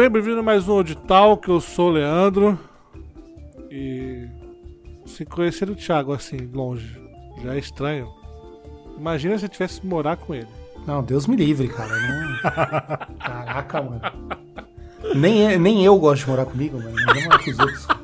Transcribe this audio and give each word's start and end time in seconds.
bem? 0.00 0.08
Bem-vindo 0.08 0.40
a 0.40 0.42
mais 0.42 0.66
um 0.66 0.72
Audital, 0.72 1.36
que 1.36 1.50
eu 1.50 1.60
sou 1.60 1.90
o 1.90 1.92
Leandro. 1.92 2.58
E 3.70 4.26
se 5.04 5.26
conhecer 5.26 5.68
o 5.68 5.74
Thiago 5.74 6.14
assim, 6.14 6.48
longe, 6.54 6.98
já 7.44 7.54
é 7.54 7.58
estranho. 7.58 8.08
Imagina 8.96 9.36
se 9.36 9.44
eu 9.44 9.48
tivesse 9.50 9.82
que 9.82 9.86
morar 9.86 10.16
com 10.16 10.34
ele. 10.34 10.46
Não, 10.86 11.02
Deus 11.02 11.26
me 11.26 11.36
livre, 11.36 11.68
cara. 11.68 11.94
Não... 11.98 12.38
Caraca, 13.20 13.82
mano. 13.82 14.00
Nem, 15.14 15.58
nem 15.58 15.84
eu 15.84 15.98
gosto 15.98 16.24
de 16.24 16.30
morar 16.30 16.46
comigo, 16.46 16.78
mano. 16.78 16.96
Não 16.96 17.22
morar 17.22 17.44
com 17.44 17.50
os 17.50 17.58
outros. 17.58 17.86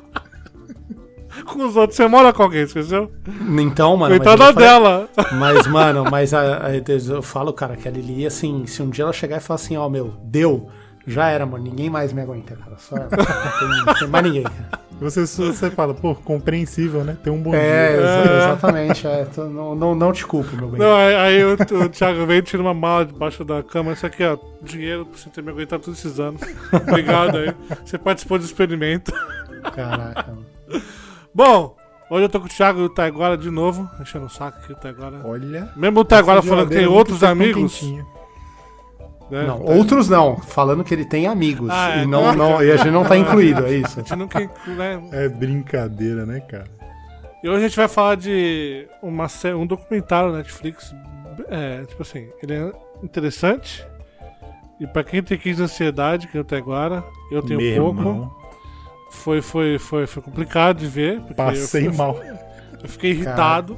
Com 1.45 1.65
os 1.65 1.75
outros, 1.75 1.95
você 1.95 2.07
mora 2.07 2.33
com 2.33 2.43
alguém, 2.43 2.63
esqueceu? 2.63 3.11
Então, 3.59 3.95
mano. 3.95 4.15
mas 4.15 4.17
Coitada 4.17 4.53
falei- 4.53 4.67
dela. 4.67 5.09
Mas, 5.33 5.67
mano, 5.67 6.03
mas 6.09 6.33
a- 6.33 6.65
a- 6.65 6.75
eu 6.75 7.21
falo, 7.21 7.53
cara, 7.53 7.77
que 7.77 7.87
a 7.87 7.91
Lili, 7.91 8.25
assim, 8.25 8.65
se 8.65 8.81
um 8.81 8.89
dia 8.89 9.03
ela 9.03 9.13
chegar 9.13 9.37
e 9.37 9.39
falar 9.39 9.55
assim, 9.55 9.77
ó, 9.77 9.87
meu, 9.87 10.15
deu, 10.23 10.67
já 11.07 11.29
era, 11.29 11.45
mano, 11.45 11.63
ninguém 11.63 11.89
mais 11.89 12.11
me 12.13 12.21
aguenta, 12.21 12.55
cara. 12.55 12.77
Só 12.77 12.95
ela. 12.97 13.07
Não 13.09 13.85
tem, 13.85 13.95
tem 13.95 14.07
mais 14.07 14.23
ninguém. 14.25 14.43
Você, 14.99 15.27
você 15.27 15.69
fala, 15.69 15.93
pô, 15.93 16.15
compreensível, 16.15 17.03
né? 17.03 17.15
Tem 17.23 17.31
um 17.31 17.39
bom 17.41 17.53
É, 17.53 17.59
dia. 17.93 17.97
exa- 18.01 18.35
exatamente. 18.37 19.07
é, 19.07 19.25
tô- 19.25 19.45
não, 19.45 19.75
não, 19.75 19.93
não 19.95 20.11
te 20.11 20.25
culpo, 20.25 20.55
meu 20.55 20.67
bem. 20.69 20.79
Não, 20.79 20.95
aí, 20.95 21.15
aí 21.15 21.43
o, 21.45 21.53
o 21.53 21.89
Thiago 21.89 22.25
veio 22.25 22.39
e 22.39 22.41
tira 22.41 22.63
uma 22.63 22.73
mala 22.73 23.05
debaixo 23.05 23.45
da 23.45 23.61
cama. 23.61 23.93
Isso 23.93 24.05
aqui, 24.07 24.23
ó, 24.23 24.35
dinheiro 24.63 25.05
pra 25.05 25.17
você 25.19 25.29
ter 25.29 25.43
me 25.43 25.51
aguentado 25.51 25.83
todos 25.83 25.99
esses 26.03 26.19
anos. 26.19 26.41
Obrigado 26.89 27.37
aí. 27.37 27.53
Você 27.85 27.97
participou 27.99 28.39
do 28.39 28.45
experimento. 28.45 29.13
Caraca, 29.75 30.31
mano. 30.33 30.45
Bom, 31.33 31.75
hoje 32.09 32.23
eu 32.25 32.29
tô 32.29 32.39
com 32.39 32.47
o 32.47 32.49
Thiago 32.49 32.79
e 32.79 32.83
o 32.85 32.89
Taiguara 32.89 33.37
de 33.37 33.51
novo. 33.51 33.87
Enchendo 34.01 34.25
o 34.25 34.29
saco 34.29 34.57
aqui, 34.63 34.73
o 34.73 34.75
Taiguara. 34.75 35.21
Olha. 35.23 35.69
Mesmo 35.75 35.99
o 35.99 36.05
Taiguara 36.05 36.41
falando 36.41 36.69
que 36.69 36.75
tem 36.75 36.79
geladeira 36.79 36.97
outros 36.97 37.23
amigos. 37.23 37.79
quentinha. 37.79 38.03
Né? 39.29 39.43
Não, 39.45 39.61
outros 39.61 40.07
não, 40.07 40.37
falando 40.37 40.83
que 40.83 40.93
ele 40.93 41.05
tem 41.05 41.27
amigos. 41.27 41.69
Ah, 41.69 41.99
é, 41.99 42.03
e, 42.03 42.05
não, 42.05 42.33
não. 42.33 42.63
e 42.63 42.71
a 42.71 42.77
gente 42.77 42.91
não 42.91 43.03
tá 43.03 43.15
incluído, 43.17 43.65
é 43.65 43.73
isso. 43.73 43.99
A 43.99 44.03
gente 44.03 44.15
nunca 44.15 44.39
né? 44.39 45.09
É 45.11 45.29
brincadeira, 45.29 46.25
né, 46.25 46.39
cara? 46.39 46.65
E 47.43 47.49
hoje 47.49 47.65
a 47.65 47.67
gente 47.67 47.77
vai 47.77 47.87
falar 47.87 48.15
de 48.15 48.87
uma 49.01 49.27
um 49.55 49.65
documentário 49.65 50.31
na 50.31 50.37
Netflix. 50.37 50.93
É, 51.49 51.83
tipo 51.85 52.01
assim, 52.01 52.29
ele 52.41 52.53
é 52.53 52.71
interessante. 53.03 53.85
E 54.79 54.87
pra 54.87 55.03
quem 55.03 55.21
tem 55.21 55.37
crise 55.37 55.57
de 55.57 55.63
ansiedade, 55.63 56.27
que 56.27 56.37
eu 56.37 56.43
tenho 56.43 56.61
agora, 56.61 57.03
eu 57.31 57.41
tenho 57.41 57.59
Meu 57.59 57.83
pouco. 57.83 57.99
irmão, 57.99 58.35
Foi, 59.11 59.41
foi, 59.41 59.79
foi, 59.79 60.07
foi 60.07 60.23
complicado 60.23 60.77
de 60.77 60.87
ver. 60.87 61.21
Passei 61.35 61.87
eu, 61.87 61.93
mal. 61.93 62.19
Eu 62.81 62.89
fiquei 62.89 63.11
irritado. 63.11 63.77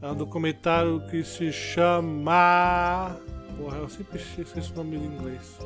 É 0.00 0.08
um 0.08 0.14
documentário 0.14 1.00
que 1.10 1.22
se 1.22 1.52
chama. 1.52 3.16
Porra, 3.58 3.76
eu 3.78 3.88
sempre 3.88 4.18
esqueço 4.18 4.72
o 4.72 4.76
nome 4.76 4.96
em 4.96 5.04
inglês. 5.06 5.58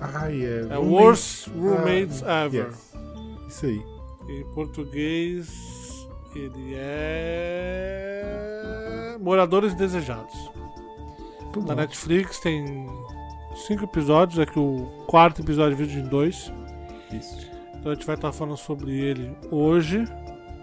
Ai, 0.00 0.44
é. 0.44 0.60
É 0.70 0.74
Roommate- 0.74 0.86
Worst 0.92 1.48
Roommates 1.48 2.22
Ah, 2.24 2.44
Ever. 2.46 2.66
yes. 2.68 2.94
Isso 3.48 3.66
aí. 3.66 3.82
Em 4.28 4.44
português, 4.54 5.48
ele 6.34 6.74
é. 7.86 9.16
Moradores 9.20 9.74
Desejados. 9.74 10.34
Na 11.66 11.74
Netflix 11.74 12.38
tem 12.40 12.86
cinco 13.66 13.84
episódios, 13.84 14.38
aqui 14.38 14.58
o 14.58 14.86
quarto 15.06 15.40
episódio 15.40 15.74
vídeo 15.76 16.00
em 16.00 16.06
dois. 16.06 16.52
Isso. 17.10 17.50
Então 17.76 17.92
a 17.92 17.94
gente 17.94 18.06
vai 18.06 18.16
estar 18.16 18.30
falando 18.32 18.58
sobre 18.58 18.92
ele 18.92 19.34
hoje. 19.50 20.04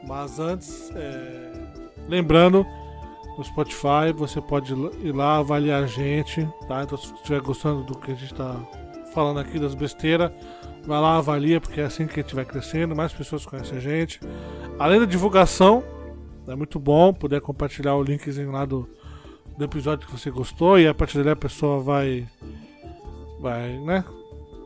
Mas 0.07 0.37
antes, 0.39 0.91
é, 0.95 1.51
lembrando, 2.07 2.63
no 3.37 3.43
Spotify 3.43 4.11
você 4.15 4.39
pode 4.41 4.73
ir 4.73 5.11
lá 5.11 5.37
avaliar 5.37 5.83
a 5.83 5.87
gente, 5.87 6.47
tá? 6.67 6.83
Então 6.83 6.97
se 6.97 7.13
estiver 7.13 7.41
gostando 7.41 7.83
do 7.83 7.97
que 7.97 8.11
a 8.11 8.15
gente 8.15 8.33
está 8.33 8.55
falando 9.13 9.39
aqui, 9.39 9.59
das 9.59 9.75
besteiras, 9.75 10.31
vai 10.85 10.99
lá, 10.99 11.17
avalia, 11.17 11.61
porque 11.61 11.81
é 11.81 11.85
assim 11.85 12.07
que 12.07 12.19
a 12.19 12.23
gente 12.23 12.35
vai 12.35 12.45
crescendo, 12.45 12.95
mais 12.95 13.13
pessoas 13.13 13.45
conhecem 13.45 13.77
a 13.77 13.81
gente. 13.81 14.19
Além 14.79 14.99
da 14.99 15.05
divulgação, 15.05 15.83
é 16.47 16.55
muito 16.55 16.79
bom 16.79 17.13
poder 17.13 17.41
compartilhar 17.41 17.95
o 17.95 18.03
linkzinho 18.03 18.51
lá 18.51 18.65
do, 18.65 18.89
do 19.57 19.63
episódio 19.63 20.07
que 20.07 20.11
você 20.11 20.29
gostou 20.29 20.79
e 20.79 20.87
a 20.87 20.93
partir 20.93 21.17
dali 21.17 21.29
a 21.29 21.35
pessoa 21.35 21.79
vai. 21.81 22.27
Vai, 23.39 23.77
né? 23.79 24.03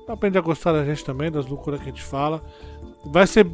Aprende 0.07 0.37
a 0.37 0.41
gostar 0.41 0.71
da 0.71 0.85
gente 0.85 1.03
também, 1.03 1.31
das 1.31 1.45
loucuras 1.45 1.79
que 1.79 1.89
a 1.89 1.91
gente 1.91 2.03
fala. 2.03 2.43
Vai 3.05 3.27
ser. 3.27 3.45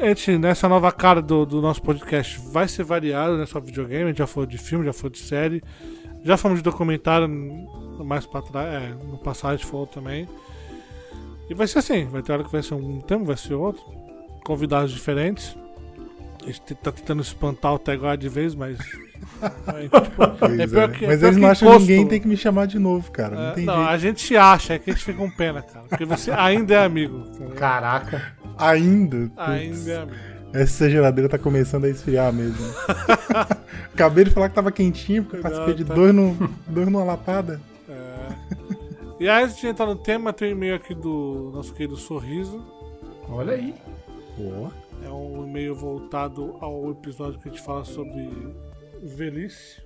Gente, 0.00 0.38
nessa 0.38 0.68
nova 0.68 0.90
cara 0.90 1.20
do, 1.20 1.44
do 1.44 1.60
nosso 1.60 1.82
podcast, 1.82 2.40
vai 2.52 2.66
ser 2.66 2.84
variado, 2.84 3.36
não 3.36 3.42
é 3.42 3.46
só 3.46 3.60
videogame, 3.60 4.04
a 4.04 4.08
gente 4.08 4.18
já 4.18 4.26
falou 4.26 4.46
de 4.46 4.56
filme, 4.58 4.84
já 4.84 4.92
falou 4.92 5.10
de 5.10 5.18
série. 5.18 5.62
Já 6.24 6.36
falamos 6.36 6.60
de 6.62 6.64
documentário 6.64 7.26
n- 7.28 7.66
mais 8.04 8.26
pra 8.26 8.42
trás, 8.42 8.82
é, 8.82 8.94
no 9.04 9.18
passado 9.18 9.52
a 9.52 9.56
gente 9.56 9.66
falou 9.66 9.86
também. 9.86 10.28
E 11.48 11.54
vai 11.54 11.66
ser 11.66 11.78
assim, 11.80 12.04
vai 12.06 12.22
ter 12.22 12.32
hora 12.32 12.44
que 12.44 12.52
vai 12.52 12.62
ser 12.62 12.74
um 12.74 13.00
tema, 13.00 13.24
vai 13.24 13.36
ser 13.36 13.54
outro. 13.54 13.82
Convidados 14.44 14.90
diferentes. 14.92 15.56
A 16.42 16.46
gente 16.46 16.60
te- 16.62 16.74
tá 16.74 16.90
tentando 16.92 17.20
espantar 17.22 17.74
o 17.74 17.78
Teguar 17.78 18.16
de 18.16 18.28
vez, 18.28 18.54
mas. 18.54 18.78
é, 19.42 19.82
tipo, 20.00 20.22
é 20.22 20.84
é. 20.84 20.88
que- 20.88 21.06
Mas 21.06 21.22
eles 21.22 21.36
não 21.36 21.48
acham 21.48 21.72
que 21.72 21.78
ninguém 21.80 22.06
tem 22.06 22.20
que 22.20 22.28
me 22.28 22.36
chamar 22.36 22.66
de 22.66 22.78
novo, 22.78 23.10
cara. 23.10 23.34
Não 23.36 23.48
é, 23.48 23.52
tem 23.52 23.64
não, 23.66 23.74
jeito. 23.76 23.88
a 23.90 23.98
gente 23.98 24.36
acha, 24.36 24.74
é 24.74 24.78
que 24.78 24.90
a 24.90 24.92
gente 24.94 25.04
fica 25.04 25.18
com 25.18 25.30
pena, 25.30 25.60
cara. 25.62 25.86
Porque 25.88 26.04
você 26.06 26.30
ainda 26.30 26.74
é 26.74 26.84
amigo. 26.84 27.18
entendeu? 27.28 27.54
Caraca. 27.56 28.38
Ainda. 28.62 29.16
putz, 29.16 29.32
Ainda 29.38 29.92
é. 30.52 30.62
Essa 30.62 30.90
geladeira 30.90 31.28
tá 31.28 31.38
começando 31.38 31.84
a 31.84 31.88
esfriar 31.88 32.32
mesmo. 32.32 32.56
Acabei 33.94 34.24
de 34.24 34.30
falar 34.30 34.48
que 34.48 34.54
tava 34.54 34.72
quentinho, 34.72 35.22
porque 35.22 35.36
eu 35.38 35.42
participei 35.42 35.74
de 35.74 35.84
Tá. 35.84 35.94
dois, 35.94 36.12
no, 36.14 36.34
dois 36.66 36.86
numa 36.86 37.04
lapada. 37.04 37.60
É. 37.88 38.28
E 39.20 39.28
aí, 39.28 39.44
antes 39.44 39.56
de 39.58 39.66
entrar 39.68 39.86
no 39.86 39.96
tema, 39.96 40.32
tem 40.32 40.48
um 40.48 40.56
e-mail 40.56 40.74
aqui 40.74 40.94
do 40.94 41.50
nosso 41.54 41.72
querido 41.72 41.96
Sorriso. 41.96 42.64
Olha 43.28 43.52
aí. 43.52 43.74
Pô. 44.36 44.70
É 45.04 45.08
um 45.08 45.46
e-mail 45.46 45.74
voltado 45.74 46.56
ao 46.60 46.90
episódio 46.90 47.38
que 47.38 47.48
a 47.48 47.52
gente 47.52 47.62
fala 47.62 47.84
sobre 47.84 48.28
velhice. 49.02 49.80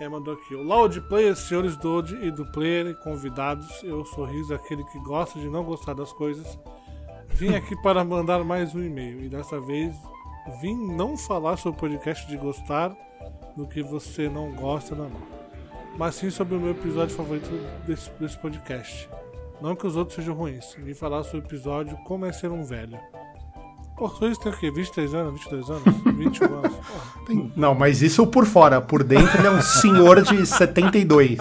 É, 0.00 0.08
mandou 0.08 0.34
aqui. 0.34 0.54
Olá, 0.54 0.82
Old 0.82 1.00
Players, 1.08 1.38
senhores 1.38 1.76
do 1.78 1.88
Old 1.90 2.14
e 2.22 2.30
do 2.30 2.44
Player, 2.52 2.94
convidados. 3.02 3.66
Eu, 3.82 4.04
Sorriso, 4.04 4.52
aquele 4.52 4.84
que 4.84 4.98
gosta 5.00 5.38
de 5.40 5.48
não 5.48 5.64
gostar 5.64 5.94
das 5.94 6.12
coisas. 6.12 6.58
Vim 7.36 7.54
aqui 7.54 7.76
para 7.76 8.02
mandar 8.02 8.42
mais 8.42 8.74
um 8.74 8.82
e-mail. 8.82 9.22
E 9.22 9.28
dessa 9.28 9.60
vez, 9.60 9.94
vim 10.58 10.74
não 10.74 11.18
falar 11.18 11.58
sobre 11.58 11.76
o 11.76 11.80
podcast 11.80 12.26
de 12.26 12.36
gostar 12.38 12.96
do 13.54 13.66
que 13.66 13.82
você 13.82 14.26
não 14.26 14.52
gosta, 14.52 14.94
não. 14.94 15.10
Mas 15.98 16.14
sim 16.14 16.30
sobre 16.30 16.56
o 16.56 16.60
meu 16.60 16.70
episódio 16.70 17.14
favorito 17.14 17.50
desse, 17.86 18.10
desse 18.18 18.38
podcast. 18.38 19.06
Não 19.60 19.76
que 19.76 19.86
os 19.86 19.96
outros 19.96 20.16
sejam 20.16 20.34
ruins. 20.34 20.74
Vim 20.78 20.94
falar 20.94 21.24
sobre 21.24 21.40
o 21.40 21.44
episódio 21.44 21.94
Como 22.06 22.24
é 22.24 22.32
Ser 22.32 22.50
um 22.50 22.64
Velho. 22.64 22.98
Pô, 23.98 24.08
Sorriso 24.08 24.40
tem 24.40 24.52
o 24.52 24.56
quê? 24.56 24.70
23 24.70 25.14
anos, 25.14 25.34
22 25.34 25.70
anos? 25.70 25.84
21 26.16 26.54
anos? 26.54 26.72
Porra. 27.26 27.50
Não, 27.54 27.74
mas 27.74 28.00
isso 28.00 28.26
por 28.26 28.46
fora. 28.46 28.80
Por 28.80 29.04
dentro 29.04 29.38
ele 29.38 29.46
é 29.46 29.50
um 29.50 29.60
senhor 29.60 30.22
de 30.22 30.46
72. 30.46 31.38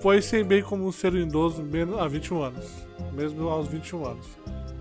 Pois 0.00 0.24
sei 0.24 0.44
bem 0.44 0.62
como 0.62 0.86
um 0.86 0.92
ser 0.92 1.12
idoso 1.14 1.62
menos 1.62 1.98
há 1.98 2.08
21 2.08 2.42
anos, 2.42 2.66
mesmo 3.12 3.48
aos 3.48 3.68
21 3.68 4.06
anos. 4.06 4.26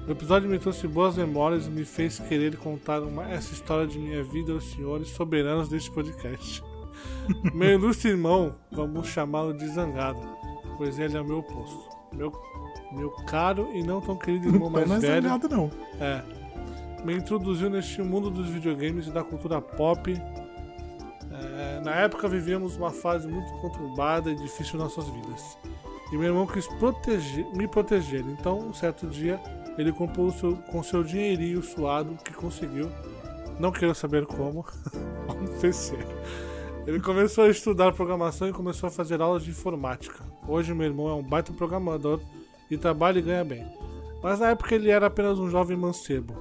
O 0.08 0.12
episódio 0.12 0.50
me 0.50 0.58
trouxe 0.58 0.88
boas 0.88 1.18
memórias 1.18 1.68
e 1.68 1.70
me 1.70 1.86
fez 1.86 2.18
querer 2.18 2.58
contar 2.58 3.02
uma, 3.02 3.30
essa 3.30 3.54
história 3.54 3.86
de 3.86 4.00
minha 4.00 4.24
vida 4.24 4.52
aos 4.52 4.72
senhores 4.72 5.10
soberanos 5.10 5.70
deste 5.70 5.92
podcast. 5.92 6.64
meu 7.54 7.70
ilustre 7.74 8.10
irmão, 8.10 8.56
vamos 8.72 9.08
chamá-lo 9.08 9.54
de 9.54 9.68
Zangado, 9.68 10.20
pois 10.78 10.98
ele 10.98 11.16
é 11.16 11.22
o 11.22 11.26
meu 11.26 11.40
oposto. 11.40 11.90
Meu, 12.12 12.32
meu 12.92 13.12
caro 13.28 13.70
e 13.74 13.84
não 13.84 14.02
tão 14.02 14.18
querido 14.18 14.48
irmão 14.48 14.70
mais 14.70 14.88
não 14.88 14.96
é 14.96 15.00
velho. 15.00 15.30
zangado, 15.30 15.48
não. 15.48 15.70
É. 16.00 16.24
Me 17.06 17.16
introduziu 17.16 17.70
neste 17.70 18.02
mundo 18.02 18.30
dos 18.30 18.50
videogames 18.50 19.08
e 19.08 19.12
da 19.12 19.24
cultura 19.24 19.62
pop. 19.62 20.12
É, 21.32 21.82
na 21.84 21.92
época 21.96 22.28
vivíamos 22.28 22.76
uma 22.76 22.92
fase 22.92 23.28
muito 23.28 23.52
conturbada 23.62 24.32
e 24.32 24.36
difícil 24.36 24.80
em 24.80 24.84
nossas 24.84 25.08
vidas. 25.08 25.58
E 26.12 26.18
meu 26.18 26.28
irmão 26.28 26.48
quis 26.48 26.68
proteger, 26.68 27.46
me 27.54 27.68
proteger. 27.68 28.22
Então, 28.22 28.60
um 28.60 28.74
certo 28.74 29.06
dia, 29.08 29.40
ele 29.78 29.92
comprou 29.92 30.32
seu, 30.32 30.56
com 30.56 30.82
seu 30.82 31.04
dinheirinho 31.04 31.62
suado 31.62 32.18
que 32.24 32.34
conseguiu, 32.34 32.90
não 33.60 33.72
quero 33.72 33.94
saber 33.94 34.26
como, 34.26 34.66
um 35.30 35.60
PC. 35.60 35.98
Ele 36.88 37.00
começou 37.00 37.44
a 37.44 37.50
estudar 37.50 37.92
programação 37.94 38.50
e 38.50 38.54
começou 38.54 38.88
a 38.88 38.92
fazer 38.92 39.22
aulas 39.22 39.44
de 39.44 39.52
informática. 39.52 40.24
Hoje, 40.48 40.74
meu 40.74 40.88
irmão 40.88 41.10
é 41.10 41.14
um 41.14 41.22
baita 41.22 41.54
programador 41.54 42.20
e 42.72 42.78
trabalha 42.78 43.20
e 43.20 43.22
ganha 43.22 43.44
bem. 43.44 43.66
Mas 44.24 44.40
na 44.40 44.50
época 44.50 44.74
ele 44.74 44.90
era 44.90 45.06
apenas 45.06 45.38
um 45.38 45.50
jovem 45.50 45.78
mancebo. 45.78 46.34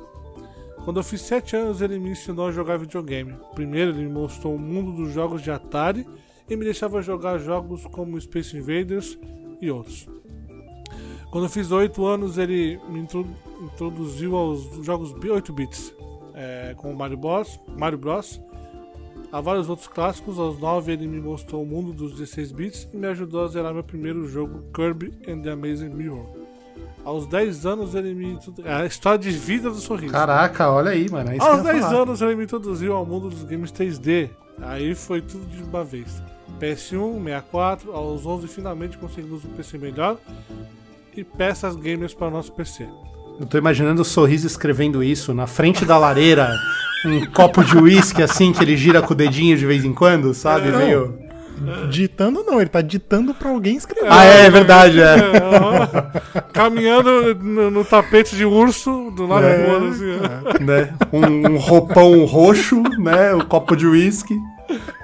Quando 0.84 1.00
eu 1.00 1.04
fiz 1.04 1.20
7 1.22 1.56
anos, 1.56 1.82
ele 1.82 1.98
me 1.98 2.10
ensinou 2.10 2.46
a 2.46 2.52
jogar 2.52 2.78
videogame. 2.78 3.36
Primeiro, 3.54 3.90
ele 3.90 4.04
me 4.04 4.12
mostrou 4.12 4.54
o 4.54 4.58
mundo 4.58 4.92
dos 4.92 5.12
jogos 5.12 5.42
de 5.42 5.50
Atari 5.50 6.06
e 6.48 6.56
me 6.56 6.64
deixava 6.64 7.02
jogar 7.02 7.36
jogos 7.38 7.84
como 7.86 8.18
Space 8.18 8.56
Invaders 8.56 9.18
e 9.60 9.70
outros. 9.70 10.06
Quando 11.30 11.44
eu 11.44 11.50
fiz 11.50 11.70
8 11.70 12.04
anos, 12.06 12.38
ele 12.38 12.80
me 12.88 13.00
intro- 13.00 13.26
introduziu 13.62 14.34
aos 14.36 14.62
jogos 14.84 15.12
8 15.12 15.52
bits, 15.52 15.94
é, 16.34 16.74
como 16.76 16.94
Mario 16.94 17.16
Bros, 17.18 17.60
Mario 17.76 17.98
Bros, 17.98 18.40
Há 19.30 19.42
vários 19.42 19.68
outros 19.68 19.86
clássicos, 19.86 20.38
aos 20.38 20.58
9 20.58 20.90
ele 20.90 21.06
me 21.06 21.20
mostrou 21.20 21.62
o 21.62 21.66
mundo 21.66 21.92
dos 21.92 22.12
16 22.16 22.50
bits 22.50 22.88
e 22.94 22.96
me 22.96 23.06
ajudou 23.08 23.44
a 23.44 23.48
zerar 23.48 23.74
meu 23.74 23.84
primeiro 23.84 24.26
jogo, 24.26 24.62
Kirby 24.72 25.12
and 25.30 25.42
the 25.42 25.50
Amazing 25.50 25.90
Mirror. 25.90 26.24
Aos 27.04 27.26
10 27.26 27.66
anos 27.66 27.94
ele 27.94 28.14
me. 28.14 28.38
É 28.64 28.72
a 28.72 28.86
história 28.86 29.18
de 29.18 29.30
vida 29.30 29.68
do 29.68 29.76
sorriso. 29.76 30.12
Caraca, 30.14 30.70
olha 30.70 30.92
aí, 30.92 31.10
mano. 31.10 31.30
É 31.30 31.36
Aos 31.38 31.44
que 31.44 31.44
eu 31.50 31.56
ia 31.58 31.72
10 31.72 31.84
falar. 31.84 32.02
anos 32.04 32.22
ele 32.22 32.36
me 32.36 32.44
introduziu 32.44 32.94
ao 32.96 33.04
mundo 33.04 33.28
dos 33.28 33.44
games 33.44 33.70
3D. 33.70 34.30
Aí 34.62 34.94
foi 34.94 35.20
tudo 35.20 35.44
de 35.44 35.62
uma 35.62 35.84
vez. 35.84 36.22
PS1, 36.60 37.22
64, 37.24 37.92
aos 37.92 38.26
11 38.26 38.48
finalmente 38.48 38.98
conseguimos 38.98 39.44
um 39.44 39.48
PC 39.48 39.78
melhor 39.78 40.16
e 41.16 41.24
peças 41.24 41.76
gamers 41.76 42.14
para 42.14 42.28
o 42.28 42.30
nosso 42.30 42.52
PC. 42.52 42.86
Eu 43.40 43.46
tô 43.46 43.56
imaginando 43.56 44.02
o 44.02 44.04
sorriso 44.04 44.46
escrevendo 44.46 45.02
isso 45.02 45.32
na 45.32 45.46
frente 45.46 45.84
da 45.84 45.96
lareira, 45.96 46.50
um 47.06 47.24
copo 47.26 47.62
de 47.62 47.76
uísque 47.76 48.22
assim 48.22 48.52
que 48.52 48.62
ele 48.62 48.76
gira 48.76 49.00
com 49.00 49.12
o 49.12 49.16
dedinho 49.16 49.56
de 49.56 49.64
vez 49.64 49.84
em 49.84 49.94
quando, 49.94 50.34
sabe? 50.34 50.70
Não. 50.70 50.78
Meio. 50.78 51.28
Ditando 51.90 52.44
não, 52.44 52.60
ele 52.60 52.70
tá 52.70 52.80
ditando 52.80 53.34
pra 53.34 53.50
alguém 53.50 53.76
escrever. 53.76 54.08
Ah, 54.12 54.24
é, 54.24 54.46
é 54.46 54.50
verdade, 54.50 55.00
é. 55.00 55.16
É, 55.16 56.40
caminhando 56.54 57.34
no, 57.34 57.68
no 57.70 57.84
tapete 57.84 58.36
de 58.36 58.44
urso 58.44 59.10
do 59.10 59.26
lado 59.26 59.44
É, 59.44 59.58
do 59.58 59.72
mundo, 59.72 59.86
assim, 59.92 60.04
ó. 60.60 60.64
né? 60.64 60.94
Um, 61.12 61.54
um 61.54 61.56
roupão 61.56 62.24
roxo, 62.26 62.80
né? 63.00 63.34
O 63.34 63.44
copo 63.44 63.74
de 63.74 63.86
uísque. 63.88 64.36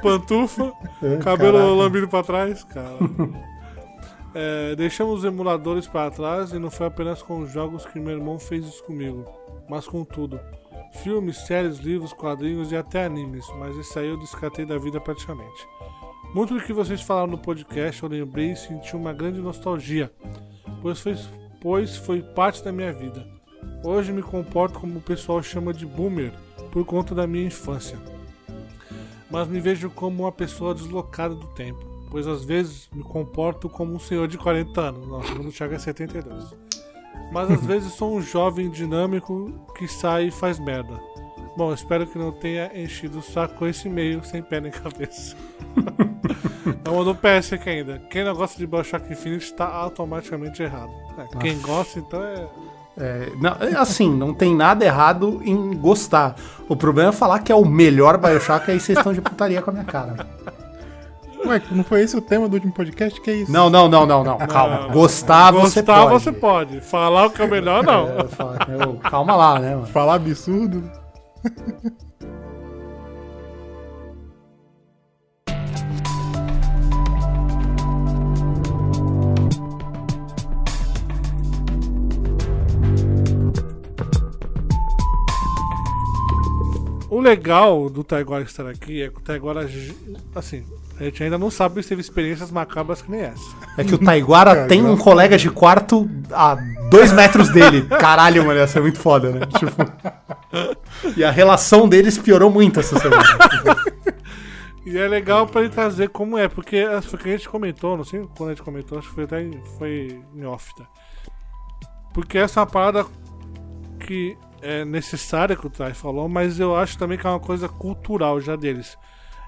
Pantufa, 0.03 0.73
É, 1.03 1.17
cabelo 1.19 1.59
caraca. 1.59 1.75
lambido 1.75 2.09
pra 2.09 2.23
trás, 2.23 2.65
cara. 2.65 2.97
É, 4.37 4.75
deixamos 4.75 5.21
os 5.21 5.25
emuladores 5.25 5.87
para 5.87 6.11
trás 6.11 6.51
e 6.53 6.59
não 6.59 6.69
foi 6.69 6.87
apenas 6.89 7.23
com 7.23 7.39
os 7.39 7.53
jogos 7.53 7.87
que 7.87 8.01
meu 8.01 8.17
irmão 8.17 8.37
fez 8.37 8.67
isso 8.67 8.83
comigo, 8.83 9.25
mas 9.71 9.87
com 9.87 10.05
tudo. 10.05 10.41
Filmes, 11.05 11.37
séries, 11.47 11.79
livros, 11.79 12.13
quadrinhos 12.13 12.73
e 12.73 12.77
até 12.77 13.05
animes, 13.05 13.47
mas 13.61 13.77
esse 13.79 13.97
aí 13.97 14.09
eu 14.09 14.19
descartei 14.19 14.67
da 14.67 14.77
vida 14.77 15.01
praticamente. 15.01 15.65
Muito 16.35 16.53
do 16.53 16.61
que 16.61 16.73
vocês 16.73 17.01
falaram 17.01 17.29
no 17.29 17.39
podcast 17.39 18.03
eu 18.03 18.09
lembrei 18.09 18.51
e 18.51 18.57
senti 18.57 18.97
uma 18.97 19.13
grande 19.13 19.41
nostalgia, 19.41 20.11
pois 20.83 20.99
foi, 20.99 21.17
pois 21.61 21.97
foi 21.97 22.21
parte 22.21 22.65
da 22.65 22.73
minha 22.73 22.93
vida. 22.93 23.25
Hoje 23.85 24.13
me 24.13 24.21
comporto 24.23 24.81
como 24.81 24.99
o 24.99 25.03
pessoal 25.03 25.41
chama 25.45 25.73
de 25.73 25.87
boomer, 25.87 26.33
por 26.73 26.85
conta 26.85 27.15
da 27.15 27.25
minha 27.25 27.47
infância 27.47 27.97
mas 29.35 29.49
me 29.49 29.59
vejo 29.59 29.91
como 29.91 30.23
uma 30.23 30.31
pessoa 30.31 30.73
deslocada 30.73 31.35
do 31.35 31.49
tempo, 31.49 31.85
pois 32.09 32.25
às 32.25 32.45
vezes 32.45 32.89
me 32.95 33.03
comporto 33.03 33.69
como 33.69 33.93
um 33.93 33.99
senhor 33.99 34.29
de 34.29 34.39
40 34.39 34.81
anos. 34.81 35.09
Nossa, 35.09 35.27
segundo 35.27 35.49
o 35.49 35.53
Thiago 35.53 35.75
é 35.75 35.79
72. 35.81 36.55
Mas 37.33 37.51
às 37.51 37.61
vezes 37.67 37.93
sou 37.95 38.17
um 38.17 38.23
jovem 38.23 38.71
dinâmico 38.71 39.53
que 39.77 39.89
sai 39.89 40.29
e 40.29 40.31
faz 40.31 40.61
merda. 40.61 41.01
Bom, 41.57 41.75
espero 41.75 42.07
que 42.07 42.17
não 42.17 42.31
tenha 42.31 42.71
enchido 42.81 43.19
o 43.19 43.23
saco 43.23 43.57
com 43.57 43.67
esse 43.67 43.89
e-mail 43.89 44.23
sem 44.23 44.41
pé 44.41 44.61
nem 44.61 44.71
cabeça. 44.71 45.37
não 46.87 46.95
mandou 46.95 47.17
PS 47.17 47.55
aqui 47.55 47.71
ainda. 47.71 47.99
Quem 48.11 48.23
não 48.23 48.37
gosta 48.37 48.57
de 48.57 48.69
Bioshock 48.69 49.13
Infinite 49.13 49.47
está 49.47 49.67
automaticamente 49.67 50.63
errado. 50.63 50.93
É, 51.19 51.39
quem 51.39 51.59
gosta, 51.59 51.99
então 51.99 52.23
é. 52.23 52.49
É, 52.97 53.33
não, 53.41 53.81
assim, 53.81 54.09
não 54.15 54.33
tem 54.33 54.55
nada 54.55 54.85
errado 54.85 55.41
em 55.45 55.77
gostar. 55.77 56.37
O 56.69 56.77
problema 56.77 57.11
é 57.11 57.13
falar 57.13 57.41
que 57.41 57.51
é 57.51 57.55
o 57.55 57.65
melhor 57.65 58.17
Bioshock 58.19 58.69
e 58.69 58.73
aí 58.73 58.81
vocês 58.81 58.97
estão 58.97 59.13
de 59.13 59.21
putaria 59.21 59.61
com 59.61 59.71
a 59.71 59.73
minha 59.73 59.85
cara. 59.85 60.27
Ué, 61.47 61.61
não 61.73 61.85
foi 61.85 62.03
esse 62.03 62.17
o 62.17 62.21
tema 62.23 62.49
do 62.49 62.55
último 62.55 62.73
podcast? 62.73 63.21
Que 63.21 63.31
é 63.31 63.35
isso? 63.35 63.53
Não, 63.53 63.69
não, 63.69 63.87
não, 63.89 64.07
não, 64.07 64.25
não. 64.25 64.39
Calma. 64.39 64.83
Não, 64.83 64.91
Gostar, 64.93 65.51
você 65.51 65.83
Gostar 65.83 66.03
pode. 66.07 66.13
você 66.13 66.33
pode. 66.33 66.81
Falar 66.81 67.27
o 67.27 67.31
que 67.31 67.43
é 67.43 67.45
o 67.45 67.51
melhor, 67.51 67.83
não. 67.85 68.09
É, 68.09 68.21
eu 68.23 68.29
falo, 68.29 68.57
eu- 68.69 68.95
calma 69.11 69.37
lá, 69.37 69.59
né, 69.59 69.75
mano? 69.75 69.87
Falar 69.87 70.15
absurdo. 70.15 70.91
O 87.15 87.21
legal 87.21 87.89
do 87.89 88.03
Taiguara 88.03 88.43
estar 88.43 88.67
aqui 88.67 89.01
é 89.01 89.09
que 89.09 89.19
o 89.19 89.21
Taiguara, 89.21 89.71
assim, 90.35 90.65
a 90.99 91.05
gente 91.05 91.23
ainda 91.23 91.39
não 91.39 91.49
sabe 91.49 91.81
se 91.81 91.91
teve 91.91 92.01
experiências 92.01 92.51
macabras 92.51 93.03
que 93.03 93.09
nem 93.09 93.21
essa. 93.21 93.57
É 93.79 93.85
que 93.85 93.95
o 93.95 93.99
Taiguara 93.99 94.67
tem 94.67 94.85
um 94.85 94.97
colega 94.97 95.39
de 95.39 95.49
quarto 95.49 96.11
a 96.33 96.57
dois 96.91 97.13
metros 97.13 97.51
dele. 97.51 97.83
Caralho, 98.01 98.45
mano, 98.45 98.59
ia 98.59 98.67
ser 98.67 98.81
muito 98.81 98.99
foda, 98.99 99.31
né? 99.31 99.47
Tipo... 99.47 99.77
E 101.17 101.23
a 101.23 101.31
relação 101.31 101.89
deles 101.89 102.19
piorou 102.19 102.51
muito 102.51 102.81
essa 102.81 102.99
semana. 102.99 103.23
E 104.87 104.99
é 104.99 105.09
legal 105.09 105.47
pra 105.47 105.63
ele 105.63 105.71
trazer 105.71 106.11
como 106.11 106.37
é, 106.37 106.47
porque 106.47 106.77
eh, 106.77 107.01
foi 107.01 107.19
o 107.19 107.23
que 107.23 107.29
a 107.31 107.37
gente 107.39 107.49
comentou, 107.49 107.97
não 107.97 108.05
sei 108.05 108.29
quando 108.37 108.51
a 108.51 108.53
gente 108.53 108.63
comentou, 108.63 108.99
acho 108.99 109.09
que 109.09 109.15
foi 109.15 109.25
até 109.25 109.41
em, 109.41 109.59
foi 109.79 110.21
em 110.35 110.45
off, 110.45 110.75
tá? 110.77 110.85
Porque 112.13 112.37
essa 112.37 112.61
é 112.61 112.63
uma 112.63 112.67
parada 112.67 113.07
que 113.99 114.37
é 114.67 114.85
necessária 114.85 115.55
que 115.55 115.67
o 115.67 115.71
Thay 115.71 115.93
falou, 115.95 116.29
mas 116.29 116.59
eu 116.59 116.75
acho 116.75 116.97
também 116.97 117.19
que 117.19 117.27
é 117.27 117.31
uma 117.31 117.39
coisa 117.41 117.69
cultural 117.69 118.41
já 118.41 118.57
deles. 118.57 118.97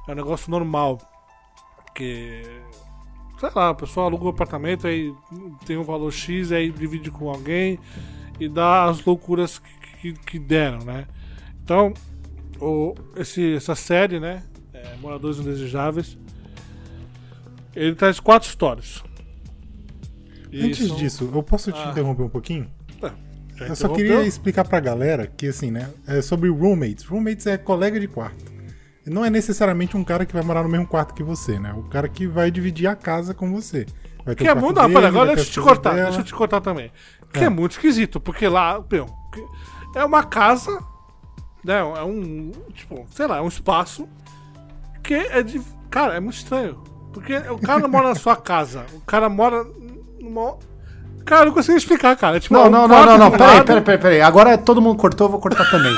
É 0.07 0.13
um 0.13 0.15
negócio 0.15 0.51
normal. 0.51 0.99
Que. 1.95 2.43
Sei 3.41 3.51
lá, 3.55 3.71
a 3.71 3.75
pessoa 3.75 4.07
aluga 4.07 4.25
um 4.25 4.29
apartamento, 4.29 4.87
aí 4.87 5.13
tem 5.67 5.77
um 5.77 5.83
valor 5.83 6.11
X, 6.13 6.53
aí 6.53 6.71
divide 6.71 7.11
com 7.11 7.29
alguém 7.31 7.79
e 8.41 8.49
dá 8.49 8.85
as 8.85 9.05
loucuras 9.05 9.59
que, 9.59 10.13
que, 10.13 10.13
que 10.13 10.39
deram, 10.39 10.79
né? 10.79 11.07
Então, 11.63 11.93
o, 12.61 12.95
esse, 13.17 13.55
essa 13.57 13.75
série, 13.75 14.19
né? 14.21 14.43
é, 14.73 14.97
Moradores 14.97 15.39
Indesejáveis. 15.39 16.17
Ele 17.75 17.95
traz 17.95 18.19
quatro 18.21 18.49
histórias. 18.49 19.03
E 20.51 20.63
Antes 20.65 20.87
são- 20.89 20.97
disso, 20.97 21.31
eu 21.35 21.43
posso 21.43 21.71
te 21.73 21.79
Ah. 21.79 21.91
interromper 21.91 22.23
um 22.23 22.29
pouquinho? 22.31 22.71
Eu 23.61 23.77
só 23.77 23.89
queria 23.89 24.23
explicar 24.23 24.65
pra 24.67 24.81
galera 24.81 25.27
que, 25.27 25.47
assim, 25.49 25.71
né, 25.71 25.89
é 26.07 26.21
sobre 26.21 26.49
roommates. 26.51 27.05
Roommates 27.05 27.47
é 27.47 27.57
colega 27.57 27.99
de 27.99 28.07
quarto. 28.09 28.45
Não 29.07 29.25
é 29.25 29.31
necessariamente 29.31 29.97
um 29.97 30.03
cara 30.03 30.27
que 30.27 30.33
vai 30.35 30.43
morar 30.43 30.63
no 30.65 30.69
mesmo 30.69 30.87
quarto 30.87 31.15
que 31.15 31.23
você, 31.23 31.59
né? 31.61 31.73
O 31.77 31.85
cara 31.85 32.09
que 32.09 32.27
vai 32.27 32.51
dividir 32.51 32.89
a 32.89 32.97
casa 32.97 33.33
com 33.33 33.51
você. 33.53 33.87
Vai 34.25 34.35
ter 34.35 34.43
Que 34.45 34.51
é 34.51 34.55
muito. 34.55 34.81
Dele, 34.81 34.93
pera, 34.95 35.09
agora 35.09 35.35
deixa 35.35 35.49
eu 35.49 35.53
te 35.55 35.61
cortar. 35.61 35.95
dela. 35.95 36.05
Deixa 36.07 36.21
eu 36.21 36.25
te 36.25 36.35
cortar 36.35 36.61
também. 36.61 36.91
Que 37.33 37.41
é, 37.41 37.45
É. 37.45 37.49
muito 37.49 37.73
esquisito, 37.73 38.19
porque 38.21 38.49
lá, 38.49 38.83
meu, 38.91 39.07
é 39.95 40.05
uma 40.05 40.25
casa, 40.25 40.83
né? 41.65 41.79
É 41.79 42.03
um. 42.03 42.51
Tipo, 42.75 43.07
sei 43.13 43.29
lá, 43.29 43.37
é 43.37 43.41
um 43.41 43.47
espaço 43.49 44.09
que 45.05 45.15
é 45.15 45.41
de. 45.43 45.61
Cara, 45.89 46.15
é 46.15 46.21
muito 46.21 46.37
estranho. 46.39 46.83
Porque 47.13 47.37
o 47.37 47.59
cara 47.59 47.79
não 47.79 47.89
mora 47.89 48.09
na 48.09 48.15
sua 48.17 48.35
casa. 48.37 48.85
O 48.93 49.01
cara 49.03 49.29
mora 49.29 49.65
numa. 50.21 50.57
Cara, 51.27 51.43
eu 51.43 51.47
não 51.47 51.53
consigo 51.53 51.77
explicar, 51.77 52.17
cara. 52.17 52.37
É 52.37 52.41
tipo, 52.41 52.55
Não, 52.55 52.67
um 52.67 52.71
não, 52.71 52.87
não, 52.87 53.05
não, 53.05 53.19
não. 53.19 53.31
Peraí, 53.33 53.65
peraí, 53.65 53.83
peraí, 53.83 53.99
peraí. 53.99 54.23
Agora 54.23 54.57
todo 54.57 54.81
mundo 54.81 54.97
cortou, 54.97 55.27
eu 55.27 55.33
vou 55.33 55.41
cortar 55.41 55.69
também. 55.69 55.93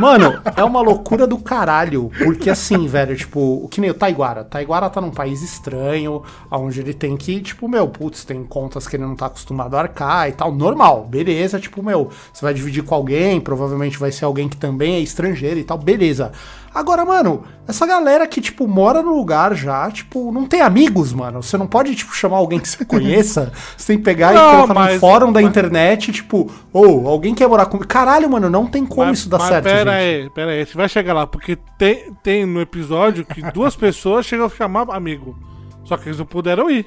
Mano, 0.00 0.40
é 0.56 0.64
uma 0.64 0.80
loucura 0.80 1.26
do 1.26 1.38
caralho. 1.38 2.10
Porque 2.24 2.48
assim, 2.50 2.86
velho, 2.86 3.14
tipo, 3.16 3.40
o 3.64 3.68
que 3.68 3.80
nem 3.80 3.90
o 3.90 3.94
Taiguara. 3.94 4.42
Taiguara 4.44 4.88
tá 4.88 5.00
num 5.00 5.10
país 5.10 5.42
estranho, 5.42 6.22
onde 6.50 6.80
ele 6.80 6.94
tem 6.94 7.16
que, 7.16 7.40
tipo, 7.40 7.68
meu, 7.68 7.86
putz, 7.88 8.24
tem 8.24 8.42
contas 8.44 8.86
que 8.88 8.96
ele 8.96 9.04
não 9.04 9.14
tá 9.14 9.26
acostumado 9.26 9.76
a 9.76 9.80
arcar 9.80 10.28
e 10.28 10.32
tal. 10.32 10.50
Normal, 10.52 11.06
beleza. 11.08 11.60
Tipo, 11.60 11.82
meu, 11.82 12.08
você 12.32 12.44
vai 12.44 12.54
dividir 12.54 12.82
com 12.82 12.94
alguém, 12.94 13.40
provavelmente 13.40 13.98
vai 13.98 14.10
ser 14.10 14.24
alguém 14.24 14.48
que 14.48 14.56
também 14.56 14.94
é 14.94 15.00
estrangeiro 15.00 15.58
e 15.60 15.64
tal, 15.64 15.76
beleza. 15.78 16.32
Agora, 16.74 17.04
mano, 17.04 17.42
essa 17.68 17.84
galera 17.86 18.26
que, 18.26 18.40
tipo, 18.40 18.66
mora 18.66 19.02
no 19.02 19.14
lugar 19.14 19.54
já, 19.54 19.90
tipo, 19.90 20.32
não 20.32 20.46
tem 20.46 20.62
amigos, 20.62 21.12
mano. 21.12 21.42
Você 21.42 21.58
não 21.58 21.66
pode, 21.66 21.94
tipo, 21.94 22.14
chamar 22.14 22.38
alguém 22.38 22.58
que 22.58 22.66
você 22.66 22.82
conheça. 22.82 23.52
Você 23.76 23.88
tem 23.88 23.98
que 23.98 24.04
pegar 24.04 24.32
Não, 24.32 24.48
e 24.48 24.54
colocar 24.56 24.74
mas- 24.74 24.94
no 24.94 25.00
fórum 25.00 25.30
da 25.30 25.40
mas- 25.42 25.50
internet, 25.50 26.10
tipo, 26.12 26.50
ou 26.72 27.06
alguém 27.06 27.34
quer 27.34 27.46
morar 27.46 27.66
comigo. 27.66 27.86
Caralho, 27.86 28.30
mano, 28.30 28.48
não 28.48 28.66
tem 28.66 28.86
como 28.86 29.06
Mas- 29.08 29.18
isso 29.18 29.28
dar 29.28 29.40
certo, 29.40 29.64
Pera 29.84 30.00
gente. 30.00 30.22
aí, 30.22 30.30
pera 30.30 30.50
aí, 30.52 30.66
você 30.66 30.76
vai 30.76 30.88
chegar 30.88 31.12
lá, 31.12 31.26
porque 31.26 31.56
tem, 31.78 32.12
tem 32.22 32.46
no 32.46 32.60
episódio 32.60 33.24
que 33.24 33.42
duas 33.52 33.76
pessoas 33.76 34.26
chegam 34.26 34.46
a 34.46 34.50
chamar 34.50 34.90
amigo. 34.90 35.38
Só 35.84 35.96
que 35.96 36.08
eles 36.08 36.18
não 36.18 36.26
puderam 36.26 36.70
ir, 36.70 36.86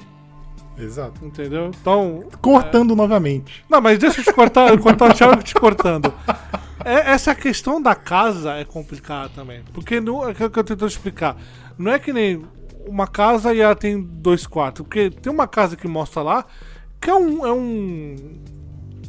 Exato. 0.78 1.24
entendeu? 1.24 1.70
Então. 1.80 2.24
Cortando 2.40 2.96
novamente. 2.96 3.64
Não, 3.68 3.80
mas 3.80 3.98
deixa 3.98 4.20
eu 4.20 4.24
te 4.24 4.32
cortar, 4.32 4.70
eu 4.70 4.78
cortar 4.78 5.10
o 5.10 5.14
Thiago 5.14 5.42
te 5.42 5.54
cortando. 5.54 6.12
É, 6.84 7.10
essa 7.10 7.34
questão 7.34 7.82
da 7.82 7.94
casa 7.94 8.54
é 8.54 8.64
complicada 8.64 9.30
também. 9.34 9.62
Porque 9.72 10.00
não, 10.00 10.26
é 10.26 10.30
aquilo 10.30 10.50
que 10.50 10.58
eu 10.58 10.64
tento 10.64 10.86
explicar. 10.86 11.36
Não 11.76 11.90
é 11.90 11.98
que 11.98 12.12
nem 12.12 12.44
uma 12.86 13.06
casa 13.06 13.52
e 13.52 13.60
ela 13.60 13.74
tem 13.74 14.00
dois 14.00 14.46
quartos. 14.46 14.82
Porque 14.82 15.10
tem 15.10 15.32
uma 15.32 15.48
casa 15.48 15.76
que 15.76 15.88
mostra 15.88 16.22
lá 16.22 16.44
que 17.00 17.10
é 17.10 17.14
um. 17.14 17.46
É 17.46 17.52
um 17.52 18.16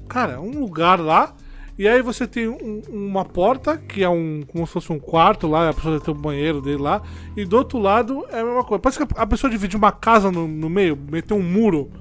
cara, 0.07 0.33
é 0.33 0.39
um 0.39 0.59
lugar 0.59 0.99
lá 0.99 1.33
E 1.77 1.87
aí 1.87 2.01
você 2.01 2.25
tem 2.25 2.47
um- 2.47 2.81
uma 2.89 3.23
porta, 3.23 3.77
que 3.77 4.03
é 4.03 4.09
um. 4.09 4.41
como 4.47 4.65
se 4.65 4.73
fosse 4.73 4.91
um 4.91 4.97
quarto 4.99 5.47
lá, 5.47 5.69
a 5.69 5.73
pessoa 5.73 5.99
tem 5.99 6.13
o 6.13 6.17
banheiro 6.17 6.59
dele 6.61 6.81
lá. 6.81 7.01
E 7.35 7.45
do 7.45 7.55
outro 7.57 7.77
lado 7.77 8.25
é 8.31 8.39
a 8.39 8.43
mesma 8.43 8.63
coisa. 8.63 8.79
Parece 8.81 9.05
que 9.05 9.13
a 9.15 9.27
pessoa 9.27 9.49
dividiu 9.51 9.77
uma 9.77 9.91
casa 9.91 10.31
no, 10.31 10.47
no 10.47 10.69
meio, 10.69 10.97
meteu 11.11 11.37
um 11.37 11.43
muro 11.43 11.91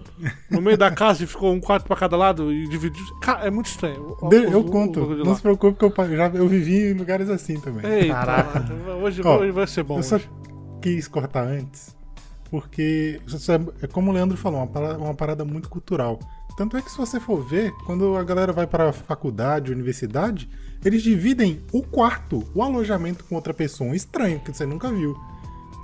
no 0.50 0.62
meio 0.62 0.78
da 0.78 0.90
casa 0.90 1.22
e 1.24 1.26
ficou 1.26 1.52
um 1.52 1.60
quarto 1.60 1.84
pra 1.86 1.94
cada 1.96 2.16
lado 2.16 2.50
e 2.52 2.66
dividiu. 2.68 3.04
Cara, 3.20 3.46
é 3.46 3.50
muito 3.50 3.66
estranho. 3.66 4.16
O- 4.22 4.28
De- 4.30 4.36
o- 4.38 4.50
eu 4.50 4.60
o- 4.60 4.64
conto. 4.70 5.02
o- 5.02 5.16
de 5.16 5.22
Não 5.24 5.34
se 5.34 5.42
preocupe 5.42 5.78
que 5.78 5.84
eu, 5.84 6.16
já, 6.16 6.28
eu 6.28 6.48
vivi 6.48 6.90
em 6.90 6.94
lugares 6.94 7.28
assim 7.28 7.58
também. 7.60 7.84
Eita, 7.90 8.14
Caraca. 8.14 8.64
Hoje, 9.02 9.20
Ó, 9.24 9.38
hoje 9.40 9.50
vai 9.50 9.66
ser 9.66 9.82
bom. 9.82 9.98
eu 9.98 10.02
só 10.02 10.16
hoje. 10.16 10.30
quis 10.80 11.08
cortar 11.08 11.44
antes, 11.46 11.95
porque 12.50 13.20
é 13.82 13.86
como 13.86 14.10
o 14.10 14.14
Leandro 14.14 14.36
falou, 14.36 14.60
uma 14.60 14.66
parada, 14.66 14.98
uma 14.98 15.14
parada 15.14 15.44
muito 15.44 15.68
cultural. 15.68 16.18
Tanto 16.56 16.76
é 16.76 16.82
que 16.82 16.90
se 16.90 16.96
você 16.96 17.20
for 17.20 17.46
ver, 17.46 17.70
quando 17.84 18.16
a 18.16 18.24
galera 18.24 18.52
vai 18.52 18.66
para 18.66 18.90
faculdade, 18.92 19.70
universidade, 19.70 20.48
eles 20.82 21.02
dividem 21.02 21.60
o 21.70 21.82
quarto, 21.82 22.42
o 22.54 22.62
alojamento 22.62 23.24
com 23.24 23.34
outra 23.34 23.52
pessoa, 23.52 23.90
um 23.90 23.94
estranho, 23.94 24.40
que 24.40 24.52
você 24.52 24.64
nunca 24.64 24.90
viu. 24.90 25.14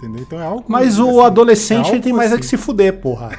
Entendeu? 0.02 0.22
Então 0.22 0.40
é 0.40 0.44
algo. 0.44 0.64
Mas 0.66 0.94
assim, 0.94 1.02
o 1.02 1.22
adolescente 1.22 1.90
é 1.90 1.92
ele 1.92 2.00
tem 2.00 2.12
mais 2.12 2.32
é 2.32 2.34
assim. 2.34 2.40
que 2.40 2.46
se 2.48 2.56
fuder, 2.56 2.98
porra. 2.98 3.30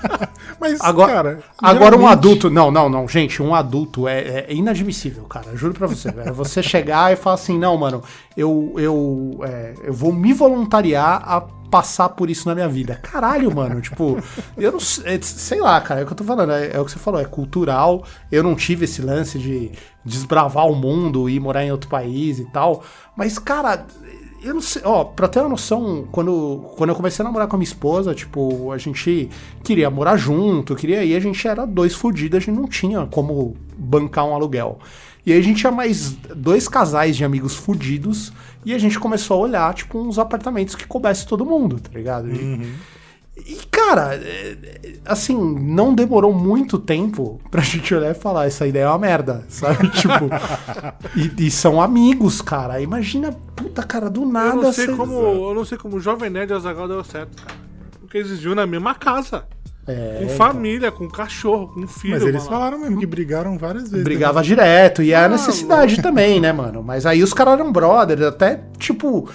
Mas, 0.60 0.78
Agora, 0.80 1.12
cara, 1.12 1.44
agora 1.58 1.96
um 1.96 2.06
adulto. 2.06 2.50
Não, 2.50 2.70
não, 2.70 2.88
não, 2.88 3.08
gente, 3.08 3.42
um 3.42 3.54
adulto 3.54 4.06
é, 4.06 4.44
é 4.48 4.54
inadmissível, 4.54 5.24
cara. 5.24 5.56
Juro 5.56 5.74
pra 5.74 5.86
você, 5.86 6.10
velho. 6.10 6.32
Você 6.34 6.62
chegar 6.62 7.12
e 7.12 7.16
falar 7.16 7.34
assim, 7.34 7.58
não, 7.58 7.76
mano, 7.76 8.02
eu, 8.36 8.74
eu, 8.76 9.40
é, 9.44 9.74
eu 9.82 9.92
vou 9.92 10.12
me 10.12 10.32
voluntariar 10.32 11.22
a 11.26 11.40
passar 11.70 12.10
por 12.10 12.30
isso 12.30 12.48
na 12.48 12.54
minha 12.54 12.68
vida. 12.68 13.00
Caralho, 13.02 13.54
mano, 13.54 13.80
tipo, 13.80 14.16
eu 14.56 14.72
não 14.72 14.80
sei, 14.80 15.16
é, 15.16 15.20
sei 15.20 15.60
lá, 15.60 15.80
cara, 15.80 16.00
é 16.00 16.02
o 16.04 16.06
que 16.06 16.12
eu 16.12 16.16
tô 16.16 16.24
falando, 16.24 16.52
é, 16.52 16.70
é 16.72 16.80
o 16.80 16.84
que 16.84 16.92
você 16.92 16.98
falou, 16.98 17.20
é 17.20 17.24
cultural. 17.24 18.04
Eu 18.30 18.42
não 18.42 18.54
tive 18.54 18.84
esse 18.84 19.02
lance 19.02 19.38
de 19.38 19.72
desbravar 20.04 20.66
o 20.66 20.74
mundo 20.74 21.28
e 21.28 21.40
morar 21.40 21.64
em 21.64 21.72
outro 21.72 21.88
país 21.88 22.38
e 22.38 22.44
tal. 22.44 22.84
Mas, 23.16 23.38
cara, 23.38 23.84
eu 24.44 24.54
não 24.54 24.60
sei, 24.60 24.82
ó, 24.84 25.04
pra 25.04 25.26
ter 25.26 25.40
uma 25.40 25.48
noção, 25.48 26.06
quando, 26.12 26.72
quando 26.76 26.90
eu 26.90 26.96
comecei 26.96 27.22
a 27.22 27.26
namorar 27.26 27.48
com 27.48 27.56
a 27.56 27.58
minha 27.58 27.68
esposa, 27.68 28.14
tipo, 28.14 28.70
a 28.70 28.78
gente 28.78 29.30
queria 29.62 29.90
morar 29.90 30.16
junto, 30.16 30.76
queria 30.76 31.02
ir, 31.04 31.16
a 31.16 31.20
gente 31.20 31.46
era 31.48 31.66
dois 31.66 31.94
fudidos, 31.94 32.36
a 32.36 32.40
gente 32.40 32.54
não 32.54 32.68
tinha 32.68 33.06
como 33.06 33.56
bancar 33.76 34.26
um 34.26 34.34
aluguel. 34.34 34.78
E 35.26 35.32
aí 35.32 35.38
a 35.38 35.42
gente 35.42 35.60
tinha 35.60 35.72
mais 35.72 36.10
dois 36.36 36.68
casais 36.68 37.16
de 37.16 37.24
amigos 37.24 37.54
fudidos 37.54 38.32
e 38.64 38.74
a 38.74 38.78
gente 38.78 38.98
começou 38.98 39.38
a 39.38 39.40
olhar, 39.40 39.74
tipo, 39.74 39.98
uns 39.98 40.18
apartamentos 40.18 40.74
que 40.74 40.86
coubesse 40.86 41.26
todo 41.26 41.46
mundo, 41.46 41.80
tá 41.80 41.90
ligado? 41.96 42.30
E, 42.30 42.74
e, 43.36 43.56
cara, 43.70 44.14
é, 44.14 44.56
é, 44.82 44.92
assim, 45.04 45.36
não 45.60 45.94
demorou 45.94 46.32
muito 46.32 46.78
tempo 46.78 47.40
pra 47.50 47.60
gente 47.62 47.94
olhar 47.94 48.10
e 48.10 48.14
falar, 48.14 48.46
essa 48.46 48.66
ideia 48.66 48.84
é 48.84 48.88
uma 48.88 48.98
merda, 48.98 49.44
sabe? 49.50 49.88
tipo, 49.90 50.30
e, 51.16 51.46
e 51.46 51.50
são 51.50 51.80
amigos, 51.80 52.40
cara. 52.40 52.80
Imagina, 52.80 53.32
puta, 53.56 53.82
cara, 53.82 54.08
do 54.08 54.22
Eu 54.22 54.28
nada. 54.28 54.54
não 54.56 54.72
sei 54.72 54.86
cê- 54.86 54.92
como. 54.92 55.14
Eu 55.14 55.54
não 55.54 55.64
sei 55.64 55.76
como 55.78 55.96
o 55.96 56.00
Jovem 56.00 56.30
Nerd 56.30 56.50
e 56.50 56.54
o 56.54 56.56
Azaghal 56.56 56.88
deu 56.88 57.02
certo, 57.04 57.42
cara. 57.42 57.58
Porque 58.00 58.18
eles 58.18 58.30
viviam 58.30 58.54
na 58.54 58.66
mesma 58.66 58.94
casa. 58.94 59.44
É, 59.86 60.16
Com 60.18 60.24
então. 60.24 60.36
família, 60.36 60.90
com 60.90 61.06
cachorro, 61.10 61.68
com 61.68 61.86
filho. 61.86 62.14
Mas 62.14 62.22
eles 62.22 62.36
mano. 62.44 62.48
falaram 62.48 62.78
mesmo 62.78 62.98
que 62.98 63.04
brigaram 63.04 63.58
várias 63.58 63.90
vezes. 63.90 64.02
Brigava 64.02 64.42
direto, 64.42 65.02
e 65.02 65.12
é 65.12 65.16
a 65.16 65.24
Ah, 65.26 65.28
necessidade 65.28 66.00
também, 66.00 66.40
né, 66.40 66.52
mano? 66.54 66.82
Mas 66.82 67.04
aí 67.04 67.22
os 67.22 67.34
caras 67.34 67.54
eram 67.60 67.70
brothers, 67.70 68.22
até, 68.22 68.62
tipo, 68.78 69.28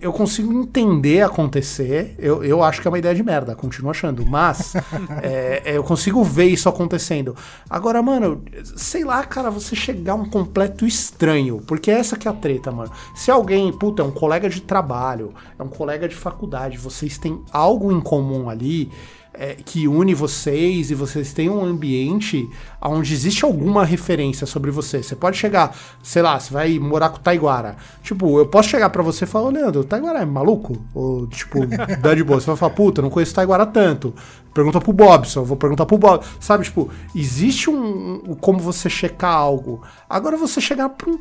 eu 0.00 0.12
consigo 0.12 0.52
entender 0.52 1.22
acontecer. 1.22 2.14
Eu, 2.18 2.42
eu 2.42 2.62
acho 2.62 2.80
que 2.80 2.88
é 2.88 2.90
uma 2.90 2.98
ideia 2.98 3.14
de 3.14 3.22
merda, 3.22 3.54
continuo 3.54 3.90
achando. 3.90 4.24
Mas 4.24 4.74
é, 5.22 5.62
é, 5.64 5.76
eu 5.76 5.84
consigo 5.84 6.24
ver 6.24 6.46
isso 6.46 6.68
acontecendo. 6.68 7.36
Agora, 7.68 8.02
mano, 8.02 8.42
sei 8.76 9.04
lá, 9.04 9.22
cara, 9.24 9.50
você 9.50 9.76
chegar 9.76 10.14
um 10.14 10.28
completo 10.28 10.86
estranho, 10.86 11.60
porque 11.66 11.90
essa 11.90 12.16
que 12.16 12.26
é 12.26 12.30
a 12.30 12.34
treta, 12.34 12.72
mano. 12.72 12.90
Se 13.14 13.30
alguém, 13.30 13.70
puta, 13.72 14.02
é 14.02 14.04
um 14.04 14.10
colega 14.10 14.48
de 14.48 14.62
trabalho, 14.62 15.34
é 15.58 15.62
um 15.62 15.68
colega 15.68 16.08
de 16.08 16.14
faculdade, 16.14 16.78
vocês 16.78 17.18
têm 17.18 17.42
algo 17.52 17.92
em 17.92 18.00
comum 18.00 18.48
ali 18.48 18.90
é, 19.38 19.54
que 19.54 19.86
une 19.86 20.14
vocês 20.14 20.90
e 20.90 20.94
vocês 20.94 21.32
têm 21.32 21.48
um 21.50 21.64
ambiente 21.64 22.48
onde 22.80 23.12
existe 23.12 23.44
alguma 23.44 23.84
referência 23.84 24.46
sobre 24.46 24.70
você. 24.70 25.02
Você 25.02 25.14
pode 25.16 25.36
chegar, 25.36 25.76
sei 26.02 26.22
lá, 26.22 26.38
você 26.38 26.52
vai 26.52 26.78
morar 26.78 27.10
com 27.10 27.16
o 27.16 27.20
Taiguara. 27.20 27.76
Tipo, 28.02 28.38
eu 28.38 28.46
posso 28.46 28.68
chegar 28.68 28.90
pra 28.90 29.02
você 29.02 29.24
e 29.24 29.26
falar, 29.28 29.50
Leandro, 29.50 29.80
o 29.80 29.84
Taiguara 29.84 30.20
é 30.20 30.24
maluco? 30.24 30.76
Ou, 30.94 31.26
tipo, 31.26 31.60
dá 32.00 32.14
de 32.14 32.24
boa. 32.24 32.40
Você 32.40 32.46
vai 32.46 32.56
falar, 32.56 32.74
puta, 32.74 33.02
não 33.02 33.10
conheço 33.10 33.32
o 33.32 33.36
Taiguara 33.36 33.66
tanto. 33.66 34.14
Pergunta 34.54 34.80
pro 34.80 34.92
Bobson, 34.92 35.40
eu 35.40 35.44
vou 35.44 35.56
perguntar 35.56 35.84
pro 35.86 35.98
Bob. 35.98 36.24
Sabe, 36.40 36.64
tipo, 36.64 36.88
existe 37.14 37.68
um, 37.68 38.22
um- 38.26 38.34
como 38.34 38.58
você 38.58 38.88
checar 38.88 39.34
algo. 39.34 39.82
Agora 40.08 40.36
você 40.36 40.60
chegar 40.60 40.88
pra 40.88 41.10
um 41.10 41.18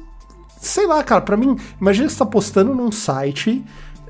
Sei 0.57 0.87
lá, 0.87 1.03
cara, 1.03 1.21
pra 1.21 1.37
mim, 1.37 1.55
imagina 1.79 2.07
que 2.07 2.13
você 2.13 2.17
tá 2.19 2.25
postando 2.25 2.73
num 2.73 2.91
site 2.91 3.63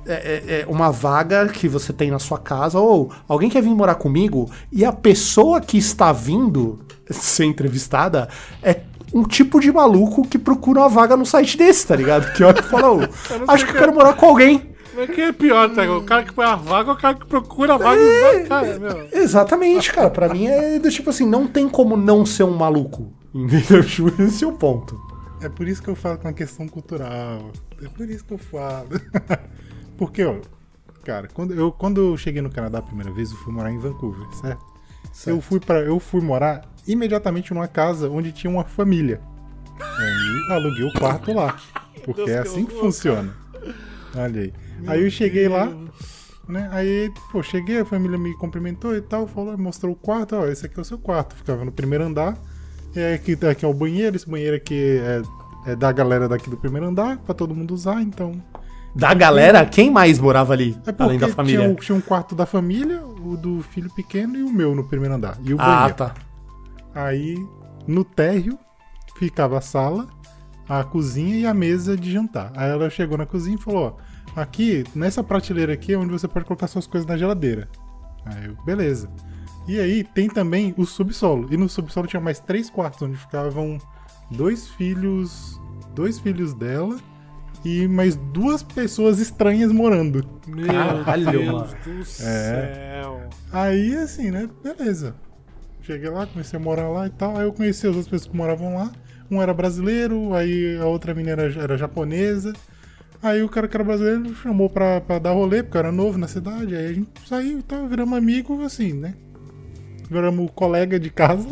é, 0.06 0.14
é, 0.14 0.62
é, 0.62 0.66
uma 0.68 0.92
vaga 0.92 1.48
que 1.48 1.68
você 1.68 1.92
tem 1.92 2.12
na 2.12 2.20
sua 2.20 2.38
casa, 2.38 2.80
ou 2.80 3.12
alguém 3.28 3.50
quer 3.50 3.62
vir 3.62 3.70
morar 3.70 3.96
comigo, 3.96 4.50
e 4.72 4.86
a 4.86 4.92
pessoa 4.92 5.60
que 5.62 5.78
está 5.78 6.12
vindo 6.12 6.80
ser 7.10 7.46
entrevistada 7.46 8.30
é 8.62 8.82
um 9.14 9.24
tipo 9.24 9.60
de 9.60 9.72
maluco 9.72 10.28
que 10.28 10.38
procura 10.38 10.82
uma 10.82 10.90
vaga 10.90 11.16
no 11.16 11.26
site 11.26 11.58
desse, 11.58 11.88
tá 11.88 11.96
ligado? 11.96 12.34
Que 12.34 12.44
olha 12.44 12.60
e 12.60 12.64
fala, 12.64 12.92
ô, 12.92 13.00
acho 13.48 13.66
que 13.66 13.72
eu 13.72 13.78
quero 13.78 13.94
morar 13.94 14.14
com 14.14 14.26
alguém. 14.26 14.76
Mas 14.96 15.10
quem 15.10 15.26
é 15.26 15.32
pior, 15.34 15.70
tá? 15.74 15.84
O 15.92 16.04
cara 16.04 16.24
que 16.24 16.34
põe 16.34 16.46
a 16.46 16.56
vaga 16.56 16.92
ou 16.92 16.96
o 16.96 17.00
cara 17.00 17.16
que 17.16 17.26
procura 17.26 17.74
a 17.74 17.78
vaga 17.78 18.02
vai, 18.22 18.44
cara, 18.46 18.80
meu. 18.80 19.08
Exatamente, 19.12 19.92
cara. 19.92 20.10
Pra 20.10 20.30
mim 20.30 20.48
é 20.48 20.80
do 20.80 20.90
tipo 20.90 21.10
assim, 21.10 21.28
não 21.28 21.48
tem 21.48 21.68
como 21.68 21.98
não 21.98 22.26
ser 22.26 22.44
um 22.44 22.56
maluco. 22.56 23.12
Entendeu? 23.34 23.84
Tipo, 23.84 24.22
Esse 24.22 24.46
é 24.46 24.48
o 24.48 24.54
ponto. 24.54 24.98
É 25.42 25.50
por 25.50 25.68
isso 25.68 25.84
que 25.84 25.90
eu 25.90 25.96
falo 25.96 26.18
com 26.18 26.30
a 26.30 26.34
questão 26.34 26.66
cultural. 26.68 27.52
É 27.84 27.90
por 27.90 28.10
isso 28.10 28.24
que 28.24 28.34
eu 28.34 28.38
falo. 28.38 28.88
Porque, 29.98 30.24
ó, 30.24 30.36
cara, 31.04 31.28
quando 31.34 31.54
eu, 31.54 31.72
quando 31.72 32.02
eu 32.02 32.18
cheguei 32.18 32.42
no 32.42 32.50
Canadá 32.50 32.80
a 32.80 32.82
primeira 32.82 33.12
vez, 33.12 33.32
eu 33.32 33.38
fui 33.38 33.54
morar 33.54 33.72
em 33.72 33.78
Vancouver, 33.78 34.28
certo? 34.36 34.66
Eu 35.26 35.40
fui 35.40 35.60
para 35.60 35.80
eu 35.82 36.00
fui 36.00 36.22
morar 36.22 36.70
imediatamente 36.88 37.54
numa 37.54 37.68
casa 37.68 38.10
onde 38.10 38.32
tinha 38.32 38.52
uma 38.52 38.64
família. 38.64 39.22
Aí 39.80 40.56
aluguei 40.56 40.84
o 40.84 40.94
quarto 40.94 41.34
lá. 41.34 41.58
Porque 42.04 42.26
Deus, 42.26 42.30
é 42.30 42.42
que 42.42 42.48
assim 42.48 42.66
que 42.66 42.74
horror, 42.74 42.86
funciona. 42.86 43.36
Olha 44.16 44.42
aí. 44.42 44.54
aí 44.86 45.04
eu 45.04 45.10
cheguei 45.10 45.48
lá, 45.48 45.74
né? 46.48 46.70
Aí, 46.72 47.12
pô, 47.32 47.42
cheguei, 47.42 47.80
a 47.80 47.86
família 47.86 48.18
me 48.18 48.36
cumprimentou 48.38 48.96
e 48.96 49.02
tal, 49.02 49.28
falou, 49.28 49.58
mostrou 49.58 49.94
o 49.94 49.96
quarto, 49.96 50.36
ó, 50.36 50.46
esse 50.48 50.66
aqui 50.66 50.78
é 50.78 50.82
o 50.82 50.86
seu 50.86 50.98
quarto. 50.98 51.36
Ficava 51.36 51.66
no 51.66 51.72
primeiro 51.72 52.04
andar. 52.04 52.38
E 52.96 53.14
aqui, 53.14 53.38
aqui 53.46 53.66
é 53.66 53.68
o 53.68 53.74
banheiro, 53.74 54.16
esse 54.16 54.30
banheiro 54.30 54.56
aqui 54.56 55.00
é, 55.00 55.72
é 55.72 55.76
da 55.76 55.92
galera 55.92 56.30
daqui 56.30 56.50
do 56.50 56.58
primeiro 56.58 56.88
andar, 56.88 57.18
pra 57.18 57.34
todo 57.34 57.56
mundo 57.56 57.74
usar, 57.74 58.02
então. 58.02 58.42
Da 58.96 59.14
galera, 59.14 59.66
quem 59.66 59.92
mais 59.92 60.20
morava 60.20 60.54
ali, 60.54 60.78
É 60.88 60.96
além 61.04 61.20
da 61.20 61.26
tinha, 61.26 61.36
família? 61.36 61.70
o- 61.70 61.76
tinha 61.76 61.98
um 61.98 62.02
quarto 62.02 62.34
da 62.34 62.46
família, 62.46 63.04
o 63.06 63.36
do 63.36 63.62
filho 63.62 63.90
pequeno 63.94 64.38
e 64.38 64.44
o 64.44 64.50
meu 64.50 64.74
no 64.74 64.86
primeiro 64.88 65.16
andar. 65.16 65.38
E 65.44 65.54
o 65.54 65.58
Ah, 65.60 65.66
banheiro. 65.76 65.96
tá. 65.96 66.14
Aí, 66.94 67.36
no 67.86 68.06
térreo, 68.06 68.58
ficava 69.18 69.58
a 69.58 69.62
sala, 69.62 70.08
a 70.68 70.84
cozinha 70.84 71.36
e 71.36 71.46
a 71.46 71.54
mesa 71.54 71.98
de 71.98 72.10
jantar. 72.12 72.54
Aí 72.56 72.70
ela 72.72 72.90
chegou 72.90 73.18
na 73.18 73.26
cozinha 73.26 73.58
e 73.58 73.62
falou: 73.62 73.98
Ó, 74.36 74.40
aqui, 74.42 74.86
nessa 74.96 75.22
prateleira 75.22 75.74
aqui 75.74 75.92
é 75.94 75.98
onde 75.98 76.12
você 76.12 76.28
pode 76.28 76.46
colocar 76.46 76.68
suas 76.68 76.88
coisas 76.88 77.08
na 77.08 77.18
geladeira. 77.18 77.68
Aí 78.26 78.46
eu, 78.46 78.56
beleza. 78.64 79.10
E 79.68 79.78
aí 79.80 80.04
tem 80.06 80.30
também 80.30 80.74
o 80.78 80.86
subsolo. 80.86 81.48
E 81.52 81.58
no 81.58 81.68
subsolo 81.68 82.08
tinha 82.08 82.22
mais 82.22 82.40
três 82.40 82.70
quartos, 82.70 83.02
onde 83.02 83.18
ficavam 83.18 83.78
dois 84.32 84.70
filhos. 84.70 85.60
Dois 85.94 86.18
filhos 86.20 86.54
dela 86.54 86.98
e 87.66 87.88
mais 87.88 88.16
duas 88.16 88.62
pessoas 88.62 89.20
estranhas 89.20 89.72
morando. 89.72 90.24
Meu 90.48 90.68
Caralho, 90.68 91.32
Deus 91.32 91.46
mano. 91.52 91.68
do 91.84 92.06
céu. 92.06 93.24
Aí, 93.52 93.96
assim, 93.96 94.30
né? 94.30 94.48
Beleza. 94.64 95.16
Cheguei 95.82 96.10
lá, 96.10 96.28
comecei 96.28 96.60
a 96.60 96.62
morar 96.62 96.88
lá 96.90 97.08
e 97.08 97.10
tal. 97.10 97.36
Aí 97.36 97.44
eu 97.44 97.52
conheci 97.52 97.88
as 97.88 97.96
outras 97.96 98.08
pessoas 98.08 98.32
que 98.32 98.38
moravam 98.38 98.76
lá. 98.76 98.92
Um 99.32 99.42
era 99.42 99.52
brasileiro, 99.52 100.36
aí 100.36 100.78
a 100.80 100.86
outra 100.86 101.16
menina 101.16 101.42
era, 101.42 101.62
era 101.64 101.78
japonesa. 101.78 102.54
Aí 103.22 103.42
o 103.42 103.50
cara 103.50 103.68
que 103.68 103.76
era 103.76 103.84
brasileiro 103.84 104.20
me 104.20 104.36
chamou 104.36 104.70
pra, 104.70 105.02
pra 105.02 105.18
dar 105.18 105.32
rolê, 105.32 105.64
porque 105.64 105.78
eu 105.78 105.80
era 105.80 105.92
novo 105.92 106.20
na 106.20 106.28
cidade. 106.28 106.76
Aí 106.76 106.86
a 106.86 106.94
gente 106.94 107.10
saiu 107.28 107.58
e 107.58 107.64
tal, 107.64 107.88
viramos 107.88 108.16
amigo, 108.16 108.62
assim, 108.62 108.94
né? 108.94 109.16
Viramos 110.08 110.52
colega 110.54 111.00
de 111.00 111.10
casa. 111.10 111.50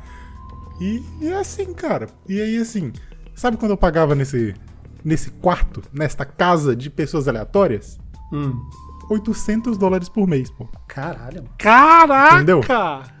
e, 0.80 1.02
e 1.20 1.28
é 1.28 1.36
assim, 1.36 1.74
cara. 1.74 2.06
E 2.26 2.40
aí, 2.40 2.56
assim, 2.56 2.90
sabe 3.34 3.58
quando 3.58 3.72
eu 3.72 3.76
pagava 3.76 4.14
nesse, 4.14 4.54
nesse 5.06 5.30
quarto, 5.30 5.80
nesta 5.92 6.24
casa 6.24 6.74
de 6.74 6.90
pessoas 6.90 7.28
aleatórias? 7.28 7.98
Hum. 8.32 8.60
800 9.08 9.78
dólares 9.78 10.08
por 10.08 10.26
mês, 10.26 10.50
pô. 10.50 10.66
Caralho. 10.88 11.44
Caraca! 11.56 12.36
Entendeu? 12.36 12.60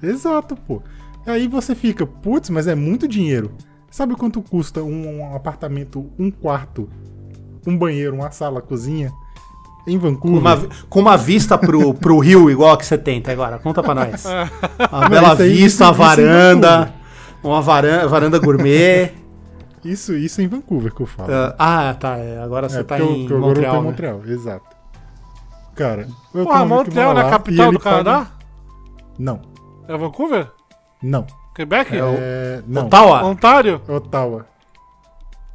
Exato, 0.02 0.56
pô. 0.56 0.82
Aí 1.24 1.46
você 1.46 1.74
fica, 1.76 2.04
putz, 2.04 2.50
mas 2.50 2.66
é 2.66 2.74
muito 2.74 3.06
dinheiro. 3.06 3.52
Sabe 3.90 4.14
quanto 4.16 4.42
custa 4.42 4.82
um, 4.82 5.20
um 5.20 5.34
apartamento, 5.36 6.10
um 6.18 6.28
quarto, 6.30 6.88
um 7.66 7.78
banheiro, 7.78 8.16
uma 8.16 8.30
sala, 8.32 8.60
cozinha 8.60 9.12
em 9.86 9.96
Com 9.96 10.08
Vancouver? 10.08 10.40
uma, 10.40 10.56
vi- 10.56 10.68
com 10.90 11.00
uma 11.00 11.16
vista 11.16 11.56
pro, 11.56 11.94
pro 11.94 12.18
rio 12.18 12.50
igual 12.50 12.72
a 12.74 12.76
que 12.76 12.84
você 12.84 12.98
tem, 12.98 13.22
tá 13.22 13.30
agora? 13.30 13.58
Conta 13.60 13.80
pra 13.82 13.94
nós. 13.94 14.24
Uma 14.92 15.08
bela 15.08 15.34
vista, 15.36 15.84
uma 15.84 15.92
varanda. 15.92 16.68
Vancouver. 16.78 16.94
Uma 17.44 17.62
varanda, 17.62 18.08
varanda 18.08 18.38
gourmet. 18.40 19.12
Isso, 19.90 20.14
isso 20.14 20.40
em 20.42 20.48
Vancouver 20.48 20.92
que 20.94 21.00
eu 21.02 21.06
falo. 21.06 21.28
ah, 21.58 21.94
tá. 21.98 22.16
é, 22.18 22.38
Agora 22.42 22.68
você 22.68 22.80
É, 22.80 22.82
tá 22.82 22.98
eu- 22.98 23.10
em 23.10 23.26
que 23.26 23.32
eu- 23.32 23.36
agora 23.38 23.50
eu 23.50 23.54
tô 23.54 23.60
Montreal, 23.62 23.74
em 23.74 23.78
né? 23.78 23.84
Montreal, 23.90 24.20
exato. 24.26 24.76
Cara, 25.74 26.08
eu 26.34 26.46
que 26.46 26.64
Montreal 26.64 27.14
não 27.14 27.20
é 27.20 27.26
a 27.26 27.30
capital 27.30 27.72
do 27.72 27.78
Canadá? 27.78 28.12
fala- 28.24 28.30
Não, 29.18 29.40
É 29.88 29.96
Vancouver? 29.96 30.50
não. 31.02 31.26
Quebec? 31.54 31.94
É 31.96 31.98
É, 32.00 32.62
não. 32.66 32.86
Ottawa? 32.86 33.24
Ontário? 33.24 33.80
Ottawa. 33.88 34.46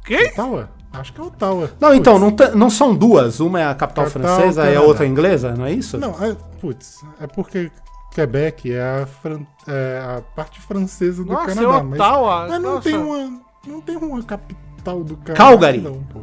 Quem? 0.04 0.26
Ottawa? 0.30 0.68
Acho 0.92 1.12
que 1.12 1.20
é 1.20 1.24
Ottawa. 1.24 1.70
Não, 1.80 1.94
então, 1.94 2.18
não, 2.18 2.30
te- 2.32 2.50
não 2.56 2.68
são 2.68 2.94
duas. 2.94 3.38
Uma 3.40 3.60
é 3.60 3.66
a 3.66 3.74
capital, 3.74 4.04
Capital, 4.06 4.36
francesa 4.36 4.68
e 4.70 4.76
a 4.76 4.82
outra 4.82 5.04
é 5.04 5.08
inglesa, 5.08 5.54
não 5.54 5.64
é 5.64 5.72
isso? 5.72 5.96
Não, 5.98 6.10
é, 6.22 6.36
putz, 6.60 6.98
é 7.20 7.26
porque 7.26 7.70
Quebec 8.12 8.72
é 8.72 9.02
a, 9.02 9.06
fran- 9.06 9.46
é 9.66 10.02
a 10.18 10.22
parte 10.36 10.60
francesa 10.60 11.24
do 11.24 11.32
Nossa, 11.32 11.52
é 11.52 11.54
Canadá. 11.54 11.82
mas, 11.84 12.00
Ottawa. 12.00 12.46
mas 12.48 12.60
não 12.62 12.74
Nossa. 12.74 12.82
tem 12.82 12.96
uma. 12.98 13.40
Não 13.66 13.80
tem 13.80 13.96
uma 13.96 14.22
capital 14.22 15.04
do 15.04 15.16
Canadá. 15.18 15.34
Calgary. 15.36 15.80
Não, 15.80 16.02
pô. 16.04 16.20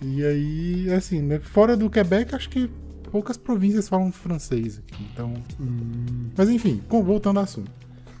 E 0.00 0.24
aí, 0.24 0.92
assim, 0.92 1.20
né, 1.20 1.38
fora 1.40 1.76
do 1.76 1.90
Quebec, 1.90 2.34
acho 2.34 2.48
que 2.48 2.70
poucas 3.10 3.36
províncias 3.36 3.88
falam 3.88 4.12
francês 4.12 4.78
aqui. 4.78 5.04
Então. 5.12 5.34
Mas 6.36 6.48
enfim, 6.48 6.80
com- 6.88 7.02
voltando 7.02 7.38
ao 7.38 7.44
assunto. 7.44 7.70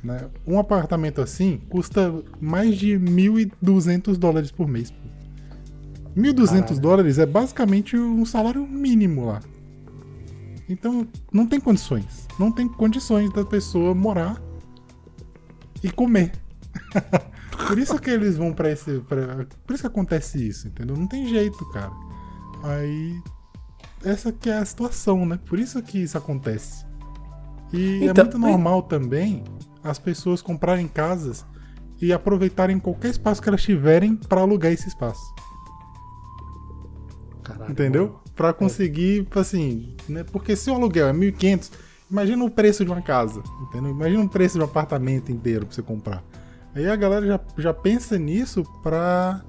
Né, 0.02 0.28
um 0.46 0.58
apartamento 0.60 1.20
assim 1.20 1.60
custa 1.68 2.14
mais 2.40 2.76
de 2.76 2.96
1.200 2.98 4.16
dólares 4.16 4.50
por 4.50 4.68
mês. 4.68 4.90
pô. 4.90 5.08
1.200 6.16 6.46
Caralho. 6.60 6.80
dólares 6.80 7.18
é 7.18 7.26
basicamente 7.26 7.96
um 7.96 8.24
salário 8.24 8.66
mínimo 8.66 9.26
lá. 9.26 9.40
Então, 10.68 11.06
não 11.32 11.46
tem 11.46 11.58
condições. 11.60 12.26
Não 12.38 12.50
tem 12.52 12.68
condições 12.68 13.32
da 13.32 13.44
pessoa 13.44 13.94
morar 13.94 14.40
e 15.82 15.90
comer. 15.90 16.32
Por 17.50 17.78
isso 17.78 17.98
que 17.98 18.10
eles 18.10 18.36
vão 18.36 18.52
pra 18.52 18.70
esse. 18.70 19.00
Pra... 19.00 19.46
Por 19.66 19.74
isso 19.74 19.82
que 19.82 19.86
acontece 19.86 20.46
isso, 20.46 20.68
entendeu? 20.68 20.96
Não 20.96 21.06
tem 21.06 21.26
jeito, 21.28 21.64
cara. 21.70 21.92
Aí. 22.62 23.20
Essa 24.04 24.30
que 24.32 24.48
é 24.48 24.58
a 24.58 24.64
situação, 24.64 25.26
né? 25.26 25.38
Por 25.46 25.58
isso 25.58 25.82
que 25.82 25.98
isso 25.98 26.16
acontece. 26.16 26.86
E 27.72 28.04
Então, 28.04 28.22
é 28.22 28.24
muito 28.24 28.38
normal 28.38 28.82
também 28.82 29.44
as 29.82 29.98
pessoas 29.98 30.40
comprarem 30.40 30.86
casas 30.86 31.44
e 32.00 32.12
aproveitarem 32.12 32.78
qualquer 32.78 33.10
espaço 33.10 33.42
que 33.42 33.48
elas 33.48 33.62
tiverem 33.62 34.14
pra 34.14 34.40
alugar 34.40 34.72
esse 34.72 34.88
espaço. 34.88 35.20
Caralho, 37.42 37.72
Entendeu? 37.72 38.04
mano. 38.06 38.20
Pra 38.36 38.52
conseguir, 38.52 39.26
assim, 39.34 39.96
né? 40.08 40.22
Porque 40.22 40.54
se 40.54 40.70
o 40.70 40.74
aluguel 40.74 41.08
é 41.08 41.12
1.500, 41.12 41.72
imagina 42.08 42.44
o 42.44 42.50
preço 42.50 42.84
de 42.84 42.90
uma 42.90 43.02
casa, 43.02 43.42
entendeu? 43.62 43.90
Imagina 43.90 44.22
o 44.22 44.28
preço 44.28 44.54
de 44.58 44.60
um 44.60 44.64
apartamento 44.64 45.32
inteiro 45.32 45.66
pra 45.66 45.74
você 45.74 45.82
comprar. 45.82 46.22
Aí 46.74 46.88
a 46.88 46.96
galera 46.96 47.26
já, 47.26 47.40
já 47.56 47.74
pensa 47.74 48.18
nisso 48.18 48.64
pra 48.82 49.42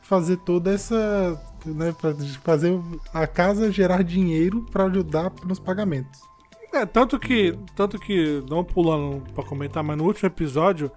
fazer 0.00 0.38
toda 0.38 0.72
essa, 0.72 1.40
né, 1.66 1.94
pra 2.00 2.14
fazer 2.42 2.80
a 3.12 3.26
casa 3.26 3.70
gerar 3.70 4.02
dinheiro 4.02 4.62
pra 4.72 4.84
ajudar 4.84 5.30
nos 5.44 5.58
pagamentos. 5.58 6.20
É, 6.72 6.84
tanto 6.86 7.18
que, 7.18 7.58
tanto 7.74 7.98
que, 7.98 8.42
não 8.48 8.64
pulando 8.64 9.22
pra 9.34 9.44
comentar, 9.44 9.82
mas 9.82 9.96
no 9.96 10.04
último 10.04 10.26
episódio, 10.26 10.90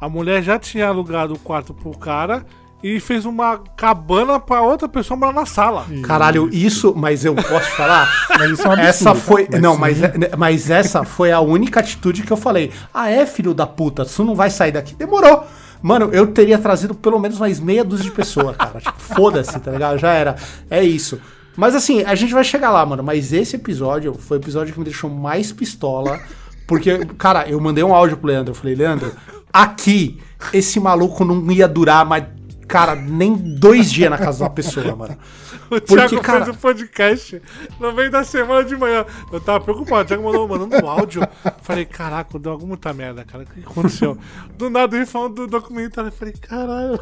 a 0.00 0.08
mulher 0.08 0.42
já 0.42 0.58
tinha 0.58 0.88
alugado 0.88 1.34
o 1.34 1.38
quarto 1.38 1.72
pro 1.72 1.96
cara 1.96 2.44
e 2.82 3.00
fez 3.00 3.24
uma 3.24 3.58
cabana 3.76 4.38
pra 4.38 4.60
outra 4.62 4.88
pessoa 4.88 5.18
morar 5.18 5.32
na 5.32 5.46
sala. 5.46 5.86
Caralho, 6.02 6.48
isso, 6.52 6.94
mas 6.96 7.24
eu 7.24 7.34
posso 7.34 7.70
falar? 7.72 8.08
Mas 8.38 8.50
isso 8.50 8.62
é 8.62 8.68
um 8.68 8.72
absurdo, 8.72 8.88
essa 8.88 9.14
foi. 9.14 9.46
tá? 9.46 9.58
não, 9.58 9.74
sim. 9.74 9.80
mas, 9.80 9.98
mas 10.36 10.70
essa 10.70 11.04
foi 11.04 11.32
a 11.32 11.40
única 11.40 11.80
atitude 11.80 12.22
que 12.22 12.30
eu 12.30 12.36
falei. 12.36 12.70
Ah, 12.92 13.10
é, 13.10 13.24
filho 13.24 13.54
da 13.54 13.66
puta, 13.66 14.04
tu 14.04 14.24
não 14.24 14.34
vai 14.34 14.50
sair 14.50 14.72
daqui. 14.72 14.94
Demorou. 14.94 15.44
Mano, 15.80 16.10
eu 16.12 16.26
teria 16.26 16.58
trazido 16.58 16.94
pelo 16.94 17.18
menos 17.18 17.38
mais 17.38 17.60
meia 17.60 17.82
dúzia 17.84 18.04
de 18.04 18.10
pessoas, 18.10 18.56
cara. 18.56 18.80
Tipo, 18.80 18.98
foda-se, 19.00 19.58
tá 19.58 19.70
ligado? 19.70 19.98
Já 19.98 20.12
era. 20.12 20.36
É 20.68 20.82
isso. 20.82 21.18
Mas 21.56 21.74
assim, 21.74 22.02
a 22.02 22.14
gente 22.14 22.34
vai 22.34 22.44
chegar 22.44 22.70
lá, 22.70 22.84
mano. 22.84 23.02
Mas 23.02 23.32
esse 23.32 23.56
episódio 23.56 24.14
foi 24.14 24.36
o 24.36 24.40
episódio 24.40 24.72
que 24.72 24.78
me 24.78 24.84
deixou 24.84 25.08
mais 25.08 25.52
pistola. 25.52 26.20
Porque, 26.66 27.06
cara, 27.16 27.48
eu 27.48 27.60
mandei 27.60 27.82
um 27.84 27.94
áudio 27.94 28.16
pro 28.16 28.28
Leandro. 28.28 28.50
Eu 28.50 28.54
falei, 28.54 28.74
Leandro, 28.74 29.12
aqui, 29.52 30.20
esse 30.52 30.78
maluco 30.78 31.24
não 31.24 31.50
ia 31.50 31.68
durar 31.68 32.04
mais, 32.04 32.24
cara, 32.66 32.94
nem 32.94 33.34
dois 33.34 33.90
dias 33.90 34.10
na 34.10 34.18
casa 34.18 34.44
da 34.44 34.50
pessoa, 34.50 34.94
mano. 34.96 35.16
O 35.66 35.80
Porque, 35.80 35.96
Thiago 35.96 36.20
cara- 36.20 36.44
fez 36.44 36.56
um 36.56 36.60
podcast 36.60 37.42
no 37.80 37.92
meio 37.92 38.08
da 38.08 38.22
semana 38.22 38.62
de 38.62 38.76
manhã. 38.76 39.04
Eu 39.32 39.40
tava 39.40 39.58
preocupado, 39.64 40.02
o 40.02 40.04
Thiago 40.04 40.22
mandou 40.22 40.46
mandando 40.46 40.86
um 40.86 40.88
áudio. 40.88 41.26
Falei, 41.62 41.84
caraca, 41.84 42.38
deu 42.38 42.52
alguma 42.52 42.68
muita 42.68 42.92
merda, 42.92 43.24
cara. 43.24 43.42
O 43.42 43.46
que 43.48 43.60
aconteceu? 43.66 44.16
Do 44.56 44.70
nada 44.70 44.94
ele 44.94 45.06
falando 45.06 45.34
do 45.34 45.46
documentário. 45.48 46.06
Eu 46.06 46.12
falei, 46.12 46.34
caralho, 46.34 47.00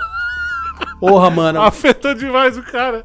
Porra, 0.99 1.31
mano. 1.31 1.61
afetou 1.61 2.15
demais 2.15 2.57
o 2.57 2.63
cara. 2.63 3.05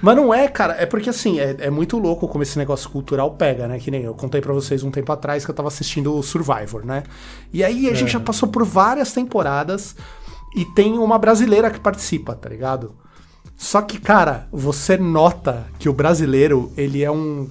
Mas 0.00 0.16
não 0.16 0.32
é, 0.32 0.48
cara. 0.48 0.74
É 0.78 0.86
porque 0.86 1.10
assim, 1.10 1.38
é, 1.38 1.56
é 1.60 1.70
muito 1.70 1.98
louco 1.98 2.26
como 2.26 2.42
esse 2.42 2.56
negócio 2.58 2.88
cultural 2.88 3.32
pega, 3.32 3.68
né? 3.68 3.78
Que 3.78 3.90
nem 3.90 4.02
eu 4.02 4.14
contei 4.14 4.40
pra 4.40 4.52
vocês 4.52 4.82
um 4.82 4.90
tempo 4.90 5.12
atrás 5.12 5.44
que 5.44 5.50
eu 5.50 5.54
tava 5.54 5.68
assistindo 5.68 6.14
o 6.14 6.22
Survivor, 6.22 6.84
né? 6.84 7.02
E 7.52 7.62
aí 7.62 7.88
a 7.90 7.94
gente 7.94 8.12
já 8.12 8.20
passou 8.20 8.48
por 8.48 8.64
várias 8.64 9.12
temporadas 9.12 9.94
e 10.54 10.64
tem 10.64 10.98
uma 10.98 11.18
brasileira 11.18 11.70
que 11.70 11.80
participa, 11.80 12.34
tá 12.34 12.48
ligado? 12.48 12.94
Só 13.56 13.82
que, 13.82 13.98
cara, 13.98 14.48
você 14.52 14.96
nota 14.96 15.66
que 15.78 15.88
o 15.88 15.92
brasileiro, 15.92 16.72
ele 16.76 17.02
é 17.02 17.10
um. 17.10 17.48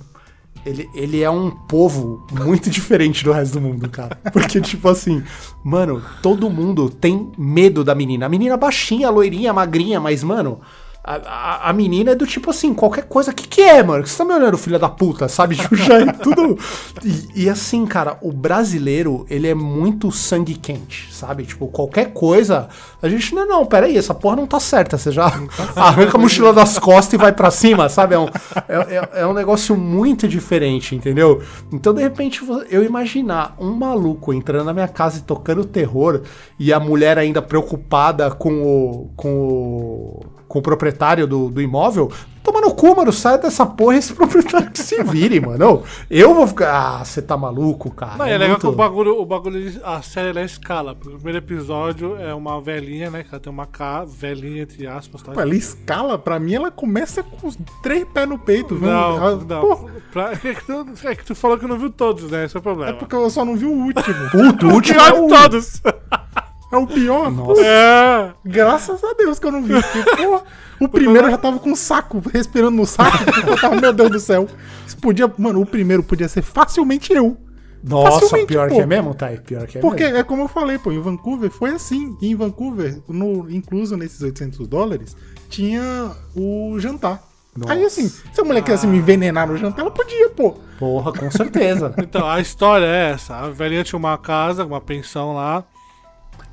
Ele, 0.66 0.90
ele 0.96 1.22
é 1.22 1.30
um 1.30 1.52
povo 1.52 2.26
muito 2.32 2.70
diferente 2.72 3.24
do 3.24 3.32
resto 3.32 3.54
do 3.54 3.62
mundo, 3.62 3.90
cara. 3.90 4.18
Porque, 4.34 4.60
tipo 4.60 4.88
assim, 4.90 5.24
mano, 5.64 6.02
todo 6.22 6.50
mundo 6.50 6.90
tem 6.90 7.32
medo 7.38 7.84
da 7.84 7.94
menina. 7.94 8.26
A 8.26 8.30
menina 8.30 8.58
baixinha, 8.58 9.10
loirinha, 9.10 9.54
magrinha, 9.54 10.00
mas, 10.00 10.24
mano, 10.24 10.60
a, 11.08 11.16
a, 11.16 11.70
a 11.70 11.74
menina 11.74 12.12
é 12.12 12.16
do 12.16 12.28
tipo 12.28 12.50
assim, 12.50 12.74
qualquer 12.74 13.06
coisa. 13.06 13.32
O 13.32 13.34
que, 13.34 13.48
que 13.48 13.62
é, 13.62 13.82
mano? 13.82 14.04
Que 14.04 14.10
você 14.10 14.18
tá 14.18 14.26
me 14.26 14.34
olhando, 14.34 14.58
filha 14.58 14.78
da 14.78 14.90
puta, 14.90 15.28
sabe? 15.28 15.56
Tipo, 15.68 15.76
já 15.78 16.02
é 16.02 16.06
tudo. 16.12 16.58
E, 17.04 17.44
e 17.46 17.50
assim, 17.50 17.86
cara, 17.86 18.18
o 18.22 18.32
brasileiro, 18.34 19.26
ele 19.30 19.48
é 19.48 19.54
muito 19.56 20.12
sangue 20.12 20.56
quente, 20.56 21.08
sabe? 21.14 21.46
Tipo, 21.46 21.68
qualquer 21.68 22.12
coisa. 22.14 22.68
A 23.02 23.08
gente, 23.08 23.34
não, 23.34 23.48
não, 23.48 23.66
peraí, 23.66 23.98
essa 23.98 24.14
porra 24.14 24.36
não 24.36 24.46
tá 24.46 24.60
certa. 24.60 24.98
Você 24.98 25.12
já 25.12 25.26
arranca 25.76 26.18
a 26.18 26.20
mochila 26.20 26.52
das 26.54 26.78
costas 26.78 27.14
e 27.14 27.18
vai 27.18 27.32
pra 27.32 27.50
cima, 27.52 27.88
sabe? 27.88 28.16
É 28.16 28.20
um, 28.20 28.28
é, 28.68 28.96
é- 28.96 29.10
é 29.22 29.28
um 29.28 29.34
negócio 29.34 29.76
muito 29.78 30.28
diferente, 30.28 30.94
entendeu? 30.96 31.42
Então, 31.72 31.94
de 31.94 32.02
repente, 32.02 32.42
eu 32.70 32.84
imaginar 32.84 33.56
um 33.60 33.72
maluco 33.72 34.34
entrando 34.34 34.66
na 34.66 34.74
minha 34.74 34.88
casa 34.88 35.20
e 35.20 35.22
tocando 35.22 35.64
terror 35.64 36.22
e 36.60 36.74
a 36.74 36.80
mulher 36.80 37.18
ainda 37.18 37.42
preocupada 37.42 38.30
com 38.32 38.62
o. 38.64 39.10
com 39.16 39.30
o. 39.48 40.37
com 40.48 40.60
o 40.60 40.62
proprietário 40.62 41.28
do, 41.28 41.50
do 41.50 41.62
imóvel. 41.62 42.12
Toma 42.44 42.62
no 42.62 42.74
cu, 42.74 42.96
mano, 42.96 43.12
sai 43.12 43.38
dessa 43.38 43.66
porra 43.66 43.98
esse 43.98 44.14
proprietário 44.16 44.72
que 44.72 44.80
se 44.80 45.04
vire, 45.04 45.38
mano. 45.42 45.84
Eu 46.10 46.34
vou 46.34 46.48
ficar. 46.48 47.00
Ah, 47.02 47.04
você 47.04 47.22
tá 47.22 47.36
maluco, 47.36 47.92
cara. 47.92 48.16
Não, 48.16 48.26
é 48.26 48.38
legal 48.38 48.50
muito- 48.52 48.62
que 48.62 48.68
o 48.68 48.72
bagulho, 48.72 49.20
o 49.22 49.26
bagulho, 49.26 49.82
a 49.84 50.02
série 50.02 50.30
ela 50.30 50.40
é 50.40 50.46
escala. 50.46 50.94
O 50.94 50.96
primeiro 50.96 51.40
episódio 51.40 52.16
é 52.16 52.34
uma 52.34 52.62
velhinha, 52.62 53.10
né? 53.12 53.24
Que 53.24 53.30
ela 53.32 53.40
tem 53.42 53.52
uma 53.52 53.66
ca... 53.66 54.06
velhinha, 54.06 54.62
entre 54.64 54.88
aspas, 54.88 55.22
tá? 55.22 55.34
Pô, 55.34 55.42
ela 55.42 55.54
escala, 55.56 56.18
pra 56.18 56.40
mim, 56.40 56.54
ela 56.54 56.72
começa 56.72 57.22
com 57.22 57.48
os 57.48 57.58
três 57.84 58.06
pés 58.14 58.30
no 58.30 58.40
peito. 58.40 58.76
viu? 58.78 58.88
Não, 58.90 59.18
Ela- 59.18 59.36
não. 59.46 59.62
Pô, 59.62 59.90
Pra- 60.14 60.32
É, 60.42 60.54
que 60.54 60.66
tu, 60.66 60.86
é 61.04 61.16
que 61.16 61.26
tu 61.26 61.36
falou 61.36 61.58
que 61.58 61.68
não 61.68 61.78
viu 61.78 61.90
todos, 61.90 62.32
né? 62.32 62.46
Esse 62.46 62.56
é 62.56 62.60
o 62.60 62.64
problema. 62.64 62.92
é 62.92 62.94
porque 62.94 63.14
eu 63.14 63.30
só 63.30 63.44
não 63.44 63.58
vi 63.58 63.66
o 63.66 63.72
último. 63.74 64.30
Puto, 64.32 64.68
o 64.68 64.74
último 64.74 64.98
Pior 65.00 65.10
é 65.10 65.20
o. 65.20 65.28
de 65.28 65.34
todos. 65.36 65.82
É 66.72 66.78
o 66.78 66.86
pior. 66.86 67.32
Nossa. 67.32 67.62
É. 67.64 68.34
Graças 68.44 69.04
a 69.04 69.14
Deus 69.14 69.40
que 69.40 69.46
eu 69.46 69.52
não 69.52 69.64
vi. 69.64 69.74
Porque, 69.74 70.16
pô, 70.26 70.42
o 70.82 70.90
primeiro 70.90 71.28
eu 71.28 71.32
já 71.32 71.38
tava 71.38 71.60
com 71.60 71.72
um 71.72 71.76
saco, 71.76 72.22
respirando 72.34 72.76
no 72.76 72.86
saco, 72.86 73.24
porque 73.24 73.40
eu 73.50 73.60
tava, 73.60 73.76
meu 73.80 73.94
Deus 73.94 74.12
do 74.12 74.20
céu. 74.20 74.48
Isso 74.86 74.98
podia, 74.98 75.32
mano, 75.38 75.62
o 75.62 75.66
primeiro 75.66 76.04
podia 76.04 76.28
ser 76.28 76.42
facilmente 76.42 77.14
eu. 77.14 77.38
Nossa, 77.84 78.20
Facilmente, 78.22 78.48
pior 78.48 78.70
pô. 78.70 78.76
que 78.76 78.82
é 78.82 78.86
mesmo, 78.86 79.14
Thay? 79.14 79.38
Pior 79.38 79.68
que 79.68 79.78
é 79.78 79.82
Porque 79.82 80.04
mesmo. 80.04 80.18
é 80.18 80.24
como 80.24 80.44
eu 80.44 80.48
falei, 80.48 80.78
pô, 80.78 80.92
em 80.92 81.00
Vancouver 81.00 81.50
foi 81.50 81.70
assim. 81.70 82.18
E 82.22 82.32
em 82.32 82.36
Vancouver, 82.36 83.00
no, 83.08 83.50
incluso 83.50 83.96
nesses 83.96 84.22
800 84.22 84.68
dólares, 84.68 85.16
tinha 85.50 86.12
o 86.36 86.78
jantar. 86.80 87.24
Nossa. 87.56 87.74
Aí 87.74 87.86
assim, 87.86 88.08
se 88.10 88.42
a 88.42 88.44
mulher 88.44 88.62
quisesse 88.62 88.86
me 88.86 88.98
envenenar 88.98 89.48
no 89.48 89.58
jantar, 89.58 89.82
ela 89.82 89.92
podia, 89.92 90.30
pô. 90.30 90.56
Porra, 90.78 91.14
com 91.14 91.30
certeza. 91.32 91.94
Então, 91.98 92.28
a 92.28 92.40
história 92.42 92.86
é 92.86 93.12
essa. 93.12 93.36
A 93.36 93.50
velhinha 93.50 93.84
tinha 93.84 93.98
uma 93.98 94.18
casa, 94.18 94.66
uma 94.66 94.82
pensão 94.82 95.34
lá. 95.34 95.64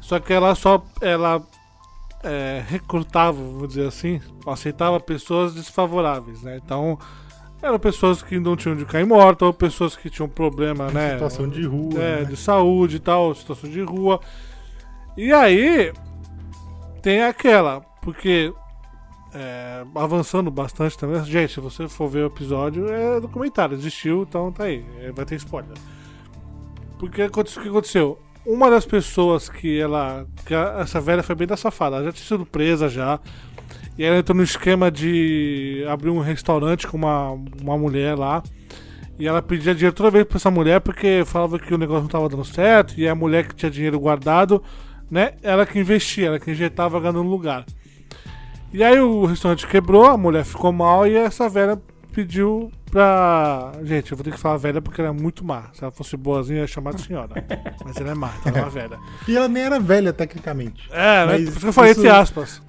Só 0.04 0.20
que 0.20 0.32
ela 0.32 0.54
só. 0.54 0.84
Ela 1.00 1.42
é, 2.22 2.62
recrutava, 2.68 3.38
vamos 3.38 3.68
dizer 3.68 3.88
assim, 3.88 4.20
aceitava 4.46 5.00
pessoas 5.00 5.54
desfavoráveis, 5.54 6.42
né? 6.42 6.60
Então, 6.62 6.98
eram 7.62 7.78
pessoas 7.78 8.22
que 8.22 8.38
não 8.38 8.54
tinham 8.54 8.76
de 8.76 8.84
cair 8.84 9.06
morta, 9.06 9.46
ou 9.46 9.52
pessoas 9.52 9.96
que 9.96 10.10
tinham 10.10 10.28
problema, 10.28 10.90
né? 10.90 11.14
Situação 11.14 11.48
de 11.48 11.64
rua. 11.64 12.02
é, 12.02 12.20
né? 12.20 12.24
de 12.24 12.36
saúde 12.36 12.96
e 12.96 13.00
tal, 13.00 13.34
situação 13.34 13.68
de 13.68 13.80
rua. 13.80 14.20
E 15.16 15.32
aí 15.32 15.92
tem 17.00 17.22
aquela, 17.22 17.80
porque 18.02 18.52
é, 19.34 19.84
avançando 19.94 20.50
bastante 20.50 20.98
também, 20.98 21.24
gente, 21.24 21.54
se 21.54 21.60
você 21.60 21.88
for 21.88 22.08
ver 22.08 22.24
o 22.24 22.26
episódio, 22.26 22.88
é 22.88 23.20
documentário, 23.20 23.74
existiu, 23.74 24.26
então 24.28 24.52
tá 24.52 24.64
aí, 24.64 24.84
é, 25.00 25.12
vai 25.12 25.24
ter 25.24 25.36
spoiler. 25.36 25.76
Porque 26.98 27.24
o 27.24 27.30
que 27.30 27.68
aconteceu? 27.68 28.18
Uma 28.46 28.70
das 28.70 28.84
pessoas 28.84 29.48
que 29.48 29.78
ela. 29.78 30.26
Que 30.44 30.54
essa 30.54 31.00
velha 31.00 31.22
foi 31.22 31.34
bem 31.34 31.46
da 31.46 31.56
safada, 31.56 31.96
ela 31.96 32.04
já 32.06 32.12
tinha 32.12 32.26
sido 32.26 32.46
presa 32.46 32.88
já. 32.88 33.18
E 33.96 34.04
ela 34.04 34.18
entrou 34.18 34.36
no 34.36 34.42
esquema 34.42 34.90
de 34.90 35.84
abrir 35.88 36.10
um 36.10 36.20
restaurante 36.20 36.86
com 36.86 36.96
uma, 36.96 37.30
uma 37.62 37.78
mulher 37.78 38.16
lá. 38.16 38.42
E 39.18 39.28
ela 39.28 39.40
pedia 39.40 39.74
dinheiro 39.74 39.94
toda 39.94 40.10
vez 40.10 40.24
pra 40.24 40.36
essa 40.36 40.50
mulher 40.50 40.80
porque 40.80 41.22
falava 41.24 41.58
que 41.58 41.72
o 41.72 41.78
negócio 41.78 42.02
não 42.02 42.08
tava 42.08 42.28
dando 42.28 42.44
certo. 42.44 42.98
E 42.98 43.06
a 43.08 43.14
mulher 43.14 43.46
que 43.46 43.54
tinha 43.54 43.70
dinheiro 43.70 43.98
guardado, 44.00 44.62
né? 45.10 45.34
Ela 45.42 45.64
que 45.64 45.78
investia, 45.78 46.26
ela 46.26 46.40
que 46.40 46.50
injetava 46.50 46.98
grana 46.98 47.22
no 47.22 47.28
lugar. 47.28 47.64
E 48.72 48.82
aí 48.82 48.98
o 48.98 49.24
restaurante 49.24 49.68
quebrou, 49.68 50.06
a 50.06 50.16
mulher 50.16 50.44
ficou 50.44 50.72
mal 50.72 51.06
e 51.06 51.14
essa 51.14 51.48
velha 51.48 51.80
pediu 52.12 52.72
pra. 52.94 53.72
Gente, 53.82 54.12
eu 54.12 54.16
vou 54.16 54.24
ter 54.24 54.30
que 54.30 54.38
falar 54.38 54.56
velha 54.56 54.80
porque 54.80 55.00
ela 55.00 55.10
é 55.10 55.12
muito 55.12 55.44
má. 55.44 55.64
Se 55.72 55.82
ela 55.82 55.90
fosse 55.90 56.16
boazinha, 56.16 56.60
eu 56.60 56.62
ia 56.62 56.66
chamar 56.68 56.94
de 56.94 57.02
senhora. 57.02 57.44
Mas 57.84 57.96
ela 57.96 58.12
é 58.12 58.14
má, 58.14 58.30
então 58.40 58.50
ela 58.50 58.58
é 58.60 58.62
uma 58.62 58.70
velha. 58.70 58.98
E 59.26 59.36
ela 59.36 59.48
nem 59.48 59.64
era 59.64 59.80
velha, 59.80 60.12
tecnicamente. 60.12 60.88
É, 60.92 61.26
né? 61.26 61.32
Mas 61.32 61.42
Por 61.44 61.50
isso 61.50 61.60
que 61.60 61.66
eu 61.66 61.72
falei 61.72 61.90
isso- 61.90 62.00
entre 62.00 62.10
aspas. 62.10 62.62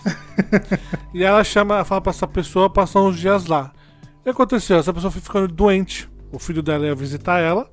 e 1.14 1.24
ela 1.24 1.44
chama, 1.44 1.86
fala 1.86 2.02
pra 2.02 2.10
essa 2.10 2.28
pessoa 2.28 2.70
passar 2.70 3.02
uns 3.02 3.18
dias 3.20 3.46
lá. 3.46 3.72
O 4.20 4.24
que 4.24 4.30
aconteceu? 4.30 4.78
Essa 4.80 4.92
pessoa 4.92 5.12
foi 5.12 5.22
ficando 5.22 5.48
doente. 5.48 6.10
O 6.32 6.40
filho 6.40 6.64
dela 6.64 6.86
ia 6.88 6.96
visitar 6.96 7.40
ela, 7.40 7.70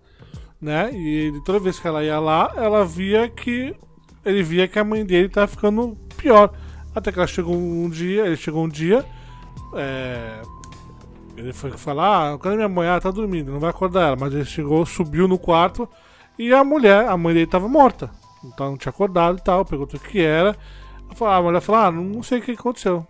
né? 0.60 0.90
E 0.92 1.32
toda 1.46 1.58
vez 1.58 1.78
que 1.80 1.88
ela 1.88 2.04
ia 2.04 2.20
lá, 2.20 2.52
ela 2.56 2.84
via 2.84 3.28
que. 3.28 3.74
Ele 4.24 4.42
via 4.42 4.68
que 4.68 4.78
a 4.78 4.84
mãe 4.84 5.04
dele 5.04 5.28
tava 5.28 5.48
ficando 5.48 5.96
pior. 6.16 6.52
Até 6.94 7.10
que 7.10 7.18
ela 7.18 7.26
chegou 7.26 7.56
um 7.56 7.88
dia, 7.88 8.26
ele 8.26 8.36
chegou 8.36 8.62
um 8.62 8.68
dia. 8.68 9.04
é, 9.74 10.42
ele 11.36 11.52
foi 11.52 11.70
falar, 11.72 12.34
ah, 12.34 12.38
cadê 12.38 12.56
minha 12.56 12.68
mãe? 12.68 12.88
Ah, 12.88 13.00
tá 13.00 13.10
dormindo, 13.10 13.52
não 13.52 13.60
vai 13.60 13.70
acordar 13.70 14.08
ela. 14.08 14.16
Mas 14.16 14.34
ele 14.34 14.44
chegou, 14.44 14.84
subiu 14.84 15.26
no 15.26 15.38
quarto 15.38 15.88
e 16.38 16.52
a 16.52 16.62
mulher, 16.62 17.08
a 17.08 17.16
mãe 17.16 17.34
dele 17.34 17.46
tava 17.46 17.68
morta. 17.68 18.10
Então 18.44 18.70
não 18.70 18.76
tinha 18.76 18.90
acordado 18.90 19.38
e 19.38 19.42
tal, 19.42 19.64
perguntou 19.64 19.98
o 19.98 20.02
que 20.02 20.20
era. 20.20 20.56
Ah, 21.20 21.36
a 21.36 21.42
mulher 21.42 21.60
falou, 21.60 21.80
ah, 21.80 21.90
não 21.90 22.22
sei 22.22 22.38
o 22.38 22.42
que 22.42 22.52
aconteceu. 22.52 23.06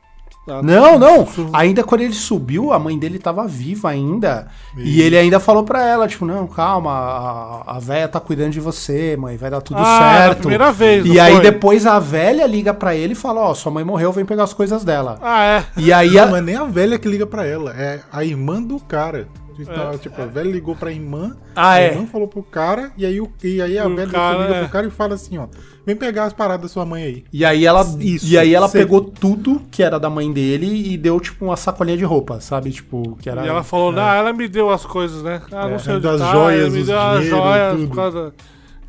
Ela- 0.46 0.60
Não, 0.62 0.98
não. 0.98 1.24
Su- 1.26 1.48
Ainda 1.52 1.84
quando 1.84 2.00
ele 2.00 2.12
subiu, 2.12 2.72
a 2.72 2.78
mãe 2.78 2.98
dele 2.98 3.18
tava 3.18 3.46
viva 3.46 3.90
ainda. 3.90 4.48
E 4.76 5.00
ele 5.00 5.16
ainda 5.16 5.38
falou 5.38 5.62
pra 5.62 5.86
ela, 5.86 6.08
tipo, 6.08 6.24
não, 6.26 6.48
calma, 6.48 6.90
a, 6.90 7.76
a 7.76 7.78
véia 7.78 8.08
tá 8.08 8.18
cuidando 8.18 8.50
de 8.50 8.58
você, 8.60 9.16
mãe, 9.16 9.36
vai 9.36 9.50
dar 9.50 9.60
tudo 9.60 9.78
Ah, 9.80 10.14
certo. 10.24 10.38
primeira 10.40 10.72
vez, 10.72 11.06
E 11.06 11.14
não 11.14 11.22
aí 11.22 11.34
foi? 11.34 11.42
depois 11.42 11.86
a 11.86 11.98
velha 12.00 12.44
liga 12.46 12.74
pra 12.74 12.92
ele 12.94 13.12
e 13.12 13.16
fala, 13.16 13.40
ó, 13.40 13.54
sua 13.54 13.70
mãe 13.70 13.84
morreu, 13.84 14.10
vem 14.12 14.24
pegar 14.24 14.42
as 14.42 14.52
coisas 14.52 14.82
dela. 14.84 15.18
Ah, 15.22 15.44
é. 15.44 15.64
E 15.76 15.92
aí 15.92 16.10
Não, 16.14 16.22
a- 16.22 16.26
não 16.26 16.36
é 16.36 16.40
nem 16.40 16.56
a 16.56 16.64
velha 16.64 16.98
que 16.98 17.06
liga 17.08 17.24
pra 17.26 17.46
ela, 17.46 17.72
é 17.76 18.00
a 18.12 18.24
irmã 18.24 18.60
do 18.60 18.80
cara. 18.80 19.28
Então, 19.58 19.92
É. 19.92 19.98
tipo, 19.98 20.20
a 20.22 20.26
velha 20.26 20.50
ligou 20.50 20.74
pra 20.74 20.90
irmã, 20.92 21.36
Ah, 21.54 21.72
a 21.72 21.80
é. 21.80 21.90
irmã 21.92 22.06
falou 22.06 22.26
pro 22.28 22.42
cara, 22.42 22.92
e 22.96 23.04
aí, 23.04 23.20
o, 23.20 23.30
e 23.44 23.60
aí 23.60 23.78
a 23.78 23.86
O 23.86 23.94
velha 23.94 24.10
cara, 24.10 24.38
liga 24.42 24.54
é. 24.56 24.60
pro 24.62 24.68
cara 24.70 24.86
e 24.86 24.90
fala 24.90 25.14
assim, 25.14 25.36
ó, 25.38 25.46
vem 25.86 25.94
pegar 25.96 26.24
as 26.24 26.32
paradas 26.32 26.62
da 26.62 26.68
sua 26.68 26.84
mãe 26.86 27.02
aí. 27.02 27.24
E 27.32 27.44
aí 27.44 27.64
ela, 27.66 27.82
Isso, 28.00 28.26
e 28.26 28.38
aí 28.38 28.54
ela 28.54 28.68
sei. 28.68 28.80
pegou 28.82 29.00
tudo 29.02 29.60
que 29.70 29.82
era 29.82 29.98
da 29.98 30.08
mãe 30.10 30.32
dele 30.32 30.92
e 30.92 30.96
deu, 30.96 31.18
tipo, 31.20 31.44
uma 31.44 31.56
sacolinha 31.56 31.96
de 31.96 32.04
roupa, 32.04 32.40
sabe? 32.40 32.70
Tipo, 32.70 33.16
que 33.16 33.28
era. 33.28 33.44
E 33.44 33.48
ela 33.48 33.62
falou, 33.62 33.92
ah, 33.98 34.14
ela 34.14 34.32
me 34.32 34.48
deu 34.48 34.70
as 34.70 34.84
coisas, 34.86 35.22
né? 35.22 35.42
Ah, 35.52 35.68
não 35.68 35.74
É, 35.74 35.78
sei 35.78 35.94
onde 35.94 36.02
das 36.02 36.20
tá, 36.20 36.32
joias, 36.32 36.72
me 36.72 36.80
os 36.80 36.86
deu 36.86 36.98
as 37.00 37.14
dinheiro, 37.20 37.36
joias 37.36 37.76
tudo. 37.76 37.88
por 37.88 37.96
causa. 37.96 38.34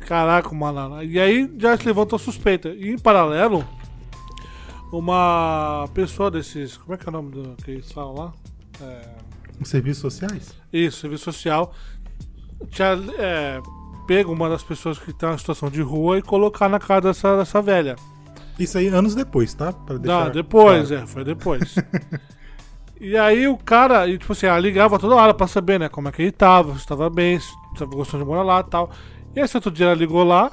Caraca, 0.06 0.54
mano. 0.54 1.02
E 1.02 1.18
aí 1.18 1.50
já 1.58 1.76
se 1.76 1.86
levantou 1.86 2.18
suspeita. 2.18 2.68
E 2.68 2.90
em 2.90 2.98
paralelo, 2.98 3.64
uma 4.92 5.88
pessoa 5.94 6.30
desses. 6.30 6.76
Como 6.76 6.94
é 6.94 6.96
que 6.98 7.06
é 7.06 7.08
o 7.08 7.12
nome 7.12 7.30
do 7.30 7.56
que 7.64 7.70
eles 7.70 7.90
falam 7.90 8.14
lá? 8.14 8.32
É, 8.82 9.00
serviços 9.62 10.00
sociais? 10.00 10.54
Isso, 10.72 11.00
serviço 11.00 11.24
social. 11.24 11.72
Tinha 12.70 12.98
é, 13.18 13.60
pego 14.06 14.32
uma 14.32 14.48
das 14.48 14.62
pessoas 14.62 14.98
que 14.98 15.12
tá 15.12 15.34
em 15.34 15.38
situação 15.38 15.70
de 15.70 15.80
rua 15.82 16.18
e 16.18 16.22
colocar 16.22 16.68
na 16.68 16.78
casa 16.78 17.02
dessa, 17.02 17.36
dessa 17.36 17.62
velha. 17.62 17.96
Isso 18.58 18.78
aí 18.78 18.88
anos 18.88 19.14
depois, 19.14 19.52
tá? 19.54 19.72
Pra 19.72 19.98
Não, 19.98 20.30
depois, 20.30 20.88
claro. 20.88 21.04
é, 21.04 21.06
foi 21.06 21.24
depois. 21.24 21.74
e 23.00 23.16
aí 23.16 23.48
o 23.48 23.56
cara, 23.56 24.06
e, 24.06 24.16
tipo 24.16 24.32
assim, 24.32 24.46
ela 24.46 24.58
ligava 24.58 24.98
toda 24.98 25.14
hora 25.14 25.34
pra 25.34 25.46
saber, 25.46 25.80
né, 25.80 25.88
como 25.88 26.08
é 26.08 26.12
que 26.12 26.22
ele 26.22 26.32
tava, 26.32 26.78
se 26.78 26.86
tava 26.86 27.10
bem, 27.10 27.38
se 27.40 27.52
tava 27.76 27.90
gostando 27.90 28.22
de 28.22 28.30
morar 28.30 28.42
lá 28.42 28.60
e 28.60 28.70
tal. 28.70 28.90
E 29.34 29.40
aí, 29.40 29.44
esse 29.44 29.56
outro 29.56 29.70
dia 29.70 29.86
ela 29.86 29.94
ligou 29.94 30.22
lá, 30.22 30.52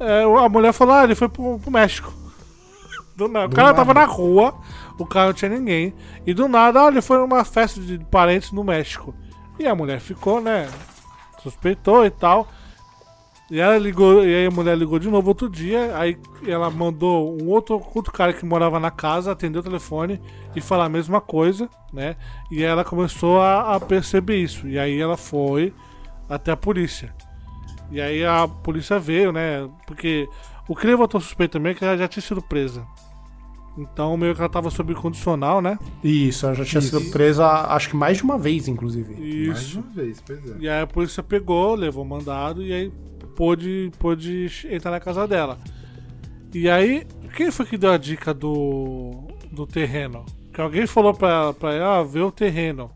é, 0.00 0.22
a 0.22 0.48
mulher 0.48 0.72
falou, 0.72 0.94
ah, 0.94 1.04
ele 1.04 1.14
foi 1.14 1.28
pro, 1.28 1.58
pro 1.58 1.70
México. 1.70 2.12
Do. 3.16 3.26
O 3.26 3.30
cara 3.30 3.48
nada. 3.48 3.74
tava 3.74 3.94
na 3.94 4.04
rua, 4.04 4.54
o 4.98 5.06
cara 5.06 5.26
não 5.26 5.32
tinha 5.32 5.50
ninguém. 5.50 5.94
E 6.26 6.34
do 6.34 6.48
nada, 6.48 6.86
ele 6.88 7.00
foi 7.00 7.18
numa 7.18 7.44
festa 7.44 7.80
de 7.80 7.98
parentes 8.06 8.52
no 8.52 8.64
México. 8.64 9.14
E 9.58 9.66
a 9.66 9.74
mulher 9.74 10.00
ficou, 10.00 10.40
né, 10.40 10.68
suspeitou 11.42 12.04
e 12.04 12.10
tal. 12.10 12.48
E 13.50 13.58
ela 13.60 13.78
ligou, 13.78 14.22
e 14.24 14.34
aí 14.34 14.46
a 14.46 14.50
mulher 14.50 14.76
ligou 14.76 14.98
de 14.98 15.08
novo 15.08 15.28
outro 15.28 15.48
dia, 15.48 15.96
aí 15.96 16.18
ela 16.46 16.70
mandou 16.70 17.34
um 17.40 17.48
outro, 17.48 17.82
outro 17.94 18.12
cara 18.12 18.34
que 18.34 18.44
morava 18.44 18.78
na 18.78 18.90
casa 18.90 19.32
atender 19.32 19.58
o 19.58 19.62
telefone 19.62 20.20
e 20.54 20.60
falar 20.60 20.84
a 20.84 20.88
mesma 20.90 21.18
coisa, 21.18 21.66
né? 21.90 22.16
E 22.50 22.62
ela 22.62 22.84
começou 22.84 23.40
a, 23.40 23.74
a 23.74 23.80
perceber 23.80 24.36
isso. 24.36 24.68
E 24.68 24.78
aí 24.78 25.00
ela 25.00 25.16
foi 25.16 25.72
até 26.28 26.52
a 26.52 26.56
polícia. 26.56 27.14
E 27.90 28.02
aí 28.02 28.22
a 28.22 28.46
polícia 28.46 28.98
veio, 28.98 29.32
né? 29.32 29.66
Porque 29.86 30.28
o 30.68 30.76
que 30.76 30.86
levantou 30.86 31.18
suspeita 31.18 31.58
também 31.58 31.72
é 31.72 31.74
que 31.74 31.82
ela 31.82 31.96
já 31.96 32.06
tinha 32.06 32.22
sido 32.22 32.42
presa. 32.42 32.86
Então 33.78 34.16
meio 34.16 34.34
que 34.34 34.40
ela 34.40 34.48
tava 34.50 34.70
sob 34.70 34.92
condicional, 34.94 35.62
né? 35.62 35.78
Isso, 36.02 36.44
ela 36.46 36.54
já 36.54 36.64
tinha 36.64 36.80
Isso. 36.80 36.98
sido 36.98 37.10
presa, 37.12 37.46
acho 37.46 37.90
que 37.90 37.96
mais 37.96 38.16
de 38.16 38.24
uma 38.24 38.36
vez, 38.36 38.66
inclusive. 38.66 39.14
Mais 39.14 39.62
Isso. 39.62 39.78
uma 39.78 39.90
vez, 39.90 40.20
pois 40.20 40.50
é. 40.50 40.56
E 40.58 40.68
aí 40.68 40.82
a 40.82 40.86
polícia 40.86 41.22
pegou, 41.22 41.74
levou 41.74 42.04
mandado 42.04 42.62
e 42.62 42.72
aí 42.72 42.92
pôde, 43.36 43.92
pôde 43.98 44.50
entrar 44.68 44.90
na 44.90 44.98
casa 44.98 45.28
dela. 45.28 45.58
E 46.52 46.68
aí, 46.68 47.06
quem 47.36 47.50
foi 47.50 47.66
que 47.66 47.78
deu 47.78 47.92
a 47.92 47.98
dica 47.98 48.34
do, 48.34 49.28
do 49.52 49.66
terreno? 49.66 50.24
Que 50.52 50.60
alguém 50.60 50.86
falou 50.86 51.14
pra 51.14 51.28
ela, 51.28 51.54
pra 51.54 51.72
ela, 51.72 51.98
ah, 51.98 52.02
vê 52.02 52.20
o 52.20 52.32
terreno. 52.32 52.90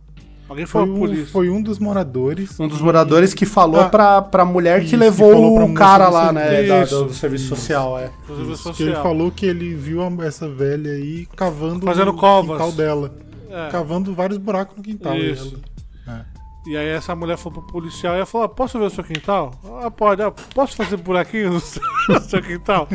Alguém 0.53 0.67
Foi 0.67 0.83
falou 0.83 0.99
pra 1.09 1.11
um, 1.11 1.27
foi 1.27 1.49
um 1.51 1.63
dos 1.63 1.79
moradores. 1.79 2.61
Um 2.61 2.69
dos 2.69 2.81
moradores 2.81 3.33
que 3.33 3.47
falou 3.47 3.81
Ah, 3.81 3.89
pra, 3.89 4.21
pra 4.23 4.45
mulher 4.45 4.81
que 4.81 4.85
isso, 4.87 4.91
que 4.95 5.01
levou 5.01 5.33
falou 5.33 5.55
pra 5.57 5.65
o 5.65 5.75
cara 5.75 6.09
lá, 6.11 6.31
né? 6.33 6.63
da- 6.65 6.85
do 6.85 7.13
serviço 7.15 7.49
social, 7.49 7.99
é. 7.99 8.11
do 8.29 8.37
serviço 8.37 8.53
Isso, 8.69 8.73
que 8.75 8.83
ele 8.83 8.91
social. 8.91 9.03
falou 9.03 9.31
que 9.31 9.47
ele 9.47 9.75
viu 9.75 10.01
essa 10.23 10.47
velha 10.49 10.91
aí 10.93 11.27
cavando 11.35 11.87
Fazendo 11.87 12.11
o 12.11 12.15
covas. 12.17 12.53
quintal 12.59 12.73
dela. 12.73 13.15
É. 13.51 13.69
Cavando 13.71 14.15
vários 14.15 14.39
buracos 14.39 14.77
no 14.77 14.83
quintal. 14.83 15.15
e 15.17 15.33
Isso. 15.33 15.59
ela- 16.07 16.19
É. 16.19 16.33
E 16.71 16.77
aí 16.77 16.89
essa 16.89 17.17
mulher 17.17 17.37
foi 17.39 17.51
pro 17.51 17.63
policial 17.63 18.13
e 18.13 18.17
ela 18.19 18.27
falou, 18.27 18.45
ah, 18.45 18.49
posso 18.49 18.79
ver 18.79 18.85
o 18.85 18.91
seu 18.91 19.03
quintal? 19.03 19.53
Ah, 19.83 19.91
pode. 19.91 20.23
Ah, 20.23 20.31
posso 20.55 20.77
fazer 20.77 20.97
buraquinho 20.99 21.55
no 21.55 21.61
seu, 21.61 21.83
no 22.11 22.21
seu 22.21 22.43
quintal? 22.43 22.87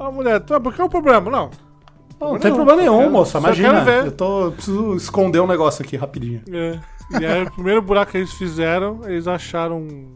A 0.00 0.10
mulher, 0.10 0.40
tá, 0.40 0.58
qual 0.58 0.74
é 0.78 0.82
o 0.84 0.88
problema? 0.88 1.30
Não. 1.30 1.50
Não, 2.20 2.32
não 2.34 2.38
tem 2.38 2.54
problema 2.54 2.80
nenhum, 2.80 3.10
moça. 3.10 3.38
Imagina. 3.38 3.84
Eu 4.04 4.12
tô. 4.12 4.44
eu 4.46 4.52
preciso 4.52 4.94
esconder 4.94 5.40
um 5.40 5.46
negócio 5.46 5.84
aqui 5.84 5.96
rapidinho. 5.96 6.40
É. 6.50 6.78
E 7.20 7.26
aí 7.26 7.42
o 7.44 7.50
primeiro 7.50 7.80
buraco 7.82 8.12
que 8.12 8.18
eles 8.18 8.32
fizeram, 8.32 9.00
eles 9.04 9.26
acharam 9.28 9.78
um, 9.78 10.14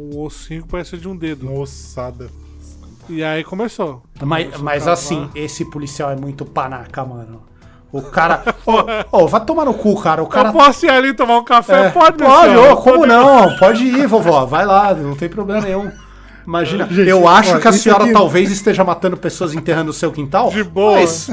um 0.00 0.18
ossinho 0.20 0.62
que 0.62 0.68
parecia 0.68 0.98
de 0.98 1.08
um 1.08 1.16
dedo. 1.16 1.48
Uma 1.48 1.60
ossada. 1.60 2.28
E 3.08 3.22
aí 3.24 3.42
começou. 3.42 4.02
Mas, 4.22 4.44
Começou 4.44 4.64
mas 4.64 4.86
assim, 4.88 5.28
esse 5.34 5.64
policial 5.64 6.10
é 6.10 6.16
muito 6.16 6.44
panaca, 6.44 7.04
mano. 7.04 7.42
O 7.92 8.00
cara. 8.02 8.42
Ô, 9.10 9.18
ô, 9.24 9.26
vai 9.26 9.44
tomar 9.44 9.64
no 9.64 9.74
cu, 9.74 10.00
cara. 10.00 10.22
O 10.22 10.26
cara. 10.28 10.50
Eu 10.50 10.52
posso 10.52 10.86
ir 10.86 10.90
ali 10.90 11.12
tomar 11.12 11.38
um 11.38 11.44
café? 11.44 11.86
É, 11.86 11.90
pode, 11.90 12.18
pode, 12.18 12.56
ô, 12.56 12.76
como 12.76 12.98
pode- 12.98 13.08
não? 13.08 13.56
Pode 13.56 13.82
ir, 13.84 14.06
vovó. 14.06 14.46
Vai 14.46 14.64
lá, 14.64 14.94
não 14.94 15.16
tem 15.16 15.28
problema 15.28 15.60
nenhum. 15.62 15.90
Imagina, 16.46 16.86
Gente, 16.86 17.08
eu 17.08 17.26
acho 17.28 17.58
que 17.60 17.68
a 17.68 17.72
senhora 17.72 18.04
aqui- 18.04 18.12
talvez 18.12 18.50
esteja 18.50 18.82
matando 18.84 19.16
pessoas 19.16 19.54
enterrando 19.54 19.90
o 19.90 19.92
seu 19.92 20.10
quintal. 20.12 20.50
De 20.50 20.62
boa. 20.64 20.94
Mas 21.00 21.30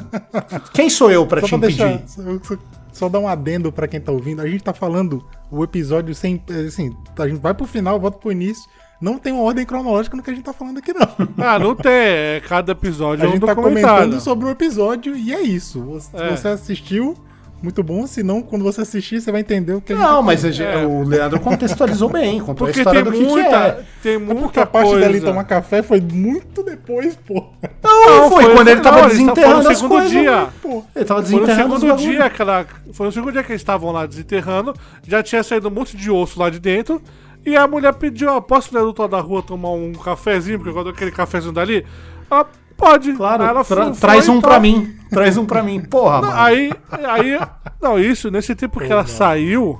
quem 0.73 0.89
sou 0.89 1.11
eu 1.11 1.25
pra 1.27 1.41
Só 1.41 1.47
te 1.47 1.55
impedir? 1.55 1.77
deixar. 1.99 2.57
Só, 2.97 3.07
dar 3.09 3.19
um 3.19 3.27
adendo 3.27 3.71
pra 3.71 3.87
quem 3.87 3.99
tá 4.01 4.11
ouvindo. 4.11 4.41
A 4.41 4.47
gente 4.47 4.63
tá 4.63 4.73
falando 4.73 5.23
o 5.51 5.63
episódio 5.63 6.13
sem. 6.15 6.41
Assim, 6.67 6.95
a 7.17 7.27
gente 7.27 7.39
vai 7.39 7.53
pro 7.53 7.65
final, 7.65 7.99
volta 7.99 8.17
pro 8.17 8.31
início. 8.31 8.69
Não 8.99 9.19
tem 9.19 9.31
uma 9.31 9.43
ordem 9.43 9.63
cronológica 9.63 10.17
no 10.17 10.23
que 10.23 10.31
a 10.31 10.33
gente 10.33 10.43
tá 10.43 10.53
falando 10.53 10.79
aqui, 10.79 10.91
não. 10.91 11.07
Ah, 11.37 11.59
não 11.59 11.75
tem. 11.75 11.91
É, 11.91 12.41
cada 12.47 12.71
episódio 12.71 13.23
A 13.23 13.27
é 13.27 13.29
um 13.29 13.33
gente 13.33 13.45
tá 13.45 13.53
comentando 13.53 14.19
sobre 14.19 14.47
o 14.47 14.49
episódio 14.49 15.15
e 15.15 15.31
é 15.31 15.39
isso. 15.41 15.79
Você, 15.83 16.17
É. 16.17 16.35
você 16.35 16.47
assistiu, 16.47 17.15
muito 17.61 17.81
bom. 17.83 18.05
Se 18.07 18.21
não, 18.23 18.41
quando 18.41 18.63
você 18.63 18.81
assistir, 18.81 19.19
você 19.21 19.31
vai 19.31 19.41
entender 19.41 19.73
o 19.73 19.81
que 19.81 19.93
a 19.93 19.95
gente 19.95 20.05
Não, 20.05 20.15
tá 20.17 20.21
mas 20.21 20.43
a 20.45 20.63
É. 20.63 20.85
o 20.85 21.03
Leandro 21.03 21.39
contextualizou 21.39 22.09
bem, 22.09 22.39
contou 22.39 22.65
a 22.65 22.67
Porque 22.67 22.79
história 22.79 23.03
tem 23.03 23.11
do 23.11 23.17
que, 23.17 23.25
que 23.25 23.31
muita, 23.31 23.55
é. 23.57 23.83
tem 24.03 24.13
É 24.13 24.17
muita 24.17 24.35
porque 24.41 24.59
a 24.59 24.65
parte 24.65 24.89
coisa. 24.89 25.07
dele 25.07 25.21
tomar 25.21 25.43
café 25.43 25.81
foi 25.83 25.99
muito 26.01 26.63
depois, 26.63 27.15
pô. 27.15 27.45
Não, 27.83 28.29
foi, 28.29 28.53
quando 28.53 28.67
ele 28.67 28.81
tava 28.81 29.01
não, 29.01 29.07
desenterrando 29.09 29.55
foi 29.55 29.63
no 29.63 29.69
as 29.71 29.81
coisas. 29.81 30.09
dia. 30.09 30.47
Pô. 30.61 30.83
Ele 30.95 31.05
tava 31.05 31.23
Foi 31.23 31.31
no 31.31 31.39
desenterrando 31.45 31.79
segundo 31.79 31.97
dia 31.97 32.29
que 32.29 32.41
ela, 32.41 32.65
Foi 32.93 33.05
no 33.05 33.11
segundo 33.11 33.31
dia 33.31 33.43
que 33.43 33.51
eles 33.51 33.61
estavam 33.61 33.91
lá 33.91 34.05
desenterrando. 34.05 34.73
Já 35.07 35.23
tinha 35.23 35.43
saído 35.43 35.67
um 35.67 35.71
monte 35.71 35.95
de 35.97 36.09
osso 36.11 36.39
lá 36.39 36.49
de 36.49 36.59
dentro. 36.59 37.01
E 37.45 37.55
a 37.55 37.65
mulher 37.65 37.93
pediu, 37.93 38.29
ó, 38.29 38.41
posso 38.41 38.75
ir 38.77 38.81
do 38.93 39.07
da 39.07 39.19
rua 39.21 39.41
tomar 39.41 39.71
um 39.71 39.93
cafezinho? 39.93 40.57
Porque 40.57 40.69
eu 40.69 40.73
gosto 40.73 40.91
daquele 40.91 41.11
cafezinho 41.11 41.53
dali. 41.53 41.85
Ela, 42.29 42.45
pode. 42.77 43.13
Claro, 43.13 43.43
ela 43.43 43.63
tra- 43.63 43.85
foi- 43.85 43.93
traz 43.93 44.29
um 44.29 44.39
pra 44.39 44.51
tal. 44.51 44.61
mim. 44.61 44.95
Traz 45.09 45.37
um 45.37 45.45
pra 45.45 45.63
mim. 45.63 45.81
Porra, 45.81 46.21
mano. 46.21 46.33
Aí, 46.35 46.71
aí, 46.91 47.39
não, 47.81 47.99
isso, 47.99 48.29
nesse 48.29 48.53
tempo 48.55 48.79
que 48.79 48.91
ela 48.91 49.07
saiu, 49.07 49.77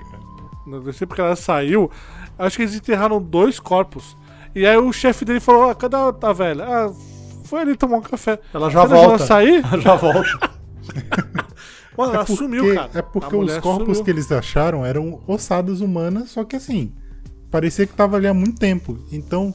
nesse 0.66 1.00
tempo 1.00 1.14
que 1.16 1.22
ela 1.22 1.36
saiu, 1.36 1.92
acho 2.40 2.58
que 2.58 2.64
eles 2.64 2.76
enterraram 2.76 3.22
dois 3.22 3.60
corpos. 3.60 4.16
E 4.56 4.66
aí 4.66 4.78
o 4.78 4.92
chefe 4.92 5.24
dele 5.26 5.40
falou: 5.40 5.70
ah, 5.70 5.76
cadê 5.76 5.96
a, 5.96 6.14
a 6.22 6.34
velha? 6.34 6.64
Ah, 6.66 6.92
foi 7.44 7.62
ali 7.62 7.76
tomar 7.78 7.98
um 7.98 8.02
café. 8.02 8.40
Ela 8.54 8.70
já 8.70 8.86
volta. 8.86 9.06
Ela 9.06 9.20
sair? 9.20 9.64
Ela 9.72 9.82
já 9.82 9.96
volta. 9.96 10.58
Mano, 11.98 12.14
ela 12.14 12.26
porque, 12.26 12.36
sumiu, 12.44 12.76
cara. 12.76 12.90
É 12.94 13.02
porque 13.02 13.36
os 13.36 13.58
corpos 13.58 13.98
sumiu. 13.98 14.04
que 14.04 14.12
eles 14.12 14.32
acharam 14.32 14.86
eram 14.86 15.20
ossadas 15.28 15.82
humanas, 15.82 16.30
só 16.30 16.44
que 16.44 16.56
assim, 16.56 16.94
parecia 17.50 17.88
que 17.88 17.94
tava 17.94 18.18
ali 18.18 18.28
há 18.28 18.34
muito 18.34 18.60
tempo. 18.60 19.00
Então, 19.12 19.54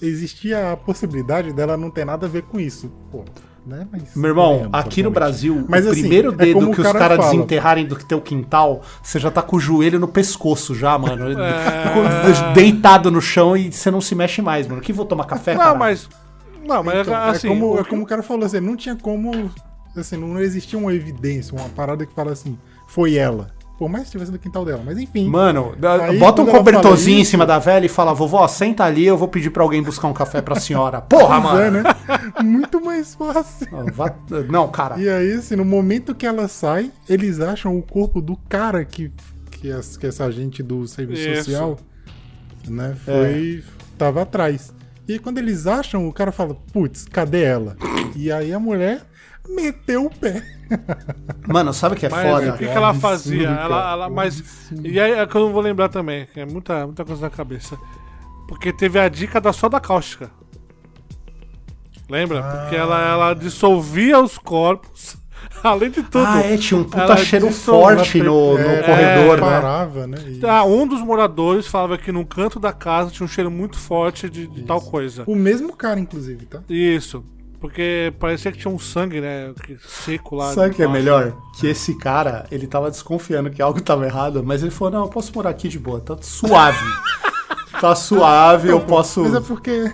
existia 0.00 0.72
a 0.72 0.76
possibilidade 0.76 1.52
dela 1.52 1.76
não 1.76 1.90
ter 1.90 2.04
nada 2.04 2.26
a 2.26 2.28
ver 2.28 2.42
com 2.42 2.58
isso. 2.60 2.90
Pô, 3.10 3.24
né? 3.66 3.86
Mas 3.92 4.14
Meu 4.16 4.30
irmão, 4.30 4.48
convenhamos, 4.52 4.78
aqui 4.80 5.02
no. 5.02 5.10
Brasil, 5.10 5.64
Mas, 5.68 5.86
o 5.86 5.90
assim, 5.90 6.00
primeiro 6.00 6.32
é 6.32 6.36
dedo 6.36 6.54
como 6.54 6.72
que 6.72 6.80
o 6.80 6.82
os 6.82 6.86
cara 6.86 6.98
caras 6.98 7.24
desenterrarem 7.26 7.86
do 7.86 7.96
teu 7.96 8.20
quintal, 8.20 8.82
você 9.02 9.18
já 9.18 9.30
tá 9.30 9.42
com 9.42 9.56
o 9.56 9.60
joelho 9.60 9.98
no 9.98 10.08
pescoço 10.08 10.74
já, 10.74 10.96
mano. 10.98 11.26
É. 11.38 12.52
Deitado 12.54 13.10
no 13.10 13.20
chão 13.20 13.56
e 13.56 13.70
você 13.72 13.90
não 13.90 14.00
se 14.00 14.14
mexe 14.14 14.40
mais, 14.42 14.66
mano. 14.66 14.80
Que 14.80 14.92
vou 14.92 15.04
tomar 15.04 15.24
café, 15.24 15.54
Não, 15.54 15.60
cara? 15.60 15.74
mas. 15.78 16.08
Não, 16.66 16.82
mas 16.82 17.00
Então, 17.00 17.14
assim. 17.14 17.46
é, 17.46 17.50
como, 17.50 17.72
o 17.74 17.78
é 17.78 17.82
que- 17.84 17.90
como 17.90 18.02
o 18.02 18.06
cara 18.06 18.22
falou 18.22 18.44
assim, 18.44 18.60
não 18.60 18.76
tinha 18.76 18.94
como. 18.96 19.50
Assim, 19.96 20.16
não 20.16 20.38
existia 20.38 20.78
uma 20.78 20.94
evidência, 20.94 21.56
uma 21.58 21.68
parada 21.70 22.06
que 22.06 22.14
fala 22.14 22.30
assim, 22.32 22.56
foi 22.86 23.16
ela. 23.16 23.50
Por 23.78 23.88
mais 23.88 24.02
que 24.04 24.08
estivesse 24.08 24.32
no 24.32 24.38
quintal 24.38 24.64
dela. 24.64 24.82
Mas 24.84 24.98
enfim. 24.98 25.28
Mano, 25.28 25.74
Aí, 26.08 26.18
bota 26.18 26.42
um 26.42 26.46
cobertorzinho 26.46 27.20
em 27.20 27.24
cima 27.24 27.46
da 27.46 27.58
velha 27.60 27.86
e 27.86 27.88
fala, 27.88 28.12
vovó, 28.12 28.46
senta 28.48 28.82
ali, 28.84 29.06
eu 29.06 29.16
vou 29.16 29.28
pedir 29.28 29.50
pra 29.50 29.62
alguém 29.62 29.80
buscar 29.82 30.08
um 30.08 30.12
café 30.12 30.42
pra 30.42 30.56
senhora. 30.58 31.00
Porra, 31.00 31.40
Pois 31.40 31.60
é, 31.60 31.70
mano. 31.70 31.82
né? 31.82 31.94
Muito 32.42 32.80
mais 32.84 33.14
fácil. 33.14 33.68
Não, 34.50 34.68
cara. 34.68 34.98
E 34.98 35.08
aí, 35.08 35.32
assim, 35.34 35.54
no 35.54 35.64
momento 35.64 36.14
que 36.14 36.26
ela 36.26 36.48
sai, 36.48 36.90
eles 37.08 37.38
acham 37.40 37.78
o 37.78 37.82
corpo 37.82 38.20
do 38.20 38.36
cara 38.48 38.84
que, 38.84 39.12
que, 39.50 39.70
as- 39.70 39.96
que 39.96 40.06
essa 40.08 40.24
agente 40.24 40.60
do 40.62 40.86
serviço 40.86 41.22
Isso. 41.28 41.44
social, 41.44 41.78
né, 42.68 42.96
foi. 43.04 43.62
tava 43.96 44.22
atrás. 44.22 44.74
E 45.06 45.12
aí, 45.12 45.18
quando 45.18 45.38
eles 45.38 45.66
acham, 45.66 46.06
o 46.08 46.12
cara 46.12 46.32
fala, 46.32 46.54
putz, 46.72 47.06
cadê 47.10 47.42
ela? 47.44 47.76
E 48.16 48.30
aí 48.32 48.52
a 48.52 48.58
mulher 48.58 49.02
meteu 49.48 50.06
o 50.06 50.10
pé. 50.10 50.42
Mano, 51.46 51.72
sabe 51.72 51.94
o 51.94 51.98
que 51.98 52.06
é 52.06 52.08
Mas 52.08 52.30
foda? 52.30 52.54
o 52.54 52.58
que, 52.58 52.66
que 52.66 52.70
ela 52.70 52.94
fazia? 52.94 53.48
Ela, 53.48 53.92
ela, 53.92 54.10
mas. 54.10 54.70
E 54.84 55.00
aí 55.00 55.12
é 55.12 55.26
que 55.26 55.34
eu 55.34 55.46
não 55.46 55.52
vou 55.52 55.62
lembrar 55.62 55.88
também, 55.88 56.26
que 56.26 56.40
é 56.40 56.46
muita, 56.46 56.86
muita 56.86 57.04
coisa 57.04 57.22
na 57.22 57.30
cabeça. 57.30 57.78
Porque 58.46 58.72
teve 58.72 58.98
a 58.98 59.08
dica 59.08 59.40
da 59.40 59.52
soda 59.52 59.80
cáustica. 59.80 60.30
Lembra? 62.08 62.42
Porque 62.42 62.76
ela, 62.76 63.00
ela 63.06 63.34
dissolvia 63.34 64.18
os 64.18 64.38
corpos. 64.38 65.16
Além 65.62 65.90
de 65.90 66.02
tudo. 66.02 66.24
Ah, 66.26 66.40
é, 66.40 66.56
tinha 66.56 66.78
um 66.78 66.84
puta 66.84 67.16
cheiro 67.16 67.50
forte 67.50 68.18
no, 68.18 68.54
no 68.54 68.58
É, 68.58 68.82
corredor, 68.82 69.36
né? 69.36 69.42
Parava, 69.42 70.06
né? 70.06 70.18
Ah, 70.44 70.64
um 70.64 70.86
dos 70.86 71.00
moradores 71.00 71.66
falava 71.66 71.98
que 71.98 72.12
num 72.12 72.24
canto 72.24 72.60
da 72.60 72.72
casa 72.72 73.10
tinha 73.10 73.24
um 73.24 73.28
cheiro 73.28 73.50
muito 73.50 73.76
forte 73.78 74.28
de, 74.28 74.46
de 74.46 74.62
tal 74.62 74.80
coisa. 74.80 75.24
O 75.26 75.34
mesmo 75.34 75.74
cara, 75.76 75.98
inclusive, 75.98 76.46
tá? 76.46 76.60
Isso. 76.68 77.24
Porque 77.60 78.12
parecia 78.20 78.52
que 78.52 78.58
tinha 78.58 78.72
um 78.72 78.78
sangue, 78.78 79.20
né? 79.20 79.52
que- 79.64 79.76
Seco 79.86 80.36
lá. 80.36 80.52
Sabe 80.54 80.70
o 80.70 80.74
que 80.74 80.82
é 80.82 80.88
melhor? 80.88 81.36
Que 81.58 81.66
esse 81.66 81.94
cara, 81.96 82.46
ele 82.52 82.66
tava 82.66 82.90
desconfiando 82.90 83.50
que 83.50 83.60
algo 83.60 83.80
tava 83.80 84.06
errado, 84.06 84.42
mas 84.44 84.62
ele 84.62 84.70
falou, 84.70 84.92
não, 84.94 85.02
eu 85.02 85.08
posso 85.08 85.32
morar 85.34 85.50
aqui 85.50 85.68
de 85.68 85.78
boa, 85.78 86.00
tá 86.00 86.16
suave. 86.20 86.78
tá 87.80 87.94
suave, 87.94 88.68
eu 88.68 88.80
posso... 88.80 89.22
Mas 89.22 89.34
é 89.34 89.40
porque. 89.40 89.92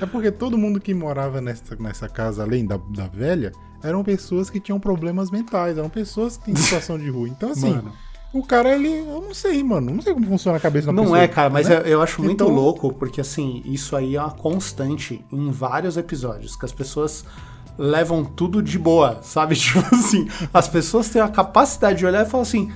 É 0.00 0.06
porque 0.06 0.30
todo 0.32 0.58
mundo 0.58 0.80
que 0.80 0.92
morava 0.92 1.40
nessa, 1.40 1.76
nessa 1.78 2.08
casa, 2.08 2.42
além 2.42 2.66
da, 2.66 2.76
da 2.88 3.06
velha, 3.06 3.52
eram 3.84 4.02
pessoas 4.02 4.50
que 4.50 4.58
tinham 4.58 4.80
problemas 4.80 5.30
mentais, 5.30 5.78
eram 5.78 5.88
pessoas 5.88 6.36
que 6.36 6.46
têm 6.46 6.56
situação 6.56 6.98
de 6.98 7.08
rua. 7.08 7.28
Então, 7.28 7.50
assim, 7.52 7.72
Mano. 7.74 7.92
O 8.32 8.42
cara, 8.42 8.74
ele. 8.74 8.88
Eu 8.98 9.20
não 9.20 9.34
sei, 9.34 9.62
mano. 9.62 9.92
Não 9.92 10.02
sei 10.02 10.14
como 10.14 10.26
funciona 10.26 10.56
a 10.56 10.60
cabeça 10.60 10.86
da 10.86 10.92
Não 10.92 11.04
pessoa. 11.04 11.18
é, 11.20 11.28
cara, 11.28 11.50
mas 11.50 11.68
né? 11.68 11.76
eu, 11.76 11.80
eu 11.82 12.02
acho 12.02 12.22
muito 12.22 12.44
Então- 12.44 12.48
louco, 12.54 12.92
porque 12.92 13.20
assim, 13.20 13.62
isso 13.64 13.94
aí 13.96 14.16
é 14.16 14.20
uma 14.20 14.30
constante 14.30 15.24
em 15.32 15.50
vários 15.50 15.96
episódios, 15.96 16.56
que 16.56 16.64
as 16.64 16.72
pessoas 16.72 17.24
levam 17.78 18.24
tudo 18.24 18.62
de 18.62 18.78
boa, 18.78 19.18
sabe? 19.22 19.54
Tipo 19.60 19.80
assim, 19.94 20.28
as 20.52 20.68
pessoas 20.68 21.08
têm 21.08 21.20
a 21.22 21.28
capacidade 21.28 21.98
de 21.98 22.06
olhar 22.06 22.26
e 22.26 22.28
falar 22.30 22.42
assim. 22.42 22.70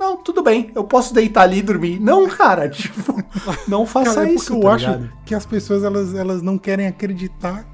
Não, 0.00 0.16
tudo 0.16 0.42
bem, 0.44 0.70
eu 0.76 0.84
posso 0.84 1.12
deitar 1.12 1.42
ali 1.42 1.58
e 1.58 1.62
dormir. 1.62 1.98
Não, 2.00 2.28
cara, 2.28 2.68
tipo, 2.70 3.20
não 3.66 3.84
faça 3.84 4.14
Cara, 4.14 4.28
é 4.28 4.32
isso. 4.32 4.54
eu 4.54 4.60
tá 4.60 4.72
acho 4.74 4.86
ligado? 4.86 5.12
que 5.26 5.34
as 5.34 5.44
pessoas 5.44 5.82
elas, 5.82 6.14
elas 6.14 6.40
não 6.40 6.56
querem 6.56 6.86
acreditar 6.86 7.66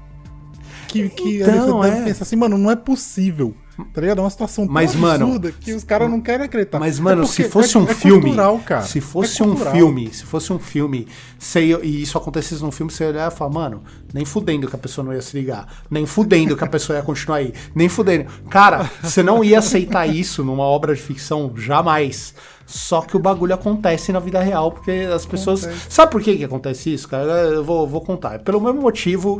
que, 0.87 1.07
que 1.09 1.41
Então, 1.43 1.77
elas 1.77 1.85
devem 1.91 2.01
é. 2.01 2.05
pensar 2.05 2.23
assim, 2.23 2.35
mano, 2.35 2.57
não 2.57 2.71
é 2.71 2.75
possível. 2.75 3.53
Tá 3.93 3.99
ligado? 3.99 4.19
É 4.19 4.21
uma 4.21 4.29
situação 4.29 4.65
tão 4.65 4.73
Mas, 4.73 4.95
mano, 4.95 5.25
absurda 5.25 5.51
que 5.51 5.73
os 5.73 5.83
caras 5.83 6.09
não 6.09 6.21
querem 6.21 6.45
acreditar. 6.45 6.79
Mas, 6.79 6.97
É 6.97 7.01
mano, 7.01 7.23
porque 7.23 7.43
se 7.43 7.49
fosse 7.49 7.75
é- 7.75 7.79
um 7.79 7.83
é 7.83 7.93
filme. 7.93 8.21
cultural, 8.21 8.59
cara. 8.59 8.81
Se 8.83 9.01
fosse 9.01 9.41
É 9.41 9.45
um 9.45 9.49
cultural. 9.49 9.73
filme, 9.73 10.13
se 10.13 10.23
fosse 10.23 10.53
um 10.53 10.59
filme, 10.59 11.07
você, 11.37 11.59
e 11.83 12.01
isso 12.01 12.17
acontecesse 12.17 12.61
num 12.63 12.71
filme, 12.71 12.89
você 12.91 13.05
olhar 13.05 13.29
e 13.29 13.35
falar, 13.35 13.51
mano, 13.51 13.83
nem 14.13 14.23
fudendo 14.23 14.67
que 14.69 14.75
a 14.75 14.79
pessoa 14.79 15.03
não 15.03 15.13
ia 15.13 15.21
se 15.21 15.37
ligar. 15.37 15.67
Nem 15.89 16.05
fudendo 16.05 16.55
que 16.55 16.63
a 16.63 16.67
pessoa 16.67 16.97
ia 16.97 17.03
continuar 17.03 17.37
aí. 17.37 17.53
Nem 17.75 17.89
fudendo. 17.89 18.31
Cara, 18.49 18.89
você 19.03 19.21
não 19.21 19.43
ia 19.43 19.59
aceitar 19.59 20.07
isso 20.07 20.41
numa 20.43 20.63
obra 20.63 20.95
de 20.95 21.01
ficção 21.01 21.51
jamais. 21.57 22.33
Só 22.65 23.01
que 23.01 23.15
o 23.15 23.19
bagulho 23.19 23.53
acontece 23.53 24.11
na 24.11 24.19
vida 24.19 24.39
real, 24.41 24.71
porque 24.71 24.91
as 25.13 25.25
pessoas. 25.25 25.65
Acontece. 25.65 25.85
Sabe 25.89 26.11
por 26.11 26.21
que, 26.21 26.37
que 26.37 26.43
acontece 26.45 26.93
isso, 26.93 27.07
cara? 27.07 27.25
Eu 27.31 27.63
vou, 27.63 27.85
vou 27.87 28.01
contar. 28.01 28.35
É 28.35 28.37
pelo 28.39 28.59
mesmo 28.61 28.81
motivo 28.81 29.39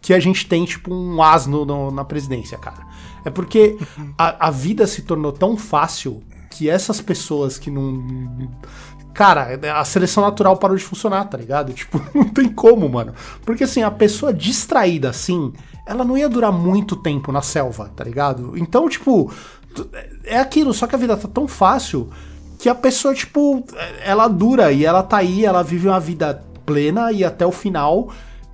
que 0.00 0.14
a 0.14 0.20
gente 0.20 0.46
tem, 0.46 0.64
tipo, 0.64 0.94
um 0.94 1.20
asno 1.22 1.64
no- 1.64 1.90
na 1.90 2.04
presidência, 2.04 2.56
cara. 2.56 2.86
É 3.28 3.30
porque 3.30 3.78
a, 4.16 4.48
a 4.48 4.50
vida 4.50 4.86
se 4.86 5.02
tornou 5.02 5.30
tão 5.30 5.56
fácil 5.56 6.22
que 6.50 6.68
essas 6.68 7.00
pessoas 7.00 7.58
que 7.58 7.70
não. 7.70 8.50
Cara, 9.12 9.58
a 9.76 9.84
seleção 9.84 10.22
natural 10.22 10.56
parou 10.56 10.76
de 10.76 10.82
funcionar, 10.82 11.24
tá 11.24 11.36
ligado? 11.36 11.72
Tipo, 11.72 12.00
não 12.14 12.24
tem 12.24 12.48
como, 12.48 12.88
mano. 12.88 13.12
Porque 13.44 13.64
assim, 13.64 13.82
a 13.82 13.90
pessoa 13.90 14.32
distraída 14.32 15.10
assim, 15.10 15.52
ela 15.84 16.04
não 16.04 16.16
ia 16.16 16.28
durar 16.28 16.52
muito 16.52 16.96
tempo 16.96 17.30
na 17.30 17.42
selva, 17.42 17.92
tá 17.94 18.02
ligado? 18.02 18.56
Então, 18.56 18.88
tipo, 18.88 19.30
é 20.24 20.38
aquilo, 20.38 20.72
só 20.72 20.86
que 20.86 20.94
a 20.94 20.98
vida 20.98 21.16
tá 21.16 21.28
tão 21.28 21.46
fácil 21.46 22.08
que 22.58 22.68
a 22.68 22.74
pessoa, 22.74 23.14
tipo, 23.14 23.64
ela 24.02 24.26
dura 24.26 24.72
e 24.72 24.84
ela 24.84 25.02
tá 25.02 25.18
aí, 25.18 25.44
ela 25.44 25.62
vive 25.62 25.86
uma 25.86 26.00
vida 26.00 26.42
plena 26.64 27.12
e 27.12 27.24
até 27.24 27.46
o 27.46 27.52
final 27.52 28.10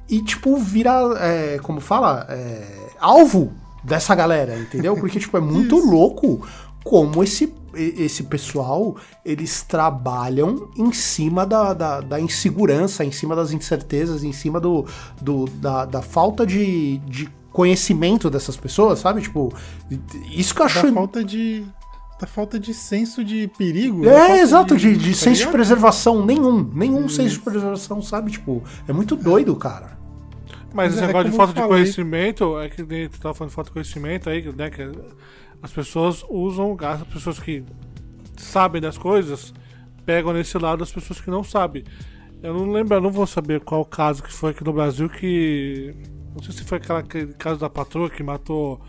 e, 0.08 0.20
tipo, 0.20 0.56
vira, 0.56 0.92
é, 1.20 1.58
como 1.62 1.80
fala, 1.80 2.26
é, 2.28 2.66
alvo 3.00 3.52
dessa 3.84 4.14
galera, 4.14 4.58
entendeu? 4.58 4.96
Porque, 4.96 5.20
tipo, 5.20 5.36
é 5.36 5.40
muito 5.42 5.76
louco 5.76 6.46
como 6.84 7.24
esse, 7.24 7.52
esse 7.74 8.24
pessoal, 8.24 8.96
eles 9.24 9.62
trabalham 9.62 10.68
em 10.76 10.92
cima 10.92 11.46
da, 11.46 11.72
da, 11.72 12.00
da 12.02 12.20
insegurança, 12.20 13.04
em 13.04 13.10
cima 13.10 13.34
das 13.34 13.52
incertezas, 13.52 14.22
em 14.22 14.32
cima 14.32 14.60
do, 14.60 14.84
do 15.20 15.46
da, 15.46 15.86
da 15.86 16.02
falta 16.02 16.46
de, 16.46 16.98
de 16.98 17.28
conhecimento 17.50 18.28
dessas 18.28 18.56
pessoas, 18.56 18.98
sabe? 18.98 19.22
Tipo, 19.22 19.50
isso 20.30 20.54
que 20.54 20.60
eu 20.60 20.66
Da 20.66 20.72
acho... 20.72 20.92
falta 20.92 21.24
de. 21.24 21.64
Da 22.20 22.26
falta 22.26 22.60
de 22.60 22.72
senso 22.72 23.24
de 23.24 23.50
perigo. 23.58 24.04
da 24.04 24.10
É, 24.10 24.40
exato, 24.40 24.76
de, 24.76 24.96
de 24.96 25.10
tá 25.10 25.16
senso 25.16 25.46
de 25.46 25.48
preservação, 25.48 26.24
nenhum. 26.24 26.62
Nenhum 26.74 27.08
senso 27.08 27.36
de 27.36 27.40
preservação, 27.40 28.00
sabe? 28.02 28.30
Tipo, 28.30 28.62
é 28.86 28.92
muito 28.92 29.16
doido, 29.16 29.54
cara. 29.56 29.98
Mas 30.74 30.92
esse 30.92 31.00
Mas 31.00 31.04
é 31.04 31.06
negócio 31.06 31.30
de 31.30 31.36
falta 31.36 31.52
de 31.54 31.68
conhecimento, 31.68 32.58
é 32.58 32.68
que 32.68 32.82
nem 32.82 33.08
tu 33.08 33.20
tava 33.20 33.34
falando 33.34 33.50
de 33.50 33.54
falta 33.54 33.70
de 33.70 33.74
conhecimento 33.74 34.28
aí, 34.28 34.52
né? 34.54 34.70
Que 34.70 34.90
as 35.62 35.72
pessoas 35.72 36.24
usam, 36.28 36.76
as 36.80 37.02
pessoas 37.04 37.38
que 37.38 37.64
sabem 38.36 38.80
das 38.82 38.98
coisas 38.98 39.54
pegam 40.04 40.32
nesse 40.34 40.58
lado 40.58 40.82
as 40.82 40.92
pessoas 40.92 41.20
que 41.20 41.30
não 41.30 41.42
sabem. 41.44 41.84
Eu 42.42 42.52
não 42.52 42.70
lembro, 42.70 42.94
eu 42.96 43.00
não 43.00 43.10
vou 43.10 43.26
saber 43.26 43.60
qual 43.60 43.84
caso 43.84 44.22
que 44.22 44.30
foi 44.32 44.50
aqui 44.50 44.62
no 44.64 44.72
Brasil 44.72 45.08
que. 45.08 45.94
Não 46.34 46.42
sei 46.42 46.52
se 46.52 46.64
foi 46.64 46.78
aquela, 46.78 46.98
aquele 46.98 47.32
caso 47.34 47.60
da 47.60 47.70
patroa 47.70 48.10
que 48.10 48.22
matou 48.22 48.80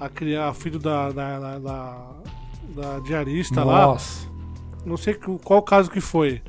a 0.00 0.08
criar 0.08 0.54
filho 0.54 0.78
da, 0.78 1.10
da, 1.10 1.38
da, 1.40 1.58
da- 1.58 2.14
da 2.76 2.98
diarista 3.00 3.64
lá 3.64 3.86
Nossa. 3.86 4.28
não 4.86 4.96
sei 4.96 5.14
qual 5.42 5.60
caso 5.62 5.90
que 5.90 6.00
foi. 6.00 6.40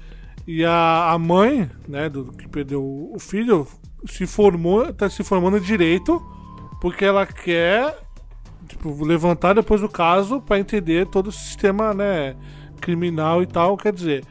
E 0.47 0.63
a, 0.63 1.11
a 1.11 1.17
mãe, 1.17 1.69
né, 1.87 2.07
do 2.09 2.25
que 2.31 2.47
perdeu 2.47 2.81
o 2.83 3.17
filho, 3.19 3.67
se 4.05 4.25
formou, 4.25 4.93
tá 4.93 5.09
se 5.09 5.23
formando 5.23 5.59
direito, 5.59 6.21
porque 6.81 7.05
ela 7.05 7.25
quer 7.25 7.95
tipo, 8.67 9.03
levantar 9.03 9.53
depois 9.53 9.81
do 9.81 9.89
caso 9.89 10.41
pra 10.41 10.59
entender 10.59 11.07
todo 11.07 11.27
o 11.27 11.31
sistema, 11.31 11.93
né, 11.93 12.35
criminal 12.79 13.41
e 13.41 13.47
tal, 13.47 13.75
quer 13.75 13.91
dizer, 13.91 14.23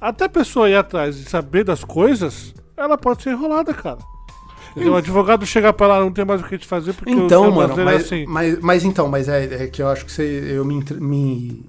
até 0.00 0.26
a 0.26 0.28
pessoa 0.28 0.68
ir 0.68 0.76
atrás 0.76 1.16
e 1.16 1.24
saber 1.24 1.64
das 1.64 1.82
coisas, 1.82 2.54
ela 2.76 2.98
pode 2.98 3.22
ser 3.22 3.30
enrolada, 3.30 3.72
cara. 3.72 3.98
Entendeu? 4.72 4.92
O 4.92 4.96
advogado 4.96 5.46
chegar 5.46 5.72
pra 5.72 5.86
lá, 5.86 6.00
não 6.00 6.12
tem 6.12 6.24
mais 6.24 6.42
o 6.42 6.44
que 6.44 6.58
te 6.58 6.66
fazer, 6.66 6.92
porque 6.92 7.10
o 7.10 7.24
Então, 7.24 7.44
sistema 7.44 7.66
mano, 7.66 7.80
é 7.80 7.84
mas, 7.84 8.04
assim. 8.04 8.26
mas, 8.26 8.60
mas 8.60 8.84
então, 8.84 9.08
mas 9.08 9.26
é, 9.26 9.64
é 9.64 9.66
que 9.68 9.80
eu 9.80 9.88
acho 9.88 10.04
que 10.04 10.12
você, 10.12 10.22
eu 10.54 10.66
me, 10.66 10.84
me, 11.00 11.64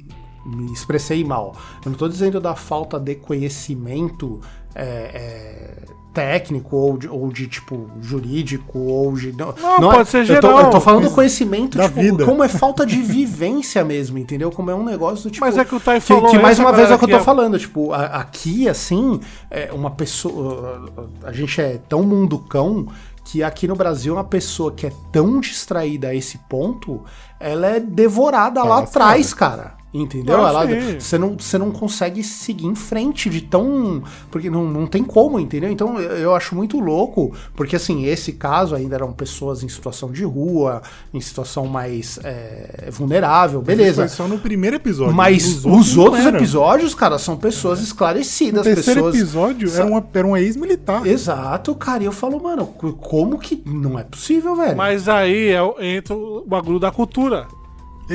me 0.46 0.74
expressei 0.74 1.24
mal. 1.24 1.56
Eu 1.86 1.92
não 1.92 1.98
tô 1.98 2.10
dizendo 2.10 2.42
da 2.42 2.54
falta 2.54 3.00
de 3.00 3.16
conhecimento 3.16 4.42
é, 4.76 4.84
é, 4.84 5.86
técnico, 6.18 6.76
ou 6.76 6.98
de, 6.98 7.08
ou 7.08 7.32
de 7.32 7.46
tipo 7.46 7.92
jurídico, 8.02 8.80
ou 8.80 9.14
de. 9.14 9.32
Não, 9.34 9.54
Não, 9.80 9.92
pode 9.92 10.10
ser 10.10 10.22
eu 10.22 10.42
tô, 10.42 10.48
geral, 10.48 10.60
eu 10.62 10.70
tô 10.72 10.82
falando 10.82 11.04
mas 11.04 11.14
conhecimento, 11.14 11.78
da 11.78 11.88
tipo, 11.88 12.02
vida. 12.02 12.26
como 12.26 12.44
é 12.44 12.48
falta 12.48 12.84
de 12.88 13.00
vivência 13.04 13.86
mesmo, 13.86 14.18
entendeu? 14.18 14.50
Como 14.50 14.72
é 14.72 14.76
um 14.76 14.84
negócio 14.84 15.26
do 15.26 15.30
tipo. 15.30 15.46
Mas 15.46 15.56
é 15.60 15.64
que 15.64 15.76
o 15.76 15.80
Tai 15.80 16.00
que, 16.02 16.08
falou, 16.08 16.32
que 16.32 16.40
mais 16.40 16.58
uma 16.58 16.74
vez 16.74 16.90
é 16.90 16.96
o 16.96 16.98
que 16.98 17.06
eu 17.06 17.10
tô 17.10 17.18
é- 17.18 17.20
falando, 17.20 17.60
tipo, 17.60 17.94
a- 17.94 18.06
aqui, 18.06 18.68
assim, 18.68 19.20
é 19.52 19.72
uma 19.72 19.92
pessoa. 19.92 20.92
A 21.24 21.32
gente 21.32 21.62
é 21.62 21.80
tão 21.88 22.02
munducão 22.02 22.88
que 23.24 23.44
aqui 23.44 23.68
no 23.68 23.76
Brasil 23.76 24.16
uma 24.16 24.24
pessoa 24.24 24.72
que 24.72 24.88
é 24.88 24.92
tão 25.12 25.40
distraída 25.40 26.08
a 26.08 26.16
esse 26.16 26.40
ponto, 26.50 27.04
ela 27.40 27.68
é 27.68 27.80
devorada 27.80 28.64
lá 28.64 28.80
atrás, 28.80 29.36
cara. 29.36 29.77
Entendeu? 29.94 30.46
Ah, 30.46 30.50
Ela-. 30.50 31.00
Você 31.00 31.18
não, 31.18 31.38
você 31.40 31.58
não 31.58 31.72
consegue 31.72 32.22
seguir 32.22 32.66
em 32.68 32.76
frente 32.76 33.30
de 33.30 33.42
tão. 33.42 34.04
Porque 34.30 34.50
não, 34.50 34.66
não 34.70 34.86
tem 34.86 35.02
como, 35.04 35.40
entendeu? 35.40 35.72
Então 35.72 35.98
eu, 36.00 36.18
eu 36.18 36.36
acho 36.36 36.54
muito 36.56 36.80
louco, 36.80 37.34
porque 37.56 37.78
assim, 37.78 38.06
esse 38.06 38.34
caso 38.34 38.76
ainda 38.76 38.96
eram 38.96 39.14
pessoas 39.14 39.64
em 39.64 39.70
situação 39.70 40.12
de 40.12 40.24
rua, 40.26 40.82
em 41.14 41.22
situação 41.22 41.66
mais 41.68 42.20
é, 42.24 42.90
vulnerável, 42.92 43.62
beleza. 43.62 44.06
Isso 44.06 44.16
foi 44.18 44.26
só 44.28 44.32
no 44.32 44.40
primeiro 44.40 44.76
episódio. 44.76 45.16
Mas 45.16 45.64
os 45.66 45.98
outros 45.98 46.26
era. 46.26 46.38
episódios, 46.38 46.94
cara, 46.94 47.18
são 47.18 47.38
pessoas 47.38 47.80
No 47.80 47.86
esclarecidas, 47.86 48.64
terceiro 48.64 49.04
pessoas. 49.06 49.16
episódio 49.16 49.70
Sa- 49.70 49.78
era, 49.84 49.86
uma, 49.90 50.06
era 50.14 50.28
um 50.28 50.36
ex-militar. 50.36 51.08
Exato, 51.08 51.74
cara. 51.76 52.04
E 52.04 52.06
eu 52.06 52.12
falo, 52.12 52.44
mano, 52.44 52.68
como 52.68 53.40
que 53.40 53.64
não 53.66 53.98
é 53.98 54.04
possível, 54.04 54.56
velho? 54.56 54.76
Mas 54.76 55.08
aí 55.08 55.50
é, 55.50 55.96
entra 55.96 56.14
o 56.14 56.44
bagulho 56.46 56.78
da 56.80 56.92
cultura. 56.92 57.48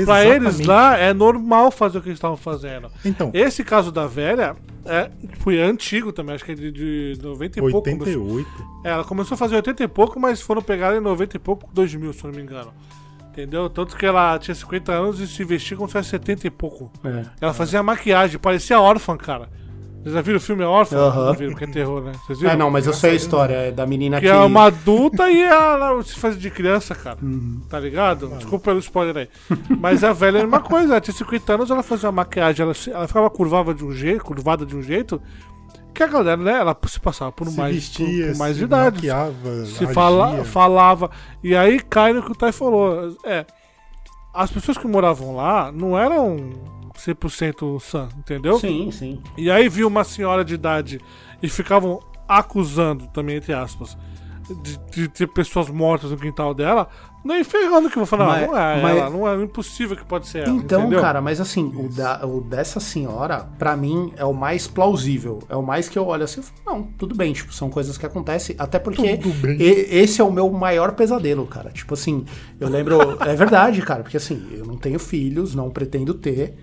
Pra 0.05 0.25
eles 0.25 0.61
lá 0.61 0.97
é 0.97 1.13
normal 1.13 1.71
fazer 1.71 1.99
o 1.99 2.03
que 2.03 2.09
eles 2.09 2.19
estavam 2.19 2.37
fazendo. 2.37 2.91
Então, 3.05 3.31
Esse 3.35 3.63
caso 3.63 3.93
da 3.93 4.07
velha 4.07 4.57
é, 4.85 5.11
foi 5.39 5.61
antigo 5.61 6.13
também, 6.13 6.35
acho 6.35 6.45
que 6.45 6.53
é 6.53 6.55
de, 6.55 6.73
de 6.73 7.19
90 7.23 7.59
e 7.59 7.63
pouco. 7.63 7.91
começou. 7.91 8.23
88. 8.23 8.49
É, 8.85 8.91
ela 8.91 9.05
começou 9.05 9.35
a 9.35 9.39
fazer 9.39 9.57
80 9.57 9.85
e 9.85 9.89
pouco, 9.89 10.19
mas 10.19 10.41
foram 10.41 10.63
pegar 10.63 10.97
em 10.97 11.01
90 11.01 11.37
e 11.37 11.41
pouco, 11.41 11.69
2000, 11.73 12.13
se 12.13 12.25
não 12.25 12.33
me 12.33 12.43
engano. 12.43 12.73
Entendeu? 13.31 13.71
Tanto 13.71 13.97
que 13.97 14.05
ela 14.05 14.39
tinha 14.39 14.55
50 14.55 14.93
anos 14.93 15.19
e 15.19 15.27
se 15.27 15.43
vestia 15.43 15.77
como 15.77 15.89
se 15.89 15.95
fosse 15.95 16.11
70 16.11 16.47
e 16.47 16.51
pouco. 16.51 16.91
É. 17.05 17.25
Ela 17.41 17.55
fazia 17.55 17.83
maquiagem, 17.83 18.39
parecia 18.39 18.79
órfã, 18.79 19.17
cara. 19.17 19.49
Vocês 20.03 20.15
já 20.15 20.21
viram 20.21 20.39
o 20.39 20.41
filme 20.41 20.65
Órfã? 20.65 20.97
Aham. 20.97 21.27
Não 21.27 21.35
viram, 21.35 21.53
porque 21.53 21.65
é 21.65 21.69
terror, 21.69 22.03
né? 22.03 22.13
Vocês 22.27 22.39
viram? 22.41 22.53
É, 22.53 22.57
não, 22.57 22.71
mas 22.71 22.87
eu 22.89 22.93
sei 22.93 23.13
a 23.13 23.15
história 23.15 23.55
é 23.55 23.71
da 23.71 23.87
menina 23.87 24.19
Que 24.21 24.27
que. 24.27 24.33
é 24.33 24.37
uma 24.37 24.65
adulta 24.65 25.31
e 25.31 25.41
ela 25.41 26.03
se 26.03 26.19
faz 26.19 26.37
de 26.39 26.51
criança, 26.51 26.95
cara. 26.95 27.19
Uhum. 27.23 27.61
Tá 27.69 27.79
ligado? 27.79 28.27
Desculpa 28.37 28.65
pelo 28.67 28.81
spoiler 28.81 29.17
aí. 29.17 29.29
Mas 29.79 30.03
a 30.03 30.13
velha 30.13 30.39
é 30.39 30.41
a 30.41 30.43
mesma 30.43 30.61
coisa. 30.61 30.95
Ela 30.95 31.01
tinha 31.01 31.15
50 31.15 31.53
anos, 31.55 31.71
ela 31.71 31.83
fazia 31.85 32.09
uma 32.09 32.17
maquiagem, 32.17 32.65
ela, 32.65 32.75
ela 32.89 33.07
ficava 33.07 33.31
curvada 33.31 33.73
de 33.73 33.85
um 33.85 33.93
jeito, 33.93 34.25
curvada 34.25 34.67
de 34.67 34.75
um 34.77 34.83
jeito, 34.83 35.23
que 35.95 36.03
a 36.03 36.07
galera, 36.09 36.37
né, 36.37 36.53
ela 36.59 36.77
se 36.87 36.99
passava 36.99 37.31
por 37.31 37.47
Se 37.47 37.57
mais, 37.57 37.75
vestia, 37.75 38.27
por, 38.27 38.33
por 38.33 38.39
mais 38.39 38.57
se 38.57 38.65
idade. 38.65 38.97
maquiava, 38.97 39.65
Se 39.67 39.85
agia. 39.85 39.95
fala, 39.95 40.45
falava. 40.45 41.11
E 41.45 41.55
aí 41.55 41.79
cai 41.79 42.13
no 42.13 42.23
que 42.25 42.33
o 42.33 42.35
Tai 42.35 42.51
falou. 42.51 43.17
É. 43.25 43.47
As 44.35 44.51
pessoas 44.51 44.77
que 44.79 44.87
moravam 44.89 45.37
lá 45.37 45.71
não 45.71 45.97
eram 45.97 46.51
100% 47.07 47.81
sã, 47.81 48.09
entendeu? 48.19 48.59
Sim, 48.59 48.91
sim. 48.91 49.21
E 49.37 49.51
aí 49.51 49.69
viu 49.69 49.89
uma 49.89 50.05
senhora 50.05 50.45
de 50.45 50.55
idade 50.55 51.01
e 51.43 51.49
ficavam 51.49 52.01
acusando, 52.29 53.07
também 53.09 53.37
entre 53.37 53.53
aspas, 53.53 53.97
de, 54.63 54.79
de 54.91 55.09
ter 55.09 55.27
pessoas 55.29 55.69
mortas 55.69 56.11
no 56.11 56.17
quintal 56.17 56.53
dela, 56.55 56.89
nem 57.25 57.45
ferrando 57.45 57.89
que 57.89 57.97
eu 57.97 58.01
vou 58.01 58.07
falar, 58.07 58.27
Mas- 58.27 58.47
não 58.49 58.59
é 58.59 58.83
mas- 58.83 58.97
ela, 58.99 59.11
não 59.11 59.29
é 59.29 59.43
impossível 59.43 59.97
que 59.97 60.05
pode 60.05 60.27
ser 60.27 60.39
ela. 60.45 60.51
Então, 60.57 60.81
entendeu? 60.83 61.01
cara, 61.01 61.21
mas 61.21 61.41
assim, 61.41 61.73
o, 61.77 61.89
da- 61.89 62.27
o 62.27 62.41
dessa 62.41 62.81
senhora, 62.81 63.47
pra 63.59 63.77
mim, 63.77 64.13
é 64.17 64.25
o 64.25 64.33
mais 64.33 64.67
plausível. 64.67 65.39
É 65.49 65.55
o 65.57 65.63
mais 65.63 65.89
que 65.89 65.97
eu 65.99 66.05
olho 66.07 66.25
assim 66.25 66.41
e 66.41 66.43
falo, 66.43 66.79
não, 66.79 66.83
tudo 66.99 67.15
bem, 67.15 67.33
tipo, 67.33 67.53
são 67.53 67.71
coisas 67.71 67.97
que 67.97 68.05
acontecem, 68.05 68.57
até 68.59 68.79
porque 68.79 69.17
Tudo 69.19 69.35
bem. 69.41 69.57
e- 69.61 69.87
esse 70.01 70.21
é 70.21 70.25
o 70.25 70.33
meu 70.33 70.51
maior 70.51 70.93
pesadelo, 70.93 71.47
cara. 71.47 71.71
Tipo 71.71 71.95
assim, 71.95 72.25
eu 72.59 72.69
lembro. 72.69 72.99
é 73.23 73.35
verdade, 73.37 73.81
cara, 73.83 74.03
porque 74.03 74.17
assim, 74.17 74.49
eu 74.53 74.65
não 74.67 74.77
tenho 74.77 74.99
filhos, 74.99 75.55
não 75.55 75.71
pretendo 75.71 76.15
ter. 76.15 76.55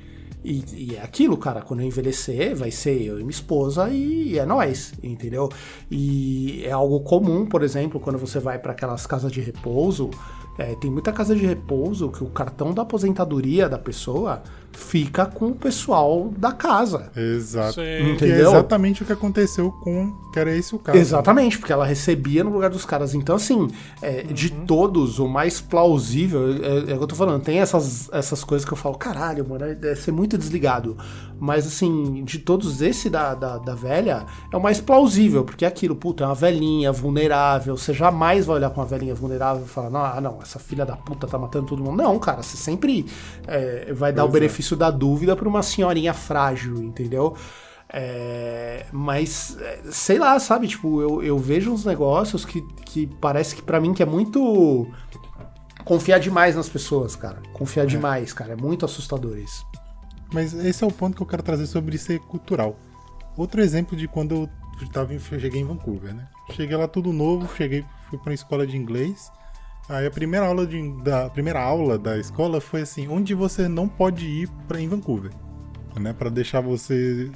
E, 0.43 0.63
e 0.73 0.95
é 0.95 1.03
aquilo, 1.03 1.37
cara, 1.37 1.61
quando 1.61 1.81
eu 1.81 1.87
envelhecer, 1.87 2.55
vai 2.55 2.71
ser 2.71 3.01
eu 3.01 3.15
e 3.15 3.23
minha 3.23 3.29
esposa 3.29 3.89
e 3.89 4.37
é 4.37 4.45
nós, 4.45 4.93
entendeu? 5.03 5.49
E 5.91 6.63
é 6.65 6.71
algo 6.71 7.01
comum, 7.01 7.45
por 7.45 7.61
exemplo, 7.61 7.99
quando 7.99 8.17
você 8.17 8.39
vai 8.39 8.57
pra 8.57 8.71
aquelas 8.71 9.05
casas 9.05 9.31
de 9.31 9.41
repouso, 9.41 10.09
é, 10.57 10.75
tem 10.75 10.89
muita 10.89 11.11
casa 11.11 11.35
de 11.35 11.45
repouso 11.45 12.09
que 12.09 12.23
o 12.23 12.27
cartão 12.27 12.73
da 12.73 12.81
aposentadoria 12.81 13.67
da 13.67 13.77
pessoa 13.77 14.41
fica 14.79 15.25
com 15.25 15.47
o 15.47 15.55
pessoal 15.55 16.31
da 16.37 16.51
casa. 16.51 17.11
Exato. 17.15 17.73
Sim. 17.73 17.81
Que 17.81 17.81
é 17.81 18.11
Entendeu? 18.11 18.49
exatamente 18.49 19.03
o 19.03 19.05
que 19.05 19.13
aconteceu 19.13 19.71
com. 19.71 20.11
Que 20.33 20.39
era 20.39 20.55
esse 20.55 20.73
o 20.73 20.79
caso. 20.79 20.97
Exatamente, 20.97 21.57
porque 21.59 21.73
ela 21.73 21.85
recebia 21.85 22.43
no 22.43 22.51
lugar 22.51 22.69
dos 22.69 22.85
caras. 22.85 23.13
Então, 23.13 23.35
assim, 23.35 23.69
é, 24.01 24.23
de 24.23 24.49
todos, 24.49 25.19
o 25.19 25.27
mais 25.27 25.59
plausível, 25.59 26.41
é, 26.63 26.91
é 26.91 26.93
o 26.93 26.97
que 26.97 27.03
eu 27.03 27.07
tô 27.07 27.15
falando, 27.15 27.43
tem 27.43 27.59
essas, 27.59 28.09
essas 28.11 28.43
coisas 28.43 28.65
que 28.65 28.73
eu 28.73 28.77
falo, 28.77 28.97
caralho, 28.97 29.47
mano, 29.47 29.65
é, 29.65 29.77
é 29.83 29.95
ser 29.95 30.11
muito 30.11 30.37
desligado. 30.37 30.97
Mas, 31.39 31.65
assim, 31.65 32.23
de 32.23 32.39
todos, 32.39 32.81
esse 32.81 33.09
da, 33.09 33.33
da, 33.33 33.57
da 33.57 33.73
velha 33.73 34.25
é 34.51 34.57
o 34.57 34.61
mais 34.61 34.81
plausível, 34.81 35.43
porque 35.43 35.63
é 35.63 35.67
aquilo, 35.67 35.95
puta, 35.95 36.23
é 36.23 36.27
uma 36.27 36.35
velhinha 36.35 36.91
vulnerável, 36.91 37.77
você 37.77 37.93
jamais 37.93 38.45
vai 38.45 38.57
olhar 38.57 38.69
pra 38.69 38.81
uma 38.81 38.87
velhinha 38.87 39.15
vulnerável 39.15 39.63
e 39.65 39.69
falar, 39.69 39.89
não, 39.89 40.01
ah, 40.01 40.19
não, 40.19 40.39
essa 40.41 40.59
filha 40.59 40.85
da 40.85 40.95
puta 40.97 41.27
tá 41.27 41.37
matando 41.37 41.67
todo 41.67 41.83
mundo. 41.83 41.97
Não, 41.97 42.19
cara, 42.19 42.43
você 42.43 42.57
sempre 42.57 43.05
é, 43.47 43.93
vai 43.93 44.11
dar 44.11 44.23
o 44.23 44.27
Pois 44.27 44.35
é. 44.35 44.39
benefício 44.41 44.75
da 44.75 44.91
dúvida 44.91 45.35
pra 45.35 45.47
uma 45.47 45.63
senhorinha 45.63 46.13
frágil, 46.13 46.83
entendeu? 46.83 47.35
É, 47.91 48.85
mas, 48.91 49.57
é, 49.59 49.79
sei 49.89 50.19
lá, 50.19 50.39
sabe? 50.39 50.67
Tipo, 50.67 51.01
eu, 51.01 51.23
eu 51.23 51.37
vejo 51.39 51.71
uns 51.71 51.83
negócios 51.83 52.45
que, 52.45 52.61
que 52.85 53.07
parece 53.19 53.55
que 53.55 53.61
pra 53.61 53.79
mim 53.79 53.93
que 53.93 54.03
é 54.03 54.05
muito. 54.05 54.87
Confiar 55.83 56.19
demais 56.19 56.55
nas 56.55 56.69
pessoas, 56.69 57.15
cara. 57.15 57.41
Confiar 57.51 57.87
demais, 57.87 58.31
cara. 58.31 58.53
É 58.53 58.55
muito 58.55 58.85
assustador 58.85 59.37
isso. 59.39 59.65
Mas 60.31 60.53
esse 60.53 60.83
é 60.83 60.87
o 60.87 60.91
ponto 60.91 61.15
que 61.15 61.21
eu 61.21 61.27
quero 61.27 61.43
trazer 61.43 61.65
sobre 61.65 61.97
ser 61.97 62.19
cultural. 62.19 62.77
Outro 63.35 63.61
exemplo 63.61 63.97
de 63.97 64.07
quando 64.07 64.49
eu 64.81 64.89
tava 64.89 65.13
em, 65.13 65.19
cheguei 65.19 65.61
em 65.61 65.65
Vancouver, 65.65 66.13
né? 66.13 66.27
Cheguei 66.51 66.75
lá 66.75 66.87
tudo 66.87 67.11
novo, 67.11 67.49
cheguei, 67.55 67.83
fui 68.09 68.17
pra 68.19 68.29
uma 68.29 68.35
escola 68.35 68.65
de 68.65 68.77
inglês. 68.77 69.31
Aí 69.87 70.05
a 70.05 70.11
primeira 70.11 70.45
aula 70.45 70.67
de, 70.67 71.01
da 71.01 71.29
primeira 71.29 71.59
aula 71.59 71.97
da 71.97 72.17
escola 72.17 72.61
foi 72.61 72.81
assim, 72.81 73.07
onde 73.07 73.33
você 73.33 73.67
não 73.67 73.87
pode 73.87 74.25
ir 74.25 74.47
para 74.67 74.79
em 74.79 74.87
Vancouver, 74.87 75.31
né? 75.99 76.13
Para 76.13 76.29
deixar 76.29 76.61
você 76.61 77.31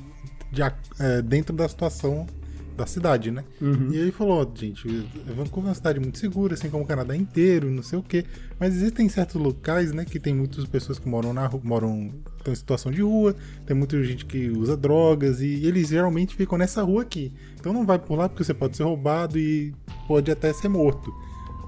de 0.52 0.62
é, 1.00 1.22
dentro 1.24 1.56
da 1.56 1.68
situação 1.68 2.28
da 2.76 2.86
cidade, 2.86 3.32
né? 3.32 3.44
E 3.92 4.02
aí 4.02 4.12
falou, 4.12 4.42
ó, 4.42 4.48
gente, 4.56 4.88
Vancouver 5.28 5.66
é 5.66 5.70
uma 5.70 5.76
cidade 5.76 6.00
muito 6.00 6.18
segura, 6.18 6.54
assim 6.54 6.70
como 6.70 6.84
o 6.84 6.88
Canadá 6.88 7.16
inteiro, 7.16 7.70
não 7.70 7.84
sei 7.84 8.00
o 8.00 8.04
quê. 8.04 8.26
Mas 8.60 8.76
existem 8.76 9.08
certos 9.10 9.40
locais, 9.40 9.92
né, 9.92 10.06
que 10.06 10.20
tem 10.20 10.34
muitas 10.34 10.66
pessoas 10.66 10.98
que 10.98 11.08
moram 11.08 11.34
na 11.34 11.46
rua, 11.46 11.62
moram 11.64 12.12
estão 12.38 12.54
em 12.54 12.56
situação 12.56 12.92
de 12.92 13.02
rua, 13.02 13.36
tem 13.66 13.76
muita 13.76 14.02
gente 14.04 14.26
que 14.26 14.50
usa 14.50 14.76
drogas 14.76 15.40
e 15.42 15.66
eles 15.66 15.88
geralmente 15.88 16.36
ficam 16.36 16.58
nessa 16.58 16.84
rua 16.84 17.04
aqui. 17.04 17.32
Então 17.60 17.72
não 17.72 17.86
vai 17.86 17.98
por 17.98 18.18
lá 18.18 18.28
porque 18.28 18.44
você 18.44 18.54
pode 18.54 18.76
ser 18.76 18.84
roubado 18.84 19.40
e 19.40 19.74
pode 20.08 20.30
até 20.30 20.52
ser 20.52 20.68
morto. 20.68 21.14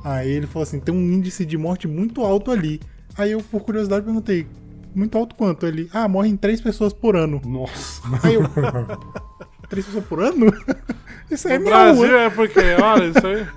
Aí 0.03 0.29
ele 0.29 0.45
falou 0.45 0.63
assim, 0.63 0.79
tem 0.79 0.93
um 0.93 1.11
índice 1.11 1.45
de 1.45 1.57
morte 1.57 1.87
muito 1.87 2.21
alto 2.21 2.51
ali. 2.51 2.79
Aí 3.17 3.31
eu, 3.31 3.41
por 3.41 3.61
curiosidade, 3.61 4.03
perguntei, 4.03 4.45
muito 4.93 5.17
alto 5.17 5.35
quanto? 5.35 5.65
Ele, 5.65 5.89
ah, 5.93 6.07
morrem 6.07 6.35
três 6.37 6.61
pessoas 6.61 6.93
por 6.93 7.15
ano. 7.15 7.41
Nossa. 7.45 8.01
Aí 8.23 8.35
eu, 8.35 8.43
três 9.69 9.85
pessoas 9.85 10.05
por 10.05 10.19
ano? 10.21 10.47
Isso 11.31 11.47
aí 11.47 11.55
é 11.55 11.57
No 11.57 11.63
minha 11.65 11.75
Brasil 11.75 12.07
rua. 12.07 12.19
é 12.21 12.29
porque, 12.29 12.59
olha, 12.81 13.05
isso 13.05 13.25
aí. 13.25 13.47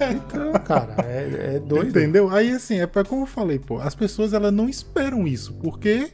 Então, 0.16 0.52
cara, 0.64 0.96
é, 1.06 1.54
é 1.54 1.60
doido. 1.60 1.88
Entendeu? 1.90 2.28
Aí 2.30 2.50
assim, 2.50 2.80
é 2.80 2.86
como 2.86 3.22
eu 3.22 3.26
falei, 3.26 3.58
pô, 3.60 3.78
as 3.78 3.94
pessoas 3.94 4.32
elas 4.32 4.52
não 4.52 4.68
esperam 4.68 5.26
isso, 5.26 5.54
porque 5.62 6.10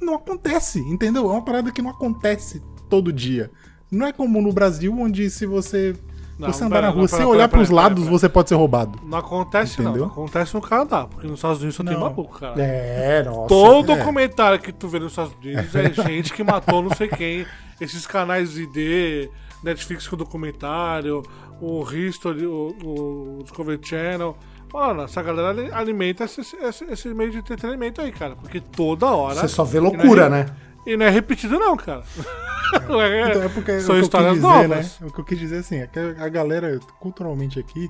não 0.00 0.14
acontece, 0.14 0.78
entendeu? 0.80 1.24
É 1.28 1.32
uma 1.32 1.44
parada 1.44 1.72
que 1.72 1.80
não 1.82 1.90
acontece 1.90 2.62
todo 2.90 3.10
dia. 3.12 3.50
Não 3.90 4.06
é 4.06 4.12
como 4.12 4.40
no 4.42 4.52
Brasil, 4.52 4.94
onde 4.98 5.30
se 5.30 5.46
você, 5.46 5.94
Não, 6.38 6.52
você 6.52 6.64
andar 6.64 6.82
na 6.82 6.88
rua, 6.88 7.02
não, 7.02 7.08
se 7.08 7.16
pera, 7.16 7.28
olhar 7.28 7.48
pros 7.48 7.68
pera, 7.68 7.80
lados, 7.82 8.06
você 8.06 8.28
pode 8.28 8.48
ser 8.48 8.56
roubado. 8.56 8.98
Não 9.04 9.18
acontece, 9.18 9.80
não. 9.80 9.90
Entendeu? 9.90 10.06
Não 10.06 10.12
acontece 10.12 10.54
no 10.54 10.60
Canadá, 10.60 11.06
porque 11.06 11.26
nos 11.26 11.36
Estados 11.36 11.58
Unidos 11.58 11.76
só 11.76 11.84
tem 11.84 11.92
Não. 11.92 12.00
maluco, 12.00 12.38
cara. 12.38 12.60
É, 12.60 13.22
nossa. 13.22 13.48
Todo 13.48 13.92
é. 13.92 13.96
documentário 13.96 14.58
que 14.58 14.72
tu 14.72 14.88
vê 14.88 14.98
nos 14.98 15.12
Estados 15.12 15.32
Unidos 15.34 15.74
é 15.74 15.92
gente 16.02 16.32
que 16.32 16.42
matou 16.42 16.82
não 16.82 16.94
sei 16.94 17.08
quem. 17.08 17.46
Esses 17.80 18.06
canais 18.06 18.56
ID, 18.56 19.28
Netflix 19.62 20.06
com 20.08 20.16
documentário, 20.16 21.22
o 21.60 21.82
History, 21.88 22.46
o, 22.46 22.74
o 22.84 23.38
Discovery 23.42 23.80
Channel. 23.82 24.36
Mano, 24.72 25.02
essa 25.02 25.22
galera 25.22 25.50
ali- 25.50 25.70
alimenta 25.72 26.24
esse, 26.24 26.40
esse, 26.40 26.84
esse 26.84 27.08
meio 27.14 27.30
de 27.30 27.38
entretenimento 27.38 28.00
aí, 28.00 28.10
cara. 28.10 28.34
Porque 28.34 28.60
toda 28.60 29.06
hora. 29.06 29.36
Você 29.36 29.48
só 29.48 29.62
vê 29.62 29.78
é 29.78 29.80
loucura, 29.80 30.28
né? 30.28 30.46
E 30.86 30.96
não 30.96 31.06
é 31.06 31.10
repetido, 31.10 31.58
não, 31.58 31.76
cara. 31.76 32.02
Não 32.88 33.00
é- 33.00 33.30
Então 33.30 33.42
é 33.42 33.48
porque 33.48 33.70
é 33.70 33.76
o 33.76 33.80
são 33.82 34.00
histórias 34.00 34.34
dizer, 34.34 34.42
novas. 34.46 34.98
né? 35.00 35.06
O 35.06 35.12
que 35.12 35.20
eu 35.20 35.24
quis 35.24 35.38
dizer 35.38 35.58
assim, 35.58 35.76
é 35.76 35.86
que 35.86 35.98
a 35.98 36.28
galera, 36.28 36.80
culturalmente 36.98 37.58
aqui, 37.60 37.88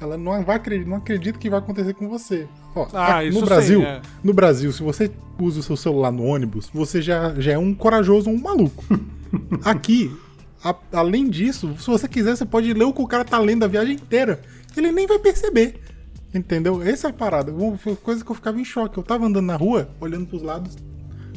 ela 0.00 0.18
não 0.18 0.42
vai 0.44 0.56
acreditar, 0.56 0.90
não 0.90 0.96
acredita 0.98 1.38
que 1.38 1.48
vai 1.48 1.58
acontecer 1.58 1.94
com 1.94 2.06
você. 2.08 2.46
Ó, 2.74 2.86
Ah, 2.92 3.22
no 3.32 3.40
Brasil, 3.42 3.80
sim, 3.80 3.86
é. 3.86 4.02
no 4.22 4.34
Brasil, 4.34 4.70
se 4.72 4.82
você 4.82 5.10
usa 5.38 5.60
o 5.60 5.62
seu 5.62 5.76
celular 5.76 6.10
no 6.10 6.24
ônibus, 6.24 6.68
você 6.74 7.00
já, 7.00 7.32
já 7.38 7.52
é 7.52 7.58
um 7.58 7.72
corajoso, 7.72 8.28
um 8.28 8.38
maluco. 8.38 8.84
Aqui, 9.64 10.14
a- 10.62 10.74
além 10.92 11.28
disso, 11.30 11.74
se 11.78 11.86
você 11.86 12.06
quiser, 12.08 12.36
você 12.36 12.44
pode 12.44 12.72
ler 12.74 12.84
o 12.84 12.92
que 12.92 13.00
o 13.02 13.06
cara 13.06 13.24
tá 13.24 13.38
lendo 13.38 13.64
a 13.64 13.68
viagem 13.68 13.94
inteira. 13.94 14.40
Ele 14.76 14.92
nem 14.92 15.06
vai 15.06 15.18
perceber. 15.18 15.80
Entendeu? 16.34 16.82
Essa 16.82 17.08
é 17.08 17.10
a 17.10 17.14
parada. 17.14 17.52
Foi 17.78 17.96
coisa 17.96 18.24
que 18.24 18.30
eu 18.30 18.34
ficava 18.36 18.60
em 18.60 18.64
choque. 18.64 18.98
Eu 18.98 19.02
tava 19.02 19.24
andando 19.26 19.46
na 19.46 19.56
rua, 19.56 19.88
olhando 20.00 20.26
pros 20.26 20.42
lados, 20.42 20.76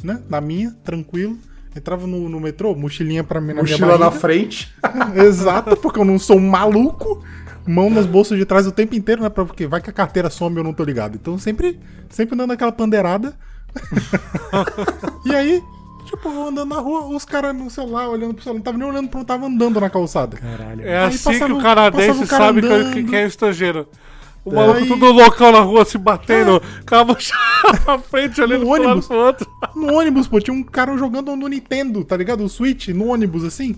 né? 0.04 0.22
Na 0.28 0.40
minha, 0.40 0.70
tranquilo. 0.84 1.36
Entrava 1.76 2.06
no, 2.06 2.28
no 2.28 2.38
metrô, 2.38 2.72
mochilinha 2.76 3.24
pra 3.24 3.40
mim 3.40 3.48
na 3.48 3.54
minha 3.54 3.62
Mochila 3.76 3.92
na 3.92 3.98
barriga. 3.98 4.20
frente. 4.20 4.72
Exato, 5.26 5.76
porque 5.76 5.98
eu 5.98 6.04
não 6.04 6.18
sou 6.20 6.36
um 6.36 6.48
maluco. 6.48 7.24
Mão 7.66 7.88
nos 7.90 8.04
bolsos 8.06 8.36
de 8.38 8.44
trás 8.44 8.66
o 8.66 8.70
tempo 8.72 8.94
inteiro, 8.94 9.22
né? 9.22 9.28
pra- 9.30 9.44
Porque 9.44 9.66
vai 9.66 9.80
que 9.80 9.88
a 9.90 9.92
carteira 9.92 10.28
some 10.30 10.54
e 10.54 10.60
eu 10.60 10.64
não 10.64 10.72
tô 10.74 10.84
ligado. 10.84 11.16
Então 11.16 11.36
sempre, 11.38 11.80
sempre 12.10 12.36
dando 12.36 12.52
aquela 12.52 12.70
pandeirada. 12.70 13.34
e 15.24 15.34
aí, 15.34 15.62
tipo, 16.04 16.28
eu 16.28 16.48
andando 16.48 16.68
na 16.74 16.80
rua, 16.80 17.06
os 17.06 17.24
caras 17.24 17.54
no 17.56 17.70
celular, 17.70 18.08
olhando 18.08 18.34
pro 18.34 18.42
celular, 18.44 18.58
não 18.58 18.64
tava 18.64 18.78
nem 18.78 18.86
olhando 18.86 19.08
pra 19.08 19.18
onde 19.18 19.26
tava 19.26 19.46
andando 19.46 19.80
na 19.80 19.90
calçada. 19.90 20.36
Caralho. 20.36 20.82
É 20.86 20.98
Aí 20.98 21.04
assim 21.06 21.24
passava 21.32 21.46
que 21.46 21.52
o- 21.58 21.62
canadense 21.62 22.22
o 22.24 22.26
cara 22.28 22.44
sabe 22.44 22.60
que, 22.60 22.66
andando. 22.68 23.04
que 23.10 23.16
é 23.16 23.26
estrangeiro. 23.26 23.88
O 24.44 24.50
É. 24.52 24.54
maluco 24.54 24.78
Aí- 24.78 24.88
tudo 24.88 25.10
loucão 25.10 25.50
na 25.52 25.60
rua 25.60 25.84
se 25.84 25.96
batendo, 25.96 26.60
com 26.86 26.94
a 26.94 27.04
mochila 27.04 27.38
pra 27.84 27.98
frente, 27.98 28.40
olhando 28.42 28.64
No 28.64 28.70
ônibus. 28.72 29.06
pro 29.06 29.16
outro. 29.16 29.50
No 29.74 29.94
ônibus, 29.94 30.28
pô, 30.28 30.38
tinha 30.40 30.54
um 30.54 30.62
cara 30.62 30.96
jogando 30.98 31.34
no 31.34 31.48
Nintendo, 31.48 32.04
tá 32.04 32.16
ligado? 32.16 32.44
O 32.44 32.48
Switch, 32.48 32.88
no 32.88 33.06
ônibus, 33.08 33.42
assim. 33.44 33.76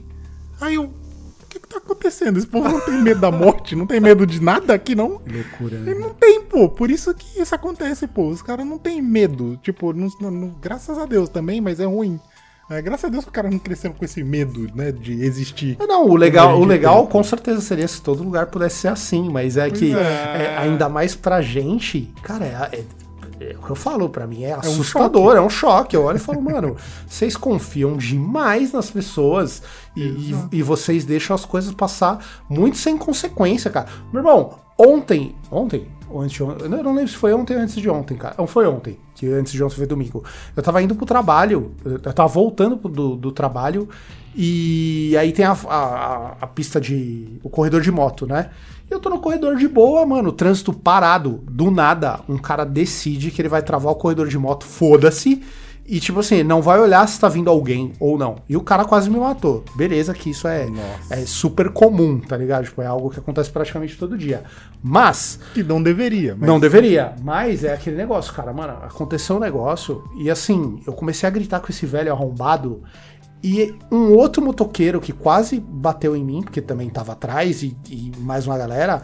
Aí 0.60 0.74
eu. 0.74 0.84
O 0.84 1.48
que 1.48 1.60
que 1.60 1.68
tá 1.68 1.78
acontecendo? 1.78 2.36
Esse 2.36 2.46
povo 2.46 2.68
não 2.68 2.80
tem 2.80 3.00
medo 3.00 3.20
da 3.20 3.30
morte? 3.30 3.74
Não 3.74 3.86
tem 3.86 3.98
medo 4.00 4.26
de 4.26 4.42
nada 4.42 4.74
aqui, 4.74 4.94
não? 4.94 5.22
Loucura, 5.32 5.76
Ele 5.76 5.94
né? 5.94 6.00
não 6.00 6.10
tem, 6.12 6.42
pô. 6.42 6.68
Por 6.68 6.90
isso 6.90 7.14
que 7.14 7.40
isso 7.40 7.54
acontece, 7.54 8.06
pô. 8.06 8.28
Os 8.28 8.42
caras 8.42 8.66
não 8.66 8.76
tem 8.76 9.00
medo. 9.00 9.58
Tipo, 9.62 9.92
não- 9.94 10.10
não- 10.20 10.54
graças 10.60 10.98
a 10.98 11.06
Deus 11.06 11.28
também, 11.30 11.60
mas 11.62 11.80
é 11.80 11.86
ruim. 11.86 12.20
É, 12.68 12.82
graças 12.82 13.04
a 13.04 13.08
Deus 13.08 13.22
que 13.24 13.30
o 13.30 13.32
cara 13.32 13.48
não 13.48 13.58
cresceu 13.60 13.92
com 13.92 14.04
esse 14.04 14.24
medo, 14.24 14.68
né, 14.74 14.90
de 14.90 15.22
existir. 15.22 15.76
Não, 15.86 16.08
o 16.08 16.16
legal, 16.16 16.58
o 16.60 16.64
legal 16.64 17.02
tem. 17.02 17.12
com 17.12 17.22
certeza 17.22 17.60
seria 17.60 17.86
se 17.86 18.02
todo 18.02 18.24
lugar 18.24 18.46
pudesse 18.46 18.76
ser 18.80 18.88
assim, 18.88 19.28
mas 19.30 19.56
é 19.56 19.70
que 19.70 19.94
é. 19.94 19.98
é, 19.98 20.56
ainda 20.58 20.88
mais 20.88 21.14
pra 21.14 21.40
gente, 21.40 22.12
cara, 22.22 22.44
é, 22.44 22.78
é- 22.78 22.84
é 23.38 23.54
o 23.54 23.62
que 23.62 23.70
eu 23.70 23.76
falo, 23.76 24.08
pra 24.08 24.26
mim 24.26 24.44
é 24.44 24.56
um 24.56 24.60
assustador, 24.60 25.36
é 25.36 25.40
um 25.42 25.50
choque. 25.50 25.94
Eu 25.94 26.04
olho 26.04 26.16
e 26.16 26.20
falo, 26.20 26.40
mano, 26.40 26.74
vocês 27.06 27.36
confiam 27.36 27.94
demais 27.96 28.72
nas 28.72 28.90
pessoas 28.90 29.62
e, 29.94 30.00
e, 30.02 30.34
e 30.52 30.62
vocês 30.62 31.04
deixam 31.04 31.34
as 31.36 31.44
coisas 31.44 31.72
passar 31.74 32.24
muito 32.48 32.78
sem 32.78 32.96
consequência, 32.96 33.70
cara. 33.70 33.86
Meu 34.10 34.20
irmão, 34.20 34.54
ontem, 34.78 35.34
ontem, 35.50 35.86
ou 36.08 36.20
antes 36.20 36.36
de 36.36 36.42
ontem, 36.42 36.64
eu 36.64 36.68
não 36.82 36.94
lembro 36.94 37.08
se 37.08 37.16
foi 37.16 37.32
ontem 37.32 37.56
ou 37.56 37.62
antes 37.62 37.74
de 37.76 37.88
ontem, 37.90 38.16
cara. 38.16 38.34
Não, 38.38 38.46
foi 38.46 38.66
ontem, 38.66 38.98
que 39.14 39.26
antes 39.28 39.52
de 39.52 39.62
ontem 39.62 39.76
foi 39.76 39.86
domingo. 39.86 40.22
Eu 40.54 40.62
tava 40.62 40.82
indo 40.82 40.94
pro 40.94 41.06
trabalho, 41.06 41.72
eu 41.84 41.98
tava 41.98 42.28
voltando 42.28 42.76
do, 42.76 43.16
do 43.16 43.32
trabalho 43.32 43.88
e 44.34 45.16
aí 45.18 45.32
tem 45.32 45.44
a, 45.44 45.52
a- 45.68 46.36
a 46.42 46.46
pista 46.46 46.80
de. 46.80 47.38
o 47.42 47.48
corredor 47.48 47.80
de 47.80 47.90
moto, 47.90 48.26
né? 48.26 48.50
E 48.88 48.92
eu 48.94 49.00
tô 49.00 49.08
no 49.10 49.18
corredor 49.18 49.56
de 49.56 49.66
boa, 49.66 50.04
mano, 50.06 50.30
trânsito 50.30 50.72
parado. 50.72 51.40
Do 51.50 51.70
nada, 51.70 52.20
um 52.28 52.38
cara 52.38 52.64
decide 52.64 53.30
que 53.30 53.40
ele 53.42 53.48
vai 53.48 53.62
travar 53.62 53.92
o 53.92 53.96
corredor 53.96 54.28
de 54.28 54.38
moto, 54.38 54.64
foda-se. 54.64 55.42
E 55.88 56.00
tipo 56.00 56.18
assim, 56.18 56.42
não 56.42 56.60
vai 56.60 56.80
olhar 56.80 57.06
se 57.06 57.18
tá 57.20 57.28
vindo 57.28 57.48
alguém 57.48 57.92
ou 58.00 58.18
não. 58.18 58.36
E 58.48 58.56
o 58.56 58.60
cara 58.60 58.84
quase 58.84 59.08
me 59.08 59.18
matou. 59.18 59.64
Beleza, 59.74 60.12
que 60.12 60.30
isso 60.30 60.48
é, 60.48 60.66
é 61.10 61.18
super 61.26 61.70
comum, 61.70 62.18
tá 62.18 62.36
ligado? 62.36 62.64
Tipo, 62.64 62.82
é 62.82 62.86
algo 62.86 63.08
que 63.08 63.20
acontece 63.20 63.50
praticamente 63.50 63.96
todo 63.96 64.18
dia. 64.18 64.42
Mas, 64.82 65.38
Que 65.54 65.62
não 65.62 65.82
deveria. 65.82 66.36
Mas 66.36 66.48
não 66.48 66.58
deveria. 66.58 67.14
Mas 67.22 67.62
é 67.62 67.72
aquele 67.72 67.96
negócio, 67.96 68.32
cara. 68.32 68.52
Mano, 68.52 68.72
aconteceu 68.82 69.36
um 69.36 69.40
negócio. 69.40 70.02
E 70.18 70.28
assim, 70.28 70.80
eu 70.86 70.92
comecei 70.92 71.28
a 71.28 71.30
gritar 71.30 71.60
com 71.60 71.70
esse 71.70 71.86
velho 71.86 72.12
arrombado. 72.12 72.82
E 73.42 73.72
um 73.92 74.12
outro 74.12 74.42
motoqueiro 74.42 75.00
que 75.00 75.12
quase 75.12 75.60
bateu 75.60 76.16
em 76.16 76.24
mim, 76.24 76.42
porque 76.42 76.60
também 76.60 76.88
tava 76.88 77.12
atrás, 77.12 77.62
e, 77.62 77.76
e 77.88 78.10
mais 78.18 78.46
uma 78.46 78.58
galera. 78.58 79.02